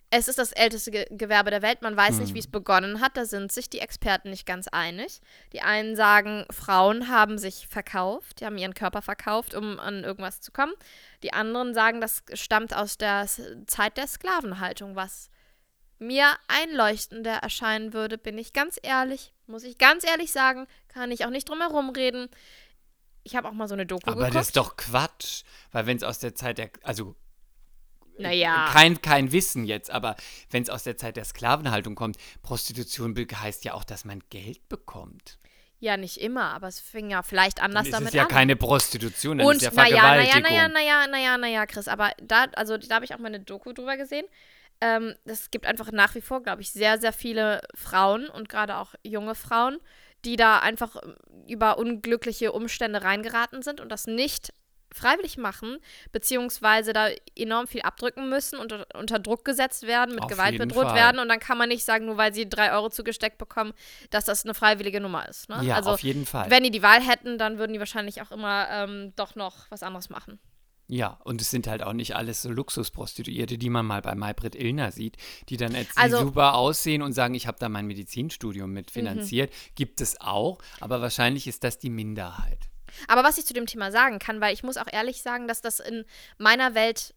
Es 0.09 0.29
ist 0.29 0.37
das 0.39 0.53
älteste 0.53 0.89
Ge 0.91 1.05
Gewerbe 1.11 1.51
der 1.51 1.61
Welt. 1.61 1.81
Man 1.81 1.97
weiß 1.97 2.15
Hm. 2.15 2.19
nicht, 2.19 2.33
wie 2.33 2.39
es 2.39 2.47
begonnen 2.47 3.01
hat. 3.01 3.17
Da 3.17 3.25
sind 3.25 3.51
sich 3.51 3.69
die 3.69 3.79
Experten 3.79 4.29
nicht 4.29 4.45
ganz 4.45 4.67
einig. 4.69 5.19
Die 5.51 5.61
einen 5.61 5.95
sagen, 5.97 6.45
Frauen 6.49 7.09
haben 7.09 7.37
sich 7.37 7.67
verkauft, 7.67 8.39
die 8.39 8.45
haben 8.45 8.57
ihren 8.57 8.73
Körper 8.73 9.01
verkauft, 9.01 9.53
um 9.53 9.79
an 9.79 10.03
irgendwas 10.05 10.39
zu 10.39 10.51
kommen. 10.53 10.73
Die 11.23 11.33
anderen 11.33 11.73
sagen, 11.73 11.99
das 11.99 12.23
stammt 12.33 12.73
aus 12.73 12.97
der 12.97 13.27
Zeit 13.67 13.97
der 13.97 14.07
Sklavenhaltung, 14.07 14.95
was 14.95 15.29
mir 15.99 16.31
einleuchtender 16.47 17.33
erscheinen 17.37 17.91
würde, 17.91 18.17
bin 18.17 18.37
ich 18.37 18.53
ganz 18.53 18.77
ehrlich. 18.83 19.33
Muss 19.47 19.63
ich 19.63 19.77
ganz 19.77 20.05
ehrlich 20.05 20.31
sagen, 20.31 20.67
kann 20.89 21.11
ich 21.11 21.25
auch 21.25 21.31
nicht 21.31 21.49
drum 21.49 21.59
herum 21.59 21.89
reden. 21.89 22.29
Ich 23.23 23.35
habe 23.35 23.49
auch 23.49 23.53
mal 23.53 23.67
so 23.67 23.73
eine 23.73 23.85
Doku 23.85 24.03
Aber 24.09 24.19
geguckt. 24.19 24.35
das 24.35 24.47
ist 24.47 24.57
doch 24.57 24.77
Quatsch. 24.77 25.43
Weil 25.71 25.85
wenn 25.85 25.97
es 25.97 26.03
aus 26.03 26.19
der 26.19 26.33
Zeit 26.35 26.59
der, 26.59 26.69
also 26.83 27.15
naja. 28.19 28.69
kein, 28.71 29.01
kein 29.01 29.31
Wissen 29.31 29.65
jetzt, 29.65 29.89
aber 29.89 30.15
wenn 30.49 30.63
es 30.63 30.69
aus 30.69 30.83
der 30.83 30.97
Zeit 30.97 31.17
der 31.17 31.25
Sklavenhaltung 31.25 31.95
kommt, 31.95 32.17
Prostitution 32.41 33.15
heißt 33.15 33.65
ja 33.65 33.73
auch, 33.73 33.83
dass 33.83 34.05
man 34.05 34.21
Geld 34.29 34.67
bekommt. 34.69 35.37
Ja, 35.79 35.95
nicht 35.95 36.17
immer, 36.17 36.53
aber 36.55 36.67
es 36.67 36.79
fing 36.79 37.11
ja 37.11 37.21
vielleicht 37.21 37.61
anders 37.61 37.85
ist 37.85 37.93
damit 37.93 38.09
es 38.09 38.13
ja 38.15 38.23
an. 38.23 38.29
keine 38.29 38.55
Prostitution, 38.55 39.39
Und 39.41 39.57
ist 39.57 39.61
ja 39.61 39.71
naja, 39.71 40.15
naja, 40.15 40.31
Vergewaltigung. 40.31 40.41
naja, 40.41 40.67
naja, 40.67 41.07
naja, 41.07 41.37
naja, 41.37 41.65
Chris, 41.67 41.87
aber 41.87 42.11
da, 42.21 42.45
also 42.55 42.77
da 42.77 42.95
habe 42.95 43.05
ich 43.05 43.13
auch 43.13 43.19
mal 43.19 43.27
eine 43.27 43.41
Doku 43.41 43.73
drüber 43.73 43.95
gesehen. 43.95 44.25
Ähm, 44.81 45.15
es 45.25 45.51
gibt 45.51 45.65
einfach 45.67 45.91
nach 45.91 46.15
wie 46.15 46.21
vor, 46.21 46.41
glaube 46.41 46.61
ich, 46.61 46.71
sehr, 46.71 46.99
sehr 46.99 47.13
viele 47.13 47.61
Frauen 47.75 48.27
und 48.27 48.49
gerade 48.49 48.77
auch 48.77 48.95
junge 49.03 49.35
Frauen, 49.35 49.77
die 50.25 50.35
da 50.35 50.59
einfach 50.59 50.95
über 51.47 51.77
unglückliche 51.77 52.51
Umstände 52.51 53.03
reingeraten 53.03 53.61
sind 53.61 53.79
und 53.79 53.89
das 53.89 54.07
nicht 54.07 54.53
freiwillig 54.97 55.37
machen, 55.37 55.77
beziehungsweise 56.11 56.93
da 56.93 57.09
enorm 57.35 57.67
viel 57.67 57.81
abdrücken 57.81 58.29
müssen 58.29 58.59
und 58.59 58.73
unter, 58.93 59.19
Druck 59.19 59.45
gesetzt 59.45 59.87
werden, 59.87 60.15
mit 60.15 60.23
Auf 60.23 60.29
Gewalt 60.29 60.57
bedroht 60.57 60.85
Fall. 60.87 60.95
werden 60.95 61.19
und 61.19 61.29
dann 61.29 61.39
kann 61.39 61.57
man 61.57 61.69
nicht 61.69 61.83
sagen, 61.85 62.05
nur 62.05 62.17
weil 62.17 62.33
sie 62.33 62.47
drei 62.49 62.71
Euro 62.73 62.89
zugesteckt 62.89 63.37
bekommen, 63.37 63.73
dass 64.09 64.25
das 64.25 64.43
eine 64.45 64.53
freiwillige 64.53 64.99
Nummer 65.01 65.27
ist. 65.27 65.49
Ne? 65.49 65.59
Ja, 65.63 65.75
also, 65.75 65.91
auf 65.91 65.99
jeden 66.01 66.25
Fall. 66.25 66.49
wenn 66.49 66.63
die 66.63 66.71
die 66.71 66.83
Wahl 66.83 67.01
hätten, 67.01 67.37
dann 67.37 67.57
würden 67.57 67.73
die 67.73 67.79
wahrscheinlich 67.79 68.21
auch 68.21 68.31
immer 68.31 68.67
ähm, 68.71 69.13
doch 69.15 69.35
noch 69.35 69.69
was 69.69 69.83
anderes 69.83 70.09
machen. 70.09 70.39
Ja, 70.89 71.19
und 71.25 71.41
es 71.41 71.51
sind 71.51 71.67
halt 71.67 71.83
auch 71.83 71.91
nicht 71.91 72.15
alles 72.15 72.41
so 72.41 72.49
Luxusprostituierte, 72.49 73.57
die 73.57 73.69
man 73.69 73.85
mal 73.85 74.01
bei 74.01 74.15
Maybrit 74.15 74.55
Illner 74.55 74.93
sieht, 74.93 75.17
die 75.49 75.57
dann 75.57 75.75
jetzt 75.75 75.97
Also- 75.97 76.19
super 76.19 76.53
aussehen 76.53 77.01
und 77.01 77.11
sagen, 77.11 77.35
ich 77.35 77.45
habe 77.45 77.57
da 77.59 77.67
mein 77.67 77.87
Medizinstudium 77.87 78.69
Mhm. 78.69 78.73
mit 78.73 78.91
finanziert. 78.91 79.51
Gibt 79.75 79.99
es 79.99 80.21
auch, 80.21 80.59
aber 80.79 81.01
wahrscheinlich 81.01 81.45
ist 81.47 81.65
das 81.65 81.77
die 81.77 81.89
Minderheit. 81.89 82.69
Aber 83.07 83.23
was 83.23 83.37
ich 83.37 83.45
zu 83.45 83.53
dem 83.53 83.65
Thema 83.65 83.91
sagen 83.91 84.19
kann, 84.19 84.41
weil 84.41 84.53
ich 84.53 84.63
muss 84.63 84.77
auch 84.77 84.91
ehrlich 84.91 85.21
sagen, 85.21 85.47
dass 85.47 85.61
das 85.61 85.79
in 85.79 86.05
meiner 86.37 86.75
Welt 86.75 87.13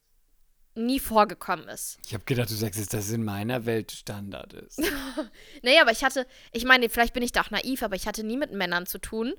nie 0.74 1.00
vorgekommen 1.00 1.68
ist. 1.68 1.98
Ich 2.06 2.14
habe 2.14 2.24
gedacht, 2.24 2.50
du 2.50 2.54
sagst 2.54 2.78
jetzt, 2.78 2.94
dass 2.94 3.06
es 3.06 3.12
in 3.12 3.24
meiner 3.24 3.66
Welt 3.66 3.92
Standard 3.92 4.52
ist. 4.52 4.80
Naja, 5.62 5.82
aber 5.82 5.90
ich 5.90 6.04
hatte, 6.04 6.26
ich 6.52 6.64
meine, 6.64 6.88
vielleicht 6.88 7.12
bin 7.12 7.22
ich 7.22 7.32
da 7.32 7.42
auch 7.42 7.50
naiv, 7.50 7.82
aber 7.82 7.96
ich 7.96 8.06
hatte 8.06 8.24
nie 8.24 8.36
mit 8.36 8.52
Männern 8.52 8.86
zu 8.86 8.98
tun, 8.98 9.34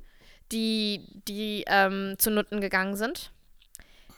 die, 0.52 1.22
die 1.28 1.64
ähm, 1.68 2.16
zu 2.18 2.30
Nutten 2.32 2.62
gegangen 2.62 2.96
sind. 2.96 3.32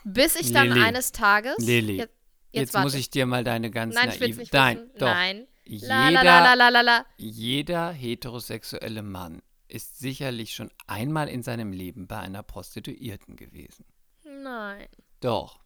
Bis 0.03 0.36
ich 0.36 0.51
dann 0.51 0.69
Lilly. 0.69 0.82
eines 0.82 1.11
Tages. 1.11 1.55
Lilly, 1.59 1.97
Jetzt, 1.97 2.13
Jetzt, 2.51 2.74
jetzt, 2.74 2.84
muss 2.84 2.93
ich 2.93 3.09
dir 3.09 3.26
mal 3.26 3.43
deine 3.43 3.71
ganz 3.71 3.95
Nein, 3.95 4.09
ich 4.09 4.19
will 4.19 4.30
es 4.30 4.38
naive... 4.38 4.39
nicht 4.41 4.53
Nein, 4.53 4.78
wissen. 4.78 4.91
doch. 4.99 5.07
Nein. 5.07 5.47
Jeder, 5.65 5.88
La, 5.88 6.09
la, 6.09 6.21
la, 6.21 6.39
la, 6.39 6.53
la, 6.55 6.69
la, 6.69 6.82
la. 6.82 7.05
jeder 7.17 7.91
heterosexuelle 7.91 9.01
Mann 9.01 9.41
ist 9.74 9.99
sicherlich 9.99 10.53
schon 10.53 10.71
einmal 10.88 11.28
in 11.28 11.41
seinem 11.43 11.71
Leben 11.71 12.07
bei 12.07 12.19
einer 12.19 12.43
Prostituierten 12.43 13.36
gewesen. 13.36 13.86
Nein. 14.24 14.88
Doch, 15.19 15.59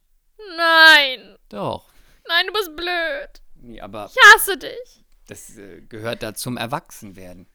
Nein. 0.56 1.38
doch. 1.50 1.90
Nein, 2.28 2.48
du 2.48 2.54
bist 2.54 2.76
blöd. 2.76 3.42
Nee, 3.56 3.82
aber 3.82 4.10
Ich 4.14 4.34
hasse 4.34 4.58
dich. 4.58 5.06
das 5.28 5.58
äh, 5.58 5.82
gehört 5.82 6.22
da 6.24 6.34
zum 6.34 6.58
Erwachsenwerden. 6.58 7.48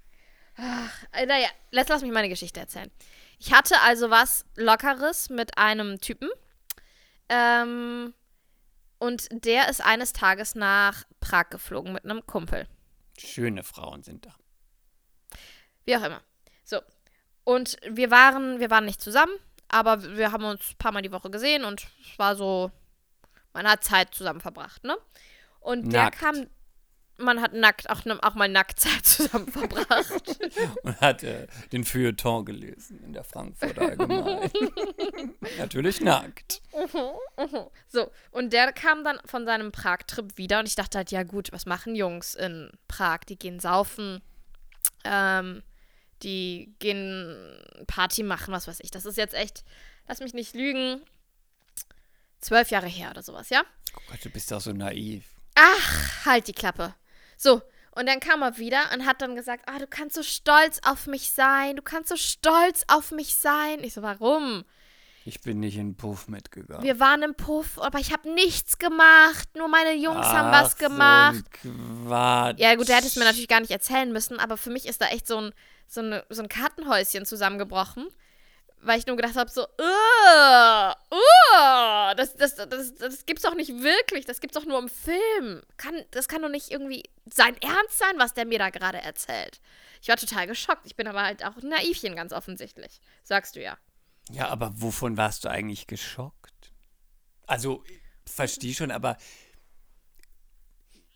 Äh, 1.12 1.26
Naja, 1.26 1.48
lass, 1.70 1.88
lass 1.88 2.02
mich 2.02 2.12
meine 2.12 2.28
Geschichte 2.28 2.60
erzählen. 2.60 2.90
Ich 3.38 3.52
hatte 3.52 3.80
also 3.80 4.10
was 4.10 4.44
Lockeres 4.56 5.30
mit 5.30 5.56
einem 5.58 6.00
Typen. 6.00 6.28
Ähm, 7.28 8.14
und 8.98 9.28
der 9.44 9.68
ist 9.68 9.80
eines 9.80 10.12
Tages 10.12 10.54
nach 10.54 11.04
Prag 11.20 11.50
geflogen 11.50 11.92
mit 11.92 12.04
einem 12.04 12.24
Kumpel. 12.26 12.68
Schöne 13.18 13.62
Frauen 13.62 14.02
sind 14.02 14.26
da. 14.26 14.34
Wie 15.84 15.96
auch 15.96 16.02
immer. 16.02 16.22
So. 16.72 16.80
Und 17.44 17.76
wir 17.86 18.10
waren, 18.10 18.60
wir 18.60 18.70
waren 18.70 18.86
nicht 18.86 19.02
zusammen, 19.02 19.32
aber 19.68 20.16
wir 20.16 20.32
haben 20.32 20.44
uns 20.44 20.70
ein 20.70 20.78
paar 20.78 20.92
Mal 20.92 21.02
die 21.02 21.12
Woche 21.12 21.28
gesehen 21.28 21.64
und 21.64 21.86
es 22.00 22.18
war 22.18 22.34
so, 22.34 22.70
man 23.52 23.66
hat 23.68 23.84
Zeit 23.84 24.14
zusammen 24.14 24.40
verbracht, 24.40 24.84
ne? 24.84 24.96
Und 25.60 25.92
der 25.92 26.04
Nackt. 26.04 26.18
kam, 26.18 26.46
man 27.18 27.42
hat 27.42 27.52
nackt, 27.52 27.90
auch, 27.90 28.04
ne- 28.06 28.18
auch 28.22 28.34
mal 28.34 28.48
nackt 28.48 28.80
Zeit 28.80 29.04
zusammen 29.06 29.48
verbracht. 29.48 30.38
Und 30.82 31.00
hat 31.00 31.22
äh, 31.24 31.46
den 31.72 31.84
Feuilleton 31.84 32.44
gelesen 32.46 33.02
in 33.04 33.12
der 33.12 33.22
Frankfurter 33.24 33.82
Allgemeinen. 33.82 34.50
Natürlich 35.58 36.00
nackt. 36.00 36.62
So, 37.88 38.10
und 38.30 38.52
der 38.54 38.72
kam 38.72 39.04
dann 39.04 39.18
von 39.26 39.44
seinem 39.44 39.72
Prag-Trip 39.72 40.38
wieder 40.38 40.58
und 40.60 40.66
ich 40.66 40.74
dachte 40.74 40.98
halt, 40.98 41.10
ja 41.10 41.22
gut, 41.22 41.52
was 41.52 41.66
machen 41.66 41.94
Jungs 41.94 42.34
in 42.34 42.70
Prag? 42.88 43.18
Die 43.28 43.38
gehen 43.38 43.60
saufen, 43.60 44.22
ähm, 45.04 45.62
die 46.22 46.74
gehen 46.78 47.62
Party 47.86 48.22
machen, 48.22 48.52
was 48.52 48.68
weiß 48.68 48.80
ich. 48.80 48.90
Das 48.90 49.04
ist 49.04 49.16
jetzt 49.16 49.34
echt, 49.34 49.64
lass 50.08 50.20
mich 50.20 50.34
nicht 50.34 50.54
lügen, 50.54 51.02
zwölf 52.40 52.70
Jahre 52.70 52.88
her 52.88 53.10
oder 53.10 53.22
sowas, 53.22 53.50
ja? 53.50 53.62
Oh 53.96 54.00
Gott, 54.10 54.24
du 54.24 54.30
bist 54.30 54.50
doch 54.50 54.60
so 54.60 54.72
naiv. 54.72 55.24
Ach, 55.54 56.26
halt 56.26 56.48
die 56.48 56.52
Klappe. 56.52 56.94
So, 57.36 57.62
und 57.94 58.06
dann 58.06 58.20
kam 58.20 58.42
er 58.42 58.56
wieder 58.58 58.90
und 58.94 59.04
hat 59.04 59.20
dann 59.20 59.36
gesagt, 59.36 59.64
ah, 59.66 59.78
du 59.78 59.86
kannst 59.86 60.16
so 60.16 60.22
stolz 60.22 60.80
auf 60.84 61.06
mich 61.06 61.30
sein, 61.30 61.76
du 61.76 61.82
kannst 61.82 62.08
so 62.08 62.16
stolz 62.16 62.84
auf 62.88 63.10
mich 63.10 63.34
sein. 63.34 63.82
Ich 63.82 63.94
so, 63.94 64.02
warum? 64.02 64.64
Ich 65.24 65.40
bin 65.40 65.60
nicht 65.60 65.76
in 65.76 65.90
den 65.90 65.96
Puff 65.96 66.26
mitgegangen. 66.26 66.82
Wir 66.82 66.98
waren 66.98 67.22
im 67.22 67.34
Puff, 67.34 67.78
aber 67.78 68.00
ich 68.00 68.12
habe 68.12 68.32
nichts 68.32 68.78
gemacht. 68.78 69.48
Nur 69.56 69.68
meine 69.68 69.94
Jungs 69.94 70.26
haben 70.26 70.50
Ach, 70.52 70.64
was 70.64 70.76
gemacht. 70.76 71.44
So 71.62 71.68
ein 71.68 72.06
Quatsch. 72.06 72.58
Ja, 72.58 72.74
gut, 72.74 72.88
der 72.88 72.96
hätte 72.96 73.06
es 73.06 73.16
mir 73.16 73.24
natürlich 73.24 73.46
gar 73.46 73.60
nicht 73.60 73.70
erzählen 73.70 74.10
müssen, 74.10 74.40
aber 74.40 74.56
für 74.56 74.70
mich 74.70 74.86
ist 74.86 75.00
da 75.00 75.06
echt 75.08 75.28
so 75.28 75.38
ein, 75.38 75.54
so 75.92 76.00
eine, 76.00 76.24
so 76.30 76.42
ein 76.42 76.48
Kartenhäuschen 76.48 77.26
zusammengebrochen. 77.26 78.08
Weil 78.84 78.98
ich 78.98 79.06
nur 79.06 79.14
gedacht 79.14 79.36
habe, 79.36 79.48
so, 79.48 79.62
uh, 79.62 80.92
uh, 81.14 82.14
das, 82.16 82.34
das, 82.34 82.56
das, 82.56 82.94
das 82.96 83.26
gibt's 83.26 83.44
doch 83.44 83.54
nicht 83.54 83.70
wirklich, 83.80 84.24
das 84.24 84.40
gibt's 84.40 84.56
doch 84.56 84.64
nur 84.64 84.80
im 84.80 84.88
Film. 84.88 85.62
Kann, 85.76 86.02
das 86.10 86.26
kann 86.26 86.42
doch 86.42 86.48
nicht 86.48 86.72
irgendwie 86.72 87.04
sein 87.32 87.56
Ernst 87.62 87.98
sein, 87.98 88.18
was 88.18 88.34
der 88.34 88.44
mir 88.44 88.58
da 88.58 88.70
gerade 88.70 88.98
erzählt. 88.98 89.60
Ich 90.00 90.08
war 90.08 90.16
total 90.16 90.48
geschockt. 90.48 90.84
Ich 90.84 90.96
bin 90.96 91.06
aber 91.06 91.22
halt 91.22 91.44
auch 91.44 91.56
ein 91.58 91.68
Naivchen, 91.68 92.16
ganz 92.16 92.32
offensichtlich. 92.32 93.00
Sagst 93.22 93.54
du 93.54 93.62
ja. 93.62 93.78
Ja, 94.30 94.48
aber 94.48 94.72
wovon 94.74 95.16
warst 95.16 95.44
du 95.44 95.48
eigentlich 95.48 95.86
geschockt? 95.86 96.72
Also, 97.46 97.84
verstehe 98.26 98.74
schon, 98.74 98.90
aber 98.90 99.16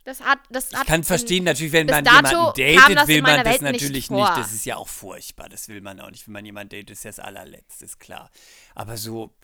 Das 0.07 0.21
hat, 0.21 0.39
das 0.51 0.71
ich 0.71 0.79
hat 0.79 0.87
kann 0.87 1.01
in- 1.01 1.05
verstehen, 1.05 1.43
natürlich, 1.45 1.73
wenn 1.73 1.87
man 1.87 2.05
jemanden 2.05 2.31
datet, 2.55 3.09
will 3.09 3.23
man 3.23 3.37
das 3.43 3.45
Welt 3.45 3.63
nicht 3.63 3.73
natürlich 3.73 4.07
vor. 4.07 4.25
nicht. 4.25 4.39
Das 4.39 4.53
ist 4.53 4.65
ja 4.65 4.77
auch 4.77 4.87
furchtbar. 4.87 5.49
Das 5.49 5.69
will 5.69 5.81
man 5.81 6.01
auch 6.01 6.11
nicht. 6.11 6.27
Wenn 6.29 6.33
man 6.33 6.45
jemanden 6.47 6.69
datet, 6.71 6.91
ist 6.91 7.03
ja 7.05 7.11
das 7.11 7.19
allerletzte, 7.19 7.85
ist 7.85 7.99
klar. 7.99 8.31
Aber 8.77 8.97
so, 8.97 9.35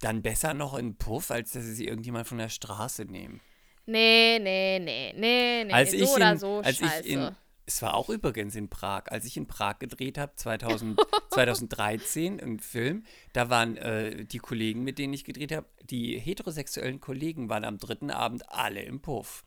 dann 0.00 0.22
besser 0.22 0.54
noch 0.54 0.74
in 0.74 0.96
Puff, 0.96 1.32
als 1.32 1.52
dass 1.52 1.64
sie 1.64 1.86
irgendjemand 1.88 2.28
von 2.28 2.38
der 2.38 2.50
Straße 2.50 3.04
nehmen. 3.04 3.40
Nee, 3.86 4.38
nee, 4.40 4.78
nee, 4.78 5.12
nee, 5.16 5.64
nee. 5.64 5.72
als 5.72 5.90
so 5.90 5.96
ich 5.96 6.08
oder 6.08 6.32
in, 6.32 6.38
so 6.38 6.60
als 6.64 6.78
scheiße. 6.78 7.00
ich 7.02 7.12
in, 7.12 7.36
es 7.66 7.82
war 7.82 7.94
auch 7.94 8.08
übrigens 8.10 8.54
in 8.54 8.68
Prag, 8.70 9.04
als 9.08 9.24
ich 9.24 9.36
in 9.36 9.46
Prag 9.48 9.80
gedreht 9.80 10.18
habe, 10.18 10.32
2000, 10.36 11.00
2013, 11.30 12.40
einen 12.40 12.60
Film, 12.60 13.04
da 13.32 13.50
waren 13.50 13.76
äh, 13.76 14.24
die 14.24 14.38
Kollegen, 14.38 14.84
mit 14.84 14.98
denen 14.98 15.12
ich 15.14 15.24
gedreht 15.24 15.50
habe, 15.52 15.66
die 15.82 16.18
heterosexuellen 16.18 17.00
Kollegen 17.00 17.48
waren 17.48 17.64
am 17.64 17.78
dritten 17.78 18.10
Abend 18.10 18.48
alle 18.50 18.82
im 18.82 19.00
Puff. 19.02 19.44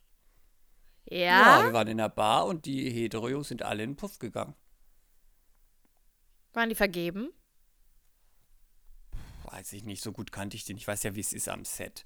Ja, 1.10 1.60
ja? 1.60 1.64
wir 1.64 1.72
waren 1.72 1.88
in 1.88 1.98
der 1.98 2.08
Bar 2.08 2.46
und 2.46 2.66
die 2.66 2.90
Hetero-Jungs 2.90 3.48
sind 3.48 3.62
alle 3.62 3.82
in 3.82 3.90
den 3.90 3.96
Puff 3.96 4.18
gegangen. 4.18 4.54
Waren 6.52 6.68
die 6.68 6.74
vergeben? 6.74 7.30
Weiß 9.44 9.72
ich 9.72 9.84
nicht, 9.84 10.02
so 10.02 10.12
gut 10.12 10.32
kannte 10.32 10.56
ich 10.56 10.64
den. 10.64 10.76
Ich 10.76 10.86
weiß 10.86 11.02
ja, 11.04 11.14
wie 11.14 11.20
es 11.20 11.32
ist 11.32 11.48
am 11.48 11.64
Set. 11.64 12.04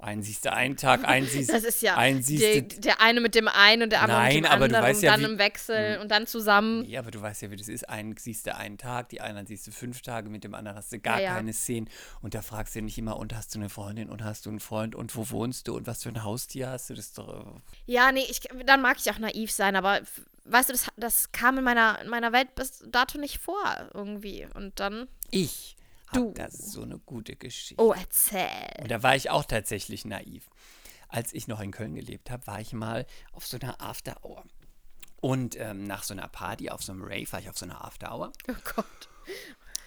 Einen 0.00 0.22
siehst 0.22 0.44
du 0.44 0.52
einen 0.52 0.76
Tag, 0.76 1.04
einen 1.08 1.26
siehst 1.28 1.52
Das 1.52 1.64
ist 1.64 1.82
ja 1.82 1.96
einen 1.96 2.22
siehst 2.22 2.42
der, 2.42 2.62
du. 2.62 2.80
der 2.80 3.00
eine 3.00 3.20
mit 3.20 3.34
dem 3.34 3.48
einen 3.48 3.82
und 3.82 3.90
der 3.90 4.02
andere 4.02 4.18
Nein, 4.18 4.36
mit 4.36 4.44
dem 4.44 4.50
aber 4.52 4.68
du 4.68 4.76
anderen 4.76 4.84
weißt 4.90 4.98
und 5.00 5.04
ja, 5.04 5.10
dann 5.10 5.20
wie- 5.20 5.24
Hm. 5.24 5.32
im 5.32 5.38
Wechsel 5.38 5.98
und 5.98 6.08
dann 6.12 6.26
zusammen. 6.28 6.82
Nee, 6.82 6.96
aber 6.98 7.10
du 7.10 7.20
weißt 7.20 7.42
ja, 7.42 7.50
wie 7.50 7.56
das 7.56 7.66
ist. 7.68 7.88
Einen 7.88 8.16
siehst 8.16 8.46
du 8.46 8.54
einen 8.54 8.78
Tag, 8.78 9.08
die 9.08 9.20
anderen 9.20 9.46
siehst 9.48 9.66
du 9.66 9.72
fünf 9.72 10.00
Tage, 10.02 10.30
mit 10.30 10.44
dem 10.44 10.54
anderen 10.54 10.78
hast 10.78 10.92
du 10.92 11.00
gar 11.00 11.16
Ja, 11.18 11.24
ja. 11.30 11.34
keine 11.34 11.52
Szenen. 11.52 11.90
Und 12.22 12.34
da 12.34 12.42
fragst 12.42 12.76
du 12.76 12.80
nicht 12.82 12.96
immer, 12.96 13.16
und 13.16 13.34
hast 13.34 13.54
du 13.54 13.58
eine 13.58 13.68
Freundin 13.70 14.08
und 14.08 14.22
hast 14.22 14.46
du 14.46 14.50
einen 14.50 14.60
Freund 14.60 14.94
und 14.94 15.16
wo 15.16 15.28
wohnst 15.30 15.66
du 15.66 15.76
und 15.76 15.88
was 15.88 16.04
für 16.04 16.10
ein 16.10 16.22
Haustier 16.22 16.70
hast 16.70 16.90
du? 16.90 16.94
Das 16.94 17.06
ist 17.06 17.18
doch. 17.18 17.28
äh, 17.56 17.60
Ja, 17.86 18.12
nee, 18.12 18.24
ich, 18.30 18.40
dann 18.66 18.80
mag 18.80 18.98
ich 19.00 19.10
auch 19.10 19.18
naiv 19.18 19.50
sein, 19.50 19.74
aber 19.74 20.00
weißt 20.44 20.68
du, 20.68 20.74
das, 20.74 20.86
das 20.96 21.32
kam 21.32 21.58
in 21.58 21.64
meiner, 21.64 21.98
in 22.00 22.08
meiner 22.08 22.32
Welt 22.32 22.54
bis 22.54 22.84
dato 22.88 23.18
nicht 23.18 23.38
vor 23.38 23.58
irgendwie. 23.94 24.46
Und 24.54 24.78
dann, 24.78 25.08
Ich 25.32 25.76
Du. 26.12 26.32
das 26.32 26.72
so 26.72 26.82
eine 26.82 26.98
gute 26.98 27.36
Geschichte. 27.36 27.82
oh, 27.82 27.92
erzähl. 27.92 28.48
Und 28.80 28.90
da 28.90 29.02
war 29.02 29.16
ich 29.16 29.30
auch 29.30 29.44
tatsächlich 29.44 30.04
naiv. 30.04 30.48
Als 31.08 31.32
ich 31.32 31.48
noch 31.48 31.60
in 31.60 31.70
Köln 31.70 31.94
gelebt 31.94 32.30
habe, 32.30 32.46
war 32.46 32.60
ich 32.60 32.72
mal 32.72 33.06
auf 33.32 33.46
so 33.46 33.58
einer 33.58 33.80
After 33.80 34.24
Hour. 34.24 34.44
Und 35.20 35.56
ähm, 35.58 35.84
nach 35.84 36.02
so 36.02 36.14
einer 36.14 36.28
Party 36.28 36.70
auf 36.70 36.82
so 36.82 36.92
einem 36.92 37.02
Rave 37.02 37.30
war 37.32 37.40
ich 37.40 37.48
auf 37.48 37.58
so 37.58 37.66
einer 37.66 37.84
After 37.84 38.14
Hour. 38.14 38.32
Oh 38.48 38.54
Gott. 38.76 39.08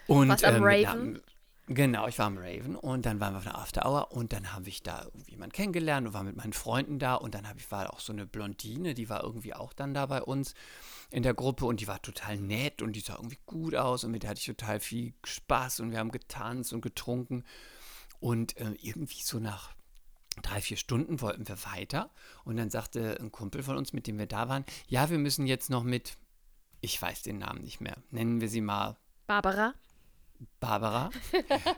Und, 0.08 0.44
am 0.44 0.56
ähm, 0.56 0.64
Raven? 0.64 1.22
Genau, 1.68 2.08
ich 2.08 2.20
war 2.20 2.26
am 2.26 2.38
Raven 2.38 2.76
und 2.76 3.06
dann 3.06 3.20
waren 3.22 3.34
wir 3.34 3.38
auf 3.38 3.48
einer 3.48 3.58
After 3.58 3.86
Hour 3.86 4.12
und 4.12 4.34
dann 4.34 4.52
habe 4.52 4.68
ich 4.68 4.84
da 4.84 5.08
jemanden 5.28 5.54
kennengelernt 5.54 6.06
und 6.06 6.14
war 6.14 6.24
mit 6.24 6.36
meinen 6.36 6.52
Freunden 6.54 7.00
da 7.00 7.16
und 7.16 7.34
dann 7.34 7.48
ich, 7.56 7.72
war 7.72 7.94
auch 7.94 8.02
so 8.02 8.12
eine 8.12 8.26
Blondine, 8.26 8.94
die 8.94 9.10
war 9.10 9.24
irgendwie 9.24 9.54
auch 9.54 9.72
dann 9.72 9.94
da 9.94 10.06
bei 10.06 10.22
uns 10.22 10.54
in 11.12 11.24
der 11.24 11.34
Gruppe 11.34 11.66
und 11.66 11.82
die 11.82 11.88
war 11.88 12.01
total 12.01 12.38
nett 12.38 12.82
und 12.82 12.93
die 12.93 13.01
sah 13.01 13.16
irgendwie 13.16 13.39
gut 13.45 13.76
aus 13.76 14.03
und 14.03 14.12
mit 14.12 14.24
der 14.24 14.32
hatte 14.32 14.39
ich 14.39 14.45
total 14.45 14.80
viel 14.80 15.14
Spaß 15.24 15.82
und 15.82 15.91
wir 15.91 15.99
haben 15.99 16.12
getanzt 16.12 16.74
und 16.74 16.82
getrunken 16.82 17.43
und 18.20 18.57
äh, 18.57 18.72
irgendwie 18.82 19.22
so 19.22 19.39
nach 19.39 19.74
drei, 20.41 20.62
vier 20.62 20.78
Stunden 20.78 21.20
wollten 21.22 21.47
wir 21.47 21.57
weiter 21.66 22.09
und 22.45 22.55
dann 22.55 22.70
sagte 22.70 23.18
ein 23.20 23.32
Kumpel 23.32 23.62
von 23.62 23.78
uns, 23.78 23.91
mit 23.91 24.07
dem 24.07 24.18
wir 24.18 24.26
da 24.26 24.47
waren, 24.47 24.66
ja, 24.88 25.09
wir 25.09 25.18
müssen 25.18 25.45
jetzt 25.47 25.70
noch 25.70 25.84
mit, 25.84 26.18
ich 26.80 26.99
weiß 27.01 27.24
den 27.24 27.39
Namen 27.39 27.62
nicht 27.62 27.82
mehr, 27.82 27.97
nennen 28.09 28.39
wir 28.39 28.47
sie 28.47 28.62
mal 28.62 28.97
Barbara? 29.28 29.74
Barbara. 30.59 31.09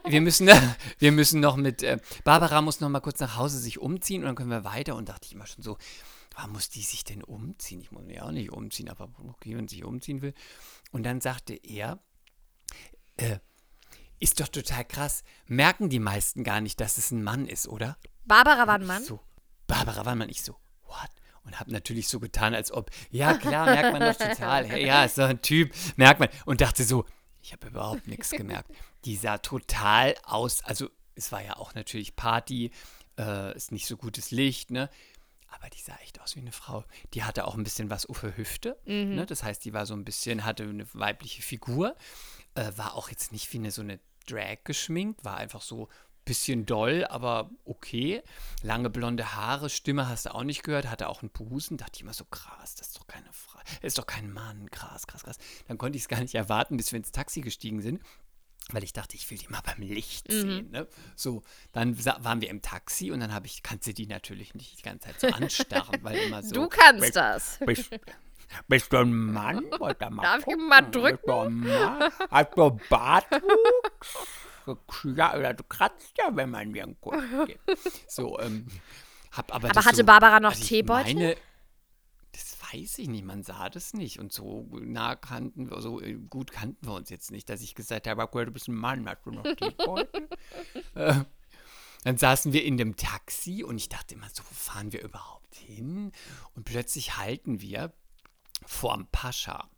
Wir 0.07 0.21
müssen, 0.21 0.49
wir 0.99 1.11
müssen 1.11 1.39
noch 1.39 1.55
mit, 1.55 1.83
äh, 1.83 1.99
Barbara 2.23 2.61
muss 2.61 2.79
noch 2.79 2.89
mal 2.89 3.01
kurz 3.01 3.19
nach 3.19 3.37
Hause 3.37 3.59
sich 3.59 3.79
umziehen 3.79 4.21
und 4.21 4.27
dann 4.27 4.35
können 4.35 4.49
wir 4.49 4.63
weiter. 4.63 4.95
Und 4.95 5.09
dachte 5.09 5.25
ich 5.25 5.33
immer 5.33 5.45
schon 5.45 5.63
so, 5.63 5.77
warum 6.33 6.53
muss 6.53 6.69
die 6.69 6.81
sich 6.81 7.03
denn 7.03 7.23
umziehen? 7.23 7.81
Ich 7.81 7.91
muss 7.91 8.03
mich 8.03 8.21
auch 8.21 8.31
nicht 8.31 8.51
umziehen, 8.51 8.89
aber 8.89 9.09
okay, 9.27 9.55
wenn 9.55 9.67
sie 9.67 9.77
sich 9.77 9.85
umziehen 9.85 10.21
will. 10.21 10.33
Und 10.91 11.03
dann 11.03 11.21
sagte 11.21 11.53
er, 11.53 11.99
äh, 13.17 13.39
ist 14.19 14.39
doch 14.39 14.47
total 14.47 14.85
krass, 14.85 15.23
merken 15.47 15.89
die 15.89 15.99
meisten 15.99 16.43
gar 16.43 16.61
nicht, 16.61 16.79
dass 16.79 16.97
es 16.97 17.11
ein 17.11 17.23
Mann 17.23 17.45
ist, 17.45 17.67
oder? 17.67 17.97
Barbara 18.25 18.67
war 18.67 18.75
ein 18.75 18.81
Ich 18.81 18.87
Mann? 18.87 19.03
So, 19.03 19.19
Barbara 19.67 20.05
war 20.05 20.15
man 20.15 20.27
nicht 20.27 20.43
so, 20.43 20.55
what? 20.83 21.09
Und 21.43 21.59
habe 21.59 21.71
natürlich 21.71 22.07
so 22.07 22.19
getan, 22.21 22.55
als 22.55 22.71
ob, 22.71 22.89
ja 23.09 23.33
klar, 23.33 23.65
merkt 23.65 23.91
man 23.91 24.01
doch 24.01 24.15
total. 24.15 24.65
Hey, 24.65 24.85
ja, 24.87 25.03
ist 25.03 25.17
doch 25.17 25.27
ein 25.27 25.41
Typ, 25.41 25.73
merkt 25.97 26.21
man. 26.21 26.29
Und 26.45 26.61
dachte 26.61 26.85
so, 26.85 27.05
ich 27.41 27.51
habe 27.51 27.67
überhaupt 27.67 28.07
nichts 28.07 28.31
gemerkt. 28.31 28.71
Die 29.03 29.17
sah 29.17 29.39
total 29.39 30.15
aus, 30.23 30.63
also 30.63 30.89
es 31.15 31.33
war 31.33 31.43
ja 31.43 31.57
auch 31.57 31.75
natürlich 31.75 32.15
Party, 32.15 32.71
äh, 33.17 33.55
ist 33.55 33.73
nicht 33.73 33.87
so 33.87 33.97
gutes 33.97 34.31
Licht, 34.31 34.71
ne? 34.71 34.89
Aber 35.55 35.69
die 35.69 35.81
sah 35.81 35.95
echt 36.03 36.21
aus 36.21 36.35
wie 36.35 36.39
eine 36.39 36.51
Frau. 36.51 36.83
Die 37.13 37.23
hatte 37.23 37.45
auch 37.45 37.55
ein 37.55 37.63
bisschen 37.63 37.89
was 37.89 38.07
der 38.21 38.37
Hüfte. 38.37 38.77
Ne? 39.15 39.25
Das 39.25 39.43
heißt, 39.43 39.63
die 39.65 39.73
war 39.73 39.85
so 39.85 39.93
ein 39.93 40.05
bisschen, 40.05 40.45
hatte 40.45 40.63
eine 40.63 40.85
weibliche 40.93 41.41
Figur. 41.41 41.95
Äh, 42.55 42.71
war 42.75 42.95
auch 42.95 43.09
jetzt 43.09 43.31
nicht 43.31 43.51
wie 43.53 43.57
eine 43.57 43.71
so 43.71 43.81
eine 43.81 43.99
Drag 44.27 44.63
geschminkt, 44.63 45.25
war 45.25 45.37
einfach 45.37 45.61
so 45.61 45.87
ein 45.87 46.23
bisschen 46.25 46.65
doll, 46.65 47.05
aber 47.05 47.49
okay. 47.65 48.21
Lange 48.61 48.89
blonde 48.89 49.35
Haare, 49.35 49.69
Stimme 49.69 50.07
hast 50.07 50.25
du 50.25 50.33
auch 50.33 50.43
nicht 50.43 50.63
gehört, 50.63 50.89
hatte 50.89 51.09
auch 51.09 51.21
einen 51.21 51.31
Busen. 51.31 51.77
Dachte 51.77 51.93
ich 51.95 52.01
immer 52.01 52.13
so, 52.13 52.25
krass, 52.25 52.75
das 52.75 52.87
ist 52.87 52.97
doch 52.97 53.07
keine 53.07 53.31
Frau, 53.31 53.59
ist 53.81 53.97
doch 53.97 54.05
kein 54.05 54.31
Mann, 54.31 54.69
krass, 54.71 55.07
krass, 55.07 55.23
krass. 55.23 55.37
Dann 55.67 55.77
konnte 55.77 55.97
ich 55.97 56.03
es 56.03 56.07
gar 56.07 56.19
nicht 56.19 56.35
erwarten, 56.35 56.77
bis 56.77 56.91
wir 56.91 56.97
ins 56.97 57.11
Taxi 57.11 57.41
gestiegen 57.41 57.81
sind. 57.81 58.01
Weil 58.71 58.83
ich 58.83 58.93
dachte, 58.93 59.15
ich 59.15 59.29
will 59.29 59.37
die 59.37 59.47
mal 59.49 59.61
beim 59.61 59.81
Licht 59.81 60.31
sehen. 60.31 60.71
Ne? 60.71 60.87
So, 61.15 61.43
dann 61.73 61.97
waren 62.05 62.41
wir 62.41 62.49
im 62.49 62.61
Taxi 62.61 63.11
und 63.11 63.19
dann 63.19 63.33
habe 63.33 63.45
ich, 63.45 63.61
kannst 63.61 63.87
du 63.87 63.93
die 63.93 64.07
natürlich 64.07 64.55
nicht 64.55 64.79
die 64.79 64.83
ganze 64.83 65.07
Zeit 65.07 65.19
so 65.19 65.27
anstarren, 65.27 65.99
weil 66.01 66.17
immer 66.17 66.41
so. 66.43 66.55
Du 66.55 66.67
kannst 66.69 67.01
bist, 67.01 67.15
das. 67.15 67.59
Bist, 67.65 67.89
bist 68.67 68.93
du 68.93 68.97
ein 68.97 69.13
Mann? 69.13 69.65
Mal 69.79 69.93
Darf 69.95 70.39
ich 70.39 70.45
gucken? 70.45 70.67
mal 70.69 70.81
Bist 70.81 70.95
drücken? 70.95 71.65
Hast 72.29 72.49
du 72.55 72.79
Bartwuchs? 72.89 74.27
Ja, 75.03 75.35
oder 75.35 75.53
du 75.53 75.63
kratzt 75.63 76.13
ja, 76.17 76.29
wenn 76.31 76.49
man 76.49 76.71
dir 76.71 76.83
einen 76.83 76.99
Kuss 77.01 77.21
gibt. 77.45 77.59
So, 78.07 78.39
ähm, 78.39 78.67
hab 79.31 79.53
aber 79.53 79.69
Aber 79.69 79.83
hatte 79.85 79.97
so, 79.97 80.03
Barbara 80.05 80.39
noch 80.39 80.51
also 80.51 80.61
ich 80.61 80.69
Teebeutel? 80.69 81.35
Weiß 82.73 82.97
ich 82.97 83.07
nicht, 83.07 83.23
man 83.23 83.43
sah 83.43 83.69
das 83.69 83.93
nicht. 83.93 84.19
Und 84.19 84.33
so 84.33 84.67
nah 84.81 85.15
kannten 85.15 85.69
wir, 85.69 85.81
so 85.81 86.01
äh, 86.01 86.13
gut 86.13 86.51
kannten 86.51 86.87
wir 86.87 86.93
uns 86.93 87.09
jetzt 87.09 87.31
nicht, 87.31 87.49
dass 87.49 87.61
ich 87.61 87.75
gesagt 87.75 88.07
habe, 88.07 88.45
du 88.45 88.51
bist 88.51 88.67
ein 88.67 88.75
Mann, 88.75 89.07
hast 89.07 89.25
du 89.25 89.31
noch 89.31 89.43
Teebeutel? 89.43 90.29
äh, 90.95 91.23
dann 92.03 92.17
saßen 92.17 92.51
wir 92.51 92.63
in 92.65 92.77
dem 92.77 92.95
Taxi 92.95 93.63
und 93.63 93.77
ich 93.77 93.89
dachte 93.89 94.15
immer 94.15 94.29
so, 94.29 94.43
wo 94.43 94.53
fahren 94.53 94.91
wir 94.91 95.03
überhaupt 95.03 95.55
hin? 95.55 96.11
Und 96.55 96.65
plötzlich 96.65 97.17
halten 97.17 97.61
wir 97.61 97.93
vorm 98.65 99.07
Pascha. 99.11 99.69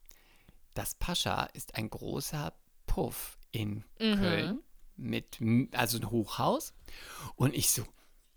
Das 0.74 0.96
Pascha 0.96 1.44
ist 1.54 1.76
ein 1.76 1.90
großer 1.90 2.54
Puff 2.88 3.38
in 3.52 3.84
Köln 3.98 4.60
mit, 4.98 5.40
also 5.74 5.98
ein 5.98 6.10
Hochhaus. 6.10 6.74
Und 7.36 7.54
ich 7.54 7.70
so, 7.72 7.86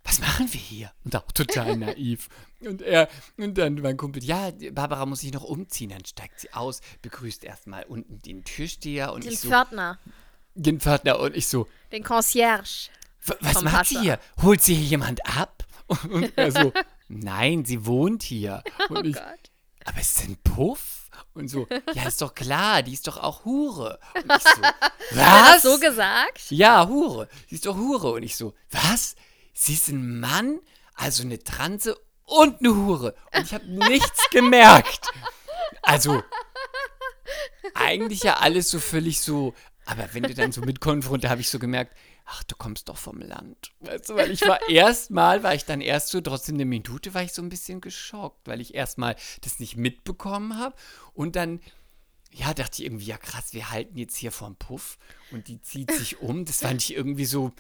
was 0.09 0.20
machen 0.20 0.50
wir 0.52 0.61
hier? 0.61 0.90
Und 1.04 1.14
auch 1.14 1.30
total 1.32 1.76
naiv. 1.76 2.28
Und 2.61 2.80
er, 2.82 3.09
und 3.36 3.59
dann 3.59 3.74
mein 3.74 3.96
Kumpel, 3.96 4.24
ja, 4.24 4.50
Barbara 4.72 5.04
muss 5.06 5.20
sich 5.20 5.32
noch 5.32 5.44
umziehen. 5.44 5.90
Dann 5.90 6.04
steigt 6.04 6.40
sie 6.40 6.52
aus, 6.52 6.80
begrüßt 7.02 7.44
erstmal 7.44 7.84
unten 7.84 8.18
den 8.22 8.42
Türsteher 8.44 9.12
und 9.12 9.24
Den 9.24 9.32
ich 9.32 9.40
so, 9.40 9.48
Pförtner, 9.48 9.98
den 10.54 10.80
Pförtner 10.80 11.20
und 11.20 11.36
ich 11.36 11.46
so, 11.46 11.68
den 11.92 12.02
Concierge. 12.02 12.88
"W- 13.26 13.34
was 13.40 13.62
macht 13.62 13.86
sie 13.86 13.94
Pascha. 13.96 14.00
hier? 14.02 14.20
Holt 14.42 14.62
sie 14.62 14.74
hier 14.74 14.86
jemand 14.86 15.24
ab? 15.26 15.64
Und 16.11 16.36
er 16.36 16.52
so, 16.52 16.72
nein, 17.09 17.64
sie 17.64 17.86
wohnt 17.86 18.22
hier. 18.22 18.62
Und 18.90 19.06
ich, 19.06 19.16
Oh 19.16 19.20
Gott. 19.20 19.50
aber 19.86 20.00
ist 20.00 20.22
denn 20.22 20.36
Puff? 20.42 21.09
Und 21.34 21.48
so, 21.48 21.66
ja, 21.94 22.06
ist 22.09 22.20
doch 22.20 22.34
klar, 22.34 22.82
die 22.82 22.92
ist 22.92 23.06
doch 23.06 23.16
auch 23.16 23.44
Hure. 23.46 23.98
Und 24.14 24.32
ich 24.36 24.42
so, 24.42 24.62
Hat 24.62 24.92
was? 25.12 25.64
er 25.64 25.70
so 25.72 25.78
gesagt? 25.80 26.50
Ja, 26.50 26.86
Hure. 26.88 27.28
Sie 27.48 27.54
ist 27.54 27.64
doch 27.66 27.76
Hure. 27.76 28.12
Und 28.12 28.22
ich 28.22 28.36
so, 28.36 28.54
was? 28.70 29.14
Sie 29.61 29.74
ist 29.74 29.88
ein 29.88 30.20
Mann, 30.20 30.61
also 30.94 31.24
eine 31.24 31.42
Transe 31.42 31.98
und 32.22 32.61
eine 32.61 32.76
Hure. 32.76 33.16
Und 33.34 33.42
ich 33.44 33.52
habe 33.52 33.66
nichts 33.66 34.30
gemerkt. 34.30 35.09
Also, 35.82 36.22
eigentlich 37.74 38.22
ja 38.22 38.36
alles 38.36 38.70
so 38.70 38.78
völlig 38.78 39.20
so. 39.20 39.54
Aber 39.84 40.14
wenn 40.14 40.22
du 40.22 40.32
dann 40.32 40.52
so 40.52 40.61
mit 40.61 40.80
konfrontiert, 40.80 41.32
habe 41.32 41.40
ich 41.40 41.50
so 41.50 41.59
gemerkt, 41.59 41.96
ach, 42.24 42.44
du 42.44 42.54
kommst 42.54 42.88
doch 42.88 42.96
vom 42.96 43.20
Land. 43.20 43.72
Weißt 43.80 44.11
du, 44.11 44.14
weil 44.14 44.30
ich 44.30 44.42
war 44.42 44.61
erstmal, 44.68 45.42
war 45.42 45.56
ich 45.56 45.64
dann 45.64 45.80
erst 45.80 46.11
so, 46.11 46.20
trotzdem 46.20 46.54
eine 46.54 46.64
Minute 46.64 47.12
war 47.12 47.24
ich 47.24 47.32
so 47.32 47.42
ein 47.42 47.48
bisschen 47.48 47.80
geschockt, 47.80 48.46
weil 48.46 48.61
ich 48.61 48.74
erstmal 48.74 49.16
das 49.40 49.59
nicht 49.59 49.76
mitbekommen 49.76 50.56
habe. 50.56 50.76
Und 51.14 51.34
dann 51.34 51.61
ja, 52.30 52.54
dachte 52.54 52.80
ich 52.80 52.86
irgendwie, 52.86 53.06
ja 53.06 53.18
krass, 53.18 53.54
wir 53.54 53.72
halten 53.72 53.98
jetzt 53.98 54.14
hier 54.14 54.30
vorm 54.30 54.54
Puff 54.54 54.98
und 55.32 55.48
die 55.48 55.61
zieht 55.62 55.90
sich 55.90 56.20
um. 56.20 56.44
Das 56.44 56.61
fand 56.61 56.80
ich 56.80 56.94
irgendwie 56.94 57.24
so, 57.24 57.50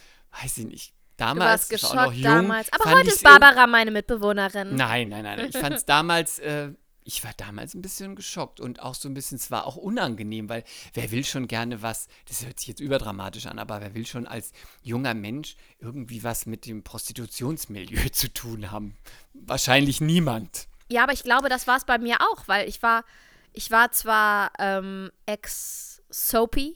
weiß 0.40 0.58
ich 0.58 0.66
nicht. 0.66 0.97
Du 1.18 1.24
Damals, 1.24 1.68
warst 1.68 1.72
ich 1.72 1.82
war 1.82 1.90
auch 1.90 1.94
noch 1.94 2.12
geschockt 2.12 2.16
jung, 2.16 2.32
damals. 2.32 2.72
Aber 2.72 2.92
heute 2.92 3.08
ist 3.08 3.24
Barbara 3.24 3.66
meine 3.66 3.90
Mitbewohnerin. 3.90 4.76
Nein, 4.76 5.08
nein, 5.08 5.24
nein. 5.24 5.38
nein. 5.38 5.50
Ich 5.52 5.56
fand 5.58 5.74
es 5.74 5.84
damals, 5.84 6.38
äh, 6.38 6.70
ich 7.02 7.24
war 7.24 7.32
damals 7.36 7.74
ein 7.74 7.82
bisschen 7.82 8.14
geschockt 8.14 8.60
und 8.60 8.80
auch 8.80 8.94
so 8.94 9.08
ein 9.08 9.14
bisschen, 9.14 9.36
es 9.36 9.50
war 9.50 9.66
auch 9.66 9.74
unangenehm, 9.74 10.48
weil 10.48 10.62
wer 10.94 11.10
will 11.10 11.24
schon 11.24 11.48
gerne 11.48 11.82
was, 11.82 12.06
das 12.28 12.46
hört 12.46 12.60
sich 12.60 12.68
jetzt 12.68 12.80
überdramatisch 12.80 13.46
an, 13.46 13.58
aber 13.58 13.80
wer 13.80 13.94
will 13.94 14.06
schon 14.06 14.28
als 14.28 14.52
junger 14.82 15.14
Mensch 15.14 15.56
irgendwie 15.80 16.22
was 16.22 16.46
mit 16.46 16.66
dem 16.66 16.84
Prostitutionsmilieu 16.84 18.08
zu 18.12 18.32
tun 18.32 18.70
haben? 18.70 18.96
Wahrscheinlich 19.34 20.00
niemand. 20.00 20.68
Ja, 20.88 21.02
aber 21.02 21.14
ich 21.14 21.24
glaube, 21.24 21.48
das 21.48 21.66
war 21.66 21.78
es 21.78 21.84
bei 21.84 21.98
mir 21.98 22.18
auch, 22.20 22.46
weil 22.46 22.68
ich 22.68 22.80
war, 22.80 23.04
ich 23.52 23.72
war 23.72 23.90
zwar 23.90 24.52
ähm, 24.60 25.10
ex-Soapy, 25.26 26.74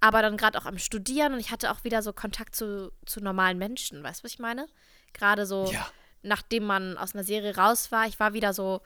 aber 0.00 0.22
dann 0.22 0.36
gerade 0.36 0.58
auch 0.58 0.66
am 0.66 0.78
Studieren 0.78 1.34
und 1.34 1.40
ich 1.40 1.50
hatte 1.50 1.70
auch 1.70 1.84
wieder 1.84 2.02
so 2.02 2.12
Kontakt 2.12 2.54
zu, 2.56 2.92
zu 3.06 3.20
normalen 3.20 3.58
Menschen, 3.58 4.02
weißt 4.02 4.20
du, 4.20 4.24
was 4.24 4.32
ich 4.32 4.38
meine? 4.38 4.66
Gerade 5.12 5.44
so, 5.46 5.70
Ja. 5.72 5.86
nachdem 6.22 6.64
man 6.64 6.96
aus 6.96 7.14
einer 7.14 7.24
Serie 7.24 7.56
raus 7.56 7.92
war, 7.92 8.06
ich 8.06 8.18
war 8.20 8.32
wieder 8.32 8.52
so 8.54 8.80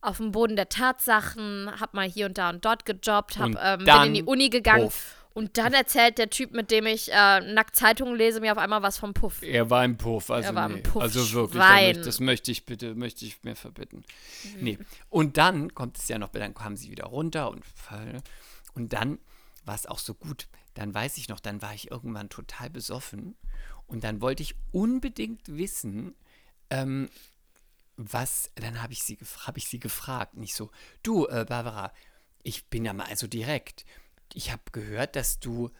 auf 0.00 0.18
dem 0.18 0.32
Boden 0.32 0.56
der 0.56 0.68
Tatsachen, 0.68 1.70
hab 1.80 1.94
mal 1.94 2.06
hier 2.08 2.26
und 2.26 2.36
da 2.38 2.50
und 2.50 2.64
dort 2.64 2.84
gejobbt, 2.84 3.38
hab, 3.38 3.46
Und 3.46 3.58
ähm, 3.60 3.84
bin 3.84 4.02
in 4.04 4.14
die 4.14 4.22
Uni 4.22 4.50
gegangen 4.50 4.84
Puff. 4.84 5.24
und 5.32 5.56
dann 5.56 5.72
erzählt 5.72 6.18
der 6.18 6.28
Typ, 6.28 6.52
mit 6.52 6.70
dem 6.70 6.84
ich 6.86 7.10
äh, 7.10 7.40
nackt 7.40 7.74
Zeitungen 7.74 8.14
lese, 8.14 8.40
mir 8.40 8.52
auf 8.52 8.58
einmal 8.58 8.82
was 8.82 8.98
vom 8.98 9.14
Puff. 9.14 9.42
Er 9.42 9.70
war 9.70 9.82
im 9.84 9.96
Puff, 9.96 10.30
also, 10.30 10.48
Er 10.48 10.54
war 10.54 10.66
im 10.66 10.74
nee. 10.74 10.80
Puff, 10.82 11.00
also 11.02 11.32
wirklich, 11.32 11.62
möchte, 11.62 12.02
das 12.02 12.20
möchte 12.20 12.50
ich 12.52 12.66
bitte, 12.66 12.94
möchte 12.94 13.24
ich 13.24 13.42
mir 13.44 13.56
verbitten. 13.56 14.04
Nee. 14.60 14.78
Und 15.08 15.38
dann 15.38 15.74
kommt 15.74 15.96
es 15.98 16.06
ja 16.08 16.18
noch, 16.18 16.28
dann 16.28 16.54
kamen 16.54 16.76
sie 16.76 16.90
wieder 16.90 17.04
runter 17.04 17.50
und 17.50 17.64
und 18.74 18.92
dann 18.92 19.18
war 19.64 19.74
es 19.74 19.86
auch 19.86 19.98
so 19.98 20.14
gut. 20.14 20.48
Dann 20.74 20.94
weiß 20.94 21.18
ich 21.18 21.28
noch, 21.28 21.40
dann 21.40 21.62
war 21.62 21.74
ich 21.74 21.90
irgendwann 21.90 22.28
total 22.28 22.70
besoffen 22.70 23.36
und 23.86 24.04
dann 24.04 24.20
wollte 24.20 24.42
ich 24.42 24.56
unbedingt 24.72 25.48
wissen, 25.48 26.14
ähm, 26.70 27.08
was, 27.96 28.50
dann 28.56 28.82
habe 28.82 28.92
ich, 28.92 29.02
sie 29.02 29.18
hab 29.46 29.56
ich 29.56 29.68
sie 29.68 29.78
gefragt, 29.78 30.36
nicht 30.36 30.54
so, 30.54 30.70
du, 31.02 31.26
äh, 31.26 31.44
Barbara, 31.48 31.92
ich 32.42 32.66
bin 32.66 32.84
ja 32.84 32.92
mal 32.92 33.06
also 33.06 33.26
direkt. 33.26 33.84
Ich 34.32 34.50
habe 34.50 34.62
gehört, 34.72 35.16
dass 35.16 35.38
du 35.38 35.70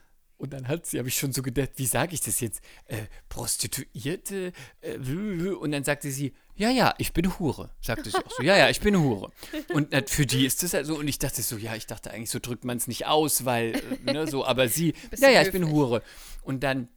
und 0.45 0.51
dann 0.51 0.69
hat 0.69 0.85
sie, 0.85 0.99
habe 0.99 1.09
ich 1.09 1.17
schon 1.17 1.33
so 1.33 1.41
gedacht, 1.41 1.71
wie 1.77 1.87
sage 1.87 2.13
ich 2.13 2.21
das 2.21 2.39
jetzt? 2.41 2.61
Äh, 2.85 3.07
Prostituierte? 3.31 4.53
Äh, 4.83 4.99
und 4.99 5.73
dann 5.73 5.85
sagte 5.85 6.11
sie, 6.11 6.35
ja, 6.55 6.69
ja, 6.69 6.95
ich 6.99 7.15
bin 7.15 7.39
Hure. 7.39 7.71
Sagte 7.81 8.11
sie 8.11 8.19
auch 8.19 8.31
so, 8.31 8.43
ja, 8.43 8.55
ja, 8.59 8.69
ich 8.69 8.81
bin 8.81 8.95
Hure. 8.95 9.33
Und 9.73 9.95
für 10.11 10.27
die 10.27 10.45
ist 10.45 10.63
das 10.63 10.75
also, 10.75 10.99
und 10.99 11.09
ich 11.09 11.19
dachte 11.19 11.41
so, 11.41 11.57
ja, 11.57 11.75
ich 11.77 11.87
dachte 11.87 12.11
eigentlich, 12.11 12.29
so 12.29 12.41
drückt 12.41 12.67
man 12.67 12.77
es 12.77 12.87
nicht 12.89 13.07
aus, 13.07 13.47
weil, 13.47 13.83
äh, 14.07 14.13
ne, 14.13 14.27
so, 14.27 14.45
aber 14.45 14.69
sie, 14.69 14.93
ja, 15.17 15.31
ja, 15.31 15.41
ich 15.41 15.51
bin 15.51 15.71
Hure. 15.71 16.03
Und 16.43 16.63
dann, 16.63 16.89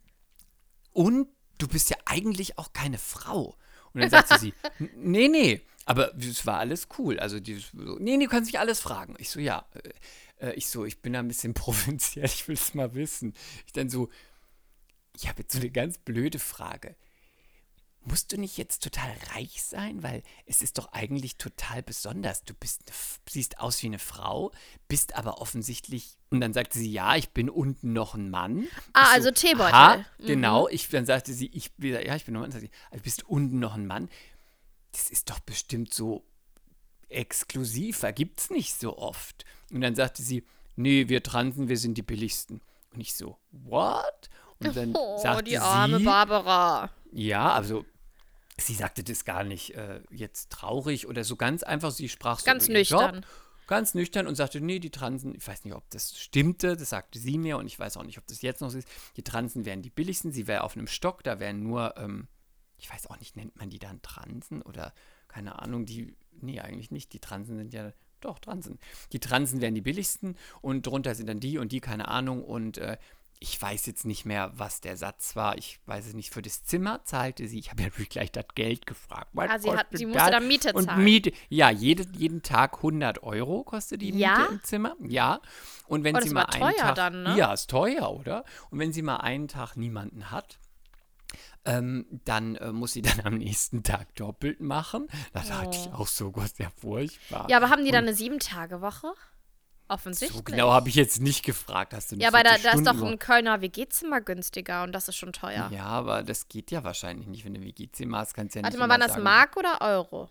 und 0.91 1.30
du 1.58 1.70
bist 1.70 1.89
ja 1.89 1.95
eigentlich 2.04 2.58
auch 2.58 2.74
keine 2.74 2.98
Frau. 2.98 3.56
Und 3.93 4.02
dann 4.02 4.10
sagte 4.10 4.38
sie, 4.39 4.54
nee, 4.98 5.30
nee, 5.30 5.62
aber 5.86 6.14
es 6.18 6.45
war 6.45 6.60
alles 6.60 6.89
cool. 6.98 7.18
Also, 7.18 7.39
die, 7.39 7.56
so, 7.56 7.98
nee, 7.98 8.18
nee, 8.18 8.26
du 8.26 8.30
kannst 8.30 8.52
mich 8.52 8.60
alles 8.60 8.82
fragen. 8.82 9.16
Ich 9.20 9.30
so, 9.30 9.39
ja. 9.39 9.66
Äh, 9.74 9.91
ich 10.55 10.69
so, 10.69 10.85
ich 10.85 11.01
bin 11.01 11.13
da 11.13 11.19
ein 11.19 11.27
bisschen 11.27 11.53
provinziell, 11.55 12.25
ich 12.25 12.47
will 12.47 12.55
es 12.55 12.73
mal 12.73 12.93
wissen. 12.93 13.33
Ich 13.65 13.73
dann 13.73 13.89
so, 13.89 14.09
ich 15.15 15.27
habe 15.27 15.41
jetzt 15.41 15.53
so 15.53 15.59
eine 15.59 15.69
ganz 15.69 15.97
blöde 15.97 16.39
Frage. 16.39 16.95
Musst 18.01 18.31
du 18.31 18.38
nicht 18.38 18.55
jetzt 18.55 18.83
total 18.83 19.13
reich 19.33 19.61
sein? 19.63 20.01
Weil 20.01 20.23
es 20.45 20.61
ist 20.61 20.77
doch 20.77 20.93
eigentlich 20.93 21.38
total 21.38 21.83
besonders. 21.83 22.43
Du 22.43 22.53
bist, 22.53 22.83
siehst 23.27 23.59
aus 23.59 23.83
wie 23.83 23.88
eine 23.88 23.99
Frau, 23.99 24.53
bist 24.88 25.15
aber 25.15 25.41
offensichtlich. 25.41 26.17
Und 26.29 26.39
dann 26.39 26.53
sagte 26.53 26.79
sie, 26.79 26.89
ja, 26.89 27.17
ich 27.17 27.31
bin 27.31 27.49
unten 27.49 27.91
noch 27.91 28.15
ein 28.15 28.29
Mann. 28.29 28.67
Ah, 28.93 29.09
ich 29.09 29.15
also 29.15 29.31
Teebeutel. 29.31 29.73
Aha, 29.73 30.05
mhm. 30.19 30.25
Genau. 30.25 30.69
Ich, 30.69 30.88
dann 30.88 31.05
sagte 31.05 31.33
sie, 31.33 31.47
ich, 31.47 31.71
ja, 31.79 32.15
ich 32.15 32.23
bin 32.23 32.35
noch 32.35 32.43
ein 32.43 32.49
Mann. 32.49 32.53
Also, 32.53 32.67
du 32.93 32.99
bist 33.01 33.23
unten 33.23 33.59
noch 33.59 33.73
ein 33.73 33.88
Mann. 33.88 34.07
Das 34.93 35.09
ist 35.09 35.29
doch 35.29 35.39
bestimmt 35.39 35.93
so 35.93 36.23
exklusiver, 37.10 38.12
gibt 38.12 38.41
es 38.41 38.49
nicht 38.49 38.80
so 38.80 38.97
oft. 38.97 39.45
Und 39.72 39.82
dann 39.82 39.95
sagte 39.95 40.22
sie, 40.22 40.43
nee, 40.76 41.08
wir 41.08 41.24
Transen, 41.24 41.70
wir 41.70 41.78
sind 41.78 41.97
die 41.97 42.03
billigsten. 42.03 42.62
Und 42.93 43.01
ich 43.01 43.14
so, 43.14 43.38
what? 43.51 44.30
Und 44.60 44.76
dann 44.76 44.93
oh, 44.95 45.18
sagte 45.18 45.43
die 45.43 45.58
arme 45.58 45.99
sie, 45.99 46.05
Barbara. 46.05 46.89
Ja, 47.12 47.53
also 47.53 47.86
sie 48.58 48.74
sagte 48.74 49.03
das 49.03 49.26
gar 49.26 49.43
nicht 49.43 49.76
äh, 49.76 50.01
jetzt 50.10 50.49
traurig 50.49 51.08
oder 51.08 51.24
so 51.24 51.36
ganz 51.36 51.64
einfach, 51.64 51.91
sie 51.91 52.10
sprach 52.10 52.39
so 52.39 52.45
Ganz 52.45 52.68
nüchtern. 52.68 53.16
Job, 53.16 53.26
ganz 53.68 53.93
nüchtern 53.93 54.28
und 54.28 54.36
sagte, 54.36 54.62
nee, 54.62 54.80
die 54.80 54.89
Transen, 54.89 55.36
ich 55.36 55.47
weiß 55.47 55.66
nicht, 55.66 55.76
ob 55.76 55.88
das 55.91 56.18
stimmte, 56.18 56.76
das 56.76 56.89
sagte 56.89 57.20
sie 57.20 57.38
mir 57.38 57.58
und 57.58 57.68
ich 57.68 57.78
weiß 57.78 57.97
auch 57.97 58.03
nicht, 58.03 58.18
ob 58.18 58.26
das 58.28 58.41
jetzt 58.41 58.62
noch 58.62 58.70
so 58.70 58.78
ist, 58.78 58.88
die 59.18 59.24
Transen 59.24 59.66
wären 59.66 59.82
die 59.82 59.89
billigsten, 59.89 60.32
sie 60.32 60.47
wäre 60.47 60.64
auf 60.64 60.76
einem 60.76 60.88
Stock, 60.88 61.24
da 61.24 61.39
wären 61.39 61.62
nur, 61.62 61.95
ähm, 61.97 62.28
ich 62.78 62.89
weiß 62.89 63.08
auch 63.08 63.20
nicht, 63.20 63.36
nennt 63.36 63.58
man 63.58 63.70
die 63.70 63.80
dann 63.80 64.01
Transen 64.01 64.62
oder 64.62 64.93
keine 65.28 65.60
Ahnung, 65.60 65.86
die, 65.86 66.16
nee, 66.41 66.59
eigentlich 66.59 66.91
nicht, 66.91 67.13
die 67.13 67.19
Transen 67.19 67.57
sind 67.57 67.73
ja 67.73 67.91
doch, 68.21 68.39
Transen. 68.39 68.79
Die 69.11 69.19
Transen 69.19 69.61
wären 69.61 69.75
die 69.75 69.81
billigsten 69.81 70.35
und 70.61 70.88
drunter 70.88 71.13
sind 71.15 71.27
dann 71.27 71.39
die 71.39 71.57
und 71.59 71.71
die, 71.71 71.79
keine 71.81 72.07
Ahnung. 72.07 72.43
Und 72.43 72.79
äh, 72.79 72.97
ich 73.39 73.61
weiß 73.61 73.85
jetzt 73.85 74.05
nicht 74.05 74.25
mehr, 74.25 74.51
was 74.55 74.81
der 74.81 74.97
Satz 74.97 75.35
war. 75.35 75.55
Ich 75.59 75.79
weiß 75.85 76.07
es 76.07 76.13
nicht. 76.15 76.33
Für 76.33 76.41
das 76.41 76.63
Zimmer 76.63 77.03
zahlte 77.03 77.47
sie, 77.47 77.59
ich 77.59 77.69
habe 77.69 77.83
ja 77.83 77.88
natürlich 77.89 78.09
gleich 78.09 78.31
das 78.31 78.45
Geld 78.55 78.88
gefragt. 78.88 79.29
Was 79.33 79.51
Ah, 79.51 79.59
sie, 79.59 79.69
hat, 79.71 79.85
sie 79.91 80.07
musste 80.07 80.31
dann 80.31 80.47
Miete 80.47 80.73
Und 80.73 80.85
zahlen. 80.85 81.03
Miete, 81.03 81.31
ja, 81.49 81.69
jede, 81.69 82.07
jeden 82.17 82.41
Tag 82.41 82.77
100 82.77 83.21
Euro 83.21 83.63
kostet 83.63 84.01
die 84.01 84.09
Ja? 84.17 84.39
Miete 84.39 84.53
im 84.53 84.63
Zimmer. 84.63 84.95
Ja. 85.07 85.39
Und 85.88 86.03
wenn 86.03 86.15
Oh, 86.15 86.19
sie 86.19 86.31
mal 86.31 86.45
einen 86.45 86.59
teuer 86.73 86.75
Tag, 86.77 86.95
dann, 86.95 87.21
ne? 87.21 87.38
Ja, 87.38 87.53
ist 87.53 87.69
teuer, 87.69 88.09
oder? 88.11 88.43
Und 88.71 88.79
wenn 88.79 88.91
sie 88.91 89.03
mal 89.03 89.17
einen 89.17 89.47
Tag 89.47 89.77
niemanden 89.77 90.31
hat, 90.31 90.57
ähm, 91.66 92.05
dann 92.26 92.55
äh, 92.55 92.72
muss 92.72 92.93
sie 92.93 93.01
dann 93.03 93.22
am 93.22 93.38
nächsten 93.38 93.84
Tag 93.84 94.16
doppelt 94.16 94.62
machen. 94.62 95.08
Da 95.34 95.41
dachte 95.41 95.78
ich 95.78 95.93
auch 95.93 96.08
so, 96.08 96.32
Gott, 96.34 96.55
sehr 96.55 96.72
furchtbar. 96.72 97.45
Oh. 97.45 97.51
Ja, 97.51 97.58
aber 97.58 97.70
haben 97.70 97.86
die 97.86 97.91
dann 97.91 98.03
eine 98.03 98.14
Sieben-Tage-Woche? 98.14 99.14
Offensichtlich. 99.89 100.38
So 100.38 100.43
genau 100.43 100.72
habe 100.72 100.89
ich 100.89 100.95
jetzt 100.95 101.22
nicht 101.22 101.45
gefragt. 101.45 101.93
Hast 101.93 102.12
du 102.12 102.18
ja, 102.18 102.28
aber 102.28 102.43
da, 102.43 102.55
40 102.55 102.64
da 102.64 102.78
ist 102.78 102.88
doch 102.88 103.08
ein 103.08 103.20
Kölner 103.20 103.62
WG-Zimmer 103.62 104.20
günstiger 104.20 104.84
und 104.84 104.91
das 104.91 105.08
ist 105.08 105.16
schon 105.16 105.32
teuer. 105.32 105.70
Ja, 105.72 105.86
aber 105.86 106.24
das 106.24 106.49
geht 106.49 106.72
ja 106.72 106.84
wahrscheinlich 106.84 107.28
nicht, 107.28 107.45
wenn 107.45 107.53
du 107.53 107.62
WG-Zimmer 107.62 108.18
hast, 108.18 108.34
kannst 108.34 108.55
ja 108.55 108.64
Warte 108.64 108.76
nicht 108.76 108.80
mal, 108.80 108.86
immer 108.93 109.01
waren 109.01 109.08
das 109.08 109.24
Mark 109.24 109.55
oder 109.55 109.80
Euro? 109.82 110.30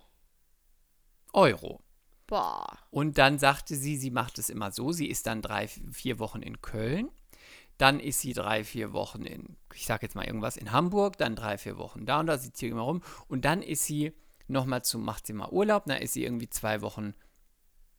Euro. 1.33 1.81
Boah. 2.27 2.77
Und 2.91 3.17
dann 3.17 3.39
sagte 3.39 3.75
sie, 3.75 3.97
sie 3.97 4.11
macht 4.11 4.37
es 4.37 4.49
immer 4.49 4.71
so, 4.71 4.91
sie 4.91 5.07
ist 5.07 5.25
dann 5.27 5.41
drei, 5.41 5.67
vier 5.67 6.19
Wochen 6.19 6.41
in 6.41 6.61
Köln, 6.61 7.09
dann 7.77 7.99
ist 7.99 8.21
sie 8.21 8.33
drei, 8.33 8.63
vier 8.63 8.93
Wochen 8.93 9.23
in, 9.23 9.57
ich 9.73 9.85
sag 9.85 10.01
jetzt 10.01 10.15
mal 10.15 10.25
irgendwas, 10.25 10.57
in 10.57 10.71
Hamburg, 10.71 11.17
dann 11.17 11.35
drei, 11.35 11.57
vier 11.57 11.77
Wochen 11.77 12.05
da 12.05 12.19
und 12.19 12.27
da, 12.27 12.37
sie 12.37 12.53
zieht 12.53 12.71
immer 12.71 12.81
rum 12.81 13.01
und 13.27 13.45
dann 13.45 13.61
ist 13.61 13.85
sie 13.85 14.13
nochmal 14.47 14.83
zu, 14.83 14.97
macht 14.97 15.27
sie 15.27 15.33
mal 15.33 15.49
Urlaub, 15.49 15.85
dann 15.85 16.01
ist 16.01 16.13
sie 16.13 16.23
irgendwie 16.23 16.49
zwei 16.49 16.81
Wochen 16.81 17.13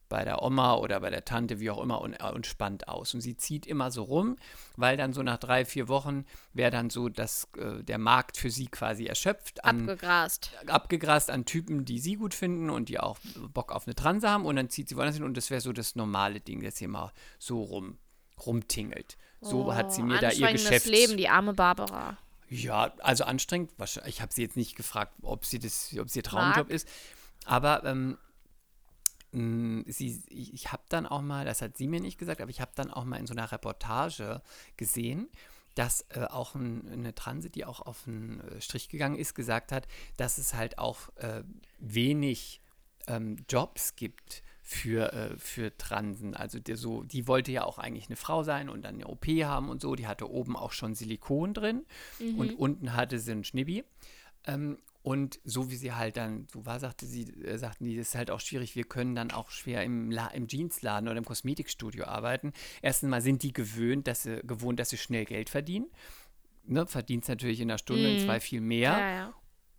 bei 0.09 0.25
der 0.25 0.41
Oma 0.41 0.73
oder 0.73 0.99
bei 0.99 1.11
der 1.11 1.23
Tante, 1.23 1.59
wie 1.59 1.69
auch 1.69 1.81
immer, 1.81 2.01
und, 2.01 2.21
und 2.21 2.47
spannt 2.47 2.87
aus. 2.87 3.13
Und 3.13 3.21
sie 3.21 3.37
zieht 3.37 3.67
immer 3.67 3.91
so 3.91 4.03
rum, 4.03 4.37
weil 4.75 4.97
dann 4.97 5.13
so 5.13 5.21
nach 5.21 5.37
drei, 5.37 5.65
vier 5.65 5.87
Wochen 5.87 6.25
wäre 6.51 6.71
dann 6.71 6.89
so 6.89 7.09
dass 7.09 7.47
äh, 7.55 7.83
der 7.83 7.99
Markt 7.99 8.35
für 8.35 8.49
sie 8.49 8.67
quasi 8.67 9.05
erschöpft 9.05 9.63
an 9.63 9.81
Abgegrast. 9.81 10.51
abgegrast 10.65 11.29
an 11.29 11.45
Typen, 11.45 11.85
die 11.85 11.99
sie 11.99 12.15
gut 12.15 12.33
finden 12.33 12.71
und 12.71 12.89
die 12.89 12.99
auch 12.99 13.19
Bock 13.53 13.71
auf 13.71 13.85
eine 13.85 13.95
Transe 13.95 14.27
haben 14.27 14.45
und 14.45 14.55
dann 14.55 14.69
zieht 14.69 14.89
sie 14.89 14.97
woanders 14.97 15.15
hin 15.15 15.23
und 15.23 15.37
das 15.37 15.51
wäre 15.51 15.61
so 15.61 15.71
das 15.71 15.95
normale 15.95 16.41
Ding, 16.41 16.61
dass 16.63 16.77
sie 16.77 16.87
mal 16.87 17.13
so 17.37 17.61
rum, 17.61 17.99
rumtingelt. 18.43 19.15
So 19.41 19.73
hat 19.73 19.93
sie 19.93 20.03
mir 20.03 20.19
da 20.19 20.31
ihr 20.31 20.43
Oh, 20.43 20.47
Anstrengendes 20.47 20.63
Geschäft. 20.63 20.85
Leben, 20.87 21.17
die 21.17 21.29
arme 21.29 21.53
Barbara. 21.53 22.17
Ja, 22.49 22.93
also 22.99 23.23
anstrengend. 23.25 23.71
Ich 24.05 24.21
habe 24.21 24.33
sie 24.33 24.41
jetzt 24.41 24.57
nicht 24.57 24.75
gefragt, 24.75 25.13
ob 25.21 25.45
sie 25.45 25.59
das, 25.59 25.95
ob 25.99 26.09
sie 26.09 26.19
ihr 26.19 26.23
Traumjob 26.23 26.67
Mag. 26.67 26.69
ist. 26.69 26.87
Aber 27.45 27.83
ähm, 27.85 28.17
mh, 29.31 29.83
sie, 29.87 30.21
ich, 30.29 30.71
habe 30.71 30.83
dann 30.89 31.05
auch 31.05 31.21
mal, 31.21 31.45
das 31.45 31.61
hat 31.61 31.77
sie 31.77 31.87
mir 31.87 31.99
nicht 32.01 32.17
gesagt, 32.17 32.41
aber 32.41 32.49
ich 32.49 32.59
habe 32.61 32.71
dann 32.75 32.91
auch 32.91 33.05
mal 33.05 33.17
in 33.17 33.27
so 33.27 33.33
einer 33.33 33.51
Reportage 33.51 34.41
gesehen, 34.77 35.29
dass 35.75 36.05
äh, 36.09 36.25
auch 36.25 36.55
ein, 36.55 36.89
eine 36.91 37.15
Transe, 37.15 37.49
die 37.49 37.65
auch 37.65 37.81
auf 37.81 38.03
den 38.03 38.41
äh, 38.41 38.61
Strich 38.61 38.89
gegangen 38.89 39.15
ist, 39.15 39.35
gesagt 39.35 39.71
hat, 39.71 39.87
dass 40.17 40.37
es 40.37 40.53
halt 40.53 40.79
auch 40.79 40.97
äh, 41.17 41.43
wenig 41.77 42.61
ähm, 43.07 43.37
Jobs 43.47 43.95
gibt 43.95 44.43
für, 44.69 45.11
äh, 45.13 45.37
für 45.37 45.75
Transen. 45.77 46.35
Also 46.35 46.59
der 46.59 46.77
so, 46.77 47.01
die 47.01 47.27
wollte 47.27 47.51
ja 47.51 47.63
auch 47.63 47.79
eigentlich 47.79 48.05
eine 48.07 48.15
Frau 48.15 48.43
sein 48.43 48.69
und 48.69 48.83
dann 48.83 48.95
eine 48.95 49.07
OP 49.07 49.25
haben 49.25 49.67
und 49.67 49.81
so. 49.81 49.95
Die 49.95 50.05
hatte 50.05 50.29
oben 50.29 50.55
auch 50.55 50.73
schon 50.73 50.93
Silikon 50.93 51.55
drin 51.55 51.85
und 52.37 52.53
unten 52.53 52.95
hatte 52.95 53.17
sie 53.17 53.31
einen 53.31 53.43
Schnibbi. 53.43 53.83
Ähm, 54.45 54.77
und 55.01 55.39
so 55.43 55.71
wie 55.71 55.75
sie 55.75 55.93
halt 55.93 56.17
dann, 56.17 56.47
so 56.53 56.67
war, 56.67 56.79
sagte 56.79 57.07
sie, 57.07 57.23
äh, 57.43 57.57
sagten 57.57 57.85
die, 57.85 57.97
das 57.97 58.09
ist 58.09 58.15
halt 58.15 58.29
auch 58.29 58.39
schwierig, 58.39 58.75
wir 58.75 58.83
können 58.83 59.15
dann 59.15 59.31
auch 59.31 59.49
schwer 59.49 59.83
im, 59.83 60.11
La 60.11 60.27
im 60.27 60.47
Jeansladen 60.47 61.09
oder 61.09 61.17
im 61.17 61.25
Kosmetikstudio 61.25 62.05
arbeiten. 62.05 62.53
Erstens 62.83 63.09
mal 63.09 63.21
sind 63.21 63.41
die 63.41 63.53
gewöhnt, 63.53 64.05
dass 64.05 64.23
sie, 64.23 64.39
gewohnt, 64.43 64.79
dass 64.79 64.91
sie 64.91 64.97
schnell 64.97 65.25
Geld 65.25 65.49
verdienen. 65.49 65.87
Ne, 66.65 66.85
verdienst 66.85 67.27
natürlich 67.27 67.59
in 67.59 67.71
einer 67.71 67.79
Stunde, 67.79 68.07
in 68.07 68.23
zwei 68.23 68.39
viel 68.39 68.61
mehr. 68.61 68.91
Ja, 68.91 69.11
ja. 69.11 69.33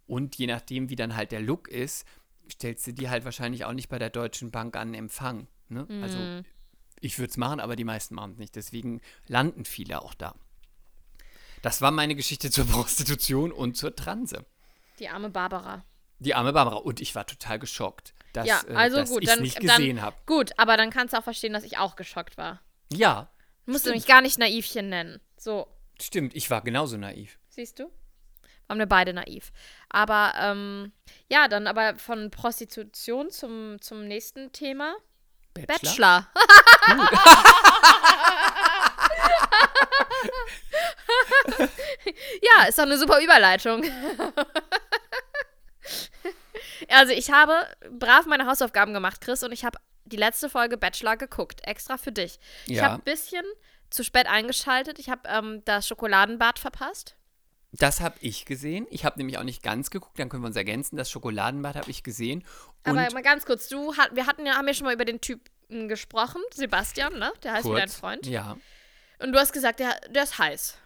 Und 0.09 0.35
je 0.35 0.49
nachdem, 0.49 0.91
wie 0.91 0.97
dann 0.97 1.15
halt 1.15 1.31
der 1.31 1.41
Look 1.41 1.69
ist, 1.69 2.05
stellst 2.51 2.87
du 2.87 2.93
die 2.93 3.09
halt 3.11 3.25
wahrscheinlich 3.25 3.65
auch 3.65 3.73
nicht 3.73 3.89
bei 3.89 3.99
der 3.99 4.11
Deutschen 4.11 4.51
Bank 4.51 4.77
an 4.77 4.95
Empfang. 4.95 5.49
Ne? 5.69 5.87
Also 6.03 6.19
ich 7.01 7.19
würde 7.19 7.31
es 7.31 7.37
machen, 7.37 7.61
aber 7.61 7.77
die 7.77 7.85
meisten 7.85 8.15
machen 8.15 8.33
es 8.33 8.39
nicht. 8.39 8.57
Deswegen 8.57 9.01
landen 9.27 9.65
viele 9.65 10.03
auch 10.03 10.15
da. 10.15 10.35
Das 11.63 11.83
war 11.83 11.91
meine 11.91 12.15
Geschichte 12.15 12.51
zur 12.51 12.65
Prostitution 12.69 13.53
und 13.53 13.77
zur 13.77 13.95
Transe. 13.95 14.45
Die 14.99 15.09
arme 15.09 15.31
Barbara. 15.31 15.85
Die 16.19 16.35
arme 16.35 16.53
Barbara. 16.53 16.77
Und 16.77 17.01
ich 17.01 17.15
war 17.15 17.27
total 17.27 17.59
geschockt, 17.59 18.15
dass, 18.33 18.47
ja, 18.47 18.61
äh, 18.69 18.75
also 18.75 18.97
dass 18.99 19.09
gut, 19.11 19.23
ich 19.23 19.29
dann, 19.29 19.43
nicht 19.43 19.61
gesehen 19.61 20.03
habe. 20.03 20.17
gut, 20.27 20.53
aber 20.59 20.77
dann 20.77 20.91
kannst 20.91 21.15
du 21.15 21.19
auch 21.19 21.25
verstehen, 21.25 21.53
dass 21.53 21.65
ich 21.65 21.79
auch 21.79 21.97
geschockt 21.97 22.37
war. 22.37 22.61
Ja, 22.93 23.31
Du 23.67 23.73
musst 23.73 23.87
du 23.87 23.93
mich 23.93 24.07
gar 24.07 24.21
nicht 24.21 24.39
naivchen 24.39 24.89
nennen. 24.89 25.21
So, 25.37 25.69
stimmt. 26.01 26.35
Ich 26.35 26.51
war 26.51 26.61
genauso 26.63 26.97
naiv. 26.97 27.39
siehst 27.51 27.79
du? 27.79 27.91
Waren 28.71 28.79
wir 28.79 28.87
beide 28.87 29.13
naiv. 29.13 29.51
Aber 29.89 30.33
ähm, 30.39 30.93
ja, 31.29 31.49
dann 31.49 31.67
aber 31.67 31.97
von 31.97 32.31
Prostitution 32.31 33.29
zum, 33.29 33.83
zum 33.83 34.07
nächsten 34.07 34.53
Thema. 34.53 34.95
Bachelor? 35.55 35.77
Bachelor. 35.77 36.29
ja, 42.43 42.65
ist 42.69 42.79
doch 42.79 42.85
eine 42.85 42.97
super 42.97 43.21
Überleitung. 43.21 43.83
also 46.89 47.13
ich 47.13 47.33
habe 47.33 47.67
brav 47.91 48.27
meine 48.27 48.47
Hausaufgaben 48.47 48.95
gemacht, 48.95 49.21
Chris, 49.21 49.43
und 49.43 49.51
ich 49.51 49.65
habe 49.65 49.79
die 50.05 50.17
letzte 50.17 50.49
Folge 50.49 50.77
Bachelor 50.77 51.17
geguckt, 51.17 51.63
extra 51.65 51.97
für 51.97 52.13
dich. 52.13 52.39
Ich 52.67 52.77
Ja. 52.77 52.85
habe 52.85 52.95
ein 52.97 53.03
bisschen 53.03 53.45
zu 53.91 54.05
spät 54.05 54.29
eingeschaltet. 54.29 55.01
Ich 55.01 55.11
habe 55.11 55.29
ähm, 55.29 55.63
das 55.65 55.89
Schokoladenbad 55.89 56.61
verpasst. 56.61 57.17
Das 57.73 58.01
habe 58.01 58.17
ich 58.21 58.47
gesehen. 58.47 58.87
Ich 58.91 59.05
habe 59.05 59.19
nämlich 59.19 59.39
auch 59.39 59.45
nicht 59.45 59.63
ganz 59.63 59.91
geguckt. 59.91 60.19
Dann 60.19 60.29
können 60.29 60.43
wir 60.43 60.49
uns 60.49 60.57
ergänzen. 60.57 60.97
Das 60.97 61.11
Schokoladenbad 61.11 61.77
habe 61.77 61.91
ich 61.91 62.03
gesehen. 62.03 62.45
Und 62.85 62.99
Aber 62.99 63.13
mal 63.13 63.23
ganz 63.23 63.45
kurz, 63.47 63.69
du 63.69 63.93
wir 64.13 64.27
hatten 64.27 64.45
ja, 64.47 64.57
haben 64.57 64.67
ja 64.67 64.75
schon 64.75 64.87
mal 64.87 64.95
über 64.95 65.05
den 65.05 65.21
Typ 65.21 65.41
m, 65.69 65.87
gesprochen, 65.89 66.41
Sebastian, 66.55 67.19
ne? 67.19 67.33
Der 67.45 67.53
heißt 67.53 67.67
wie 67.67 67.75
dein. 67.75 67.89
Freund. 67.89 68.27
Ja. 68.27 68.57
Und 69.21 69.33
du 69.33 69.39
hast 69.39 69.53
gesagt, 69.53 69.79
der, 69.81 70.01
der 70.11 70.25
ist 70.25 70.39
heiß. 70.39 70.77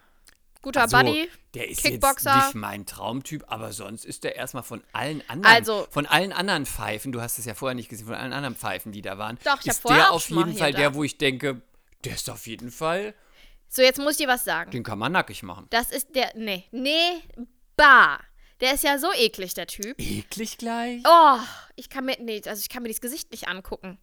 Guter 0.61 0.83
Also, 0.83 0.97
Buddy. 0.97 1.31
Der 1.55 1.69
ist 1.69 1.83
Kickboxer. 1.83 2.35
jetzt 2.35 2.45
nicht 2.47 2.55
mein 2.57 2.85
Traumtyp, 2.87 3.45
aber 3.49 3.73
sonst 3.73 4.05
ist 4.05 4.25
der 4.25 4.35
erstmal 4.37 4.63
von 4.63 4.83
allen 4.93 5.23
anderen, 5.29 5.55
Also- 5.55 5.87
von 5.91 6.07
allen 6.07 6.33
anderen 6.33 6.65
Pfeifen, 6.67 7.13
du 7.13 7.21
hast 7.21 7.39
es 7.39 7.45
ja 7.45 7.55
vorher 7.55 7.75
nicht 7.75 7.89
gesehen, 7.91 8.07
von 8.07 8.15
allen 8.15 8.33
anderen 8.33 8.57
Pfeifen, 8.57 8.91
die 8.91 9.03
da 9.03 9.17
waren, 9.19 9.39
Doch, 9.45 9.61
ich 9.61 9.67
ist 9.69 9.83
vorher 9.83 10.05
der 10.05 10.13
auf 10.13 10.29
jeden 10.29 10.57
Fall 10.57 10.73
da. 10.73 10.79
der, 10.79 10.95
wo 10.95 11.05
ich 11.05 11.19
denke, 11.19 11.61
der 12.05 12.15
ist 12.15 12.29
auf 12.31 12.47
jeden 12.47 12.71
Fall, 12.71 13.15
So, 13.75 13.83
jetzt 13.83 13.99
muss 13.99 14.13
ich 14.13 14.19
dir 14.19 14.29
was 14.29 14.45
sagen. 14.45 14.71
den 14.71 14.85
kann 14.85 15.01
man 15.01 15.11
nackig 15.11 15.43
machen. 15.43 15.67
Das 15.71 15.91
ist 15.91 16.15
der. 16.15 16.31
Nee, 16.37 16.65
nee, 16.71 17.23
bah. 17.77 18.21
Der 18.61 18.75
ist 18.75 18.85
ja 18.85 18.99
so 18.99 19.09
eklig, 19.13 19.55
der 19.55 19.67
Typ. 19.67 19.99
Eklig 20.01 20.59
gleich? 20.59 21.03
Oh, 21.05 21.39
ich 21.75 21.91
kann 21.91 22.05
mir. 22.05 22.17
Nee, 22.21 22.41
also 22.47 22.61
ich 22.61 22.69
kann 22.69 22.85
mir 22.85 22.89
das 22.89 23.01
Gesicht 23.01 23.33
nicht 23.33 23.49
angucken. 23.49 23.99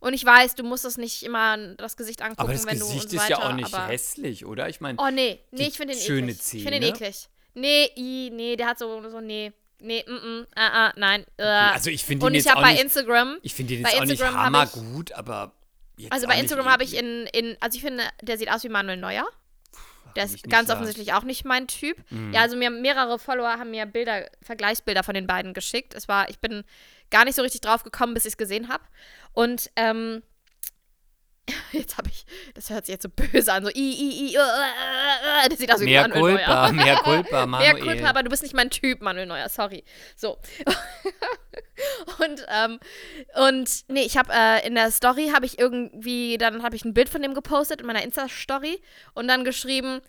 Und 0.00 0.12
ich 0.12 0.22
weiß, 0.22 0.54
du 0.56 0.64
musst 0.64 0.84
es 0.84 0.98
nicht 0.98 1.22
immer 1.22 1.56
das 1.76 1.96
Gesicht 1.96 2.20
angucken, 2.20 2.42
aber 2.42 2.52
das 2.52 2.66
wenn 2.66 2.78
du 2.78 2.84
Gesicht 2.84 3.04
und 3.04 3.10
so 3.10 3.16
ist 3.16 3.22
weiter, 3.22 3.40
ja 3.40 3.48
auch 3.48 3.54
nicht 3.54 3.72
aber 3.72 3.86
hässlich, 3.86 4.44
oder? 4.44 4.68
Ich 4.68 4.82
meine, 4.82 4.98
Oh 5.00 5.08
nee, 5.10 5.40
nee, 5.50 5.68
ich 5.68 5.78
finde 5.78 5.94
den 5.94 6.02
schöne 6.02 6.32
eklig. 6.32 6.52
Ich 6.52 6.62
finde 6.62 6.80
den 6.80 6.94
Zähne. 6.94 7.08
eklig. 7.08 7.28
Nee, 7.54 7.90
i, 7.96 8.30
nee, 8.30 8.56
der 8.56 8.66
hat 8.66 8.78
so, 8.78 9.08
so 9.08 9.22
nee, 9.22 9.50
nee, 9.80 10.04
mm, 10.06 10.12
mm, 10.12 10.46
ah, 10.56 10.88
ah, 10.88 10.92
nein. 10.96 11.24
Äh. 11.38 11.44
also 11.44 11.88
ich 11.88 12.04
finde 12.04 12.24
ihn 12.24 12.26
Und 12.26 12.34
ich 12.34 12.44
jetzt 12.44 12.54
habe 12.54 12.62
bei 12.62 12.78
Instagram, 12.78 13.38
ich 13.40 13.54
finde 13.54 13.74
ihn 13.74 13.82
bei 13.82 13.88
jetzt 13.88 13.98
auch 13.98 14.04
nicht 14.04 14.20
Instagram 14.20 14.44
hammergut, 14.44 15.12
aber 15.12 15.55
jetzt 15.96 16.12
also 16.12 16.26
bei 16.26 16.38
Instagram 16.38 16.66
habe 16.66 16.84
ich 16.84 16.96
in, 16.96 17.26
in, 17.32 17.56
also 17.60 17.76
ich 17.76 17.82
finde, 17.82 18.04
der 18.22 18.38
sieht 18.38 18.50
aus 18.50 18.64
wie 18.64 18.68
Manuel 18.68 18.98
Neuer. 18.98 19.26
Der 20.16 20.24
ist 20.24 20.42
ganz 20.44 20.68
sagen. 20.68 20.78
offensichtlich 20.78 21.12
auch 21.12 21.24
nicht 21.24 21.44
mein 21.44 21.66
Typ. 21.66 21.98
Mhm. 22.10 22.32
Ja, 22.32 22.40
also 22.40 22.56
mir 22.56 22.70
mehrere 22.70 23.18
Follower 23.18 23.58
haben 23.58 23.70
mir 23.70 23.84
Bilder, 23.84 24.28
Vergleichsbilder 24.42 25.02
von 25.02 25.14
den 25.14 25.26
beiden 25.26 25.52
geschickt. 25.52 25.94
Es 25.94 26.08
war, 26.08 26.30
ich 26.30 26.38
bin 26.38 26.64
gar 27.10 27.24
nicht 27.24 27.34
so 27.34 27.42
richtig 27.42 27.60
drauf 27.60 27.82
gekommen, 27.84 28.14
bis 28.14 28.24
ich 28.24 28.32
es 28.32 28.36
gesehen 28.38 28.68
habe. 28.68 28.82
Und 29.32 29.70
ähm, 29.76 30.22
jetzt 31.78 31.98
habe 31.98 32.08
ich, 32.10 32.24
das 32.54 32.70
hört 32.70 32.86
sich 32.86 32.94
jetzt 32.94 33.02
so 33.02 33.08
böse 33.08 33.52
an, 33.52 33.64
so 33.64 33.70
i, 33.70 33.72
i, 33.74 34.30
i, 34.30 34.36
uh, 34.36 34.40
uh, 34.40 35.48
das 35.48 35.58
sieht 35.58 35.72
aus 35.72 35.80
wie 35.80 35.86
Mehr 35.86 36.08
Manuel 36.08 36.36
Culpa, 36.36 36.72
Neuer. 36.72 37.02
mehr 37.02 37.24
Mehr 37.30 37.46
Manuel. 37.46 37.80
Culpa, 37.80 38.08
aber 38.08 38.22
du 38.22 38.30
bist 38.30 38.42
nicht 38.42 38.54
mein 38.54 38.70
Typ, 38.70 39.00
Manuel 39.02 39.26
Neuer, 39.26 39.48
sorry. 39.48 39.84
So. 40.16 40.38
und, 42.18 42.46
ähm, 42.48 42.78
und 43.34 43.70
nee, 43.88 44.02
ich 44.02 44.16
habe 44.16 44.32
äh, 44.32 44.66
in 44.66 44.74
der 44.74 44.90
Story 44.90 45.30
habe 45.34 45.46
ich 45.46 45.58
irgendwie, 45.58 46.38
dann 46.38 46.62
habe 46.62 46.76
ich 46.76 46.84
ein 46.84 46.94
Bild 46.94 47.08
von 47.08 47.22
dem 47.22 47.34
gepostet 47.34 47.80
in 47.80 47.86
meiner 47.86 48.02
Insta-Story 48.02 48.80
und 49.14 49.28
dann 49.28 49.44
geschrieben, 49.44 50.00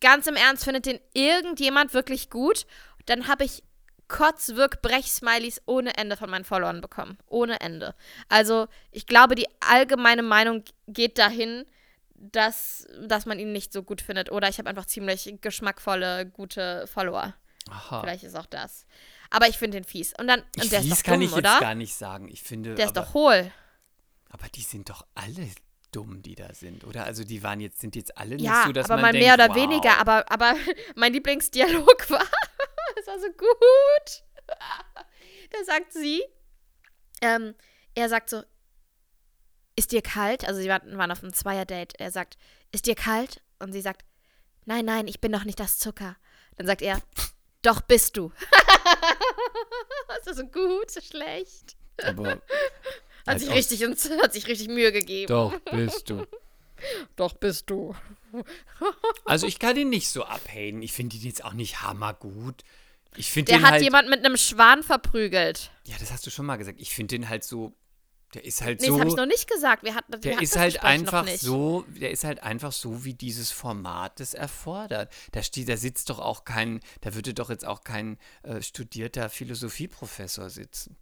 ganz 0.00 0.26
im 0.26 0.36
Ernst, 0.36 0.64
findet 0.64 0.86
den 0.86 1.00
irgendjemand 1.14 1.94
wirklich 1.94 2.30
gut? 2.30 2.66
Dann 3.06 3.28
habe 3.28 3.44
ich 3.44 3.62
Kotzwirk-Brech-Smileys 4.10 5.62
ohne 5.66 5.96
Ende 5.96 6.16
von 6.16 6.28
meinen 6.28 6.44
Followern 6.44 6.80
bekommen. 6.80 7.16
Ohne 7.26 7.60
Ende. 7.60 7.94
Also, 8.28 8.66
ich 8.90 9.06
glaube, 9.06 9.34
die 9.36 9.46
allgemeine 9.60 10.22
Meinung 10.22 10.64
geht 10.86 11.16
dahin, 11.16 11.64
dass, 12.14 12.86
dass 13.00 13.24
man 13.24 13.38
ihn 13.38 13.52
nicht 13.52 13.72
so 13.72 13.82
gut 13.82 14.02
findet. 14.02 14.30
Oder 14.30 14.48
ich 14.48 14.58
habe 14.58 14.68
einfach 14.68 14.84
ziemlich 14.84 15.36
geschmackvolle, 15.40 16.26
gute 16.26 16.86
Follower. 16.86 17.34
Aha. 17.70 18.00
Vielleicht 18.00 18.24
ist 18.24 18.36
auch 18.36 18.46
das. 18.46 18.84
Aber 19.30 19.48
ich 19.48 19.56
finde 19.56 19.78
den 19.78 19.84
fies. 19.84 20.12
Und 20.18 20.26
dann, 20.26 20.40
und 20.60 20.72
der 20.72 20.82
Fies 20.82 20.92
ist 20.92 21.00
doch 21.00 21.04
kann 21.04 21.20
dumm, 21.20 21.28
ich 21.28 21.32
oder? 21.32 21.52
jetzt 21.52 21.60
gar 21.60 21.74
nicht 21.74 21.94
sagen. 21.94 22.28
Ich 22.28 22.42
finde, 22.42 22.74
der 22.74 22.86
ist 22.86 22.96
aber, 22.96 23.06
doch 23.06 23.14
hohl. 23.14 23.52
aber 24.28 24.48
die 24.48 24.62
sind 24.62 24.90
doch 24.90 25.06
alle 25.14 25.48
dumm, 25.92 26.22
die 26.22 26.34
da 26.34 26.52
sind, 26.52 26.84
oder? 26.84 27.04
Also 27.04 27.24
die 27.24 27.42
waren 27.42 27.60
jetzt, 27.60 27.80
sind 27.80 27.96
jetzt 27.96 28.16
alle 28.16 28.36
Ja, 28.36 28.52
nicht 28.52 28.66
so, 28.66 28.72
dass 28.72 28.86
aber 28.86 28.96
man 28.96 29.02
mal 29.02 29.12
denkt, 29.12 29.26
mehr 29.26 29.34
oder 29.34 29.48
wow. 29.48 29.56
weniger. 29.56 29.98
Aber, 29.98 30.30
aber 30.30 30.54
mein 30.96 31.12
Lieblingsdialog 31.12 32.10
war, 32.10 32.26
das 33.00 33.06
war 33.06 33.20
so 33.20 33.28
gut. 33.32 34.22
Da 35.52 35.64
sagt 35.64 35.92
sie, 35.92 36.22
ähm, 37.22 37.54
er 37.96 38.08
sagt 38.08 38.30
so, 38.30 38.42
ist 39.74 39.90
dir 39.90 40.00
kalt? 40.02 40.46
Also 40.46 40.60
sie 40.60 40.68
waren, 40.68 41.10
auf 41.10 41.22
einem 41.22 41.32
Zweier-Date. 41.32 41.94
Er 41.98 42.12
sagt, 42.12 42.38
ist 42.70 42.86
dir 42.86 42.94
kalt? 42.94 43.42
Und 43.58 43.72
sie 43.72 43.80
sagt, 43.80 44.04
nein, 44.64 44.84
nein, 44.84 45.08
ich 45.08 45.20
bin 45.20 45.32
doch 45.32 45.44
nicht 45.44 45.58
das 45.58 45.78
Zucker. 45.78 46.16
Dann 46.56 46.66
sagt 46.68 46.82
er, 46.82 47.00
doch 47.62 47.80
bist 47.80 48.16
du. 48.16 48.32
ist 50.18 50.26
das 50.26 50.36
so 50.36 50.46
gut, 50.46 50.90
so 50.90 51.00
schlecht? 51.00 51.76
Aber 52.04 52.30
Hat 52.30 52.42
Halt 53.26 53.40
sich, 53.40 53.50
richtig, 53.50 53.82
hat 53.82 54.32
sich 54.32 54.46
richtig 54.46 54.68
Mühe 54.68 54.92
gegeben. 54.92 55.26
doch, 55.26 55.58
bist 55.72 56.10
du. 56.10 56.26
Doch 57.16 57.34
bist 57.34 57.68
du. 57.68 57.94
Also 59.24 59.46
ich 59.46 59.58
kann 59.58 59.76
ihn 59.76 59.90
nicht 59.90 60.08
so 60.10 60.24
abhaten. 60.24 60.82
Ich 60.82 60.92
finde 60.92 61.16
ihn 61.16 61.22
jetzt 61.22 61.44
auch 61.44 61.52
nicht 61.52 61.82
hammergut. 61.82 62.62
Ich 63.16 63.30
finde 63.30 63.52
Der 63.52 63.62
hat 63.62 63.72
halt, 63.72 63.82
jemand 63.82 64.08
mit 64.08 64.24
einem 64.24 64.36
Schwan 64.36 64.82
verprügelt. 64.82 65.70
ja, 65.86 65.96
das 65.98 66.12
hast 66.12 66.26
du 66.26 66.30
schon 66.30 66.46
mal 66.46 66.56
gesagt. 66.56 66.80
Ich 66.80 66.94
finde 66.94 67.16
den 67.16 67.28
halt 67.28 67.42
so, 67.44 67.72
der 68.34 68.44
ist 68.44 68.62
halt 68.62 68.80
Nee, 68.80 68.86
so, 68.86 68.92
das 68.92 69.00
habe 69.00 69.10
ich 69.10 69.16
noch 69.16 69.26
nicht 69.26 69.48
gesagt. 69.50 69.82
Wir 69.82 69.94
hatten, 69.96 70.12
wir 70.12 70.18
der 70.20 70.32
hatten 70.34 70.44
ist 70.44 70.56
halt 70.56 70.74
Gespräch 70.74 70.90
einfach 70.90 71.26
so, 71.26 71.84
der 71.88 72.12
ist 72.12 72.22
halt 72.22 72.42
einfach 72.44 72.70
so, 72.70 73.04
wie 73.04 73.14
dieses 73.14 73.50
Format 73.50 74.20
es 74.20 74.34
erfordert. 74.34 75.12
Da 75.32 75.42
steht, 75.42 75.68
da 75.68 75.76
sitzt 75.76 76.08
doch 76.10 76.20
auch 76.20 76.44
kein, 76.44 76.80
da 77.00 77.14
würde 77.16 77.34
doch 77.34 77.50
jetzt 77.50 77.66
auch 77.66 77.82
kein 77.82 78.18
äh, 78.44 78.62
studierter 78.62 79.28
Philosophieprofessor 79.28 80.48
sitzen. 80.48 80.96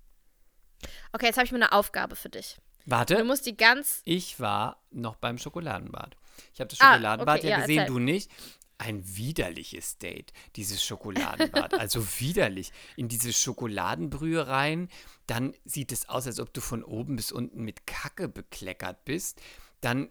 Okay, 1.12 1.26
jetzt 1.26 1.36
habe 1.36 1.44
ich 1.44 1.52
mir 1.52 1.58
eine 1.58 1.72
Aufgabe 1.72 2.16
für 2.16 2.30
dich. 2.30 2.56
Du 2.86 2.92
Warte, 2.92 3.22
musst 3.24 3.44
die 3.44 3.56
ganz. 3.56 4.00
ich 4.04 4.40
war 4.40 4.82
noch 4.90 5.16
beim 5.16 5.36
Schokoladenbad. 5.36 6.16
Ich 6.54 6.60
habe 6.60 6.68
das 6.68 6.80
Ah, 6.80 6.92
Schokoladenbad 6.94 7.38
okay, 7.40 7.48
ja 7.48 7.56
ja, 7.56 7.60
gesehen, 7.60 7.78
erzähl. 7.80 7.92
du 7.92 7.98
nicht. 7.98 8.30
Ein 8.78 9.02
widerliches 9.16 9.98
Date, 9.98 10.32
dieses 10.54 10.84
Schokoladenbad. 10.84 11.74
also 11.78 12.06
widerlich. 12.20 12.72
In 12.96 13.08
diese 13.08 13.32
Schokoladenbrühe 13.32 14.46
rein, 14.46 14.88
dann 15.26 15.54
sieht 15.64 15.90
es 15.90 16.08
aus, 16.08 16.26
als 16.26 16.38
ob 16.38 16.54
du 16.54 16.60
von 16.60 16.84
oben 16.84 17.16
bis 17.16 17.32
unten 17.32 17.64
mit 17.64 17.86
Kacke 17.86 18.28
bekleckert 18.28 19.04
bist. 19.04 19.40
Dann, 19.80 20.08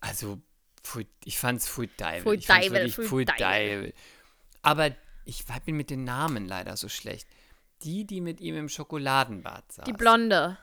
also, 0.00 0.40
ich 1.24 1.38
fand's 1.38 1.68
pfui 1.68 1.88
pfui 1.88 3.24
Deivel. 3.24 3.24
Deivel. 3.24 3.94
Aber 4.62 4.90
ich 5.24 5.44
bin 5.64 5.76
mit 5.76 5.90
den 5.90 6.04
Namen 6.04 6.46
leider 6.46 6.76
so 6.76 6.88
schlecht. 6.88 7.28
Die, 7.82 8.04
die 8.04 8.20
mit 8.20 8.40
ihm 8.40 8.56
im 8.56 8.68
Schokoladenbad 8.68 9.70
saß. 9.72 9.84
Die 9.84 9.92
Blonde. 9.92 10.58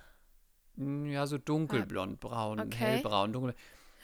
Ja, 0.78 1.26
so 1.26 1.38
dunkelblond, 1.38 2.20
braun, 2.20 2.60
Okay. 2.60 2.76
hellbraun, 2.76 3.32
dunkel. 3.32 3.56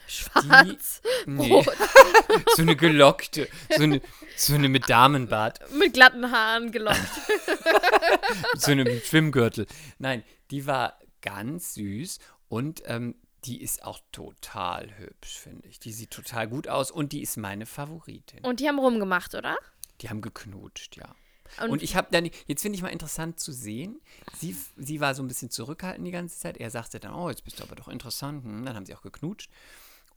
Schwarz. 0.06 1.00
Nee, 1.26 1.48
Rot. 1.52 1.66
so 2.56 2.62
eine 2.62 2.76
gelockte, 2.76 3.48
so 3.76 3.82
eine, 3.84 4.00
so 4.36 4.54
eine 4.54 4.68
mit 4.68 4.88
Damenbart, 4.90 5.60
Mit 5.72 5.94
glatten 5.94 6.30
Haaren 6.30 6.70
gelockt. 6.72 6.98
mit 8.52 8.60
so 8.62 8.72
einem 8.72 9.00
Schwimmgürtel. 9.00 9.66
Nein, 9.98 10.22
die 10.50 10.66
war 10.66 10.98
ganz 11.22 11.74
süß 11.74 12.18
und 12.48 12.82
ähm, 12.86 13.14
die 13.44 13.60
ist 13.62 13.84
auch 13.84 14.00
total 14.12 14.96
hübsch, 14.98 15.38
finde 15.38 15.66
ich. 15.68 15.80
Die 15.80 15.92
sieht 15.92 16.10
total 16.10 16.48
gut 16.48 16.68
aus 16.68 16.90
und 16.90 17.12
die 17.12 17.22
ist 17.22 17.36
meine 17.36 17.66
Favoritin. 17.66 18.44
Und 18.44 18.60
die 18.60 18.68
haben 18.68 18.78
rumgemacht, 18.78 19.34
oder? 19.34 19.56
Die 20.00 20.08
haben 20.10 20.20
geknutscht, 20.20 20.96
ja. 20.96 21.14
Und- 21.60 21.70
Und, 21.70 21.82
ich 21.82 21.96
habe 21.96 22.08
dann, 22.12 22.30
jetzt 22.46 22.62
finde 22.62 22.76
ich 22.76 22.82
mal 22.82 22.88
interessant 22.88 23.38
zu 23.38 23.52
sehen, 23.52 24.00
sie, 24.38 24.56
sie 24.76 25.00
war 25.00 25.14
so 25.14 25.22
ein 25.22 25.28
bisschen 25.28 25.50
zurückhaltend 25.50 26.06
die 26.06 26.10
ganze 26.12 26.38
Zeit. 26.38 26.56
Er 26.56 26.70
sagte 26.70 26.98
dann, 26.98 27.12
oh, 27.12 27.28
jetzt 27.28 27.44
bist 27.44 27.60
du 27.60 27.64
aber 27.64 27.74
doch 27.74 27.88
interessant. 27.88 28.42
Hm, 28.44 28.64
Dann 28.64 28.74
haben 28.74 28.86
sie 28.86 28.94
auch 28.94 29.02
geknutscht. 29.02 29.50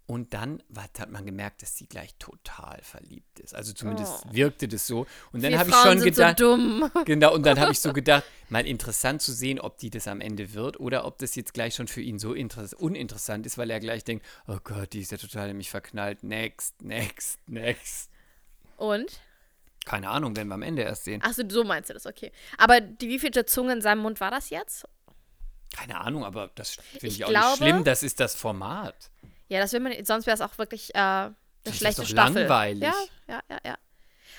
Und 0.08 0.36
dann 0.36 0.62
hat 0.78 1.10
man 1.10 1.26
gemerkt, 1.26 1.64
dass 1.64 1.76
sie 1.78 1.88
gleich 1.88 2.14
total 2.20 2.80
verliebt 2.84 3.40
ist. 3.40 3.56
Also 3.56 3.74
zumindest 3.74 4.32
wirkte 4.32 4.68
das 4.68 4.86
so. 4.86 5.08
Und 5.32 5.44
dann 5.44 5.52
Oh. 5.54 5.58
Habe 5.58 5.70
ich 5.72 5.76
schon 5.78 6.00
gedacht, 6.02 6.38
so 6.38 6.56
dumm. 6.56 6.92
genau, 7.06 7.34
und 7.34 7.44
dann 7.44 7.60
habe 7.60 7.72
ich 7.72 7.80
so 7.80 7.92
gedacht, 7.94 8.24
mal 8.50 8.68
interessant 8.68 9.24
zu 9.24 9.34
sehen, 9.34 9.60
ob 9.60 9.80
die 9.80 9.90
das 9.90 10.08
am 10.08 10.22
Ende 10.22 10.54
wird 10.54 10.80
oder 10.80 11.06
ob 11.06 11.18
das 11.18 11.34
jetzt 11.34 11.56
gleich 11.56 11.74
schon 11.74 11.88
für 11.88 12.02
ihn 12.02 12.20
so 12.20 12.34
interess- 12.34 12.76
uninteressant 12.76 13.48
ist, 13.48 13.58
weil 13.58 13.72
er 13.72 13.80
gleich 13.80 14.04
denkt, 14.04 14.24
oh 14.48 14.58
Gott, 14.64 14.94
die 14.94 15.00
ist 15.00 15.12
ja 15.12 15.18
total 15.18 15.50
in 15.50 15.58
mich 15.58 15.72
verknallt. 15.72 16.22
Next, 16.24 16.80
next, 16.84 17.40
next. 17.48 18.12
Und? 18.78 19.20
Keine 19.86 20.10
Ahnung, 20.10 20.36
werden 20.36 20.50
wir 20.50 20.56
am 20.56 20.62
Ende 20.62 20.84
erst 20.84 21.06
sehen. 21.06 21.22
Achso, 21.24 21.42
so 21.50 21.64
meinst 21.64 21.90
du 21.90 21.94
das, 21.96 22.06
okay. 22.06 22.32
Aber 22.60 22.80
die 22.80 23.08
wievielte 23.10 23.46
Zunge 23.46 23.74
in 23.74 23.82
seinem 23.82 24.00
Mund 24.04 24.20
war 24.20 24.30
das 24.30 24.52
jetzt? 24.52 24.86
Keine 25.76 26.00
Ahnung, 26.00 26.24
aber 26.24 26.52
das 26.56 26.72
finde 26.76 27.08
ich, 27.08 27.16
Ich 27.18 27.26
auch 27.26 27.30
glaube- 27.30 27.48
nicht 27.50 27.58
schlimm. 27.58 27.84
Das 27.84 28.04
ist 28.04 28.20
das 28.20 28.36
Format. 28.36 29.10
Ja, 29.48 29.60
das 29.60 29.74
will 29.74 29.80
man 29.80 29.92
nicht. 29.92 30.08
Sonst 30.08 30.26
wäre 30.26 30.36
es 30.36 30.42
auch 30.42 30.58
wirklich 30.58 30.94
äh, 30.96 30.98
eine 30.98 31.36
ist 31.64 31.78
schlechte 31.78 32.02
doch 32.02 32.08
Staffel. 32.08 32.42
langweilig. 32.42 32.84
Ja, 32.84 32.94
ja, 33.28 33.42
ja, 33.50 33.60
ja. 33.66 33.78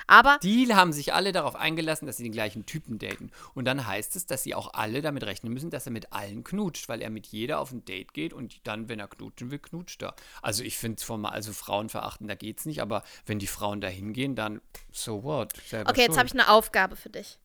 Aber 0.08 0.38
Die 0.42 0.72
haben 0.72 0.92
sich 0.92 1.14
alle 1.14 1.32
darauf 1.32 1.56
eingelassen, 1.56 2.06
dass 2.06 2.16
sie 2.18 2.22
den 2.22 2.32
gleichen 2.32 2.64
Typen 2.66 2.98
daten. 2.98 3.30
Und 3.54 3.64
dann 3.64 3.86
heißt 3.86 4.14
es, 4.14 4.26
dass 4.26 4.42
sie 4.42 4.54
auch 4.54 4.74
alle 4.74 5.02
damit 5.02 5.24
rechnen 5.24 5.52
müssen, 5.52 5.70
dass 5.70 5.86
er 5.86 5.92
mit 5.92 6.12
allen 6.12 6.44
knutscht, 6.44 6.88
weil 6.88 7.02
er 7.02 7.10
mit 7.10 7.26
jeder 7.26 7.58
auf 7.58 7.72
ein 7.72 7.84
Date 7.84 8.12
geht 8.14 8.32
und 8.32 8.66
dann, 8.66 8.88
wenn 8.88 9.00
er 9.00 9.08
knutschen 9.08 9.50
will, 9.50 9.58
knutscht 9.58 10.02
er. 10.02 10.14
Also 10.42 10.62
ich 10.62 10.76
finde 10.76 10.96
es 10.98 11.02
Format, 11.02 11.32
also 11.32 11.52
Frauen 11.52 11.88
verachten, 11.88 12.28
da 12.28 12.34
geht's 12.34 12.66
nicht, 12.66 12.82
aber 12.82 13.02
wenn 13.24 13.38
die 13.38 13.46
Frauen 13.46 13.80
da 13.80 13.88
hingehen, 13.88 14.36
dann 14.36 14.60
so 14.92 15.24
what? 15.24 15.54
Selber 15.66 15.90
Okay, 15.90 16.02
jetzt 16.02 16.18
habe 16.18 16.26
ich 16.26 16.34
eine 16.34 16.48
Aufgabe 16.50 16.94
für 16.94 17.10
dich. 17.10 17.38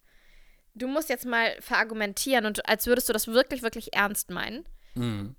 Du 0.73 0.87
musst 0.87 1.09
jetzt 1.09 1.25
mal 1.25 1.55
verargumentieren 1.61 2.45
und 2.45 2.67
als 2.69 2.85
würdest 2.85 3.09
du 3.09 3.13
das 3.13 3.27
wirklich, 3.27 3.61
wirklich 3.61 3.93
ernst 3.93 4.29
meinen. 4.29 4.65
Mhm. 4.93 5.35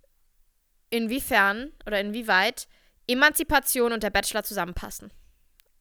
Inwiefern 0.93 1.73
oder 1.87 1.99
inwieweit 2.01 2.69
Emanzipation 3.07 3.93
und 3.93 4.03
der 4.03 4.11
Bachelor 4.11 4.43
zusammenpassen. 4.43 5.11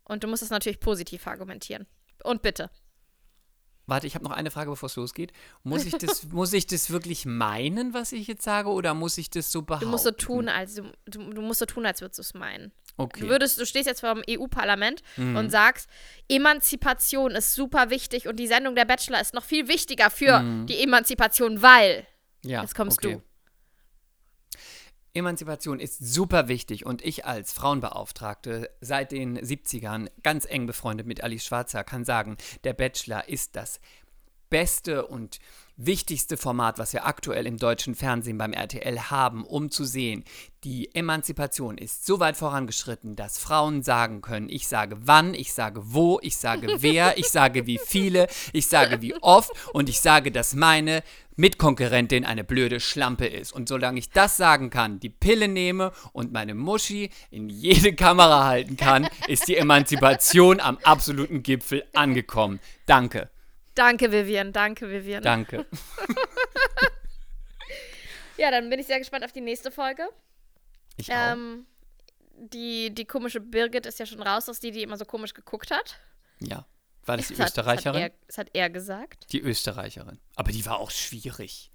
Und 0.06 0.24
du 0.24 0.28
musst 0.28 0.42
das 0.42 0.50
natürlich 0.50 0.80
positiv 0.80 1.28
argumentieren. 1.28 1.86
Und 2.24 2.42
bitte. 2.42 2.70
Warte, 3.88 4.08
ich 4.08 4.16
habe 4.16 4.24
noch 4.24 4.32
eine 4.32 4.52
Frage, 4.52 4.70
bevor 4.70 4.88
es 4.88 4.96
losgeht. 4.96 5.34
Muss 5.64 5.86
ich, 5.86 5.98
das, 5.98 6.24
muss 6.32 6.54
ich 6.54 6.66
das 6.66 6.92
wirklich 6.92 7.26
meinen, 7.26 7.94
was 7.94 8.14
ich 8.14 8.26
jetzt 8.28 8.44
sage, 8.44 8.70
oder 8.70 8.94
muss 8.94 9.18
ich 9.18 9.30
das 9.30 9.52
so 9.52 9.64
behaupten? 9.64 9.86
Du 9.86 9.92
musst 9.92 10.06
so 10.06 10.12
tun, 10.12 10.48
als 10.48 10.76
du, 10.76 10.84
du, 11.08 11.42
musst 11.42 11.60
so 11.60 11.66
tun, 11.66 11.86
als 11.86 12.00
würdest 12.00 12.20
du 12.20 12.22
es 12.22 12.34
meinen. 12.34 12.72
Okay. 12.96 13.20
Du 13.20 13.28
würdest, 13.28 13.60
du 13.60 13.66
stehst 13.66 13.88
jetzt 13.88 14.00
vor 14.00 14.14
dem 14.16 14.24
EU-Parlament 14.30 15.02
Mhm. 15.18 15.36
und 15.36 15.50
sagst, 15.50 15.90
Emanzipation 16.30 17.32
ist 17.32 17.54
super 17.54 17.90
wichtig 17.90 18.28
und 18.28 18.38
die 18.38 18.48
Sendung 18.48 18.76
der 18.76 18.86
Bachelor 18.86 19.20
ist 19.20 19.34
noch 19.34 19.44
viel 19.44 19.68
wichtiger 19.68 20.10
für 20.10 20.42
die 20.68 20.82
Emanzipation, 20.82 21.62
weil. 21.62 22.06
Mhm. 22.44 22.50
ja, 22.50 22.62
Jetzt 22.62 22.76
kommst 22.76 23.00
okay. 23.00 23.16
du. 23.16 23.22
Emanzipation 25.14 25.80
ist 25.80 26.00
super 26.00 26.48
wichtig 26.48 26.86
und 26.86 27.04
ich 27.04 27.26
als 27.26 27.52
Frauenbeauftragte 27.52 28.70
seit 28.80 29.12
den 29.12 29.38
70ern 29.38 30.10
ganz 30.24 30.46
eng 30.46 30.68
befreundet 30.68 31.06
mit 31.06 31.24
Alice 31.24 31.46
Schwarzer 31.46 31.84
kann 31.84 32.06
sagen, 32.06 32.38
der 32.64 32.74
Bachelor 32.74 33.28
ist 33.28 33.56
das 33.56 33.82
beste 34.50 35.08
und 35.08 35.40
wichtigste 35.78 36.38
Format, 36.38 36.78
was 36.78 36.94
wir 36.94 37.08
aktuell 37.08 37.48
im 37.48 37.58
deutschen 37.58 37.96
Fernsehen 37.96 38.38
beim 38.38 38.54
RTL 38.54 39.10
haben, 39.10 39.44
um 39.44 39.72
zu 39.72 39.84
sehen, 39.84 40.24
die 40.64 40.94
Emanzipation 40.94 41.78
ist 41.80 42.06
so 42.06 42.20
weit 42.20 42.38
vorangeschritten, 42.38 43.16
dass 43.16 43.40
Frauen 43.40 43.82
sagen 43.82 44.22
können, 44.22 44.48
ich 44.48 44.68
sage 44.68 44.98
wann, 45.00 45.34
ich 45.34 45.54
sage 45.54 45.82
wo, 45.86 46.20
ich 46.22 46.38
sage 46.38 46.68
wer, 46.82 47.18
ich 47.18 47.30
sage 47.30 47.66
wie 47.66 47.80
viele, 47.84 48.28
ich 48.54 48.68
sage 48.68 49.02
wie 49.02 49.16
oft 49.22 49.52
und 49.74 49.90
ich 49.90 50.00
sage, 50.02 50.32
dass 50.32 50.54
meine 50.54 51.02
Mitkonkurrentin 51.36 52.26
eine 52.26 52.44
blöde 52.44 52.80
Schlampe 52.80 53.26
ist. 53.26 53.52
Und 53.52 53.70
solange 53.70 54.00
ich 54.00 54.10
das 54.10 54.38
sagen 54.38 54.70
kann, 54.70 55.00
die 55.00 55.10
Pille 55.10 55.48
nehme 55.48 55.92
und 56.14 56.32
meine 56.32 56.54
Muschi 56.54 57.10
in 57.30 57.50
jede 57.50 57.94
Kamera 57.96 58.46
halten 58.46 58.78
kann, 58.78 59.08
ist 59.28 59.48
die 59.48 59.58
Emanzipation 59.58 60.60
am 60.60 60.78
absoluten 60.84 61.44
Gipfel 61.44 61.84
angekommen. 61.94 62.60
Danke, 62.86 63.30
Danke, 63.74 64.12
Vivian, 64.12 64.52
danke, 64.52 64.90
Vivian. 64.90 65.24
danke. 65.24 65.66
Ja, 68.38 68.50
dann 68.50 68.72
bin 68.72 68.80
ich 68.80 68.88
sehr 68.88 68.98
gespannt 68.98 69.24
auf 69.24 69.32
die 69.32 69.42
nächste 69.42 69.70
Folge. 69.70 70.10
Ich 70.98 71.12
auch. 71.12 71.34
Ähm, 71.34 71.68
die, 72.36 72.92
die 72.92 73.06
komische 73.06 73.40
Birgit 73.40 73.86
ist 73.86 74.00
ja 74.00 74.08
schon 74.08 74.24
raus, 74.24 74.46
dass 74.46 74.60
die, 74.60 74.72
die 74.72 74.82
immer 74.82 74.98
so 74.98 75.06
komisch 75.06 75.36
geguckt 75.36 75.70
hat. 75.70 76.00
Ja. 76.40 76.66
War 77.06 77.18
das 77.18 77.28
die 77.30 77.36
hat- 77.38 77.48
Österreicherin? 77.48 78.12
Das 78.28 78.38
hat, 78.38 78.48
er, 78.54 78.64
hat 78.66 78.70
er 78.70 78.70
gesagt. 78.70 79.32
Die 79.32 79.42
Österreicherin. 79.42 80.20
Aber 80.36 80.52
die 80.52 80.66
war 80.66 80.80
auch 80.80 80.92
schwierig. 80.92 81.72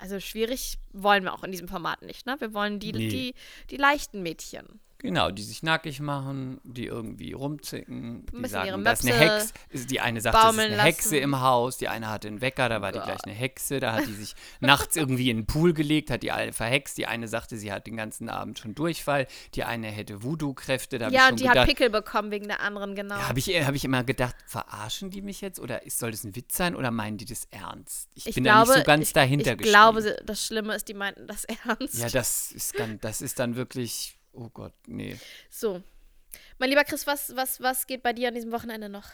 Also 0.00 0.18
schwierig 0.18 0.78
wollen 0.92 1.22
wir 1.24 1.32
auch 1.32 1.44
in 1.44 1.52
diesem 1.52 1.68
Format 1.68 2.02
nicht, 2.02 2.26
ne? 2.26 2.36
Wir 2.40 2.52
wollen 2.52 2.80
die, 2.80 2.92
Nee. 2.92 3.08
die, 3.08 3.34
die 3.70 3.76
leichten 3.76 4.22
Mädchen. 4.22 4.80
Genau, 5.02 5.32
die 5.32 5.42
sich 5.42 5.64
nackig 5.64 6.00
machen, 6.00 6.60
die 6.62 6.86
irgendwie 6.86 7.32
rumzicken, 7.32 8.24
die 8.32 8.48
sagen, 8.48 8.84
da 8.84 8.92
ist 8.92 9.04
eine 9.04 9.14
Hexe. 9.14 9.52
Die 9.86 9.98
eine 9.98 10.20
sagt, 10.20 10.36
es 10.36 10.52
ist 10.52 10.58
eine 10.60 10.82
Hexe 10.82 11.16
lassen. 11.16 11.24
im 11.24 11.40
Haus, 11.40 11.76
die 11.78 11.88
eine 11.88 12.08
hatte 12.08 12.28
einen 12.28 12.40
Wecker, 12.40 12.68
da 12.68 12.80
war 12.80 12.92
die 12.92 13.00
gleich 13.00 13.22
eine 13.24 13.34
Hexe, 13.34 13.80
da 13.80 13.94
hat 13.94 14.06
die 14.06 14.12
sich 14.12 14.36
nachts 14.60 14.94
irgendwie 14.94 15.28
in 15.30 15.38
den 15.38 15.46
Pool 15.46 15.72
gelegt, 15.72 16.10
hat 16.10 16.22
die 16.22 16.30
alle 16.30 16.52
verhext, 16.52 16.98
die 16.98 17.06
eine 17.06 17.26
sagte, 17.26 17.56
sie 17.56 17.72
hat 17.72 17.88
den 17.88 17.96
ganzen 17.96 18.28
Abend 18.28 18.60
schon 18.60 18.76
Durchfall, 18.76 19.26
die 19.54 19.64
eine 19.64 19.88
hätte 19.88 20.22
Voodoo-Kräfte, 20.22 20.98
da 20.98 21.08
Ja, 21.08 21.28
und 21.28 21.40
die 21.40 21.44
gedacht, 21.44 21.58
hat 21.58 21.68
Pickel 21.68 21.90
bekommen 21.90 22.30
wegen 22.30 22.46
der 22.46 22.60
anderen, 22.60 22.94
genau. 22.94 23.16
habe 23.16 23.40
ich, 23.40 23.48
hab 23.48 23.74
ich 23.74 23.84
immer 23.84 24.04
gedacht, 24.04 24.36
verarschen 24.46 25.10
die 25.10 25.20
mich 25.20 25.40
jetzt 25.40 25.58
oder 25.58 25.84
ist, 25.84 25.98
soll 25.98 26.12
das 26.12 26.22
ein 26.22 26.36
Witz 26.36 26.56
sein 26.56 26.76
oder 26.76 26.92
meinen 26.92 27.16
die 27.16 27.24
das 27.24 27.48
ernst? 27.50 28.08
Ich, 28.14 28.28
ich 28.28 28.34
bin 28.36 28.44
glaube, 28.44 28.68
da 28.68 28.74
nicht 28.74 28.84
so 28.84 28.86
ganz 28.86 29.06
ich, 29.08 29.12
dahinter 29.12 29.52
Ich 29.52 29.58
glaube, 29.58 30.16
das 30.24 30.46
Schlimme 30.46 30.76
ist, 30.76 30.86
die 30.86 30.94
meinten 30.94 31.26
das 31.26 31.44
ernst. 31.66 31.98
Ja, 31.98 32.08
das 32.08 32.52
ist, 32.52 32.74
ganz, 32.74 33.00
das 33.00 33.20
ist 33.20 33.40
dann 33.40 33.56
wirklich, 33.56 34.16
oh 34.32 34.48
Gott, 34.50 34.74
nee. 34.86 35.18
So. 35.50 35.82
Mein 36.58 36.70
lieber 36.70 36.84
Chris, 36.84 37.06
was, 37.06 37.34
was, 37.36 37.60
was 37.60 37.86
geht 37.86 38.02
bei 38.02 38.12
dir 38.12 38.28
an 38.28 38.34
diesem 38.34 38.52
Wochenende 38.52 38.88
noch? 38.88 39.08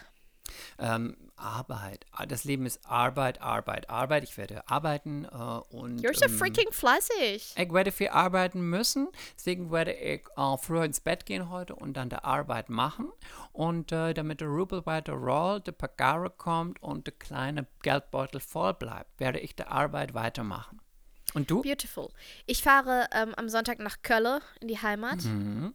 Ähm, 0.79 1.15
Arbeit. 1.35 2.05
Ah, 2.11 2.25
Das 2.25 2.43
Leben 2.43 2.65
ist 2.65 2.83
Arbeit, 2.85 3.39
Arbeit, 3.41 3.89
Arbeit. 3.89 4.23
Ich 4.23 4.35
werde 4.37 4.67
arbeiten 4.67 5.25
äh, 5.25 5.27
und 5.27 6.01
You're 6.01 6.17
so 6.17 6.25
ähm, 6.25 6.31
freaking 6.31 6.71
fleißig. 6.71 7.53
ich 7.55 7.73
werde 7.73 7.91
viel 7.91 8.09
arbeiten 8.09 8.61
müssen. 8.61 9.09
Deswegen 9.37 9.71
werde 9.71 9.93
ich 9.93 10.21
äh, 10.37 10.57
früher 10.57 10.85
ins 10.85 11.01
Bett 11.01 11.25
gehen 11.25 11.49
heute 11.49 11.75
und 11.75 11.93
dann 11.95 12.09
der 12.09 12.25
Arbeit 12.25 12.69
machen. 12.69 13.11
Und 13.51 13.91
äh, 13.91 14.13
damit 14.13 14.41
der 14.41 14.47
Rubel 14.47 14.85
weiter 14.85 15.13
rollt, 15.13 15.67
der 15.67 15.73
Pagare 15.73 16.29
kommt 16.31 16.81
und 16.81 17.05
der 17.07 17.13
kleine 17.13 17.67
Geldbeutel 17.83 18.39
voll 18.39 18.73
bleibt, 18.73 19.19
werde 19.19 19.39
ich 19.39 19.55
der 19.55 19.71
Arbeit 19.71 20.13
weitermachen. 20.13 20.78
Und 21.33 21.49
du? 21.51 21.61
Beautiful. 21.61 22.09
Ich 22.45 22.63
fahre 22.63 23.07
ähm, 23.13 23.33
am 23.35 23.49
Sonntag 23.49 23.79
nach 23.79 24.01
Köln 24.01 24.41
in 24.61 24.67
die 24.67 24.81
Heimat. 24.81 25.23
Mhm. 25.23 25.73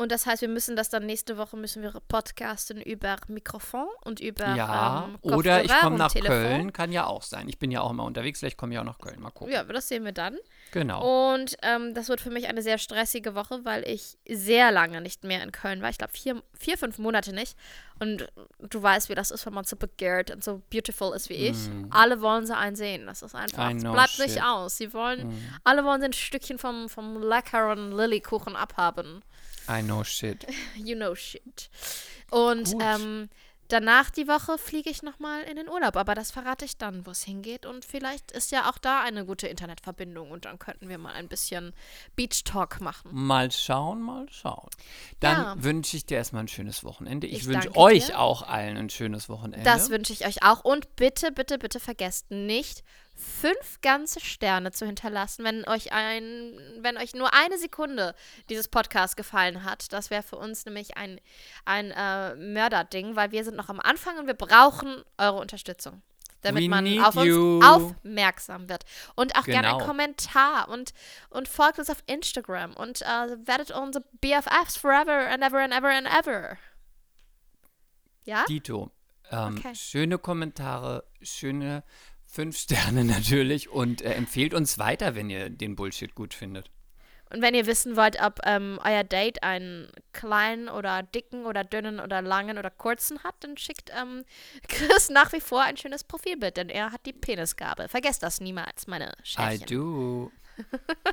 Und 0.00 0.10
das 0.10 0.24
heißt, 0.24 0.40
wir 0.40 0.48
müssen 0.48 0.76
das 0.76 0.88
dann 0.88 1.04
nächste 1.04 1.36
Woche 1.36 1.58
müssen 1.58 1.82
wir 1.82 1.92
podcasten 2.08 2.80
über 2.80 3.16
Mikrofon 3.28 3.86
und 4.02 4.18
über 4.18 4.54
Ja, 4.54 5.10
ähm, 5.10 5.18
oder 5.20 5.62
ich 5.62 5.70
komme 5.70 5.98
nach 5.98 6.10
Telefon. 6.10 6.38
Köln, 6.38 6.72
kann 6.72 6.90
ja 6.90 7.04
auch 7.04 7.22
sein. 7.22 7.50
Ich 7.50 7.58
bin 7.58 7.70
ja 7.70 7.82
auch 7.82 7.90
immer 7.90 8.04
unterwegs, 8.04 8.38
vielleicht 8.38 8.56
komme 8.56 8.72
ich 8.72 8.78
auch 8.78 8.84
nach 8.84 8.98
Köln. 8.98 9.20
Mal 9.20 9.28
gucken. 9.28 9.52
Ja, 9.52 9.62
das 9.62 9.88
sehen 9.88 10.06
wir 10.06 10.12
dann. 10.12 10.38
Genau. 10.72 11.32
Und 11.32 11.54
ähm, 11.60 11.92
das 11.92 12.08
wird 12.08 12.22
für 12.22 12.30
mich 12.30 12.48
eine 12.48 12.62
sehr 12.62 12.78
stressige 12.78 13.34
Woche, 13.34 13.62
weil 13.64 13.86
ich 13.86 14.16
sehr 14.26 14.72
lange 14.72 15.02
nicht 15.02 15.24
mehr 15.24 15.42
in 15.42 15.52
Köln 15.52 15.82
war. 15.82 15.90
Ich 15.90 15.98
glaube, 15.98 16.14
vier, 16.14 16.42
vier, 16.58 16.78
fünf 16.78 16.96
Monate 16.96 17.34
nicht. 17.34 17.54
Und 17.98 18.26
du 18.58 18.82
weißt, 18.82 19.10
wie 19.10 19.14
das 19.14 19.30
ist, 19.30 19.44
wenn 19.44 19.52
man 19.52 19.64
so 19.64 19.76
begehrt 19.76 20.30
und 20.30 20.42
so 20.42 20.62
beautiful 20.70 21.14
ist 21.14 21.28
wie 21.28 21.34
ich. 21.34 21.58
Alle 21.90 22.22
wollen 22.22 22.46
sie 22.46 22.56
einsehen. 22.56 23.04
Das 23.04 23.20
ist 23.20 23.34
einfach, 23.34 23.70
Mm. 23.70 23.76
Es 23.76 23.82
bleibt 23.82 24.10
shit. 24.12 24.18
Mm. 24.20 24.30
nicht 24.30 24.42
aus. 24.42 24.78
Sie 24.78 24.94
wollen, 24.94 25.60
alle 25.64 25.84
wollen 25.84 26.00
sie 26.00 26.06
ein 26.06 26.14
Stückchen 26.14 26.56
vom, 26.56 26.88
vom 26.88 27.20
leckeren 27.22 27.92
Lillykuchen 27.92 28.56
abhaben. 28.56 29.22
I 29.70 29.82
know 29.82 30.02
shit. 30.04 30.46
You 30.76 30.96
know 30.96 31.14
shit. 31.14 31.70
Und 32.30 32.74
ähm, 32.80 33.28
danach 33.68 34.10
die 34.10 34.26
Woche 34.28 34.58
fliege 34.58 34.90
ich 34.90 35.02
nochmal 35.02 35.42
in 35.42 35.56
den 35.56 35.68
Urlaub. 35.68 35.96
Aber 35.96 36.14
das 36.14 36.30
verrate 36.30 36.64
ich 36.64 36.76
dann, 36.78 37.06
wo 37.06 37.10
es 37.10 37.22
hingeht. 37.24 37.66
Und 37.66 37.84
vielleicht 37.84 38.30
ist 38.32 38.50
ja 38.50 38.68
auch 38.70 38.78
da 38.78 39.02
eine 39.02 39.24
gute 39.24 39.46
Internetverbindung. 39.48 40.30
Und 40.30 40.44
dann 40.44 40.58
könnten 40.58 40.88
wir 40.88 40.98
mal 40.98 41.12
ein 41.12 41.28
bisschen 41.28 41.72
Beach 42.16 42.42
Talk 42.44 42.80
machen. 42.80 43.10
Mal 43.12 43.50
schauen, 43.52 44.00
mal 44.02 44.26
schauen. 44.30 44.68
Dann 45.20 45.36
Ja. 45.42 45.54
wünsche 45.62 45.96
ich 45.96 46.06
dir 46.06 46.16
erstmal 46.18 46.44
ein 46.44 46.48
schönes 46.48 46.82
Wochenende. 46.84 47.26
Ich, 47.26 47.40
Ich 47.42 47.46
wünsche 47.46 47.76
euch 47.76 48.06
dir. 48.06 48.18
auch 48.18 48.42
allen 48.42 48.76
ein 48.76 48.90
schönes 48.90 49.28
Wochenende. 49.28 49.64
Das 49.64 49.90
wünsche 49.90 50.12
ich 50.12 50.26
euch 50.26 50.42
auch. 50.42 50.64
Und 50.64 50.96
bitte, 50.96 51.30
bitte, 51.32 51.58
bitte 51.58 51.78
vergesst 51.80 52.30
nicht, 52.30 52.82
fünf 53.20 53.80
ganze 53.82 54.20
Sterne 54.20 54.72
zu 54.72 54.86
hinterlassen, 54.86 55.44
wenn 55.44 55.66
euch 55.68 55.92
ein, 55.92 56.58
wenn 56.80 56.96
euch 56.96 57.14
nur 57.14 57.32
eine 57.34 57.58
Sekunde 57.58 58.14
dieses 58.48 58.68
Podcast 58.68 59.16
gefallen 59.16 59.64
hat. 59.64 59.92
Das 59.92 60.10
wäre 60.10 60.22
für 60.22 60.36
uns 60.36 60.64
nämlich 60.64 60.96
ein, 60.96 61.20
ein 61.64 61.90
äh, 61.90 62.34
Mörderding, 62.34 63.16
weil 63.16 63.30
wir 63.30 63.44
sind 63.44 63.56
noch 63.56 63.68
am 63.68 63.80
Anfang 63.80 64.18
und 64.18 64.26
wir 64.26 64.34
brauchen 64.34 65.04
eure 65.18 65.38
Unterstützung. 65.38 66.02
Damit 66.42 66.64
We 66.64 66.68
man 66.70 67.04
auf 67.04 67.16
uns 67.16 67.26
you. 67.26 67.60
aufmerksam 67.62 68.68
wird. 68.70 68.84
Und 69.14 69.36
auch 69.36 69.44
gerne 69.44 69.68
Genau. 69.68 69.76
einen 69.78 69.86
Kommentar 69.86 70.68
und, 70.70 70.94
und 71.28 71.48
folgt 71.48 71.78
uns 71.78 71.90
auf 71.90 72.02
Instagram 72.06 72.74
und 72.74 73.02
äh, 73.02 73.06
werdet 73.46 73.70
unsere 73.72 74.04
BFFs 74.22 74.78
forever 74.78 75.28
and 75.28 75.42
ever 75.42 75.58
and 75.62 75.74
ever 75.74 75.90
and 75.90 76.06
ever. 76.06 76.56
Ja? 78.24 78.44
Dito, 78.46 78.90
ähm, 79.30 79.56
Okay. 79.58 79.74
schöne 79.74 80.16
Kommentare, 80.18 81.04
schöne 81.22 81.82
fünf 82.30 82.56
Sterne 82.58 83.04
natürlich 83.16 83.68
und 83.68 84.02
äh, 84.02 84.14
empfehlt 84.14 84.54
uns 84.54 84.78
weiter, 84.78 85.14
wenn 85.14 85.30
ihr 85.30 85.50
den 85.50 85.76
Bullshit 85.76 86.14
gut 86.14 86.34
findet. 86.34 86.70
Und 87.32 87.42
wenn 87.42 87.54
ihr 87.54 87.66
wissen 87.66 87.94
wollt, 87.96 88.20
ob 88.20 88.40
ähm, 88.44 88.80
euer 88.84 89.04
Date 89.04 89.44
einen 89.44 89.88
kleinen 90.12 90.68
oder 90.68 91.04
dicken 91.04 91.46
oder 91.46 91.62
dünnen 91.62 92.00
oder 92.00 92.22
langen 92.22 92.58
oder 92.58 92.70
kurzen 92.70 93.22
hat, 93.22 93.36
dann 93.40 93.56
schickt 93.56 93.92
ähm, 93.96 94.24
Chris 94.68 95.10
nach 95.10 95.32
wie 95.32 95.40
vor 95.40 95.62
ein 95.62 95.76
schönes 95.76 96.02
Profilbild, 96.02 96.56
denn 96.56 96.68
er 96.68 96.90
hat 96.90 97.06
die 97.06 97.12
Penisgabe. 97.12 97.88
Vergesst 97.88 98.24
das 98.24 98.40
niemals, 98.40 98.88
meine 98.88 99.12
I 99.20 99.22
Schäfchen. 99.22 99.66
do. 99.68 100.32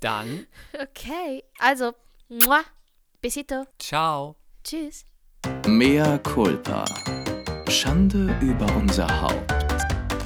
Dann, 0.00 0.46
Okay, 0.80 1.42
also, 1.58 1.94
muah, 2.28 2.62
besito, 3.20 3.64
ciao. 3.80 4.36
tschüss. 4.62 5.04
Mea 5.66 6.18
culpa. 6.18 6.84
Schande 7.68 8.38
über 8.40 8.66
unser 8.76 9.08
Haupt. 9.20 9.63